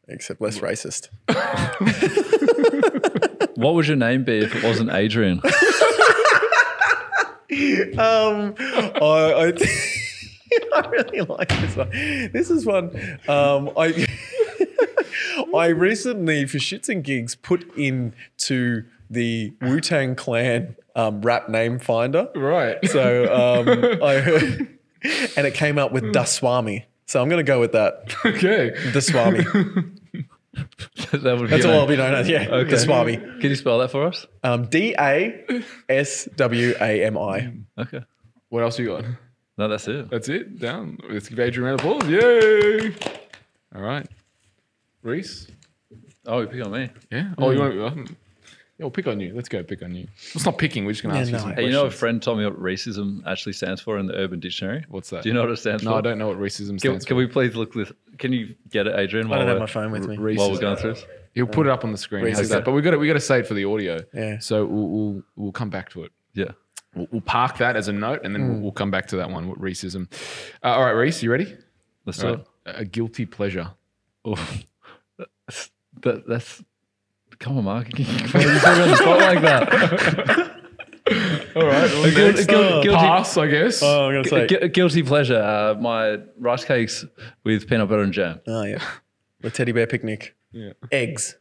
except 0.08 0.40
less 0.40 0.58
racist. 0.58 1.08
What 3.58 3.74
would 3.74 3.88
your 3.88 3.96
name 3.96 4.22
be 4.22 4.38
if 4.38 4.54
it 4.54 4.62
wasn't 4.62 4.92
Adrian? 4.92 5.40
Um, 7.98 8.54
I, 8.60 8.92
I, 9.02 9.52
I 10.76 10.86
really 10.86 11.22
like 11.22 11.48
this 11.48 11.74
one. 11.74 11.90
This 11.90 12.50
is 12.50 12.64
one. 12.64 13.18
Um, 13.26 13.70
I 13.76 14.06
I 15.56 15.66
recently, 15.68 16.46
for 16.46 16.58
shits 16.58 16.88
and 16.88 17.02
gigs, 17.02 17.34
put 17.34 17.76
into 17.76 18.84
the 19.10 19.54
Wu 19.60 19.80
Tang 19.80 20.14
Clan 20.14 20.76
um, 20.94 21.20
rap 21.22 21.48
name 21.48 21.80
finder. 21.80 22.28
Right. 22.36 22.78
So 22.88 23.24
um, 23.24 24.00
I 24.00 24.20
heard 24.20 24.68
and 25.36 25.48
it 25.48 25.54
came 25.54 25.78
up 25.78 25.90
with 25.90 26.04
Daswami. 26.04 26.84
So 27.08 27.22
I'm 27.22 27.30
going 27.30 27.44
to 27.44 27.50
go 27.52 27.58
with 27.58 27.72
that. 27.72 28.14
Okay. 28.24 28.72
Daswami. 28.92 29.42
that 31.12 31.38
would 31.38 31.48
That's 31.48 31.64
all 31.64 31.80
I'll 31.80 31.86
be 31.86 31.96
known 31.96 32.12
as. 32.12 32.28
Yeah, 32.28 32.48
Okay. 32.50 32.70
The 32.70 32.78
Swami. 32.78 33.16
Can 33.16 33.40
you 33.42 33.56
spell 33.56 33.78
that 33.78 33.90
for 33.90 34.06
us? 34.06 34.26
Um, 34.44 34.66
D 34.66 34.94
A 34.98 35.42
S 35.88 36.28
W 36.36 36.74
A 36.78 37.04
M 37.04 37.16
I. 37.16 37.52
Okay. 37.78 38.04
What 38.50 38.62
else 38.62 38.78
you 38.78 38.86
got? 38.86 39.04
No, 39.56 39.68
that's 39.68 39.88
it. 39.88 40.10
That's 40.10 40.28
it. 40.28 40.58
Down. 40.58 40.98
Let's 41.08 41.30
give 41.30 41.40
Adrian 41.40 41.68
a 41.68 41.70
round 41.70 41.80
of 41.80 41.86
applause. 41.86 42.10
Yay! 42.10 42.94
All 43.74 43.82
right. 43.82 44.06
Reese. 45.02 45.48
Oh, 46.26 46.40
you 46.40 46.46
pick 46.46 46.64
on 46.64 46.72
me. 46.72 46.90
Yeah. 47.10 47.32
Oh, 47.38 47.50
you 47.50 47.60
want? 47.60 48.06
To, 48.06 48.16
yeah, 48.78 48.84
we'll 48.84 48.90
pick 48.90 49.08
on 49.08 49.18
you. 49.18 49.32
Let's 49.34 49.48
go 49.48 49.62
pick 49.64 49.82
on 49.82 49.94
you. 49.94 50.06
It's 50.34 50.44
not 50.44 50.56
picking. 50.56 50.84
We're 50.84 50.92
just 50.92 51.02
gonna 51.02 51.14
Yeah, 51.16 51.20
ask 51.22 51.30
you 51.30 51.36
no. 51.36 51.38
some 51.40 51.54
Hey, 51.54 51.64
you 51.64 51.72
know, 51.72 51.86
a 51.86 51.90
friend 51.90 52.22
told 52.22 52.38
me 52.38 52.44
what 52.44 52.60
racism 52.60 53.22
actually 53.26 53.54
stands 53.54 53.80
for 53.80 53.98
in 53.98 54.06
the 54.06 54.14
Urban 54.14 54.38
Dictionary. 54.38 54.84
What's 54.88 55.10
that? 55.10 55.24
Do 55.24 55.28
you 55.28 55.34
know 55.34 55.42
what 55.42 55.50
it 55.50 55.56
stands 55.56 55.82
No, 55.82 55.90
for? 55.90 55.98
I 55.98 56.00
don't 56.00 56.16
know 56.18 56.28
what 56.28 56.38
racism 56.38 56.68
Can, 56.68 56.78
stands 56.78 57.04
can 57.04 57.14
for. 57.14 57.18
we 57.18 57.26
please 57.26 57.56
look 57.56 57.74
this? 57.74 57.90
Can 58.18 58.32
you 58.32 58.54
get 58.70 58.86
it, 58.86 58.96
Adrian? 58.96 59.32
I 59.32 59.38
don't 59.38 59.48
have 59.48 59.58
my 59.58 59.66
phone 59.66 59.90
with 59.90 60.06
me. 60.06 60.16
Reese 60.16 60.38
while 60.38 60.52
we're 60.52 60.60
going 60.60 60.76
through 60.76 60.94
this? 60.94 61.04
He'll 61.34 61.46
put 61.46 61.66
it 61.66 61.70
up 61.70 61.84
on 61.84 61.90
the 61.92 61.98
screen. 61.98 62.24
Reese 62.24 62.36
How's 62.36 62.44
is 62.46 62.50
that? 62.50 62.64
But 62.64 62.72
we 62.72 62.82
got 62.82 62.92
to 62.92 62.98
we 62.98 63.06
got 63.08 63.14
to 63.14 63.20
say 63.20 63.40
it 63.40 63.46
for 63.48 63.54
the 63.54 63.64
audio. 63.64 63.98
Yeah. 64.14 64.38
So 64.38 64.64
we'll 64.64 64.88
we'll, 64.88 65.22
we'll 65.36 65.52
come 65.52 65.70
back 65.70 65.90
to 65.90 66.04
it. 66.04 66.12
Yeah. 66.34 66.52
We'll, 66.94 67.08
we'll 67.10 67.20
park 67.20 67.58
that 67.58 67.74
as 67.76 67.88
a 67.88 67.92
note, 67.92 68.20
and 68.24 68.34
then 68.34 68.48
we'll, 68.48 68.60
we'll 68.60 68.72
come 68.72 68.90
back 68.90 69.06
to 69.08 69.16
that 69.16 69.28
one. 69.30 69.48
What 69.48 69.60
racism? 69.60 70.10
Uh, 70.62 70.68
all 70.68 70.84
right, 70.84 70.92
Reese, 70.92 71.22
you 71.22 71.30
ready? 71.32 71.56
Let's 72.06 72.22
All 72.22 72.36
do 72.36 72.42
right. 72.66 72.74
A 72.78 72.84
guilty 72.84 73.26
pleasure. 73.26 73.70
Oh, 74.24 74.34
that, 76.02 76.26
that's. 76.26 76.62
Come 77.40 77.58
on, 77.58 77.64
Mark. 77.64 77.88
You 77.98 78.04
can't 78.04 78.30
put 78.30 78.40
me 78.42 78.46
on 78.48 78.88
the 78.88 78.96
spot 78.96 79.18
like 79.20 79.42
that. 79.42 80.54
All 81.56 81.64
right. 81.66 81.84
A 81.90 82.10
guil- 82.10 82.28
a 82.30 82.32
guil- 82.44 82.82
guilty, 82.82 82.90
Pass, 82.98 83.36
I 83.38 83.46
guess. 83.46 83.82
Oh, 83.82 84.06
I'm 84.08 84.12
going 84.12 84.24
to 84.24 84.28
say. 84.30 84.46
gu- 84.46 84.68
guilty 84.68 85.02
pleasure. 85.02 85.40
Uh, 85.40 85.74
my 85.80 86.18
rice 86.38 86.64
cakes 86.64 87.04
with 87.44 87.66
peanut 87.68 87.88
butter 87.88 88.02
and 88.02 88.12
jam. 88.12 88.40
Oh, 88.46 88.62
yeah. 88.64 88.82
The 89.40 89.50
teddy 89.50 89.72
bear 89.72 89.86
picnic. 89.86 90.34
Yeah. 90.52 90.72
Eggs. 90.92 91.36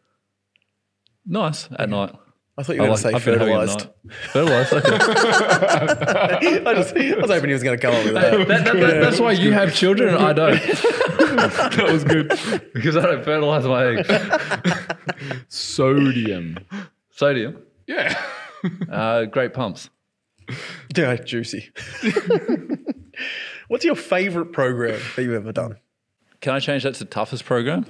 Nice 1.25 1.67
at 1.77 1.89
night. 1.89 2.13
I 2.59 2.63
thought 2.63 2.75
you 2.75 2.81
were 2.81 2.87
going 2.87 2.97
to 2.97 3.03
say 3.03 3.11
I've 3.13 3.25
been 3.25 3.37
having 3.37 3.53
it 3.53 3.57
fertilized. 3.67 3.79
night. 3.79 4.13
Fertilized. 4.31 4.73
Okay. 4.73 4.95
I, 6.65 6.73
just, 6.75 6.95
I 6.95 7.15
was 7.21 7.29
hoping 7.29 7.49
he 7.49 7.53
was 7.53 7.63
going 7.63 7.77
to 7.77 7.81
come 7.85 7.93
up 7.93 8.03
with 8.05 8.13
that. 8.13 8.47
That- 8.47 8.47
that- 8.65 8.73
that- 8.79 9.01
that's 9.01 9.19
why 9.19 9.31
you 9.33 9.51
have 9.51 9.73
children 9.75 10.15
and 10.15 10.23
I 10.23 10.33
don't. 10.33 10.57
that 11.35 11.89
was 11.91 12.03
good. 12.03 12.29
because 12.73 12.95
I 12.97 13.01
don't 13.01 13.23
fertilize 13.23 13.65
my 13.65 13.85
eggs. 13.97 15.45
Sodium. 15.49 16.57
Sodium. 17.11 17.61
Yeah. 17.87 18.19
Uh, 18.91 19.25
great 19.25 19.53
pumps. 19.53 19.89
Yeah, 20.95 21.15
juicy. 21.15 21.71
What's 23.67 23.83
your 23.85 23.95
favorite 23.95 24.53
program 24.53 24.99
that 25.15 25.21
you've 25.23 25.33
ever 25.33 25.51
done? 25.51 25.77
Can 26.41 26.53
I 26.53 26.59
change 26.59 26.83
that 26.83 26.95
to 26.95 27.05
toughest 27.05 27.45
program? 27.45 27.85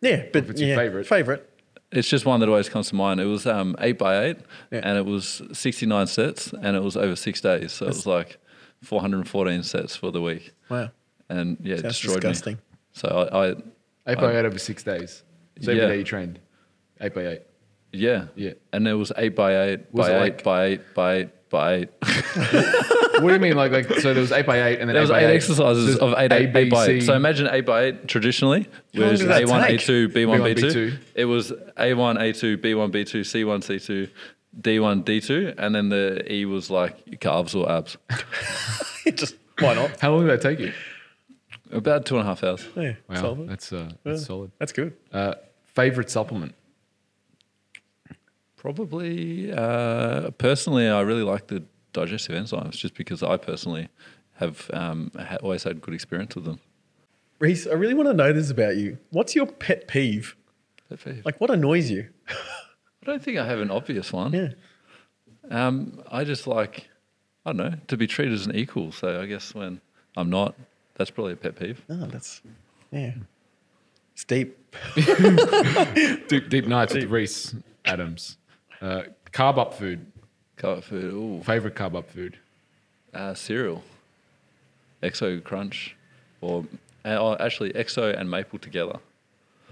Yeah, 0.00 0.24
but 0.32 0.48
it's 0.48 0.60
your 0.60 0.70
yeah, 0.70 0.76
favourite. 0.76 1.06
Favorite. 1.06 1.48
It's 1.90 2.08
just 2.08 2.24
one 2.24 2.40
that 2.40 2.48
always 2.48 2.68
comes 2.68 2.88
to 2.88 2.94
mind. 2.94 3.20
It 3.20 3.26
was 3.26 3.46
um, 3.46 3.76
eight 3.80 3.98
by 3.98 4.24
eight, 4.24 4.38
Yeah. 4.70 4.80
and 4.82 4.96
it 4.96 5.04
was 5.04 5.42
sixty-nine 5.52 6.06
sets, 6.06 6.52
and 6.52 6.74
it 6.76 6.82
was 6.82 6.96
over 6.96 7.14
six 7.14 7.40
days. 7.40 7.72
So 7.72 7.84
it 7.86 7.88
was 7.88 8.06
like 8.06 8.38
four 8.82 9.00
hundred 9.02 9.18
and 9.18 9.28
fourteen 9.28 9.62
sets 9.62 9.94
for 9.94 10.10
the 10.10 10.22
week, 10.22 10.52
Wow. 10.70 10.90
And 11.38 11.56
yeah, 11.62 11.74
it 11.74 11.80
Sounds 11.80 11.94
destroyed 12.00 12.20
disgusting. 12.20 12.54
me. 12.56 12.60
So 12.92 13.08
I, 13.32 13.48
I 13.50 13.54
Eight 14.12 14.18
by 14.18 14.36
eight 14.36 14.44
over 14.44 14.58
six 14.58 14.82
days. 14.82 15.22
So 15.60 15.70
every 15.72 15.82
Yeah. 15.82 15.88
day 15.88 15.98
you 15.98 16.04
trained. 16.04 16.38
Eight 17.00 17.14
by 17.14 17.26
eight. 17.26 17.42
yeah, 17.92 18.26
Yeah. 18.36 18.52
and 18.72 18.86
it 18.88 18.94
was 18.94 19.12
eight 19.16 19.34
by 19.36 19.50
eight 19.68 19.80
Was 19.92 20.08
by 20.08 20.14
eight 20.14 20.20
like- 20.20 20.42
by 20.44 20.64
eight 20.66 20.80
by 20.94 21.14
eight 21.16 21.28
by 21.50 21.74
eight. 21.74 21.88
What 23.20 23.28
do 23.28 23.34
you 23.34 23.40
mean? 23.40 23.54
Like, 23.56 23.70
like 23.72 23.86
so 24.00 24.14
there 24.14 24.22
was 24.22 24.32
eight 24.32 24.46
by 24.46 24.60
eight, 24.68 24.80
and 24.80 24.88
then 24.88 24.94
There 24.94 25.02
was 25.02 25.10
eight, 25.10 25.26
eight 25.28 25.34
exercises 25.36 25.96
So 25.96 26.08
of 26.08 26.18
eight, 26.18 26.32
A, 26.32 26.36
eight, 26.38 26.52
B, 26.54 26.60
eight 26.60 26.70
by 26.70 26.86
eight. 26.86 27.00
So 27.02 27.14
imagine 27.14 27.46
eight 27.52 27.66
by 27.66 27.84
eight 27.84 28.08
traditionally. 28.08 28.66
long 28.94 29.00
was 29.00 29.20
A1. 29.22 29.46
A2, 29.68 30.08
B1, 30.08 30.40
B1, 30.40 30.54
B2. 30.56 30.64
B2. 30.72 30.98
It 31.14 31.24
was 31.26 31.52
A1, 31.52 32.16
A2, 32.18 32.56
B1, 32.56 32.90
B2, 32.90 33.20
C1, 33.20 33.60
C2, 33.62 34.08
D1, 34.60 35.04
D2, 35.04 35.54
and 35.58 35.74
then 35.74 35.90
the 35.90 36.24
E 36.32 36.46
was 36.46 36.70
like 36.70 37.20
calves 37.20 37.54
or 37.54 37.70
abs. 37.70 37.96
just 39.14 39.36
why 39.58 39.74
not? 39.74 40.00
How 40.00 40.10
long 40.12 40.26
did 40.26 40.30
that 40.40 40.42
take 40.42 40.58
you? 40.58 40.72
About 41.72 42.04
two 42.06 42.16
and 42.18 42.24
a 42.24 42.28
half 42.28 42.44
hours. 42.44 42.66
Yeah, 42.76 42.94
Wow, 43.08 43.20
solid. 43.20 43.48
that's 43.48 43.72
uh, 43.72 43.90
that's 44.04 44.26
solid. 44.26 44.50
That's 44.58 44.72
good. 44.72 44.94
Uh, 45.12 45.34
favorite 45.66 46.10
supplement? 46.10 46.54
Probably, 48.56 49.52
uh, 49.52 50.30
personally, 50.32 50.88
I 50.88 51.00
really 51.00 51.22
like 51.24 51.48
the 51.48 51.64
digestive 51.92 52.36
enzymes 52.36 52.72
just 52.72 52.94
because 52.94 53.22
I 53.22 53.36
personally 53.36 53.88
have 54.34 54.70
um, 54.72 55.10
ha- 55.18 55.38
always 55.42 55.64
had 55.64 55.80
good 55.80 55.94
experience 55.94 56.36
with 56.36 56.44
them. 56.44 56.60
Reese, 57.40 57.66
I 57.66 57.72
really 57.72 57.94
want 57.94 58.08
to 58.08 58.14
know 58.14 58.32
this 58.32 58.50
about 58.50 58.76
you. 58.76 58.98
What's 59.10 59.34
your 59.34 59.46
pet 59.46 59.88
peeve? 59.88 60.36
Pet 60.88 61.02
peeve. 61.02 61.22
Like, 61.24 61.40
what 61.40 61.50
annoys 61.50 61.90
you? 61.90 62.08
I 62.28 62.34
don't 63.06 63.20
think 63.22 63.36
I 63.36 63.44
have 63.46 63.58
an 63.58 63.70
obvious 63.72 64.12
one. 64.12 64.32
Yeah. 64.32 64.48
Um, 65.50 66.00
I 66.10 66.22
just 66.22 66.46
like, 66.46 66.88
I 67.44 67.50
don't 67.52 67.56
know, 67.56 67.74
to 67.88 67.96
be 67.96 68.06
treated 68.06 68.34
as 68.34 68.46
an 68.46 68.54
equal. 68.54 68.92
So 68.92 69.20
I 69.20 69.26
guess 69.26 69.56
when 69.56 69.80
I'm 70.16 70.30
not, 70.30 70.54
that's 70.94 71.10
probably 71.10 71.32
a 71.34 71.36
pet 71.36 71.56
peeve. 71.56 71.82
Oh, 71.88 72.06
that's 72.06 72.42
yeah. 72.90 73.12
It's 74.14 74.24
deep. 74.24 74.58
Deep, 76.28 76.48
deep 76.50 76.66
nights 76.66 76.92
with 76.94 77.04
Reese 77.10 77.54
Adams. 77.86 78.36
Uh, 78.80 79.02
carb 79.32 79.58
up 79.58 79.72
food. 79.74 80.04
Carb 80.58 80.78
up 80.78 80.84
food, 80.84 81.04
ooh, 81.14 81.42
Favorite 81.42 81.74
carb 81.74 81.94
up 81.96 82.10
food. 82.10 82.36
uh, 83.14 83.32
cereal, 83.34 83.82
Exo 85.02 85.42
Crunch, 85.42 85.96
or 86.42 86.64
uh, 87.04 87.16
oh, 87.18 87.36
actually 87.40 87.72
Exo 87.72 88.14
and 88.18 88.30
Maple 88.30 88.58
together. 88.58 88.98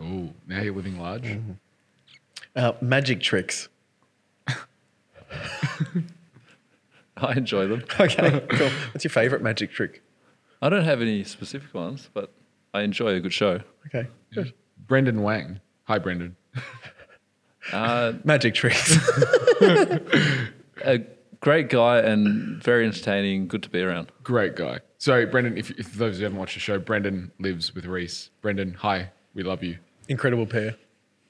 Ooh, 0.03 0.33
now 0.49 0.61
you're 0.63 0.75
living 0.75 0.99
large. 0.99 1.39
Uh, 2.57 2.73
magic 2.81 3.21
tricks. 3.21 3.69
I 7.17 7.33
enjoy 7.37 7.67
them. 7.67 7.85
Okay, 8.01 8.41
cool. 8.49 8.71
What's 8.93 9.05
your 9.05 9.11
favorite 9.11 9.43
magic 9.43 9.71
trick? 9.71 10.03
I 10.63 10.69
don't 10.69 10.85
have 10.85 11.01
any 11.01 11.25
specific 11.25 11.73
ones, 11.75 12.11
but 12.13 12.33
I 12.75 12.83
enjoy 12.83 13.15
a 13.15 13.21
good 13.21 13.33
show. 13.33 13.61
Okay, 13.87 14.09
good. 14.35 14.53
Brendan 14.87 15.23
Wang. 15.23 15.61
Hi, 15.85 15.99
Brendan. 15.99 16.37
Uh, 17.73 18.15
Magic 18.25 18.55
tricks. 18.55 18.97
a 19.61 21.01
great 21.41 21.69
guy 21.69 21.99
and 21.99 22.61
very 22.63 22.87
entertaining, 22.87 23.47
good 23.49 23.63
to 23.63 23.69
be 23.69 23.83
around. 23.83 24.11
Great 24.23 24.57
guy. 24.57 24.81
So, 24.99 25.27
Brendan, 25.27 25.57
if, 25.59 25.71
if 25.73 25.93
those 25.95 26.15
of 26.17 26.21
you 26.21 26.21
who 26.21 26.25
haven't 26.25 26.39
watched 26.39 26.55
the 26.55 26.61
show, 26.61 26.79
Brendan 26.79 27.31
lives 27.39 27.75
with 27.75 27.85
Reese. 27.85 28.31
Brendan, 28.41 28.75
hi. 28.75 29.11
We 29.35 29.43
love 29.43 29.63
you. 29.63 29.79
Incredible 30.09 30.47
pair. 30.47 30.75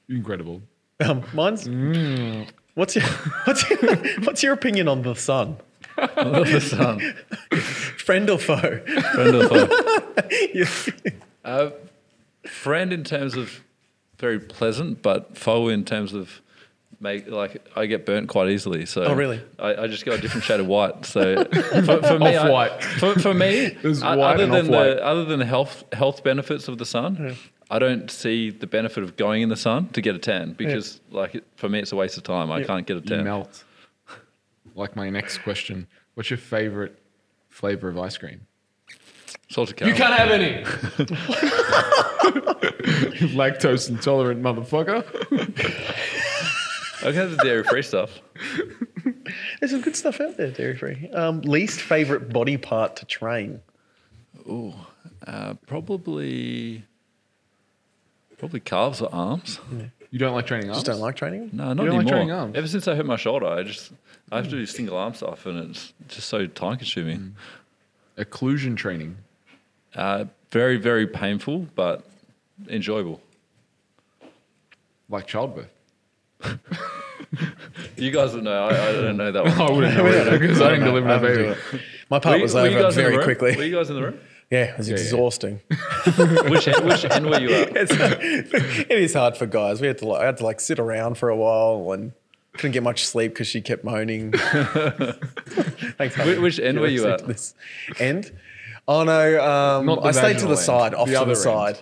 Incredible. 0.08 0.62
Um, 1.00 1.24
mine's. 1.34 1.68
What's 2.74 2.96
your 2.96 3.04
what's 3.44 3.68
your, 3.68 3.96
what's 4.22 4.42
your 4.42 4.52
opinion 4.52 4.88
on 4.88 5.02
the 5.02 5.14
sun? 5.14 5.58
The 6.16 6.60
sun. 6.60 7.00
Friend 7.98 8.28
or 8.30 8.38
foe? 8.38 8.80
Friend 9.14 9.34
or 9.36 9.48
foe? 9.48 9.68
You- 10.54 10.66
Uh, 11.44 11.70
friend 12.46 12.92
in 12.92 13.02
terms 13.04 13.34
of 13.36 13.60
very 14.18 14.38
pleasant, 14.38 15.00
but 15.02 15.36
foe 15.38 15.68
in 15.68 15.84
terms 15.84 16.12
of 16.12 16.40
make 17.00 17.26
like 17.28 17.66
I 17.74 17.86
get 17.86 18.04
burnt 18.04 18.28
quite 18.28 18.50
easily. 18.50 18.84
So 18.86 19.04
Oh, 19.04 19.14
really? 19.14 19.40
I, 19.58 19.74
I 19.84 19.86
just 19.86 20.04
got 20.04 20.18
a 20.18 20.20
different 20.20 20.44
shade 20.44 20.60
of 20.60 20.66
white. 20.66 21.06
So 21.06 21.44
for, 21.84 22.02
for 22.02 22.18
me, 22.18 22.36
I- 22.36 22.44
Off-white. 22.44 22.84
for, 22.84 23.18
for 23.18 23.32
me, 23.34 23.70
There's 23.82 24.02
o- 24.02 24.16
white 24.18 24.34
other 24.34 24.46
than 24.46 24.66
off-white. 24.66 24.84
the 24.96 25.04
other 25.06 25.24
than 25.24 25.38
the 25.38 25.46
health 25.46 25.84
health 25.92 26.22
benefits 26.22 26.68
of 26.68 26.76
the 26.78 26.84
sun. 26.86 27.36
I 27.72 27.78
don't 27.78 28.10
see 28.10 28.50
the 28.50 28.66
benefit 28.66 29.02
of 29.04 29.16
going 29.16 29.42
in 29.42 29.48
the 29.48 29.56
sun 29.56 29.88
to 29.90 30.00
get 30.02 30.16
a 30.16 30.18
tan 30.18 30.54
because, 30.54 31.00
like, 31.12 31.36
it, 31.36 31.44
for 31.54 31.68
me, 31.68 31.78
it's 31.78 31.92
a 31.92 31.96
waste 31.96 32.16
of 32.16 32.24
time. 32.24 32.50
I 32.50 32.64
can't 32.64 32.84
get 32.84 32.96
a 32.96 33.00
You 33.00 33.06
tan. 33.06 33.24
melt. 33.24 33.62
Like 34.74 34.96
my 34.96 35.10
next 35.10 35.38
question 35.38 35.86
What's 36.14 36.30
your 36.30 36.38
favorite 36.38 36.98
flavor 37.48 37.88
of 37.88 37.98
ice 37.98 38.18
cream? 38.18 38.46
Salted 39.48 39.76
caramel. 39.76 39.96
You 39.96 40.04
can't 40.04 40.14
have 40.14 40.30
any. 40.30 40.64
Lactose 43.34 43.88
intolerant 43.88 44.42
motherfucker. 44.42 45.04
I 47.00 47.04
can 47.04 47.14
have 47.14 47.30
the 47.30 47.36
dairy 47.42 47.64
free 47.64 47.82
stuff. 47.82 48.20
There's 49.58 49.72
some 49.72 49.80
good 49.80 49.96
stuff 49.96 50.20
out 50.20 50.36
there, 50.36 50.50
dairy 50.50 50.76
free. 50.76 51.08
Um, 51.10 51.40
least 51.40 51.80
favorite 51.80 52.32
body 52.32 52.56
part 52.56 52.96
to 52.96 53.06
train? 53.06 53.60
Ooh, 54.46 54.74
uh, 55.26 55.54
probably, 55.66 56.84
probably 58.38 58.60
calves 58.60 59.00
or 59.00 59.12
arms. 59.14 59.60
You 60.10 60.18
don't 60.18 60.34
like 60.34 60.46
training 60.46 60.68
arms? 60.68 60.78
Just 60.78 60.86
don't 60.86 61.00
like 61.00 61.14
training. 61.16 61.50
No, 61.52 61.72
not 61.72 61.76
don't 61.76 61.86
like 61.86 61.94
anymore. 61.96 62.12
training 62.12 62.30
arms? 62.32 62.56
Ever 62.56 62.66
since 62.66 62.88
I 62.88 62.94
hurt 62.96 63.06
my 63.06 63.16
shoulder, 63.16 63.46
I 63.46 63.62
just 63.62 63.92
I 64.32 64.36
have 64.36 64.46
to 64.46 64.50
do 64.50 64.66
single 64.66 64.96
arm 64.96 65.14
stuff, 65.14 65.46
and 65.46 65.70
it's 65.70 65.92
just 66.08 66.28
so 66.28 66.46
time 66.46 66.76
consuming. 66.78 67.36
Occlusion 68.18 68.76
training. 68.76 69.16
Uh, 69.94 70.24
very 70.50 70.76
very 70.76 71.06
painful, 71.06 71.68
but 71.74 72.04
enjoyable. 72.68 73.20
Like 75.08 75.26
childbirth. 75.26 75.70
You 77.96 78.10
guys 78.10 78.34
would 78.34 78.42
know. 78.42 78.64
I, 78.66 78.88
I 78.88 78.92
don't 78.92 79.16
know 79.16 79.30
that 79.30 79.44
one. 79.44 79.52
I 79.60 79.70
wouldn't 79.70 79.96
know 79.96 80.06
either 80.08 80.38
because 80.38 80.60
I 80.60 80.70
didn't 80.70 80.86
deliver 80.86 81.08
I 81.10 81.18
baby. 81.18 81.54
My 82.08 82.18
part 82.18 82.38
Were 82.38 82.42
was 82.42 82.54
you- 82.54 82.60
over 82.60 82.82
guys 82.82 82.94
very 82.96 83.22
quickly. 83.22 83.56
Were 83.56 83.62
you 83.62 83.76
guys 83.76 83.88
in 83.88 83.94
the 83.96 84.02
room? 84.02 84.18
Yeah, 84.50 84.64
it 84.72 84.78
was 84.78 84.88
exhausting. 84.88 85.60
Which 86.48 86.66
end, 86.66 86.84
which 86.84 87.04
end 87.04 87.26
were 87.30 87.38
you 87.40 87.50
at? 87.54 87.76
It's, 87.76 87.92
it 87.92 88.90
is 88.90 89.14
hard 89.14 89.36
for 89.36 89.46
guys. 89.46 89.80
We 89.80 89.86
had 89.86 89.98
to 89.98 90.08
like, 90.08 90.22
I 90.22 90.26
had 90.26 90.38
to 90.38 90.44
like 90.44 90.58
sit 90.60 90.80
around 90.80 91.18
for 91.18 91.28
a 91.28 91.36
while 91.36 91.92
and 91.92 92.12
couldn't 92.54 92.72
get 92.72 92.82
much 92.82 93.06
sleep 93.06 93.32
because 93.32 93.46
she 93.46 93.60
kept 93.60 93.84
moaning. 93.84 94.32
Thanks. 95.98 96.16
Which- 96.18 96.38
which 96.38 96.58
end 96.60 96.80
were 96.80 96.88
you 96.88 97.06
at? 97.08 97.26
This. 97.26 97.54
End? 97.98 98.32
Oh 98.88 99.04
no, 99.04 99.40
um, 99.44 99.88
I 100.02 100.10
stayed 100.10 100.38
to 100.38 100.46
the 100.48 100.54
vaginal 100.54 100.56
side, 100.56 100.94
off 100.94 101.06
the 101.06 101.12
to 101.14 101.20
other 101.20 101.34
the 101.34 101.50
end. 101.50 101.76
side, 101.76 101.78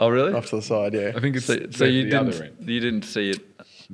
Oh, 0.00 0.08
really? 0.08 0.32
off 0.32 0.46
to 0.46 0.56
the 0.56 0.62
side. 0.62 0.94
Yeah. 0.94 1.12
I 1.14 1.20
think 1.20 1.36
it's 1.36 1.46
So, 1.46 1.54
the, 1.54 1.72
so 1.72 1.84
you 1.84 2.04
the 2.04 2.10
didn't 2.10 2.28
other 2.34 2.44
end. 2.44 2.68
you 2.68 2.80
didn't 2.80 3.02
see 3.02 3.30
it. 3.30 3.40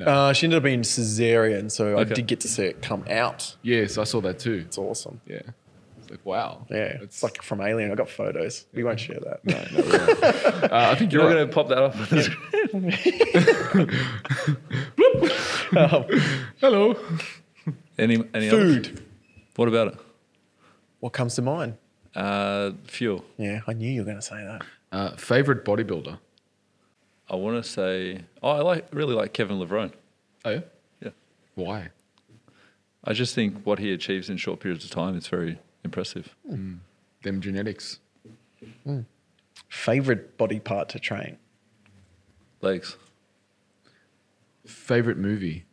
Uh, 0.01 0.32
she 0.32 0.46
ended 0.46 0.56
up 0.59 0.62
being 0.64 0.80
cesarean, 0.82 1.70
so 1.70 1.98
I 1.98 2.05
did 2.05 2.26
get 2.26 2.40
to 2.40 2.48
see 2.48 2.64
it 2.64 2.80
come 2.82 3.05
out. 3.10 3.55
Yes, 3.62 3.98
I 3.98 4.05
saw 4.05 4.20
that 4.22 4.38
too. 4.38 4.64
It's 4.66 4.78
awesome. 4.78 5.20
Yeah, 5.26 5.36
it's 5.36 5.48
like 6.14 6.24
wow. 6.26 6.66
Yeah, 6.70 6.98
it's 7.02 7.22
like 7.22 7.42
from 7.42 7.60
Alien. 7.60 7.90
I 7.90 7.94
got 7.94 8.08
photos. 8.08 8.64
We 8.72 8.84
won't 8.84 9.00
share 9.00 9.18
that. 9.20 9.44
No, 9.44 9.64
no, 9.72 9.82
we 9.82 9.90
won't. 9.90 10.24
uh, 10.72 10.90
I 10.90 10.94
think 10.94 11.12
You're 11.12 11.22
you're 11.22 11.30
not 11.30 11.36
right. 11.36 11.44
going 11.44 11.48
to 11.48 11.54
pop 11.54 11.68
that 11.68 11.82
up. 11.82 11.94
Hello. 16.60 16.96
any 17.98 18.24
any 18.34 18.48
others? 18.48 18.86
Food. 18.88 19.04
What 19.56 19.68
about 19.68 19.88
it? 19.88 19.98
What 21.00 21.12
comes 21.12 21.34
to 21.36 21.42
mind? 21.42 21.76
Uh, 22.14 22.72
fuel. 22.84 23.24
Yeah, 23.36 23.60
I 23.66 23.72
knew 23.72 23.90
you 23.90 24.00
were 24.02 24.04
going 24.04 24.16
to 24.18 24.22
say 24.22 24.36
that. 24.36 24.62
Uh, 24.92 25.16
favorite 25.16 25.64
bodybuilder? 25.64 26.18
I 27.28 27.36
want 27.36 27.62
to 27.62 27.68
say. 27.68 28.20
Oh, 28.42 28.50
I 28.50 28.60
like 28.60 28.86
really 28.92 29.14
like 29.14 29.32
Kevin 29.32 29.58
Levrone. 29.58 29.92
Oh 30.44 30.50
yeah. 30.50 30.60
Yeah. 31.02 31.10
Why? 31.54 31.88
I 33.04 33.12
just 33.12 33.34
think 33.34 33.64
what 33.64 33.78
he 33.78 33.92
achieves 33.92 34.30
in 34.30 34.36
short 34.38 34.60
periods 34.60 34.84
of 34.84 34.90
time 34.90 35.16
is 35.16 35.26
very 35.26 35.58
impressive. 35.85 36.35
Them 36.44 37.40
genetics. 37.40 37.98
Favorite 39.69 40.36
body 40.36 40.61
part 40.61 40.89
to 40.90 40.98
train? 40.98 41.36
Legs. 42.61 42.97
Favorite 44.66 45.19
movie? 45.19 45.65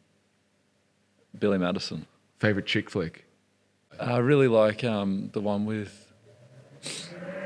Billy 1.39 1.57
Madison. 1.57 2.05
Favorite 2.39 2.65
chick 2.65 2.89
flick? 2.89 3.25
I 3.99 4.17
really 4.17 4.47
like 4.47 4.83
um, 4.83 5.29
the 5.33 5.39
one 5.41 5.65
with 5.65 6.11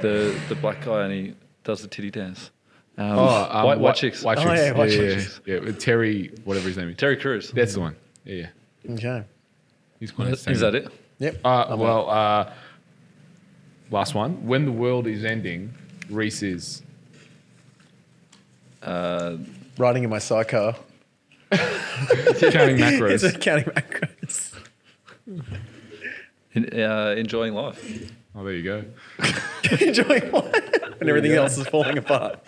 the 0.02 0.40
the 0.50 0.56
black 0.56 0.84
guy 0.86 1.04
and 1.04 1.14
he 1.14 1.36
does 1.64 1.82
the 1.82 1.88
titty 1.88 2.10
dance. 2.12 2.50
Um, 2.98 3.10
um, 3.20 3.66
white, 3.66 3.80
white 3.80 3.96
chicks. 3.96 4.24
White 4.24 4.38
Oh, 4.38 4.44
chicks. 4.44 4.60
yeah, 4.62 4.72
White 4.72 4.92
yeah, 4.92 4.98
Chicks. 4.98 5.42
Yeah, 5.46 5.56
yeah, 5.56 5.60
with 5.62 5.80
Terry, 5.80 6.32
whatever 6.46 6.68
his 6.68 6.78
name 6.78 6.90
is. 6.90 6.96
Terry 6.96 7.18
Crews. 7.18 7.52
That's 7.52 7.74
the 7.74 7.82
one. 7.82 7.96
Yeah, 8.24 8.48
yeah. 8.84 8.94
Okay. 8.94 9.24
He's 10.00 10.12
quite 10.12 10.30
Is, 10.30 10.48
is 10.48 10.60
that 10.62 10.76
it? 10.76 10.88
Yep. 11.20 11.40
Uh, 11.44 11.76
well, 11.78 12.10
uh, 12.10 12.52
last 13.92 14.14
one. 14.16 14.46
When 14.46 14.66
the 14.66 14.72
world 14.72 15.08
is 15.08 15.24
ending, 15.24 15.74
Reese 16.10 16.44
is. 16.44 16.82
Uh, 18.84 19.38
Riding 19.78 20.04
in 20.04 20.10
my 20.10 20.20
sidecar. 20.20 20.76
Counting 21.52 22.78
macros. 22.78 23.24
It's 23.24 23.38
counting 23.44 23.66
macros. 23.66 24.54
in, 26.54 26.82
uh, 26.82 27.16
enjoying 27.18 27.54
life. 27.54 28.12
Oh, 28.36 28.44
there 28.44 28.54
you 28.54 28.64
go. 28.64 28.84
Enjoying 29.80 30.30
life. 30.32 30.54
And 31.00 31.10
everything 31.10 31.32
else 31.32 31.58
is 31.58 31.68
falling 31.68 31.98
apart. 31.98 32.40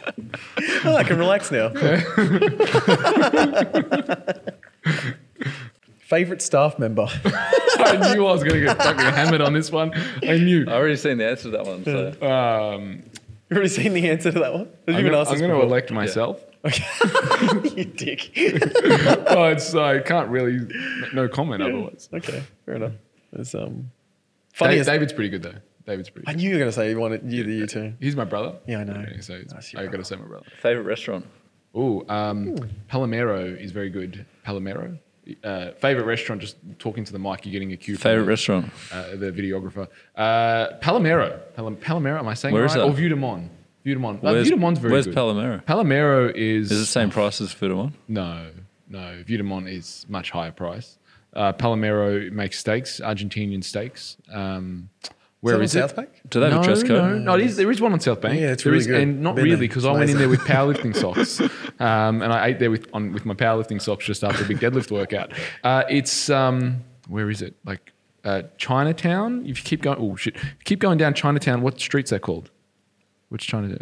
Oh, 0.83 0.95
I 0.95 1.03
can 1.03 1.17
relax 1.17 1.51
now. 1.51 1.69
Favorite 6.07 6.41
staff 6.41 6.79
member? 6.79 7.05
I 7.25 8.13
knew 8.13 8.25
I 8.25 8.31
was 8.31 8.41
going 8.41 8.55
to 8.55 8.65
get 8.65 8.77
fucking 8.77 8.99
hammered 9.13 9.41
on 9.41 9.51
this 9.51 9.71
one. 9.71 9.91
I 10.23 10.37
knew. 10.37 10.65
I 10.65 10.71
already 10.73 10.95
seen 10.95 11.17
the 11.17 11.25
answer 11.27 11.43
to 11.43 11.57
that 11.57 11.65
one. 11.65 11.83
So. 11.83 12.07
Um, 12.25 13.03
You've 13.49 13.57
already 13.57 13.67
seen 13.67 13.91
the 13.93 14.09
answer 14.09 14.31
to 14.31 14.39
that 14.39 14.53
one? 14.53 14.61
Have 14.65 14.69
you 14.87 14.93
I'm 14.95 15.03
been 15.03 15.11
gonna, 15.11 15.17
asked 15.19 15.31
I'm 15.31 15.39
gonna 15.39 15.59
elect 15.59 15.91
myself. 15.91 16.41
Okay. 16.63 16.83
You 17.77 17.85
dick. 17.85 18.31
oh, 19.27 19.45
it's 19.45 19.75
I 19.75 19.99
can't 19.99 20.29
really 20.29 20.67
no 21.13 21.27
comment 21.27 21.61
otherwise. 21.61 22.09
okay, 22.13 22.41
fair 22.65 22.75
enough. 22.75 22.93
It's 23.33 23.53
um 23.53 23.91
funny. 24.53 24.71
Dave, 24.75 24.81
as- 24.81 24.87
David's 24.87 25.13
pretty 25.13 25.29
good 25.29 25.43
though. 25.43 25.53
David's 25.85 26.09
pretty. 26.09 26.27
I 26.27 26.33
knew 26.33 26.49
you 26.49 26.55
were 26.55 26.59
going 26.59 26.69
to 26.69 26.75
say 26.75 26.89
you 26.89 26.99
wanted 26.99 27.31
you, 27.31 27.43
the 27.43 27.51
you 27.53 27.67
too. 27.67 27.93
He's 27.99 28.15
my 28.15 28.23
brother. 28.25 28.55
Yeah, 28.65 28.79
I 28.79 28.83
know. 28.85 28.93
Okay, 28.93 29.21
so 29.21 29.33
it's- 29.33 29.53
Nice, 29.53 29.73
your 29.73 29.83
I 29.83 29.87
got 29.87 29.97
to 29.97 30.03
say 30.05 30.15
my 30.15 30.25
brother. 30.25 30.45
Favorite 30.61 30.83
restaurant. 30.83 31.25
Ooh, 31.75 32.03
um, 32.09 32.55
Palomero 32.89 33.57
is 33.57 33.71
very 33.71 33.89
good. 33.89 34.25
Palomero. 34.45 34.97
Uh, 35.43 35.71
favorite 35.73 36.05
restaurant? 36.05 36.41
Just 36.41 36.57
talking 36.79 37.03
to 37.03 37.11
the 37.11 37.19
mic, 37.19 37.45
you're 37.45 37.51
getting 37.51 37.73
a 37.73 37.77
cue. 37.77 37.95
from 37.95 38.01
Favorite 38.01 38.23
the- 38.25 38.29
restaurant. 38.29 38.71
uh, 38.91 39.15
the 39.15 39.31
videographer. 39.31 39.87
Uh, 40.15 40.77
Palomero. 40.79 41.39
Palom- 41.57 41.75
Palomero, 41.77 42.19
am 42.19 42.27
I 42.27 42.33
saying 42.33 42.53
Where 42.53 42.63
it 42.63 42.67
is 42.67 42.75
right? 42.75 42.81
that? 42.81 42.87
Or 42.87 42.93
Vue 42.93 43.09
de 43.09 43.15
Monde. 43.15 43.49
De 43.83 43.95
Mon. 43.95 44.15
Uh, 44.15 44.19
Where's, 44.19 44.49
de 44.49 44.55
very 44.57 44.91
where's 44.91 45.05
good. 45.05 45.15
Palomero? 45.15 45.63
Palomero 45.63 46.29
is. 46.35 46.71
Is 46.71 46.77
it 46.77 46.81
the 46.81 46.85
same 46.85 47.09
price 47.09 47.39
as 47.41 47.53
Vue 47.53 47.69
de 47.69 47.75
Monde? 47.75 47.93
No, 48.07 48.49
no. 48.89 49.23
De 49.23 49.41
Mon 49.43 49.65
is 49.67 50.05
much 50.09 50.31
higher 50.31 50.51
price. 50.51 50.97
Uh, 51.33 51.53
Palomero 51.53 52.29
makes 52.31 52.57
steaks, 52.59 52.99
Argentinian 52.99 53.63
steaks. 53.63 54.17
Um, 54.31 54.89
where 55.41 55.55
on 55.55 55.61
is 55.61 55.75
it? 55.75 55.79
South 55.81 55.95
Bank? 55.95 56.09
Do 56.29 56.39
they 56.39 56.47
have 56.47 56.55
no, 56.55 56.61
a 56.61 56.63
dress 56.63 56.81
code? 56.83 56.89
No, 56.89 57.17
no, 57.19 57.35
it 57.35 57.41
is, 57.41 57.57
there 57.57 57.69
is 57.71 57.79
one 57.79 57.93
on 57.93 57.99
South 57.99 58.21
Bank. 58.21 58.39
Yeah, 58.39 58.51
it's 58.53 58.63
There 58.63 58.71
really 58.71 58.81
is- 58.81 58.87
good. 58.87 59.01
And 59.01 59.21
not 59.21 59.35
Been 59.35 59.45
really, 59.45 59.57
because 59.57 59.85
I 59.85 59.91
went 59.91 60.09
in 60.09 60.17
there 60.17 60.29
with 60.29 60.39
powerlifting 60.53 60.95
socks. 60.95 61.39
Um, 61.79 62.21
and 62.21 62.33
I 62.33 62.47
ate 62.47 62.59
there 62.59 62.71
with, 62.71 62.87
on, 62.93 63.13
with 63.13 63.25
my 63.25 63.33
powerlifting 63.35 63.81
socks 63.81 64.05
just 64.05 64.23
after 64.23 64.43
a 64.43 64.47
big 64.47 64.59
deadlift 64.59 64.91
workout. 64.91 65.31
Uh, 65.63 65.83
it's, 65.89 66.29
um, 66.29 66.83
where 67.07 67.29
is 67.29 67.41
it? 67.41 67.55
Like 67.65 67.93
uh, 68.23 68.43
Chinatown? 68.57 69.41
If 69.45 69.59
you 69.59 69.63
keep 69.63 69.81
going, 69.81 69.97
oh 69.99 70.15
shit. 70.15 70.35
If 70.35 70.43
you 70.43 70.49
keep 70.65 70.79
going 70.79 70.97
down 70.97 71.13
Chinatown, 71.13 71.61
what 71.61 71.79
street's 71.79 72.09
that 72.11 72.21
called? 72.21 72.49
Which 73.29 73.45
Chinatown? 73.47 73.81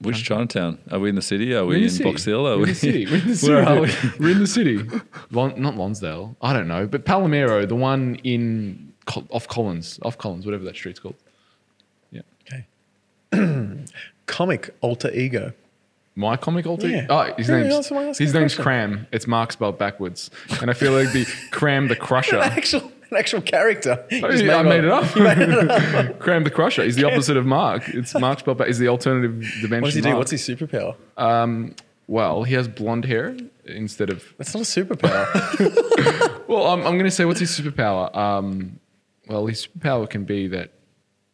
Which 0.00 0.24
Chinatown? 0.24 0.78
Are 0.90 0.98
we 0.98 1.08
in 1.10 1.14
the 1.14 1.22
city? 1.22 1.54
Are 1.54 1.64
We're 1.64 1.78
we 1.78 1.86
in, 1.86 2.02
Box 2.02 2.24
Hill? 2.24 2.46
Are 2.46 2.58
We're 2.58 2.64
we 2.64 2.68
in 2.68 2.68
the 2.70 2.74
city. 2.74 3.06
We're 3.10 3.16
in 3.18 3.28
the 3.28 3.36
city. 3.36 3.52
Where 3.52 3.64
are 3.68 3.80
we? 3.80 3.90
We're 4.18 4.30
in 4.32 4.38
the 4.40 4.46
city. 4.48 4.80
Lon, 5.30 5.54
not 5.60 5.76
Lonsdale. 5.76 6.36
I 6.42 6.52
don't 6.52 6.66
know. 6.66 6.86
But 6.88 7.04
Palomero, 7.04 7.68
the 7.68 7.76
one 7.76 8.16
in 8.24 8.91
Col- 8.91 8.91
off 9.30 9.48
Collins, 9.48 9.98
off 10.02 10.18
Collins, 10.18 10.44
whatever 10.44 10.64
that 10.64 10.76
street's 10.76 11.00
called. 11.00 11.14
Yeah. 12.10 12.22
Okay. 13.32 13.84
Comic 14.26 14.74
alter 14.80 15.10
ego. 15.12 15.52
My 16.14 16.36
comic 16.36 16.66
alter. 16.66 16.88
Yeah. 16.88 17.06
Oh, 17.08 17.32
his 17.38 17.48
name's 17.48 17.74
that's 17.74 17.90
why 17.90 18.04
I 18.04 18.08
asked 18.08 18.18
his 18.18 18.34
name's 18.34 18.54
question. 18.54 18.62
Cram. 18.64 19.06
It's 19.12 19.26
Mark 19.26 19.50
spelled 19.50 19.78
backwards, 19.78 20.30
and 20.60 20.70
I 20.70 20.74
feel 20.74 20.92
like 20.92 21.10
the 21.12 21.24
Cram 21.52 21.88
the 21.88 21.96
Crusher. 21.96 22.36
An 22.42 22.52
actual, 22.52 22.80
an 23.10 23.16
actual 23.16 23.40
character. 23.40 24.04
You 24.10 24.20
Oh, 24.26 24.30
yeah, 24.30 24.56
I 24.56 24.62
made 24.62 24.84
it 24.84 24.90
up. 24.90 25.04
up. 25.04 26.18
Cram 26.18 26.44
the 26.44 26.50
Crusher. 26.50 26.84
He's 26.84 26.96
the 26.96 27.04
opposite 27.04 27.38
of 27.38 27.46
Mark. 27.46 27.88
It's 27.88 28.14
Mark 28.14 28.40
spelled 28.40 28.58
back. 28.58 28.68
Is 28.68 28.78
the 28.78 28.88
alternative 28.88 29.40
dimension. 29.62 29.80
What 29.80 29.86
does 29.86 29.94
he 29.94 30.00
do? 30.02 30.08
Mark. 30.08 30.18
What's 30.18 30.30
his 30.32 30.42
superpower? 30.46 30.96
Well, 32.08 32.42
he 32.42 32.54
has 32.54 32.68
blonde 32.68 33.06
hair 33.06 33.34
instead 33.64 34.10
of. 34.10 34.22
That's 34.36 34.52
not 34.54 34.60
a 34.60 34.66
superpower. 34.66 36.46
Well, 36.46 36.66
I'm, 36.66 36.80
I'm 36.80 36.94
going 36.98 37.04
to 37.04 37.10
say 37.10 37.24
what's 37.24 37.40
his 37.40 37.58
superpower. 37.58 38.14
Um, 38.14 38.78
well, 39.32 39.46
his 39.46 39.66
power 39.66 40.06
can 40.06 40.24
be 40.24 40.46
that. 40.48 40.72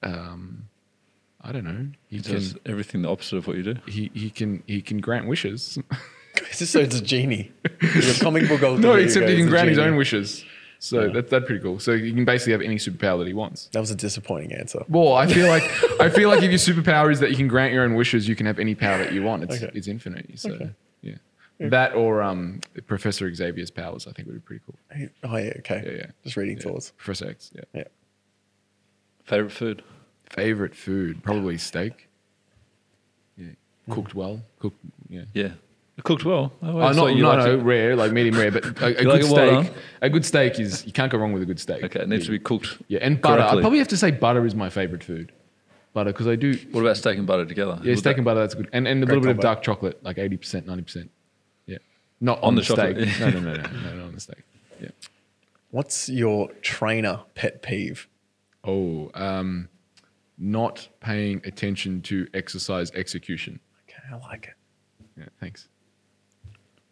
Um, 0.03 0.69
I 1.41 1.53
don't 1.53 1.65
know. 1.65 1.89
He 2.09 2.17
He 2.19 2.23
can. 2.23 2.33
does 2.35 2.57
everything 2.67 3.03
the 3.03 3.09
opposite 3.11 3.37
of 3.37 3.47
what 3.47 3.57
you 3.57 3.63
do. 3.63 3.75
He, 3.87 4.11
he 4.15 4.31
can 4.31 4.63
he 4.67 4.81
can 4.83 4.99
grant 5.01 5.27
wishes. 5.27 5.79
it's 6.37 6.59
just 6.59 6.73
so 6.73 6.81
it's 6.81 6.97
a 6.99 7.03
genie. 7.03 7.53
He's 7.81 8.21
a 8.21 8.23
comic 8.23 8.49
book 8.49 8.63
alter 8.63 8.81
no, 8.81 8.95
except 8.95 9.29
he 9.29 9.35
He's 9.35 9.41
can 9.41 9.49
a 9.49 9.51
grant 9.51 9.69
his 9.69 9.79
own 9.79 9.97
wishes. 9.97 10.45
So 10.81 11.09
that, 11.11 11.29
that's 11.29 11.45
pretty 11.47 11.61
cool. 11.63 11.81
So 11.81 11.91
you 11.93 12.13
can 12.15 12.25
basically 12.25 12.53
have 12.53 12.61
any 12.63 12.77
superpower 12.77 13.19
that 13.19 13.27
he 13.27 13.33
wants. 13.35 13.67
That 13.73 13.81
was 13.81 13.91
a 13.91 13.97
disappointing 13.97 14.53
answer. 14.53 14.85
Well, 14.89 15.15
I 15.15 15.27
feel 15.27 15.49
like 15.49 15.65
I 16.01 16.09
feel 16.09 16.29
like 16.29 16.43
if 16.43 16.51
your 16.51 16.59
superpower 16.61 17.11
is 17.11 17.19
that 17.21 17.31
you 17.31 17.37
can 17.37 17.49
grant 17.49 17.73
your 17.73 17.83
own 17.85 17.95
wishes, 17.95 18.29
you 18.29 18.37
can 18.37 18.47
have 18.47 18.59
any 18.61 18.75
power 18.77 18.99
that 18.99 19.13
you 19.13 19.23
want. 19.25 19.43
It's 19.45 19.57
Okay. 19.63 19.71
it's 19.75 19.89
infinite. 19.89 20.39
So 20.39 20.51
Okay. 20.53 20.71
yeah. 21.03 21.15
That 21.61 21.95
or 21.95 22.23
um, 22.23 22.61
Professor 22.87 23.33
Xavier's 23.35 23.71
powers, 23.71 24.07
I 24.07 24.13
think 24.13 24.29
would 24.29 24.35
be 24.35 24.41
pretty 24.41 24.63
cool. 24.65 24.77
Oh 25.25 25.37
yeah, 25.37 25.53
okay. 25.59 25.83
Yeah, 25.85 25.93
yeah. 25.93 26.07
Just 26.23 26.37
reading 26.37 26.57
Yeah. 26.57 26.63
thoughts. 26.63 26.93
Professor 26.97 27.31
X. 27.31 27.51
Yeah. 27.55 27.63
Yeah. 27.75 27.85
Favorite 29.25 29.51
food? 29.53 29.83
Favorite 30.31 30.75
food, 30.75 31.23
probably 31.23 31.59
steak. 31.59 32.09
Yeah, 33.37 33.49
cooked 33.91 34.15
well. 34.15 34.41
Cooked. 34.61 34.79
Yeah. 35.09 35.23
Yeah. 35.35 35.51
Cooked 36.05 36.25
well. 36.25 36.53
I 36.63 36.69
Oh, 36.69 36.79
always 36.81 36.97
not, 36.97 37.07
you 37.17 37.23
no, 37.23 37.29
liked 37.31 37.45
no, 37.47 37.55
it. 37.59 37.63
rare, 37.63 37.97
like 37.97 38.13
medium 38.13 38.37
rare, 38.39 38.53
but 38.53 38.65
a, 38.65 38.69
a 38.87 38.93
good 38.95 39.07
like 39.07 39.23
it 39.23 39.31
well 39.31 39.63
steak. 39.65 39.73
A 40.03 40.09
good 40.09 40.25
steak 40.25 40.61
is 40.61 40.87
you 40.87 40.93
can't 40.93 41.11
go 41.11 41.19
wrong 41.19 41.33
with 41.33 41.43
a 41.43 41.47
good 41.47 41.59
steak. 41.59 41.83
Okay, 41.83 42.01
it 42.01 42.09
needs 42.09 42.27
to 42.27 42.31
be 42.31 42.39
cooked. 42.39 42.79
Yeah, 42.87 43.01
and 43.03 43.21
butter. 43.21 43.35
I 43.35 43.45
correctly. 43.47 43.63
probably 43.63 43.79
have 43.79 43.89
to 43.89 43.97
say 43.97 44.13
butter 44.13 44.47
is 44.47 44.55
my 44.55 44.71
favorite 44.71 45.03
food. 45.03 45.33
Butter, 45.95 46.13
because 46.13 46.29
I 46.29 46.37
do. 46.37 46.57
What 46.71 46.83
about 46.83 46.97
steak 46.99 47.19
and 47.19 47.27
butter 47.27 47.47
together? 47.47 47.81
Yeah, 47.83 47.91
Would 47.91 47.99
steak 47.99 48.13
that- 48.13 48.19
and 48.19 48.25
butter. 48.25 48.41
That's 48.41 48.55
good, 48.55 48.69
and 48.73 48.87
and 48.87 49.03
a 49.03 49.07
Great 49.07 49.15
little 49.17 49.23
bit 49.23 49.31
of 49.31 49.37
combo. 49.39 49.55
dark 49.55 49.63
chocolate, 49.65 50.05
like 50.05 50.19
eighty 50.19 50.37
percent, 50.37 50.67
ninety 50.69 50.83
percent. 50.85 51.11
Yeah, 52.21 52.25
not 52.25 52.39
on, 52.39 52.45
On 52.45 52.55
the, 52.55 52.61
the 52.61 52.65
steak. 52.65 53.21
no, 53.21 53.31
no, 53.31 53.41
no, 53.41 53.55
no, 53.55 53.63
no, 53.63 53.95
not 53.97 54.05
on 54.07 54.15
the 54.15 54.21
steak. 54.21 54.43
Yeah. 54.81 54.89
What's 55.71 56.09
your 56.09 56.51
trainer 56.63 57.21
pet 57.35 57.63
peeve? 57.63 58.09
Oh, 58.65 59.11
um, 59.15 59.69
not 60.39 60.89
paying 61.01 61.41
attention 61.45 62.01
to 62.03 62.27
exercise 62.35 62.91
execution. 62.93 63.61
Okay, 63.89 63.99
I 64.13 64.17
like 64.29 64.49
it. 64.49 64.55
Yeah, 65.19 65.27
thanks. 65.41 65.69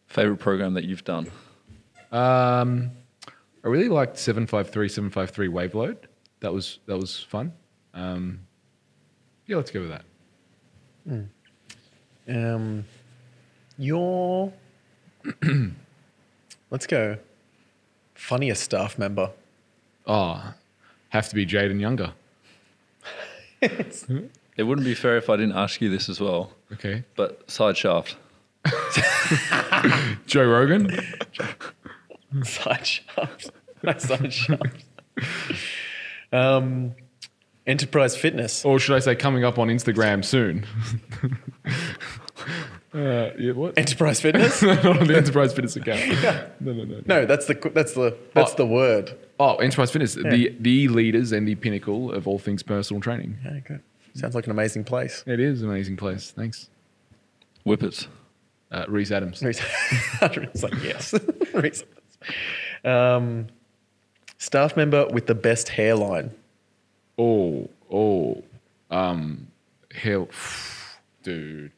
Favorite 0.06 0.38
program 0.38 0.74
that 0.74 0.84
you've 0.84 1.04
done? 1.04 1.30
Um, 2.12 2.90
I 3.64 3.68
really 3.68 3.88
liked 3.88 4.18
753, 4.18 4.88
753 4.88 5.48
wave 5.48 5.74
load. 5.74 6.08
That 6.40 6.52
was 6.52 6.78
that 6.86 6.96
was 6.96 7.18
fun. 7.22 7.52
Um, 7.94 8.40
yeah, 9.46 9.56
let's 9.56 9.70
go 9.70 9.80
with 9.80 9.90
that. 9.90 10.04
Um, 12.28 12.84
your 13.78 14.52
let's 16.70 16.86
go. 16.86 17.18
Funniest 18.14 18.62
staff 18.62 18.98
member. 18.98 19.30
Oh, 20.06 20.54
have 21.10 21.28
to 21.28 21.34
be 21.34 21.44
Jaden 21.46 21.80
Younger. 21.80 22.12
It 24.58 24.62
wouldn't 24.62 24.86
be 24.86 24.94
fair 24.94 25.18
if 25.18 25.28
I 25.28 25.36
didn't 25.36 25.54
ask 25.56 25.82
you 25.82 25.90
this 25.90 26.08
as 26.08 26.18
well, 26.18 26.50
Okay. 26.72 27.04
but 27.14 27.50
side 27.50 27.76
shaft. 27.76 28.16
Joe 30.26 30.44
Rogan. 30.48 30.90
Side 32.42 32.86
shaft. 32.86 33.50
My 33.82 33.96
side 33.98 34.32
shaft. 34.32 34.84
um, 36.32 36.94
enterprise 37.66 38.16
fitness. 38.16 38.64
or 38.64 38.78
should 38.78 38.96
I 38.96 39.00
say 39.00 39.14
coming 39.14 39.44
up 39.44 39.58
on 39.58 39.68
Instagram 39.68 40.24
soon? 40.24 40.64
Uh, 42.96 43.30
yeah, 43.38 43.52
what? 43.52 43.76
Enterprise 43.78 44.20
fitness. 44.20 44.62
Not 44.62 44.84
on 44.84 45.06
the 45.06 45.16
Enterprise 45.16 45.52
Fitness 45.52 45.76
account. 45.76 46.00
No, 46.60 46.72
no, 46.72 46.84
no. 46.84 47.00
no, 47.06 47.26
that's 47.26 47.46
the 47.46 47.54
that's 47.74 47.92
the 47.92 48.16
that's 48.34 48.52
Oh. 48.52 48.56
the 48.56 48.66
word. 48.66 49.16
Oh, 49.38 49.56
Enterprise 49.56 49.90
Fitness, 49.90 50.14
the 50.14 50.54
the 50.58 50.88
leaders 50.88 51.32
and 51.32 51.46
the 51.46 51.54
pinnacle 51.54 52.10
of 52.12 52.26
all 52.26 52.38
things 52.38 52.62
personal 52.62 53.00
training. 53.00 53.36
Yeah, 53.44 53.58
good. 53.60 53.82
Sounds 54.14 54.34
like 54.34 54.46
an 54.46 54.50
amazing 54.52 54.84
place. 54.84 55.22
It 55.26 55.38
is 55.40 55.62
an 55.62 55.68
amazing 55.70 55.96
place. 55.98 56.30
Thanks. 56.30 56.70
Whippets. 57.66 58.08
Uh, 58.72 58.84
Reese 58.88 59.12
Adams. 59.12 59.42
it's 59.42 59.60
like 60.62 60.72
yes. 60.82 61.14
Reese. 61.54 61.84
um, 62.84 63.46
staff 64.38 64.76
member 64.76 65.06
with 65.08 65.26
the 65.26 65.34
best 65.34 65.68
hairline. 65.68 66.30
Oh, 67.18 67.68
oh, 67.90 68.42
um, 68.90 69.48
hell, 69.94 70.28
dude. 71.22 71.72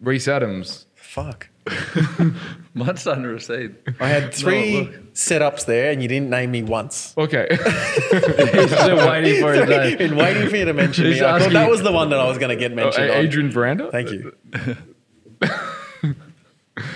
Reese 0.00 0.28
Adams. 0.28 0.86
Fuck. 0.94 1.48
Mine's 2.74 3.00
starting 3.02 3.24
to 3.24 3.28
recede. 3.30 3.74
I 4.00 4.08
had 4.08 4.32
three 4.32 4.80
look. 4.80 5.14
setups 5.14 5.66
there, 5.66 5.90
and 5.92 6.00
you 6.02 6.08
didn't 6.08 6.30
name 6.30 6.50
me 6.50 6.62
once. 6.62 7.14
Okay. 7.18 7.46
He's 7.52 8.70
still 8.72 8.96
waiting 9.08 9.40
for 9.42 9.52
his 9.52 9.68
name. 9.68 9.98
Been 9.98 10.16
waiting 10.16 10.48
for 10.48 10.56
you 10.56 10.64
to 10.64 10.72
mention 10.72 11.04
me. 11.04 11.16
I 11.16 11.18
thought 11.20 11.40
asking 11.42 11.52
that 11.54 11.68
was 11.70 11.82
the 11.82 11.92
one 11.92 12.10
that 12.10 12.18
I 12.20 12.26
was 12.26 12.38
going 12.38 12.48
to 12.50 12.56
get 12.56 12.72
Oh, 12.72 12.76
mentioned. 12.76 13.06
A- 13.06 13.18
on. 13.18 13.24
Adrian 13.24 13.50
Veranda. 13.50 13.90
Thank 13.90 14.10
you. 14.10 14.32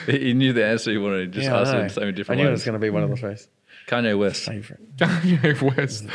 He 0.07 0.19
he 0.19 0.33
knew 0.35 0.53
the 0.53 0.65
answer 0.65 0.91
he 0.93 0.99
wanted. 0.99 1.35
He 1.35 1.41
just 1.41 1.45
Yeah, 1.47 1.57
I 1.57 1.61
asked 1.61 1.73
it 1.73 1.77
know. 1.77 1.83
in 1.83 1.89
so 1.91 2.01
many 2.01 2.09
I 2.13 2.13
different 2.13 2.41
knew 2.41 2.47
it 2.47 2.51
ways. 2.51 2.59
was 2.59 2.65
going 2.65 2.73
to 2.75 2.79
be 2.79 2.91
one 2.91 3.03
of 3.03 3.11
the 3.11 3.17
first 3.17 3.49
Kanye 3.87 4.19
West. 4.19 4.45
favorite. 4.45 4.81
Kanye 4.97 5.77
West. 5.77 6.07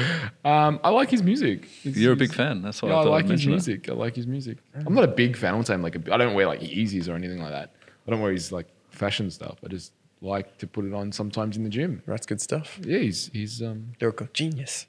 Um, 0.43 0.79
I 0.83 0.89
like 0.89 1.09
his 1.09 1.21
music. 1.23 1.65
He's- 1.65 1.97
You're 1.97 2.13
a 2.13 2.15
big 2.15 2.33
fan. 2.33 2.61
That's 2.61 2.81
why 2.81 2.89
Yeah, 2.89 2.95
I 2.95 3.01
I 3.01 3.03
like 3.05 3.25
I'd 3.25 3.31
his 3.31 3.31
mention 3.31 3.51
it. 3.51 3.55
music. 3.55 3.89
I 3.89 3.93
like 3.93 4.15
his 4.15 4.27
music. 4.27 4.57
I'm 4.73 4.93
not 4.93 5.03
a 5.03 5.07
big 5.23 5.35
fan. 5.37 5.51
I 5.51 5.53
won't 5.53 5.67
say 5.67 5.73
I'm 5.73 5.83
like 5.83 5.95
a, 5.95 6.13
I 6.13 6.17
don't 6.17 6.33
wear 6.33 6.47
like 6.47 6.61
Yeezys 6.61 7.07
or 7.09 7.13
anything 7.15 7.39
like 7.41 7.51
that. 7.51 7.73
I 8.07 8.11
don't 8.11 8.21
wear 8.21 8.31
his 8.31 8.51
like 8.51 8.67
fashion 8.89 9.29
stuff. 9.29 9.57
I 9.63 9.67
just 9.67 9.93
like 10.21 10.57
to 10.57 10.67
put 10.67 10.83
it 10.85 10.93
on 10.93 11.11
sometimes 11.11 11.57
in 11.57 11.63
the 11.63 11.69
gym. 11.69 12.01
That's 12.07 12.25
good 12.25 12.41
stuff. 12.41 12.79
Yeah, 12.83 12.97
he's 12.99 13.29
he's 13.33 13.61
um 13.61 13.93
Lyrical 14.01 14.27
genius. 14.33 14.87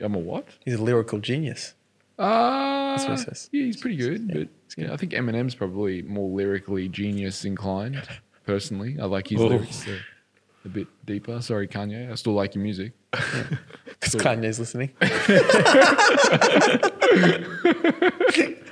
I'm 0.00 0.14
a 0.14 0.18
what? 0.18 0.46
He's 0.64 0.74
a 0.74 0.82
lyrical 0.82 1.18
genius. 1.18 1.74
Uh, 2.18 2.96
That's 2.96 3.04
what 3.08 3.18
he 3.18 3.24
says. 3.24 3.48
Yeah, 3.52 3.64
he's 3.64 3.76
pretty 3.78 3.96
good, 3.96 4.28
but 4.32 4.48
yeah, 4.76 4.92
I 4.92 4.96
think 4.96 5.12
Eminem's 5.12 5.54
probably 5.54 6.02
more 6.02 6.28
lyrically 6.30 6.88
genius 6.88 7.44
inclined. 7.44 8.00
Personally, 8.46 8.96
I 9.00 9.04
like 9.06 9.28
his 9.28 9.40
Oh. 9.40 9.46
lyrics 9.48 9.86
a, 9.88 9.98
a 10.64 10.68
bit 10.68 10.86
deeper. 11.06 11.40
Sorry, 11.42 11.68
Kanye. 11.68 12.10
I 12.10 12.14
still 12.14 12.34
like 12.34 12.54
your 12.54 12.62
music. 12.62 12.92
Because 14.00 14.16
Kanye's 14.16 14.58
listening. 14.58 14.90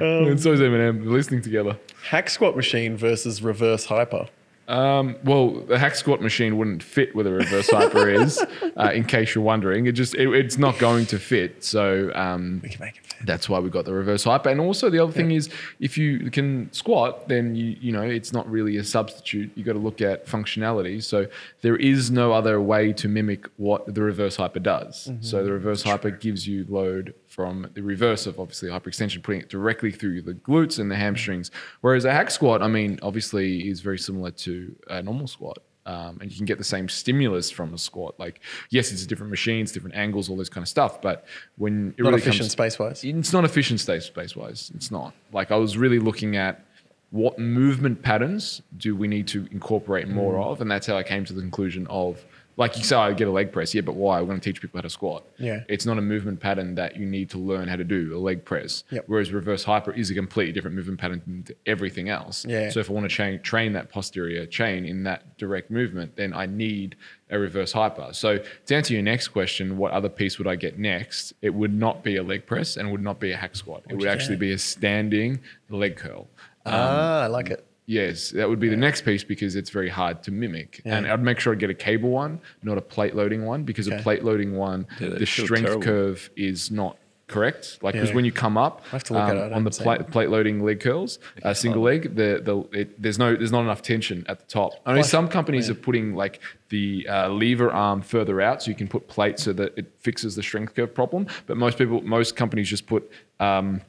Um, 0.00 0.28
and 0.28 0.40
so 0.40 0.52
is 0.52 0.60
Eminem. 0.60 1.02
They're 1.02 1.10
listening 1.10 1.42
together. 1.42 1.76
Hack 2.08 2.30
squat 2.30 2.56
machine 2.56 2.96
versus 2.96 3.42
reverse 3.42 3.84
hyper. 3.84 4.28
Um, 4.70 5.16
well, 5.24 5.50
the 5.50 5.78
hack 5.78 5.96
squat 5.96 6.22
machine 6.22 6.56
wouldn't 6.56 6.82
fit 6.82 7.14
where 7.14 7.24
the 7.24 7.32
reverse 7.32 7.68
hyper 7.68 8.08
is, 8.08 8.38
uh, 8.76 8.92
in 8.94 9.04
case 9.04 9.34
you're 9.34 9.42
wondering. 9.44 9.86
It 9.86 9.92
just 9.92 10.14
it, 10.14 10.28
it's 10.32 10.58
not 10.58 10.78
going 10.78 11.06
to 11.06 11.18
fit. 11.18 11.64
So 11.64 12.12
um, 12.14 12.60
We 12.62 12.68
can 12.68 12.80
make 12.80 12.96
it 12.96 13.04
fit. 13.06 13.26
that's 13.26 13.48
why 13.48 13.58
we 13.58 13.68
got 13.68 13.84
the 13.84 13.92
reverse 13.92 14.24
hyper. 14.24 14.48
And 14.48 14.60
also 14.60 14.88
the 14.88 15.00
other 15.00 15.12
thing 15.12 15.32
is, 15.32 15.50
if 15.80 15.98
you 15.98 16.30
can 16.30 16.72
squat, 16.72 17.28
then 17.28 17.54
you 17.56 17.76
you 17.80 17.90
know 17.92 18.02
it's 18.02 18.32
not 18.32 18.48
really 18.50 18.76
a 18.76 18.84
substitute. 18.84 19.50
You 19.56 19.64
got 19.64 19.72
to 19.72 19.78
look 19.80 20.00
at 20.00 20.26
functionality. 20.26 21.02
So 21.02 21.26
there 21.62 21.76
is 21.76 22.10
no 22.10 22.32
other 22.32 22.60
way 22.60 22.92
to 22.94 23.08
mimic 23.08 23.48
what 23.56 23.92
the 23.92 24.02
reverse 24.02 24.36
hyper 24.36 24.60
does. 24.60 25.10
So 25.20 25.44
the 25.44 25.52
reverse 25.52 25.82
hyper 25.82 26.10
gives 26.10 26.46
you 26.46 26.64
load 26.68 27.14
from 27.30 27.70
the 27.74 27.82
reverse 27.82 28.26
of 28.26 28.40
obviously 28.40 28.68
hyperextension, 28.68 29.22
putting 29.22 29.40
it 29.40 29.48
directly 29.48 29.92
through 29.92 30.20
the 30.20 30.34
glutes 30.34 30.80
and 30.80 30.90
the 30.90 30.96
hamstrings. 30.96 31.52
Whereas 31.80 32.04
a 32.04 32.12
hack 32.12 32.30
squat, 32.30 32.60
I 32.60 32.66
mean, 32.66 32.98
obviously 33.02 33.68
is 33.68 33.80
very 33.80 33.98
similar 33.98 34.32
to 34.32 34.74
a 34.88 35.00
normal 35.02 35.28
squat. 35.28 35.58
Um, 35.86 36.18
and 36.20 36.30
you 36.30 36.36
can 36.36 36.44
get 36.44 36.58
the 36.58 36.64
same 36.64 36.88
stimulus 36.88 37.50
from 37.50 37.72
a 37.72 37.78
squat. 37.78 38.14
Like, 38.18 38.40
yes, 38.68 38.90
it's 38.92 39.06
different 39.06 39.30
machines, 39.30 39.70
different 39.72 39.94
angles, 39.96 40.28
all 40.28 40.36
this 40.36 40.48
kind 40.48 40.62
of 40.62 40.68
stuff. 40.68 41.00
But 41.00 41.24
when 41.56 41.94
it 41.96 42.02
Not 42.02 42.10
really 42.10 42.20
efficient 42.22 42.42
comes, 42.42 42.52
space 42.52 42.78
wise. 42.78 43.02
it's 43.04 43.32
not 43.32 43.44
efficient 43.44 43.78
space 43.80 44.04
space 44.06 44.34
wise. 44.36 44.70
It's 44.74 44.90
not. 44.90 45.14
Like 45.32 45.50
I 45.52 45.56
was 45.56 45.78
really 45.78 45.98
looking 46.00 46.36
at 46.36 46.64
what 47.10 47.38
movement 47.38 48.02
patterns 48.02 48.60
do 48.76 48.94
we 48.94 49.08
need 49.08 49.26
to 49.28 49.48
incorporate 49.50 50.06
more 50.06 50.34
Mm. 50.34 50.44
of, 50.46 50.60
and 50.60 50.70
that's 50.70 50.86
how 50.86 50.96
I 50.96 51.02
came 51.02 51.24
to 51.24 51.32
the 51.32 51.40
conclusion 51.40 51.86
of 51.88 52.24
like 52.60 52.76
you 52.76 52.84
say, 52.84 52.94
I 52.94 53.14
get 53.14 53.26
a 53.26 53.30
leg 53.30 53.52
press, 53.52 53.74
yeah, 53.74 53.80
but 53.80 53.94
why? 53.94 54.20
We're 54.20 54.26
going 54.26 54.38
to 54.38 54.44
teach 54.44 54.60
people 54.60 54.76
how 54.76 54.82
to 54.82 54.90
squat. 54.90 55.24
Yeah. 55.38 55.64
it's 55.66 55.86
not 55.86 55.96
a 55.96 56.02
movement 56.02 56.40
pattern 56.40 56.74
that 56.74 56.94
you 56.94 57.06
need 57.06 57.30
to 57.30 57.38
learn 57.38 57.68
how 57.68 57.76
to 57.76 57.84
do 57.84 58.14
a 58.14 58.20
leg 58.20 58.44
press. 58.44 58.84
Yep. 58.90 59.04
Whereas 59.06 59.32
reverse 59.32 59.64
hyper 59.64 59.92
is 59.92 60.10
a 60.10 60.14
completely 60.14 60.52
different 60.52 60.76
movement 60.76 61.00
pattern 61.00 61.22
than 61.26 61.56
everything 61.64 62.10
else. 62.10 62.44
Yeah. 62.44 62.68
So 62.68 62.80
if 62.80 62.90
I 62.90 62.92
want 62.92 63.04
to 63.08 63.16
train 63.16 63.40
train 63.40 63.72
that 63.72 63.88
posterior 63.90 64.44
chain 64.44 64.84
in 64.84 65.04
that 65.04 65.38
direct 65.38 65.70
movement, 65.70 66.16
then 66.16 66.34
I 66.34 66.44
need 66.44 66.96
a 67.30 67.38
reverse 67.38 67.72
hyper. 67.72 68.10
So 68.12 68.38
to 68.66 68.76
answer 68.76 68.92
your 68.92 69.02
next 69.02 69.28
question, 69.28 69.78
what 69.78 69.92
other 69.92 70.10
piece 70.10 70.36
would 70.36 70.46
I 70.46 70.56
get 70.56 70.78
next? 70.78 71.32
It 71.40 71.54
would 71.54 71.72
not 71.72 72.04
be 72.04 72.16
a 72.16 72.22
leg 72.22 72.44
press 72.44 72.76
and 72.76 72.92
would 72.92 73.02
not 73.02 73.20
be 73.20 73.32
a 73.32 73.38
hack 73.38 73.56
squat. 73.56 73.84
It 73.88 73.96
would 73.96 74.08
actually 74.08 74.36
be 74.36 74.52
a 74.52 74.58
standing 74.58 75.40
leg 75.70 75.96
curl. 75.96 76.28
ah, 76.66 77.22
I 77.22 77.26
like 77.28 77.48
it. 77.48 77.64
Yes, 77.90 78.30
that 78.30 78.48
would 78.48 78.60
be 78.60 78.68
the 78.68 78.76
next 78.76 79.04
piece 79.04 79.24
because 79.24 79.56
it's 79.56 79.70
very 79.70 79.88
hard 79.88 80.22
to 80.22 80.30
mimic. 80.30 80.80
And 80.84 81.08
I'd 81.08 81.20
make 81.24 81.40
sure 81.40 81.52
I 81.52 81.56
get 81.56 81.70
a 81.70 81.74
cable 81.74 82.10
one, 82.10 82.40
not 82.62 82.78
a 82.78 82.80
plate 82.80 83.16
loading 83.16 83.44
one, 83.44 83.64
because 83.64 83.88
a 83.88 83.98
plate 83.98 84.22
loading 84.22 84.56
one, 84.56 84.86
Yeah, 85.00 85.08
they 85.08 85.18
the 85.18 85.26
strength 85.26 85.66
terrible. 85.66 85.82
curve 85.82 86.30
is 86.36 86.70
not 86.70 86.96
correct. 87.26 87.78
Like, 87.82 87.94
because 87.94 88.10
Yeah. 88.10 88.14
when 88.14 88.24
you 88.24 88.30
come 88.30 88.56
up 88.56 88.84
to 89.06 89.14
look 89.14 89.22
at 89.24 89.30
um, 89.30 89.36
it, 89.38 89.52
on 89.52 89.64
the 89.64 89.70
haven't 89.70 89.82
plate, 89.82 90.10
plate 90.12 90.30
loading 90.30 90.62
leg 90.64 90.78
curls, 90.78 91.18
uh, 91.42 91.52
single 91.52 91.82
leg, 91.82 92.14
the 92.14 92.40
the 92.44 92.78
it, 92.80 93.02
there's 93.02 93.18
no 93.18 93.34
there's 93.34 93.50
not 93.50 93.62
enough 93.62 93.82
tension 93.82 94.24
at 94.28 94.38
the 94.38 94.46
top. 94.46 94.74
I 94.86 94.94
mean, 94.94 95.02
some 95.02 95.26
companies 95.28 95.68
are 95.68 95.74
putting 95.74 96.14
like 96.14 96.38
the 96.68 97.08
uh, 97.08 97.28
lever 97.28 97.72
arm 97.72 98.02
further 98.02 98.40
out, 98.40 98.62
so 98.62 98.70
you 98.70 98.76
can 98.76 98.86
put 98.86 99.08
plates 99.08 99.42
so 99.42 99.52
that 99.54 99.76
it 99.76 99.86
fixes 99.98 100.36
the 100.36 100.42
strength 100.44 100.76
curve 100.76 100.94
problem. 100.94 101.26
But 101.46 101.56
most 101.56 101.76
people, 101.76 102.02
most 102.02 102.36
companies 102.36 102.68
just 102.68 102.86
put 102.86 103.10
um, 103.40 103.80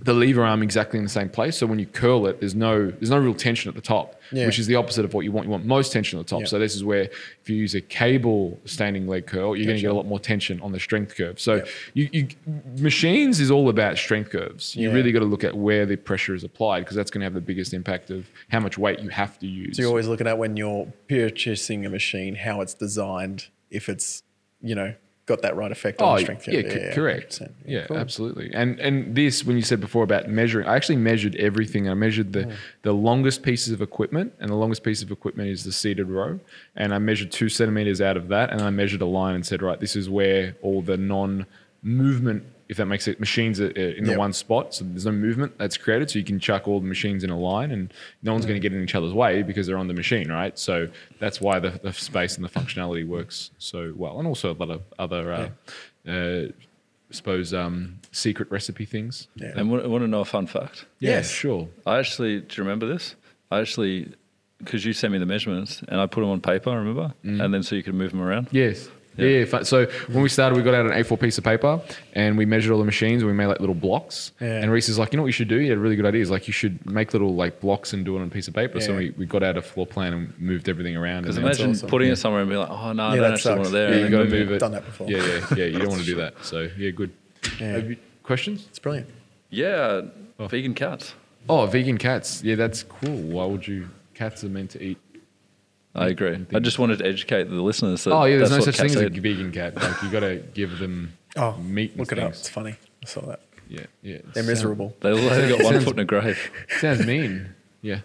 the 0.00 0.12
lever 0.14 0.44
arm 0.44 0.62
exactly 0.62 0.98
in 0.98 1.04
the 1.04 1.10
same 1.10 1.28
place. 1.28 1.56
So 1.58 1.66
when 1.66 1.78
you 1.80 1.86
curl 1.86 2.26
it, 2.26 2.38
there's 2.40 2.54
no 2.54 2.90
there's 2.90 3.10
no 3.10 3.18
real 3.18 3.34
tension 3.34 3.68
at 3.68 3.74
the 3.74 3.80
top, 3.80 4.20
Yeah. 4.30 4.46
which 4.46 4.58
is 4.60 4.66
the 4.68 4.76
opposite 4.76 5.04
of 5.04 5.12
what 5.14 5.24
you 5.24 5.32
want. 5.32 5.46
You 5.46 5.50
want 5.50 5.64
most 5.66 5.92
tension 5.92 6.18
at 6.18 6.26
the 6.26 6.30
top. 6.30 6.40
Yeah. 6.42 6.46
So 6.46 6.58
this 6.60 6.76
is 6.76 6.84
where 6.84 7.02
if 7.42 7.50
you 7.50 7.56
use 7.56 7.74
a 7.74 7.80
cable 7.80 8.58
standing 8.66 9.08
leg 9.08 9.26
curl, 9.26 9.56
you're 9.56 9.66
going 9.66 9.76
to 9.76 9.82
get 9.82 9.90
a 9.90 9.94
lot 9.94 10.06
more 10.06 10.20
tension 10.20 10.60
on 10.60 10.70
the 10.70 10.78
strength 10.78 11.16
curve. 11.16 11.40
So 11.40 11.64
you, 11.94 12.08
you 12.12 12.28
machines 12.78 13.40
is 13.40 13.50
all 13.50 13.68
about 13.68 13.98
strength 13.98 14.30
curves. 14.30 14.76
You 14.76 14.88
Yeah. 14.88 14.94
really 14.94 15.10
got 15.12 15.20
to 15.20 15.24
look 15.26 15.42
at 15.44 15.56
where 15.56 15.84
the 15.86 15.96
pressure 15.96 16.34
is 16.36 16.44
applied 16.44 16.80
because 16.80 16.96
that's 16.96 17.10
going 17.10 17.20
to 17.22 17.24
have 17.26 17.34
the 17.34 17.40
biggest 17.40 17.74
impact 17.74 18.10
of 18.10 18.26
how 18.48 18.60
much 18.60 18.78
weight 18.78 19.00
you 19.00 19.08
have 19.08 19.38
to 19.40 19.46
use. 19.46 19.76
So 19.76 19.82
you're 19.82 19.88
always 19.90 20.06
looking 20.08 20.28
at 20.28 20.38
when 20.38 20.56
you're 20.56 20.86
purchasing 21.08 21.84
a 21.84 21.90
machine, 21.90 22.36
how 22.36 22.60
it's 22.60 22.74
designed, 22.74 23.48
if 23.70 23.88
it's, 23.88 24.22
you 24.62 24.74
know, 24.76 24.94
got 25.26 25.42
that 25.42 25.56
right 25.56 25.72
effect 25.72 26.00
on 26.00 26.08
Oh, 26.08 26.16
the 26.16 26.22
strength. 26.22 26.48
yeah, 26.48 26.62
curve. 26.62 26.72
c- 26.72 26.94
correct. 26.94 27.40
100%. 27.40 27.50
Yeah, 27.66 27.86
cool. 27.86 27.98
absolutely. 27.98 28.50
And 28.54 28.78
and 28.80 29.14
this, 29.14 29.44
when 29.44 29.56
you 29.56 29.62
said 29.62 29.80
before 29.80 30.04
about 30.04 30.28
measuring, 30.28 30.66
I 30.66 30.76
actually 30.76 30.96
measured 30.96 31.34
everything. 31.36 31.88
I 31.88 31.94
measured 31.94 32.32
the 32.32 32.44
mm. 32.44 32.54
the 32.82 32.92
longest 32.92 33.42
pieces 33.42 33.72
of 33.72 33.82
equipment, 33.82 34.32
and 34.40 34.48
the 34.50 34.54
longest 34.54 34.84
piece 34.84 35.02
of 35.02 35.10
equipment 35.10 35.50
is 35.50 35.64
the 35.64 35.72
seated 35.72 36.08
row. 36.08 36.38
And 36.76 36.94
I 36.94 36.98
measured 36.98 37.32
two 37.32 37.48
centimeters 37.48 38.00
out 38.00 38.16
of 38.16 38.28
that, 38.28 38.50
and 38.50 38.62
I 38.62 38.70
measured 38.70 39.02
a 39.02 39.06
line 39.06 39.34
and 39.34 39.44
said, 39.44 39.62
right, 39.62 39.80
this 39.80 39.96
is 39.96 40.08
where 40.08 40.56
all 40.62 40.80
the 40.80 40.96
non-movement, 40.96 42.44
if 42.68 42.76
that 42.78 42.86
makes 42.86 43.06
it, 43.06 43.20
machines 43.20 43.60
are 43.60 43.66
uh, 43.68 43.80
in 43.80 44.04
the 44.04 44.10
Yep. 44.10 44.18
one 44.18 44.32
spot, 44.32 44.74
so 44.74 44.84
there's 44.84 45.06
no 45.06 45.12
movement 45.12 45.56
that's 45.58 45.76
created. 45.76 46.10
So 46.10 46.18
you 46.18 46.24
can 46.24 46.40
chuck 46.40 46.66
all 46.66 46.80
the 46.80 46.86
machines 46.86 47.22
in 47.24 47.30
a 47.30 47.38
line, 47.38 47.70
and 47.70 47.92
no 48.22 48.32
one's 48.32 48.44
going 48.46 48.60
to 48.60 48.68
get 48.68 48.76
in 48.76 48.82
each 48.82 48.94
other's 48.94 49.12
way 49.12 49.42
because 49.42 49.66
they're 49.66 49.78
on 49.78 49.88
the 49.88 49.94
machine, 49.94 50.30
right? 50.30 50.58
So 50.58 50.88
that's 51.20 51.40
why 51.40 51.58
the, 51.58 51.70
the 51.82 51.92
space 51.92 52.36
and 52.36 52.44
the 52.44 52.48
functionality 52.48 53.06
works 53.06 53.50
so 53.58 53.92
well, 53.96 54.18
and 54.18 54.26
also 54.26 54.52
a 54.52 54.56
lot 54.56 54.70
of 54.70 54.82
other. 54.98 55.32
Uh, 55.32 56.10
uh, 56.10 56.48
I 57.08 57.14
suppose 57.14 57.54
um, 57.54 58.00
secret 58.10 58.50
recipe 58.50 58.84
things. 58.84 59.28
Yeah. 59.36 59.52
And 59.54 59.70
want, 59.70 59.88
want 59.88 60.02
to 60.02 60.08
know 60.08 60.20
a 60.20 60.24
fun 60.24 60.48
fact? 60.48 60.86
Yeah, 60.98 61.10
Yes. 61.12 61.30
sure. 61.30 61.68
I 61.86 61.98
actually, 62.00 62.40
do 62.40 62.56
you 62.56 62.64
remember 62.64 62.86
this? 62.88 63.14
I 63.52 63.60
actually 63.60 64.12
because 64.58 64.84
you 64.84 64.92
sent 64.92 65.12
me 65.12 65.18
the 65.18 65.26
measurements 65.26 65.82
and 65.86 66.00
I 66.00 66.06
put 66.06 66.22
them 66.22 66.30
on 66.30 66.40
paper, 66.40 66.70
remember? 66.70 67.12
Mm. 67.24 67.44
And 67.44 67.54
then 67.54 67.62
so 67.62 67.76
you 67.76 67.82
could 67.82 67.94
move 67.94 68.10
them 68.10 68.22
around. 68.22 68.48
Yes. 68.50 68.88
Yeah. 69.16 69.26
yeah. 69.28 69.44
fu- 69.44 69.64
So 69.64 69.86
when 70.12 70.22
we 70.22 70.28
started, 70.28 70.56
we 70.56 70.62
got 70.62 70.74
out 70.74 70.86
an 70.86 70.92
A4 70.92 71.18
piece 71.20 71.38
of 71.38 71.44
paper 71.44 71.80
and 72.14 72.36
we 72.36 72.44
measured 72.46 72.72
all 72.72 72.78
the 72.78 72.84
machines 72.84 73.22
and 73.22 73.30
we 73.30 73.36
made 73.36 73.46
like 73.46 73.60
little 73.60 73.74
blocks. 73.74 74.32
Yeah. 74.40 74.60
And 74.62 74.70
Reese 74.70 74.88
is 74.88 74.98
like, 74.98 75.12
you 75.12 75.16
know 75.16 75.22
what 75.22 75.28
you 75.28 75.32
should 75.32 75.48
do? 75.48 75.58
He 75.58 75.68
had 75.68 75.78
a 75.78 75.80
really 75.80 75.96
good 75.96 76.06
idea. 76.06 76.20
He's 76.20 76.30
like, 76.30 76.46
you 76.46 76.52
should 76.52 76.84
make 76.86 77.12
little 77.12 77.34
like 77.34 77.60
blocks 77.60 77.92
and 77.92 78.04
do 78.04 78.16
it 78.16 78.20
on 78.20 78.26
a 78.26 78.30
piece 78.30 78.48
of 78.48 78.54
paper. 78.54 78.80
So 78.80 78.96
we, 78.96 79.10
we 79.18 79.26
got 79.26 79.42
out 79.42 79.56
a 79.56 79.62
floor 79.62 79.86
plan 79.86 80.12
and 80.12 80.38
moved 80.38 80.68
everything 80.68 80.96
around. 80.96 81.22
Because 81.22 81.38
imagine 81.38 81.70
awesome. 81.70 81.88
putting 81.88 82.10
it 82.10 82.16
somewhere 82.16 82.42
and 82.42 82.48
being 82.50 82.60
like, 82.60 82.70
oh 82.70 82.92
no, 82.92 83.02
I 83.04 83.14
Yeah, 83.14 83.20
don't 83.20 83.22
that 83.22 83.32
actually 83.34 83.54
want 83.54 83.64
sucks. 83.66 83.68
it 83.68 83.72
there. 83.72 83.88
yeah, 83.90 83.94
you 83.96 84.02
then 84.02 84.10
got 84.10 84.18
to 84.18 84.24
move 84.24 84.32
move 84.32 84.50
it. 84.52 84.54
it. 84.54 84.58
Done 84.58 84.72
that 84.72 84.84
before. 84.84 85.08
Yeah, 85.10 85.18
yeah, 85.24 85.46
yeah. 85.56 85.64
You 85.66 85.78
don't 85.78 85.88
want 85.88 86.00
to 86.00 86.06
do 86.06 86.16
that. 86.16 86.34
So 86.44 86.68
yeah, 86.76 86.90
good. 86.90 87.10
Yeah. 87.60 87.66
Have 87.72 87.90
you, 87.90 87.96
questions? 88.22 88.66
It's 88.68 88.78
brilliant. 88.78 89.08
Yeah, 89.50 90.02
oh. 90.38 90.48
vegan 90.48 90.74
cats. 90.74 91.14
Oh, 91.48 91.64
vegan 91.66 91.96
cats. 91.98 92.42
Yeah, 92.42 92.56
that's 92.56 92.82
cool. 92.82 93.16
Why 93.16 93.44
would 93.46 93.66
you? 93.68 93.88
Cats 94.14 94.42
are 94.44 94.48
meant 94.48 94.70
to 94.70 94.82
eat. 94.82 94.98
I 95.96 96.08
agree. 96.08 96.44
I 96.54 96.58
just 96.60 96.78
wanted 96.78 96.98
to 96.98 97.06
educate 97.06 97.44
the 97.44 97.60
listeners. 97.62 98.04
That 98.04 98.12
Oh 98.12 98.24
yeah, 98.24 98.36
there's 98.38 98.50
no 98.50 98.60
such 98.60 98.76
thing 98.76 98.88
cats 98.88 98.96
as 98.96 99.02
a 99.02 99.06
eat. 99.06 99.18
vegan 99.20 99.50
cat. 99.52 99.74
Like 99.76 100.02
you 100.02 100.10
got 100.10 100.20
to 100.20 100.36
give 100.54 100.78
them 100.78 101.14
Oh, 101.36 101.56
meat. 101.58 101.90
And 101.92 102.00
look 102.00 102.12
it 102.12 102.18
up. 102.18 102.30
It's 102.30 102.48
funny. 102.48 102.76
I 103.02 103.06
saw 103.06 103.22
that. 103.26 103.40
Yeah, 103.68 103.86
yeah. 104.02 104.18
They're 104.32 104.42
miserable. 104.44 104.94
They 105.00 105.10
all 105.10 105.18
only 105.18 105.48
got 105.56 105.64
one 105.64 105.80
foot 105.80 105.94
in 105.94 105.98
a 106.00 106.04
grave. 106.04 106.50
Sounds 106.80 107.04
mean. 107.06 107.54
Yeah. 107.82 108.00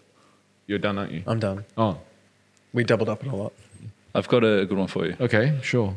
You're 0.68 0.80
done, 0.80 0.98
aren't 0.98 1.12
you? 1.12 1.24
I'm 1.28 1.40
done. 1.40 1.66
Oh, 1.78 2.00
We 2.74 2.84
doubled 2.84 3.10
up 3.10 3.24
on 3.24 3.30
a 3.30 3.36
lot. 3.36 3.54
I've 4.16 4.28
got 4.28 4.44
a 4.44 4.66
good 4.66 4.78
one 4.78 4.88
for 4.88 5.06
you. 5.06 5.16
okay, 5.20 5.58
sure. 5.62 5.96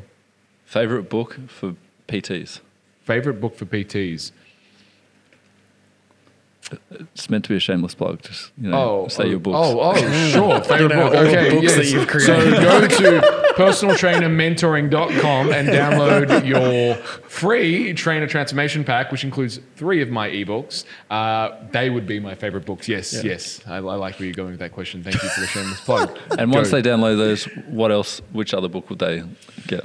Favorite 0.65 1.09
book 1.11 1.39
for 1.49 1.75
PTs. 2.09 2.61
Favorite 3.03 3.41
book 3.41 3.57
for 3.57 3.65
PTs? 3.67 4.31
It's 6.91 7.29
meant 7.31 7.45
to 7.45 7.51
be 7.51 7.57
a 7.57 7.61
shameless 7.61 7.95
plug. 7.95 8.23
Just 8.23 8.53
you 8.61 8.71
know, 8.71 9.03
Oh, 9.05 9.09
say 9.09 9.25
oh, 9.25 9.27
your 9.27 9.39
books. 9.39 9.57
Oh, 9.61 9.81
oh, 9.81 9.95
sure. 10.31 10.61
Favorite 10.63 10.89
know 10.95 11.05
book. 11.09 11.15
all 11.15 11.23
the 11.25 11.29
Okay, 11.29 11.61
books 11.61 11.75
that 11.77 11.87
you've 11.87 12.07
created. 12.09 12.55
So 12.55 12.61
go 12.63 12.89
to 12.89 13.21
personaltrainermentoring.com 13.55 15.53
and 15.53 15.69
download 15.69 16.47
your 16.47 16.95
free 17.29 17.93
trainer 17.95 18.27
transformation 18.27 18.85
pack, 18.85 19.13
which 19.13 19.25
includes 19.25 19.61
three 19.77 20.01
of 20.03 20.09
my 20.11 20.29
ebooks. 20.29 20.85
Uh, 21.11 21.51
they 21.71 21.91
would 21.91 22.07
be 22.07 22.21
my 22.21 22.35
favorite 22.35 22.65
books. 22.65 22.89
Yes, 22.89 23.23
yes. 23.23 23.61
I, 23.67 23.77
I 23.77 23.79
like 23.81 24.19
where 24.19 24.27
you're 24.27 24.35
going 24.35 24.51
with 24.53 24.61
that 24.61 24.73
question. 24.73 25.03
Thank 25.03 25.23
you 25.23 25.29
for 25.29 25.41
the 25.41 25.47
shameless 25.47 25.81
plug. 25.81 26.19
And 26.39 26.53
once 26.53 26.71
they 26.71 26.83
download 26.83 27.17
those, 27.17 27.45
what 27.69 27.91
else? 27.93 28.21
Which 28.33 28.55
other 28.55 28.69
book 28.69 28.91
would 28.91 28.99
they 28.99 29.23
get? 29.67 29.85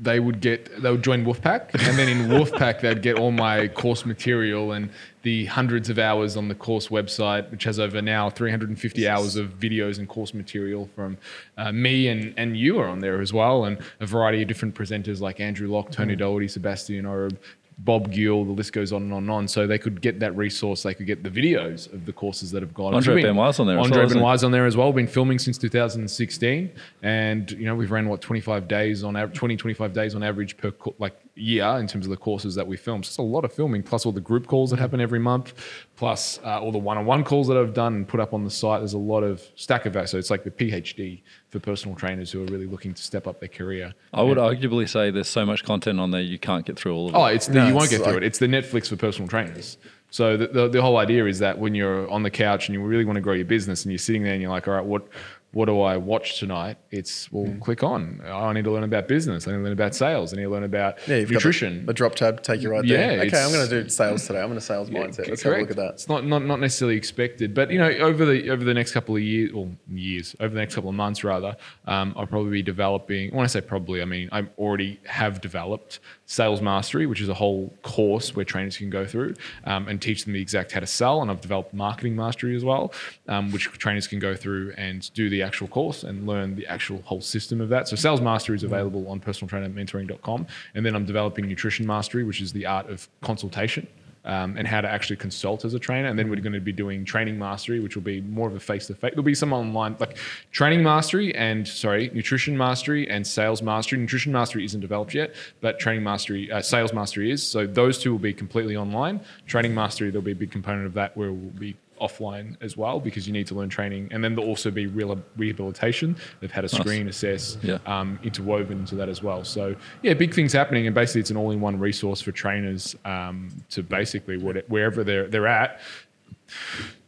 they 0.00 0.18
would 0.18 0.40
get 0.40 0.80
they 0.82 0.90
would 0.90 1.04
join 1.04 1.24
Wolfpack, 1.24 1.74
and 1.74 1.98
then 1.98 2.08
in 2.08 2.28
Wolfpack 2.28 2.80
they'd 2.80 3.02
get 3.02 3.18
all 3.18 3.30
my 3.30 3.68
course 3.68 4.06
material 4.06 4.72
and 4.72 4.90
the 5.22 5.44
hundreds 5.46 5.90
of 5.90 5.98
hours 5.98 6.36
on 6.36 6.48
the 6.48 6.54
course 6.54 6.88
website, 6.88 7.50
which 7.50 7.64
has 7.64 7.78
over 7.78 8.00
now 8.00 8.30
350 8.30 9.08
hours 9.08 9.36
of 9.36 9.58
videos 9.58 9.98
and 9.98 10.08
course 10.08 10.32
material 10.32 10.88
from 10.94 11.18
uh, 11.58 11.72
me 11.72 12.08
and 12.08 12.34
and 12.36 12.56
you 12.56 12.78
are 12.78 12.88
on 12.88 13.00
there 13.00 13.20
as 13.20 13.32
well, 13.32 13.64
and 13.64 13.78
a 14.00 14.06
variety 14.06 14.42
of 14.42 14.48
different 14.48 14.74
presenters 14.74 15.20
like 15.20 15.40
Andrew 15.40 15.68
Locke, 15.68 15.90
Tony 15.90 16.16
Doherty, 16.16 16.48
Sebastian 16.48 17.06
Oreb. 17.06 17.38
Bob 17.82 18.12
Gill, 18.12 18.44
the 18.44 18.52
list 18.52 18.72
goes 18.74 18.92
on 18.92 19.02
and 19.02 19.12
on 19.12 19.22
and 19.22 19.30
on. 19.30 19.48
So 19.48 19.66
they 19.66 19.78
could 19.78 20.02
get 20.02 20.20
that 20.20 20.36
resource. 20.36 20.82
They 20.82 20.92
could 20.92 21.06
get 21.06 21.22
the 21.22 21.30
videos 21.30 21.90
of 21.92 22.04
the 22.04 22.12
courses 22.12 22.50
that 22.50 22.62
have 22.62 22.74
gone. 22.74 22.94
Andre 22.94 23.22
Benoit's 23.22 23.58
on 23.58 23.66
there 23.66 23.78
Andre 23.78 24.00
well? 24.04 24.08
Benoit's 24.08 24.44
on 24.44 24.52
there 24.52 24.66
as 24.66 24.76
well. 24.76 24.92
Been 24.92 25.06
filming 25.06 25.38
since 25.38 25.56
2016, 25.56 26.70
and 27.02 27.50
you 27.52 27.64
know 27.64 27.74
we've 27.74 27.90
ran 27.90 28.08
what 28.08 28.20
25 28.20 28.68
days 28.68 29.02
on 29.02 29.16
average, 29.16 29.36
20 29.36 29.56
25 29.56 29.92
days 29.94 30.14
on 30.14 30.22
average 30.22 30.56
per 30.58 30.72
co- 30.72 30.94
like 30.98 31.18
year 31.34 31.64
in 31.78 31.86
terms 31.86 32.04
of 32.04 32.10
the 32.10 32.16
courses 32.16 32.54
that 32.54 32.66
we 32.66 32.76
film. 32.76 33.02
So 33.02 33.08
it's 33.08 33.18
a 33.18 33.22
lot 33.22 33.44
of 33.44 33.52
filming, 33.52 33.82
plus 33.82 34.04
all 34.04 34.12
the 34.12 34.20
group 34.20 34.46
calls 34.46 34.70
that 34.70 34.78
happen 34.78 35.00
every 35.00 35.18
month, 35.18 35.54
plus 35.96 36.38
uh, 36.44 36.60
all 36.60 36.72
the 36.72 36.78
one-on-one 36.78 37.24
calls 37.24 37.48
that 37.48 37.56
I've 37.56 37.72
done 37.72 37.94
and 37.94 38.08
put 38.08 38.20
up 38.20 38.34
on 38.34 38.44
the 38.44 38.50
site. 38.50 38.80
There's 38.80 38.92
a 38.92 38.98
lot 38.98 39.22
of 39.22 39.42
stack 39.56 39.86
of 39.86 39.94
that. 39.94 40.10
So 40.10 40.18
it's 40.18 40.30
like 40.30 40.44
the 40.44 40.50
PhD 40.50 41.22
for 41.50 41.58
personal 41.58 41.96
trainers 41.96 42.30
who 42.30 42.42
are 42.42 42.46
really 42.46 42.66
looking 42.66 42.94
to 42.94 43.02
step 43.02 43.26
up 43.26 43.40
their 43.40 43.48
career. 43.48 43.92
I 44.14 44.22
would 44.22 44.38
arguably 44.38 44.88
say 44.88 45.10
there's 45.10 45.28
so 45.28 45.44
much 45.44 45.64
content 45.64 45.98
on 45.98 46.12
there 46.12 46.20
you 46.20 46.38
can't 46.38 46.64
get 46.64 46.78
through 46.78 46.94
all 46.94 47.08
of 47.08 47.14
it. 47.14 47.18
Oh, 47.18 47.24
it's 47.26 47.48
the, 47.48 47.54
No, 47.54 47.66
you 47.66 47.74
won't 47.74 47.84
it's 47.86 47.98
get 47.98 48.04
through 48.04 48.18
it. 48.18 48.22
It's 48.22 48.38
the 48.38 48.46
Netflix 48.46 48.88
for 48.88 48.96
personal 48.96 49.28
trainers. 49.28 49.76
So 50.12 50.36
the, 50.36 50.48
the 50.48 50.68
the 50.68 50.82
whole 50.82 50.96
idea 50.96 51.26
is 51.26 51.38
that 51.38 51.58
when 51.58 51.74
you're 51.74 52.08
on 52.10 52.22
the 52.22 52.30
couch 52.30 52.68
and 52.68 52.74
you 52.74 52.82
really 52.82 53.04
want 53.04 53.16
to 53.16 53.20
grow 53.20 53.34
your 53.34 53.44
business 53.44 53.84
and 53.84 53.92
you're 53.92 53.98
sitting 53.98 54.22
there 54.24 54.32
and 54.32 54.42
you're 54.42 54.50
like, 54.50 54.66
all 54.66 54.74
right, 54.74 54.84
what 54.84 55.06
what 55.52 55.66
do 55.66 55.80
I 55.80 55.96
watch 55.96 56.38
tonight? 56.38 56.76
It's 56.92 57.30
well, 57.32 57.46
Hmm. 57.46 57.58
click 57.58 57.82
on. 57.82 58.20
I 58.24 58.52
need 58.52 58.64
to 58.64 58.70
learn 58.70 58.84
about 58.84 59.08
business. 59.08 59.48
I 59.48 59.50
need 59.52 59.58
to 59.58 59.62
learn 59.64 59.72
about 59.72 59.94
sales. 59.94 60.32
I 60.32 60.36
need 60.36 60.44
to 60.44 60.48
learn 60.48 60.62
about 60.64 60.98
Yeah, 61.08 61.16
you've 61.16 61.30
nutrition. 61.30 61.74
got 61.74 61.80
the, 61.80 61.86
the 61.86 61.92
drop 61.94 62.14
tab, 62.14 62.42
take 62.42 62.62
you 62.62 62.70
right 62.70 62.86
there. 62.86 63.16
Yeah. 63.16 63.22
Okay, 63.24 63.42
I'm 63.42 63.50
going 63.52 63.68
to 63.68 63.82
do 63.82 63.88
sales 63.88 64.26
today. 64.26 64.40
I'm 64.40 64.50
in 64.52 64.56
a 64.58 64.60
sales 64.60 64.90
Yeah, 64.90 65.00
mindset. 65.00 65.28
Let's 65.28 65.42
have 65.42 65.52
a 65.52 65.56
look 65.58 65.66
correct. 65.68 65.70
at 65.72 65.76
that. 65.76 65.94
It's 65.94 66.08
not, 66.08 66.24
not 66.24 66.44
not 66.44 66.60
necessarily 66.60 66.96
expected, 66.96 67.52
but 67.54 67.70
you 67.70 67.78
know, 67.78 67.90
over 67.90 68.24
the 68.24 68.50
over 68.50 68.62
the 68.62 68.74
next 68.74 68.92
couple 68.92 69.16
of 69.16 69.22
years, 69.22 69.50
or 69.52 69.68
years, 69.90 70.36
over 70.38 70.54
the 70.54 70.60
next 70.60 70.74
couple 70.76 70.90
of 70.90 70.96
months 70.96 71.24
rather, 71.24 71.56
um, 71.86 72.14
I'll 72.16 72.26
probably 72.26 72.50
be 72.52 72.62
developing. 72.62 73.34
When 73.34 73.42
I 73.44 73.48
say 73.48 73.60
probably, 73.60 74.02
I 74.02 74.04
mean 74.04 74.28
I 74.30 74.46
already 74.58 75.00
have 75.06 75.40
developed 75.40 75.98
Sales 76.26 76.62
Mastery, 76.62 77.06
which 77.06 77.20
is 77.20 77.28
a 77.28 77.34
whole 77.34 77.74
course 77.82 78.36
where 78.36 78.44
trainers 78.44 78.76
can 78.76 78.88
go 78.88 79.04
through 79.04 79.34
um, 79.64 79.88
and 79.88 80.00
teach 80.00 80.24
them 80.24 80.32
the 80.34 80.40
exact 80.40 80.70
how 80.72 80.80
to 80.80 80.86
sell. 80.86 81.22
And 81.22 81.30
I've 81.30 81.40
developed 81.40 81.74
Marketing 81.74 82.14
Mastery 82.14 82.54
as 82.54 82.64
well, 82.64 82.92
um, 83.26 83.50
which 83.50 83.64
trainers 83.72 84.06
can 84.06 84.20
go 84.20 84.36
through 84.36 84.72
and 84.76 85.12
do 85.14 85.28
the 85.28 85.39
actual 85.42 85.68
course 85.68 86.04
and 86.04 86.26
learn 86.26 86.56
the 86.56 86.66
actual 86.66 87.02
whole 87.02 87.20
system 87.20 87.60
of 87.60 87.68
that. 87.68 87.88
So 87.88 87.96
Sales 87.96 88.20
Mastery 88.20 88.56
is 88.56 88.62
available 88.62 89.08
on 89.08 89.20
personaltrainermentoring.com, 89.20 90.46
and 90.74 90.86
then 90.86 90.94
I'm 90.94 91.04
developing 91.04 91.46
Nutrition 91.46 91.86
Mastery, 91.86 92.24
which 92.24 92.40
is 92.40 92.52
the 92.52 92.66
art 92.66 92.88
of 92.88 93.08
consultation 93.22 93.86
um, 94.24 94.56
and 94.56 94.66
how 94.66 94.80
to 94.80 94.88
actually 94.88 95.16
consult 95.16 95.64
as 95.64 95.74
a 95.74 95.78
trainer. 95.78 96.08
And 96.08 96.18
then 96.18 96.28
we're 96.28 96.36
going 96.36 96.52
to 96.52 96.60
be 96.60 96.72
doing 96.72 97.04
training 97.04 97.38
mastery, 97.38 97.80
which 97.80 97.96
will 97.96 98.02
be 98.02 98.20
more 98.20 98.48
of 98.48 98.54
a 98.54 98.60
face 98.60 98.86
to 98.88 98.94
face. 98.94 99.12
There'll 99.12 99.22
be 99.22 99.34
some 99.34 99.52
online, 99.52 99.96
like 99.98 100.18
training 100.52 100.82
mastery 100.82 101.34
and 101.34 101.66
sorry, 101.66 102.10
nutrition 102.12 102.56
mastery 102.56 103.08
and 103.08 103.26
sales 103.26 103.62
mastery. 103.62 103.98
Nutrition 103.98 104.32
mastery 104.32 104.64
isn't 104.64 104.80
developed 104.80 105.14
yet, 105.14 105.34
but 105.60 105.78
training 105.78 106.04
mastery, 106.04 106.50
uh, 106.50 106.60
sales 106.60 106.92
mastery 106.92 107.30
is. 107.30 107.42
So 107.42 107.66
those 107.66 107.98
two 107.98 108.12
will 108.12 108.18
be 108.18 108.34
completely 108.34 108.76
online. 108.76 109.20
Training 109.46 109.74
mastery, 109.74 110.10
there'll 110.10 110.24
be 110.24 110.32
a 110.32 110.36
big 110.36 110.50
component 110.50 110.86
of 110.86 110.94
that 110.94 111.16
where 111.16 111.32
we'll 111.32 111.50
be 111.50 111.76
offline 112.00 112.56
as 112.60 112.76
well 112.76 112.98
because 113.00 113.26
you 113.26 113.32
need 113.32 113.46
to 113.46 113.54
learn 113.54 113.68
training 113.68 114.08
and 114.10 114.22
then 114.24 114.34
there'll 114.34 114.48
also 114.48 114.70
be 114.70 114.86
real 114.86 115.20
rehabilitation 115.36 116.16
they've 116.40 116.50
had 116.50 116.64
a 116.64 116.68
screen 116.68 117.08
assess 117.08 117.58
Yeah. 117.62 117.78
um, 117.86 118.18
interwoven 118.22 118.78
into 118.80 118.94
that 118.96 119.08
as 119.08 119.22
well. 119.22 119.44
So 119.44 119.76
yeah, 120.02 120.14
big 120.14 120.32
things 120.34 120.52
happening, 120.52 120.86
and 120.86 120.94
basically 120.94 121.20
it's 121.20 121.30
an 121.30 121.36
all-in-one 121.36 121.78
resource 121.78 122.20
for 122.20 122.32
trainers 122.32 122.96
um, 123.04 123.50
to 123.70 123.82
basically 123.82 124.36
what, 124.38 124.56
wherever 124.68 125.04
they're 125.04 125.28
they're 125.28 125.46
at 125.46 125.80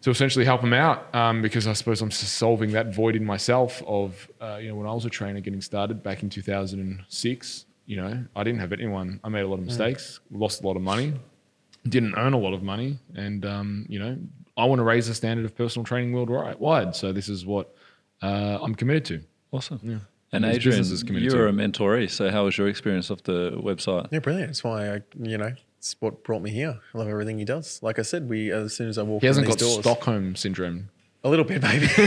to 0.03 0.11
essentially 0.11 0.45
help 0.45 0.61
them 0.61 0.73
out. 0.73 1.13
Um, 1.15 1.43
because 1.43 1.67
I 1.67 1.73
suppose 1.73 2.01
I'm 2.01 2.11
solving 2.11 2.73
that 2.73 2.95
void 2.95 3.17
in 3.17 3.25
myself 3.25 3.83
of 3.87 4.29
uh, 4.41 4.59
you 4.61 4.69
know 4.69 4.75
when 4.77 4.87
I 4.87 4.93
was 4.93 5.05
a 5.05 5.11
trainer 5.11 5.41
getting 5.41 5.61
started 5.61 6.03
back 6.03 6.23
in 6.23 6.29
2006. 6.31 7.67
You 7.87 7.97
know, 7.97 8.25
I 8.37 8.43
didn't 8.45 8.61
have 8.61 8.73
anyone. 8.73 9.21
I 9.25 9.29
made 9.29 9.43
a 9.43 9.49
lot 9.49 9.59
of 9.59 9.65
mistakes, 9.65 10.21
lost 10.31 10.63
a 10.63 10.67
lot 10.67 10.77
of 10.77 10.83
money, 10.83 11.13
didn't 11.89 12.15
earn 12.17 12.33
a 12.33 12.39
lot 12.39 12.55
of 12.55 12.63
money, 12.63 12.99
and 13.15 13.45
um, 13.45 13.87
you 13.89 13.99
know, 13.99 14.17
I 14.57 14.65
want 14.67 14.79
to 14.81 14.85
raise 14.85 15.09
the 15.09 15.15
standard 15.15 15.45
of 15.47 15.55
personal 15.57 15.85
training 15.85 16.13
worldwide. 16.13 16.95
So 16.97 17.13
this 17.13 17.29
is 17.29 17.45
what 17.47 17.75
uh, 18.23 18.59
I'm 18.63 18.75
committed 18.75 19.05
to. 19.07 19.21
Awesome. 19.51 19.81
And 19.83 20.01
And 20.33 20.45
these 20.45 20.57
Adrian, 20.57 20.79
businesses 20.79 21.03
committed 21.03 21.31
to. 21.31 21.37
you 21.37 21.43
were 21.43 21.49
a 21.49 21.53
mentoree. 21.53 22.11
So 22.11 22.31
how 22.31 22.45
was 22.45 22.57
your 22.59 22.69
experience 22.69 23.11
of 23.11 23.23
the 23.25 23.53
website? 23.53 24.09
Yeah, 24.11 24.19
brilliant. 24.21 24.49
That's 24.49 24.65
why 24.65 24.95
I, 24.95 25.03
you 25.19 25.39
know, 25.39 25.53
it's 25.79 25.97
what 26.01 26.23
brought 26.25 26.43
me 26.43 26.51
here. 26.51 26.79
I 26.95 26.99
love 26.99 27.09
everything 27.09 27.39
he 27.39 27.45
does. 27.45 27.83
Like 27.83 27.99
I 27.99 28.03
said, 28.03 28.29
we 28.29 28.51
as 28.53 28.75
soon 28.77 28.89
as 28.89 28.99
I 28.99 29.03
walk 29.03 29.21
He 29.23 29.27
in 29.27 29.31
hasn't 29.31 29.47
these 29.47 29.57
got 29.57 29.61
doors, 29.61 29.79
Stockholm 29.81 30.37
syndrome. 30.37 30.89
a 31.25 31.29
little 31.29 31.45
bit, 31.45 31.63
maybe. 31.63 31.87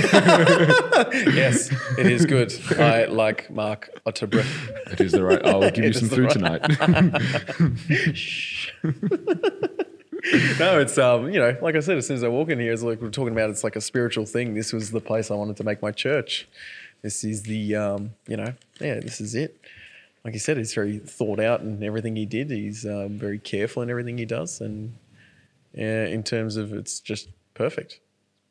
yes, 1.36 1.70
it 1.98 2.06
is 2.08 2.26
good. 2.26 2.54
I 2.80 3.06
like 3.06 3.50
Mark 3.52 3.90
Ottobre. 4.06 4.46
It 4.92 5.02
is 5.02 5.12
the 5.12 5.24
right. 5.24 5.46
I'll 5.46 5.70
give 5.72 5.84
you 5.86 5.94
some 5.94 6.10
food 6.10 6.36
right- 6.36 6.62
tonight. 6.62 6.62
no, 10.60 10.80
it's 10.80 10.98
um, 10.98 11.30
you 11.30 11.40
know, 11.40 11.58
like 11.62 11.76
I 11.76 11.80
said, 11.80 11.98
as 11.98 12.08
soon 12.08 12.18
as 12.18 12.24
I 12.24 12.28
walk 12.28 12.50
in 12.50 12.60
here, 12.60 12.74
it's 12.74 12.84
like 12.84 13.02
we're 13.02 13.10
talking 13.10 13.34
about. 13.34 13.50
It's 13.50 13.64
like 13.64 13.76
a 13.76 13.82
spiritual 13.82 14.26
thing. 14.26 14.54
This 14.54 14.74
was 14.74 14.92
the 14.92 15.02
place 15.02 15.30
I 15.30 15.36
wanted 15.36 15.58
to 15.58 15.64
make 15.64 15.82
my 15.82 15.92
church. 15.92 16.48
This 17.02 17.24
is 17.24 17.44
the 17.44 17.76
um, 17.76 18.12
you 18.28 18.38
know, 18.38 18.54
yeah, 18.80 19.00
this 19.00 19.22
is 19.22 19.36
it. 19.36 19.60
Like 20.24 20.34
you 20.34 20.40
said, 20.40 20.58
he's 20.58 20.74
very 20.74 20.98
thought 20.98 21.40
out 21.40 21.62
in 21.62 21.84
everything 21.84 22.16
he 22.16 22.26
did. 22.26 22.50
He's 22.50 22.86
um, 22.86 23.10
very 23.20 23.38
careful 23.38 23.84
in 23.84 23.90
everything 23.92 24.18
he 24.18 24.26
does, 24.26 24.60
and 24.60 24.96
yeah, 25.74 26.06
in 26.06 26.24
terms 26.24 26.58
of 26.58 26.74
it's 26.74 27.00
just 27.00 27.30
perfect. 27.54 28.00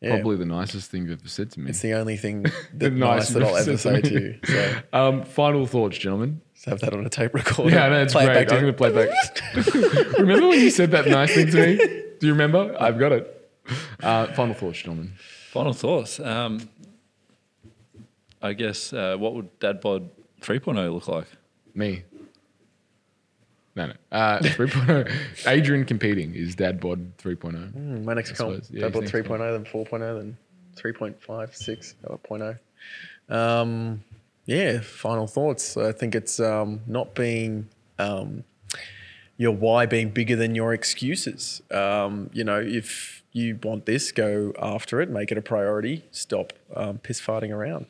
Yeah, 0.01 0.16
Probably 0.16 0.36
the 0.36 0.44
nicest 0.44 0.90
thing 0.90 1.05
you've 1.06 1.18
ever 1.20 1.28
said 1.28 1.51
to 1.52 1.60
me. 1.60 1.70
it's 1.70 1.80
the 1.80 1.94
only 1.94 2.18
thing 2.18 2.42
The 2.74 2.90
that 2.90 2.92
nice 2.92 3.30
nicest 3.30 3.34
that 3.34 3.42
I'll 3.42 3.56
ever 3.56 3.76
say 3.78 4.01
to 4.02 4.09
to 4.10 4.20
you. 4.20 4.38
So 4.44 4.74
Um, 4.92 5.24
final 5.24 5.66
thoughts, 5.66 5.96
gentlemen. 5.96 6.42
Just 6.65 6.82
have 6.82 6.91
that 6.91 6.97
on 6.99 7.05
a 7.05 7.11
tape 7.11 7.35
recorder. 7.35 7.74
Yeah, 7.74 7.89
no, 7.89 8.03
it's 8.03 8.12
Play 8.12 8.27
great. 8.27 8.49
back 8.49 8.53
I'm 8.53 8.66
to- 8.66 8.73
going 8.73 8.73
to 8.73 8.77
play 8.77 9.07
back. 9.07 10.15
remember 10.19 10.49
when 10.49 10.61
you 10.61 10.70
said 10.70 10.91
that 10.93 11.07
nice 11.07 11.35
thing 11.35 11.51
to 11.51 11.57
me? 11.57 11.77
Do 11.77 12.27
you 12.27 12.32
remember? 12.32 12.74
I've 12.81 12.99
got 12.99 13.12
it. 13.12 13.51
Uh, 14.03 14.27
final 14.35 14.55
thoughts, 14.55 14.78
gentlemen. 14.78 15.12
Final 15.51 15.73
thoughts. 15.73 16.20
Um, 16.20 16.69
I 18.43 18.53
guess 18.53 18.93
uh, 18.93 19.16
what 19.19 19.35
would 19.35 19.59
Dad 19.59 19.81
Bod 19.81 20.11
3.0 20.41 20.93
look 20.93 21.09
like? 21.09 21.27
Me. 21.74 22.03
No, 23.77 23.86
no. 23.86 23.93
Uh, 24.12 24.39
3.0. 24.41 25.11
Adrian 25.47 25.85
competing 25.85 26.35
is 26.35 26.55
Dad 26.55 26.81
Bod 26.81 27.16
3.0. 27.19 27.73
Hmm, 27.73 28.05
my 28.05 28.15
next 28.15 28.32
comp. 28.32 28.53
suppose, 28.55 28.70
yeah, 28.70 28.82
Double 28.82 29.01
next 29.01 29.12
3.0, 29.12 29.39
then 29.39 29.65
4.0, 29.65 30.19
then 30.19 30.36
3.56 30.77 31.95
or 32.05 32.19
0.0. 32.19 33.35
Um, 33.35 34.05
yeah, 34.46 34.80
final 34.80 35.26
thoughts. 35.26 35.76
I 35.76 35.92
think 35.92 36.14
it's 36.14 36.38
um, 36.40 36.80
not 36.86 37.14
being 37.14 37.68
um, 37.98 38.44
your 39.36 39.52
why 39.52 39.86
being 39.86 40.10
bigger 40.10 40.36
than 40.36 40.54
your 40.54 40.74
excuses. 40.74 41.62
Um, 41.70 42.30
you 42.32 42.44
know, 42.44 42.60
if 42.60 43.22
you 43.32 43.58
want 43.62 43.86
this, 43.86 44.12
go 44.12 44.52
after 44.60 45.00
it, 45.00 45.10
make 45.10 45.32
it 45.32 45.38
a 45.38 45.42
priority, 45.42 46.04
stop 46.10 46.52
um, 46.74 46.98
piss 46.98 47.20
farting 47.20 47.50
around. 47.50 47.86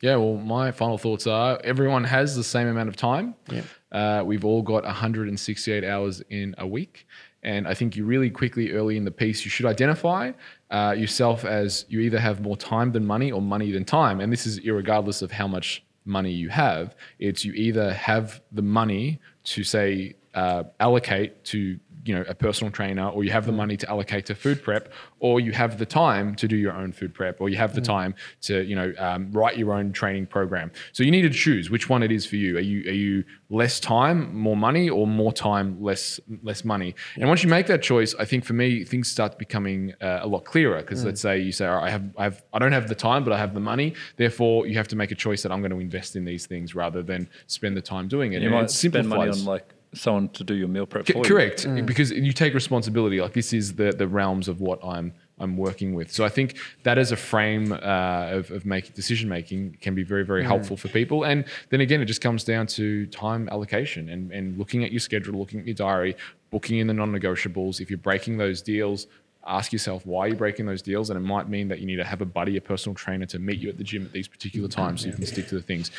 Yeah, 0.00 0.16
well, 0.16 0.36
my 0.36 0.72
final 0.72 0.98
thoughts 0.98 1.28
are 1.28 1.60
everyone 1.62 2.02
has 2.04 2.34
the 2.34 2.42
same 2.42 2.66
amount 2.66 2.88
of 2.88 2.96
time. 2.96 3.36
Yeah. 3.48 3.62
Uh, 3.92 4.22
we've 4.24 4.44
all 4.44 4.62
got 4.62 4.84
168 4.84 5.84
hours 5.84 6.22
in 6.28 6.56
a 6.58 6.66
week. 6.66 7.06
And 7.44 7.66
I 7.66 7.74
think 7.74 7.96
you 7.96 8.04
really 8.04 8.30
quickly, 8.30 8.72
early 8.72 8.96
in 8.96 9.04
the 9.04 9.10
piece, 9.10 9.44
you 9.44 9.50
should 9.50 9.66
identify 9.66 10.32
uh, 10.70 10.94
yourself 10.96 11.44
as 11.44 11.84
you 11.88 12.00
either 12.00 12.18
have 12.18 12.40
more 12.40 12.56
time 12.56 12.92
than 12.92 13.04
money 13.06 13.30
or 13.30 13.40
money 13.40 13.70
than 13.72 13.84
time. 13.84 14.20
And 14.20 14.32
this 14.32 14.46
is 14.46 14.60
irregardless 14.60 15.22
of 15.22 15.32
how 15.32 15.46
much 15.46 15.84
money 16.04 16.32
you 16.32 16.48
have. 16.48 16.94
It's 17.18 17.44
you 17.44 17.52
either 17.52 17.92
have 17.94 18.40
the 18.50 18.62
money 18.62 19.20
to 19.44 19.64
say, 19.64 20.14
uh, 20.34 20.64
allocate 20.80 21.44
to 21.44 21.78
you 22.04 22.14
know 22.14 22.24
a 22.28 22.34
personal 22.34 22.70
trainer 22.72 23.08
or 23.08 23.22
you 23.24 23.30
have 23.30 23.46
the 23.46 23.52
money 23.52 23.76
to 23.76 23.88
allocate 23.88 24.26
to 24.26 24.34
food 24.34 24.62
prep 24.62 24.92
or 25.20 25.38
you 25.40 25.52
have 25.52 25.78
the 25.78 25.86
time 25.86 26.34
to 26.34 26.48
do 26.48 26.56
your 26.56 26.72
own 26.72 26.90
food 26.92 27.14
prep 27.14 27.40
or 27.40 27.48
you 27.48 27.56
have 27.56 27.74
the 27.74 27.80
time 27.80 28.14
to 28.40 28.62
you 28.64 28.74
know 28.74 28.92
um, 28.98 29.30
write 29.32 29.56
your 29.56 29.72
own 29.72 29.92
training 29.92 30.26
program. 30.26 30.70
So 30.92 31.02
you 31.04 31.10
need 31.10 31.22
to 31.22 31.30
choose 31.30 31.70
which 31.70 31.88
one 31.88 32.02
it 32.02 32.10
is 32.10 32.26
for 32.26 32.36
you. 32.36 32.56
Are 32.56 32.60
you 32.60 32.80
are 32.90 32.94
you 32.94 33.24
less 33.50 33.78
time 33.78 34.34
more 34.34 34.56
money 34.56 34.88
or 34.90 35.06
more 35.06 35.32
time 35.32 35.80
less 35.80 36.18
less 36.42 36.64
money? 36.64 36.94
And 37.16 37.28
once 37.28 37.42
you 37.44 37.48
make 37.48 37.66
that 37.68 37.82
choice 37.82 38.14
i 38.18 38.24
think 38.24 38.44
for 38.44 38.52
me 38.54 38.84
things 38.84 39.08
start 39.10 39.38
becoming 39.38 39.92
uh, 40.00 40.20
a 40.22 40.26
lot 40.26 40.44
clearer 40.44 40.78
because 40.82 41.04
let's 41.04 41.20
say 41.20 41.38
you 41.38 41.52
say 41.52 41.66
All 41.66 41.76
right, 41.76 41.88
i 41.88 41.90
have 41.90 42.04
i 42.18 42.24
have 42.24 42.42
i 42.52 42.58
don't 42.58 42.72
have 42.72 42.88
the 42.88 42.94
time 42.94 43.22
but 43.24 43.32
i 43.32 43.38
have 43.38 43.54
the 43.54 43.60
money. 43.60 43.94
Therefore 44.16 44.66
you 44.66 44.74
have 44.76 44.88
to 44.88 44.96
make 44.96 45.10
a 45.12 45.14
choice 45.26 45.42
that 45.42 45.52
i'm 45.52 45.60
going 45.60 45.70
to 45.70 45.78
invest 45.78 46.16
in 46.16 46.24
these 46.24 46.46
things 46.46 46.74
rather 46.74 47.02
than 47.02 47.28
spend 47.46 47.76
the 47.76 47.82
time 47.82 48.08
doing 48.08 48.32
it. 48.32 48.42
You 48.42 48.48
And 48.48 48.56
might 48.56 48.64
it 48.64 48.70
spend 48.70 49.08
money 49.08 49.30
simplifies- 49.30 49.46
on 49.46 49.52
like 49.54 49.74
someone 49.94 50.28
to 50.30 50.44
do 50.44 50.54
your 50.54 50.68
meal 50.68 50.86
prep 50.86 51.06
C- 51.06 51.12
for 51.12 51.18
you. 51.18 51.24
correct. 51.24 51.66
Because 51.86 52.10
you 52.10 52.32
take 52.32 52.54
responsibility 52.54 53.20
like 53.20 53.32
this 53.32 53.52
is 53.52 53.74
the 53.74 53.92
the 53.92 54.08
realms 54.08 54.48
of 54.48 54.60
what 54.60 54.78
i'm 54.84 55.12
i'm 55.38 55.56
working 55.56 55.94
with. 55.94 56.10
So 56.10 56.24
i 56.24 56.28
think 56.28 56.56
that 56.84 56.98
as 56.98 57.12
a 57.12 57.16
frame 57.16 57.72
uh, 57.72 58.28
of, 58.30 58.50
of 58.50 58.64
making 58.64 58.92
decision 58.94 59.28
making 59.28 59.76
can 59.80 59.94
be 59.94 60.02
very 60.02 60.24
very 60.24 60.44
helpful 60.44 60.76
for 60.76 60.88
people. 60.88 61.24
And 61.24 61.44
then 61.70 61.80
again 61.80 62.00
it 62.00 62.06
just 62.06 62.20
comes 62.20 62.44
down 62.44 62.66
to 62.78 63.06
time 63.06 63.48
allocation 63.50 64.08
and 64.08 64.32
and 64.32 64.58
looking 64.58 64.84
at 64.84 64.92
your 64.92 65.00
schedule 65.00 65.38
looking 65.38 65.60
at 65.60 65.66
your 65.66 65.74
diary 65.74 66.16
booking 66.50 66.78
in 66.78 66.86
the 66.86 66.94
non-negotiables. 66.94 67.80
If 67.80 67.88
you're 67.90 67.98
breaking 67.98 68.36
those 68.36 68.60
deals 68.60 69.06
ask 69.46 69.72
yourself 69.72 70.06
why 70.06 70.26
you're 70.26 70.36
breaking 70.36 70.66
those 70.66 70.82
deals 70.82 71.10
and 71.10 71.16
it 71.16 71.22
might 71.26 71.48
mean 71.48 71.68
that 71.68 71.80
you 71.80 71.86
need 71.86 71.96
to 71.96 72.04
have 72.04 72.20
a 72.20 72.24
buddy 72.24 72.56
a 72.56 72.60
personal 72.60 72.94
trainer 72.94 73.26
to 73.26 73.38
meet 73.38 73.58
you 73.58 73.68
at 73.68 73.76
the 73.76 73.84
gym 73.84 74.04
at 74.04 74.12
these 74.12 74.28
particular 74.28 74.68
times 74.68 75.00
so 75.00 75.08
you 75.08 75.12
can 75.12 75.26
stick 75.26 75.48
to 75.48 75.56
the 75.56 75.62
things 75.62 75.90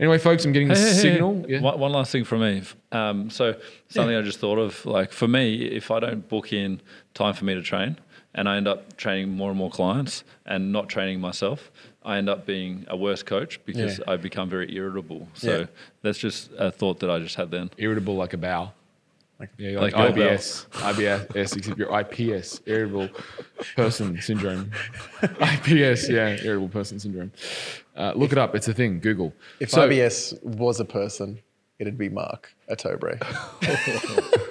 anyway 0.00 0.16
folks 0.18 0.44
i'm 0.44 0.52
getting 0.52 0.68
the 0.68 0.74
Hey, 0.74 0.92
signal 0.92 1.34
hey. 1.46 1.54
Yeah. 1.54 1.60
One, 1.60 1.78
one 1.78 1.92
last 1.92 2.10
thing 2.12 2.24
from 2.24 2.40
me. 2.40 2.62
Um, 2.92 3.28
so 3.30 3.54
something 3.88 4.16
I 4.16 4.22
just 4.22 4.38
thought 4.40 4.58
of, 4.58 4.84
like 4.86 5.12
for 5.12 5.28
me, 5.28 5.64
if 5.66 5.90
I 5.90 6.00
don't 6.00 6.26
book 6.28 6.52
in 6.52 6.80
time 7.14 7.34
for 7.34 7.44
me 7.44 7.54
to 7.54 7.62
train, 7.62 7.98
and 8.34 8.48
I 8.48 8.56
end 8.56 8.68
up 8.68 8.96
training 8.96 9.30
more 9.30 9.50
and 9.50 9.58
more 9.58 9.70
clients 9.70 10.22
and 10.44 10.72
not 10.72 10.88
training 10.88 11.20
myself, 11.20 11.70
I 12.04 12.18
end 12.18 12.28
up 12.28 12.44
being 12.46 12.84
a 12.88 12.96
worse 12.96 13.22
coach 13.22 13.58
because 13.64 13.98
Yeah. 13.98 14.04
I 14.12 14.16
become 14.16 14.48
very 14.50 14.74
irritable. 14.74 15.28
So 15.34 15.60
Yeah. 15.60 15.66
that's 16.02 16.18
just 16.18 16.50
a 16.58 16.70
thought 16.70 17.00
that 17.00 17.10
I 17.10 17.18
just 17.18 17.34
had 17.36 17.50
then. 17.50 17.70
irritable 17.78 18.14
like 18.16 18.32
a 18.34 18.38
bowel. 19.38 19.48
yeah, 19.58 19.78
like, 19.80 19.94
Like 19.94 20.16
your 20.16 20.28
IBS, 20.28 20.66
IBS, 20.70 21.36
except 21.56 21.78
you're 21.78 22.00
IPS, 22.00 22.60
irritable 22.66 23.08
person 23.76 24.20
syndrome. 24.20 24.70
IPS, 25.22 26.08
yeah, 26.08 26.36
irritable 26.42 26.68
person 26.68 26.98
syndrome. 26.98 27.32
Uh, 27.96 28.12
look 28.16 28.32
it 28.32 28.38
up; 28.38 28.54
it's 28.54 28.68
a 28.68 28.74
thing. 28.74 29.00
Google. 29.00 29.32
If 29.60 29.70
So- 29.70 29.88
IBS 29.88 30.42
was 30.44 30.80
a 30.80 30.84
person, 30.84 31.40
it'd 31.78 31.98
be 31.98 32.08
Mark 32.08 32.54
Ottobre. 32.70 33.18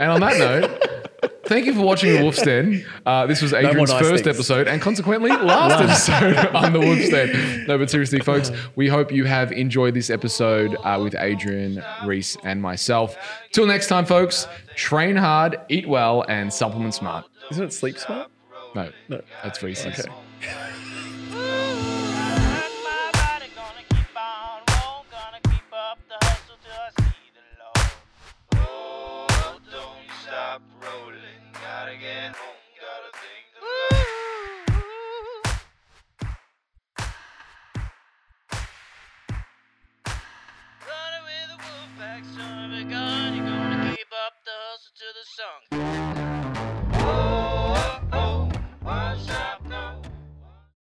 And 0.00 0.12
on 0.12 0.20
that 0.20 0.38
note, 0.38 1.37
thank 1.48 1.66
you 1.66 1.74
for 1.74 1.80
watching 1.80 2.12
The 2.14 2.22
Wolf's 2.22 2.42
Den. 2.42 2.84
Uh, 3.04 3.26
this 3.26 3.42
was 3.42 3.52
Adrian's 3.52 3.90
nice 3.90 4.00
first 4.00 4.24
things. 4.24 4.36
episode 4.36 4.68
and 4.68 4.80
consequently 4.80 5.30
last 5.30 5.82
episode 5.82 6.36
on 6.54 6.72
The 6.72 6.80
Wolf's 6.80 7.08
Den. 7.08 7.66
No, 7.66 7.78
but 7.78 7.90
seriously, 7.90 8.20
folks, 8.20 8.52
we 8.76 8.88
hope 8.88 9.10
you 9.10 9.24
have 9.24 9.50
enjoyed 9.52 9.94
this 9.94 10.10
episode 10.10 10.76
uh, 10.84 11.00
with 11.02 11.14
Adrian, 11.18 11.82
Reese, 12.04 12.36
and 12.44 12.62
myself. 12.62 13.16
Till 13.52 13.66
next 13.66 13.88
time, 13.88 14.04
folks, 14.04 14.46
train 14.76 15.16
hard, 15.16 15.60
eat 15.68 15.88
well, 15.88 16.24
and 16.28 16.52
supplement 16.52 16.94
smart. 16.94 17.24
Isn't 17.50 17.64
it 17.64 17.72
Sleep 17.72 17.98
Smart? 17.98 18.30
No, 18.74 18.90
no, 19.08 19.22
that's 19.42 19.62
Reese's. 19.62 19.98
Okay. 19.98 20.12
the 44.48 44.54
hustle 44.64 44.94
to 44.96 45.08
the 45.12 45.24
song. 45.36 46.47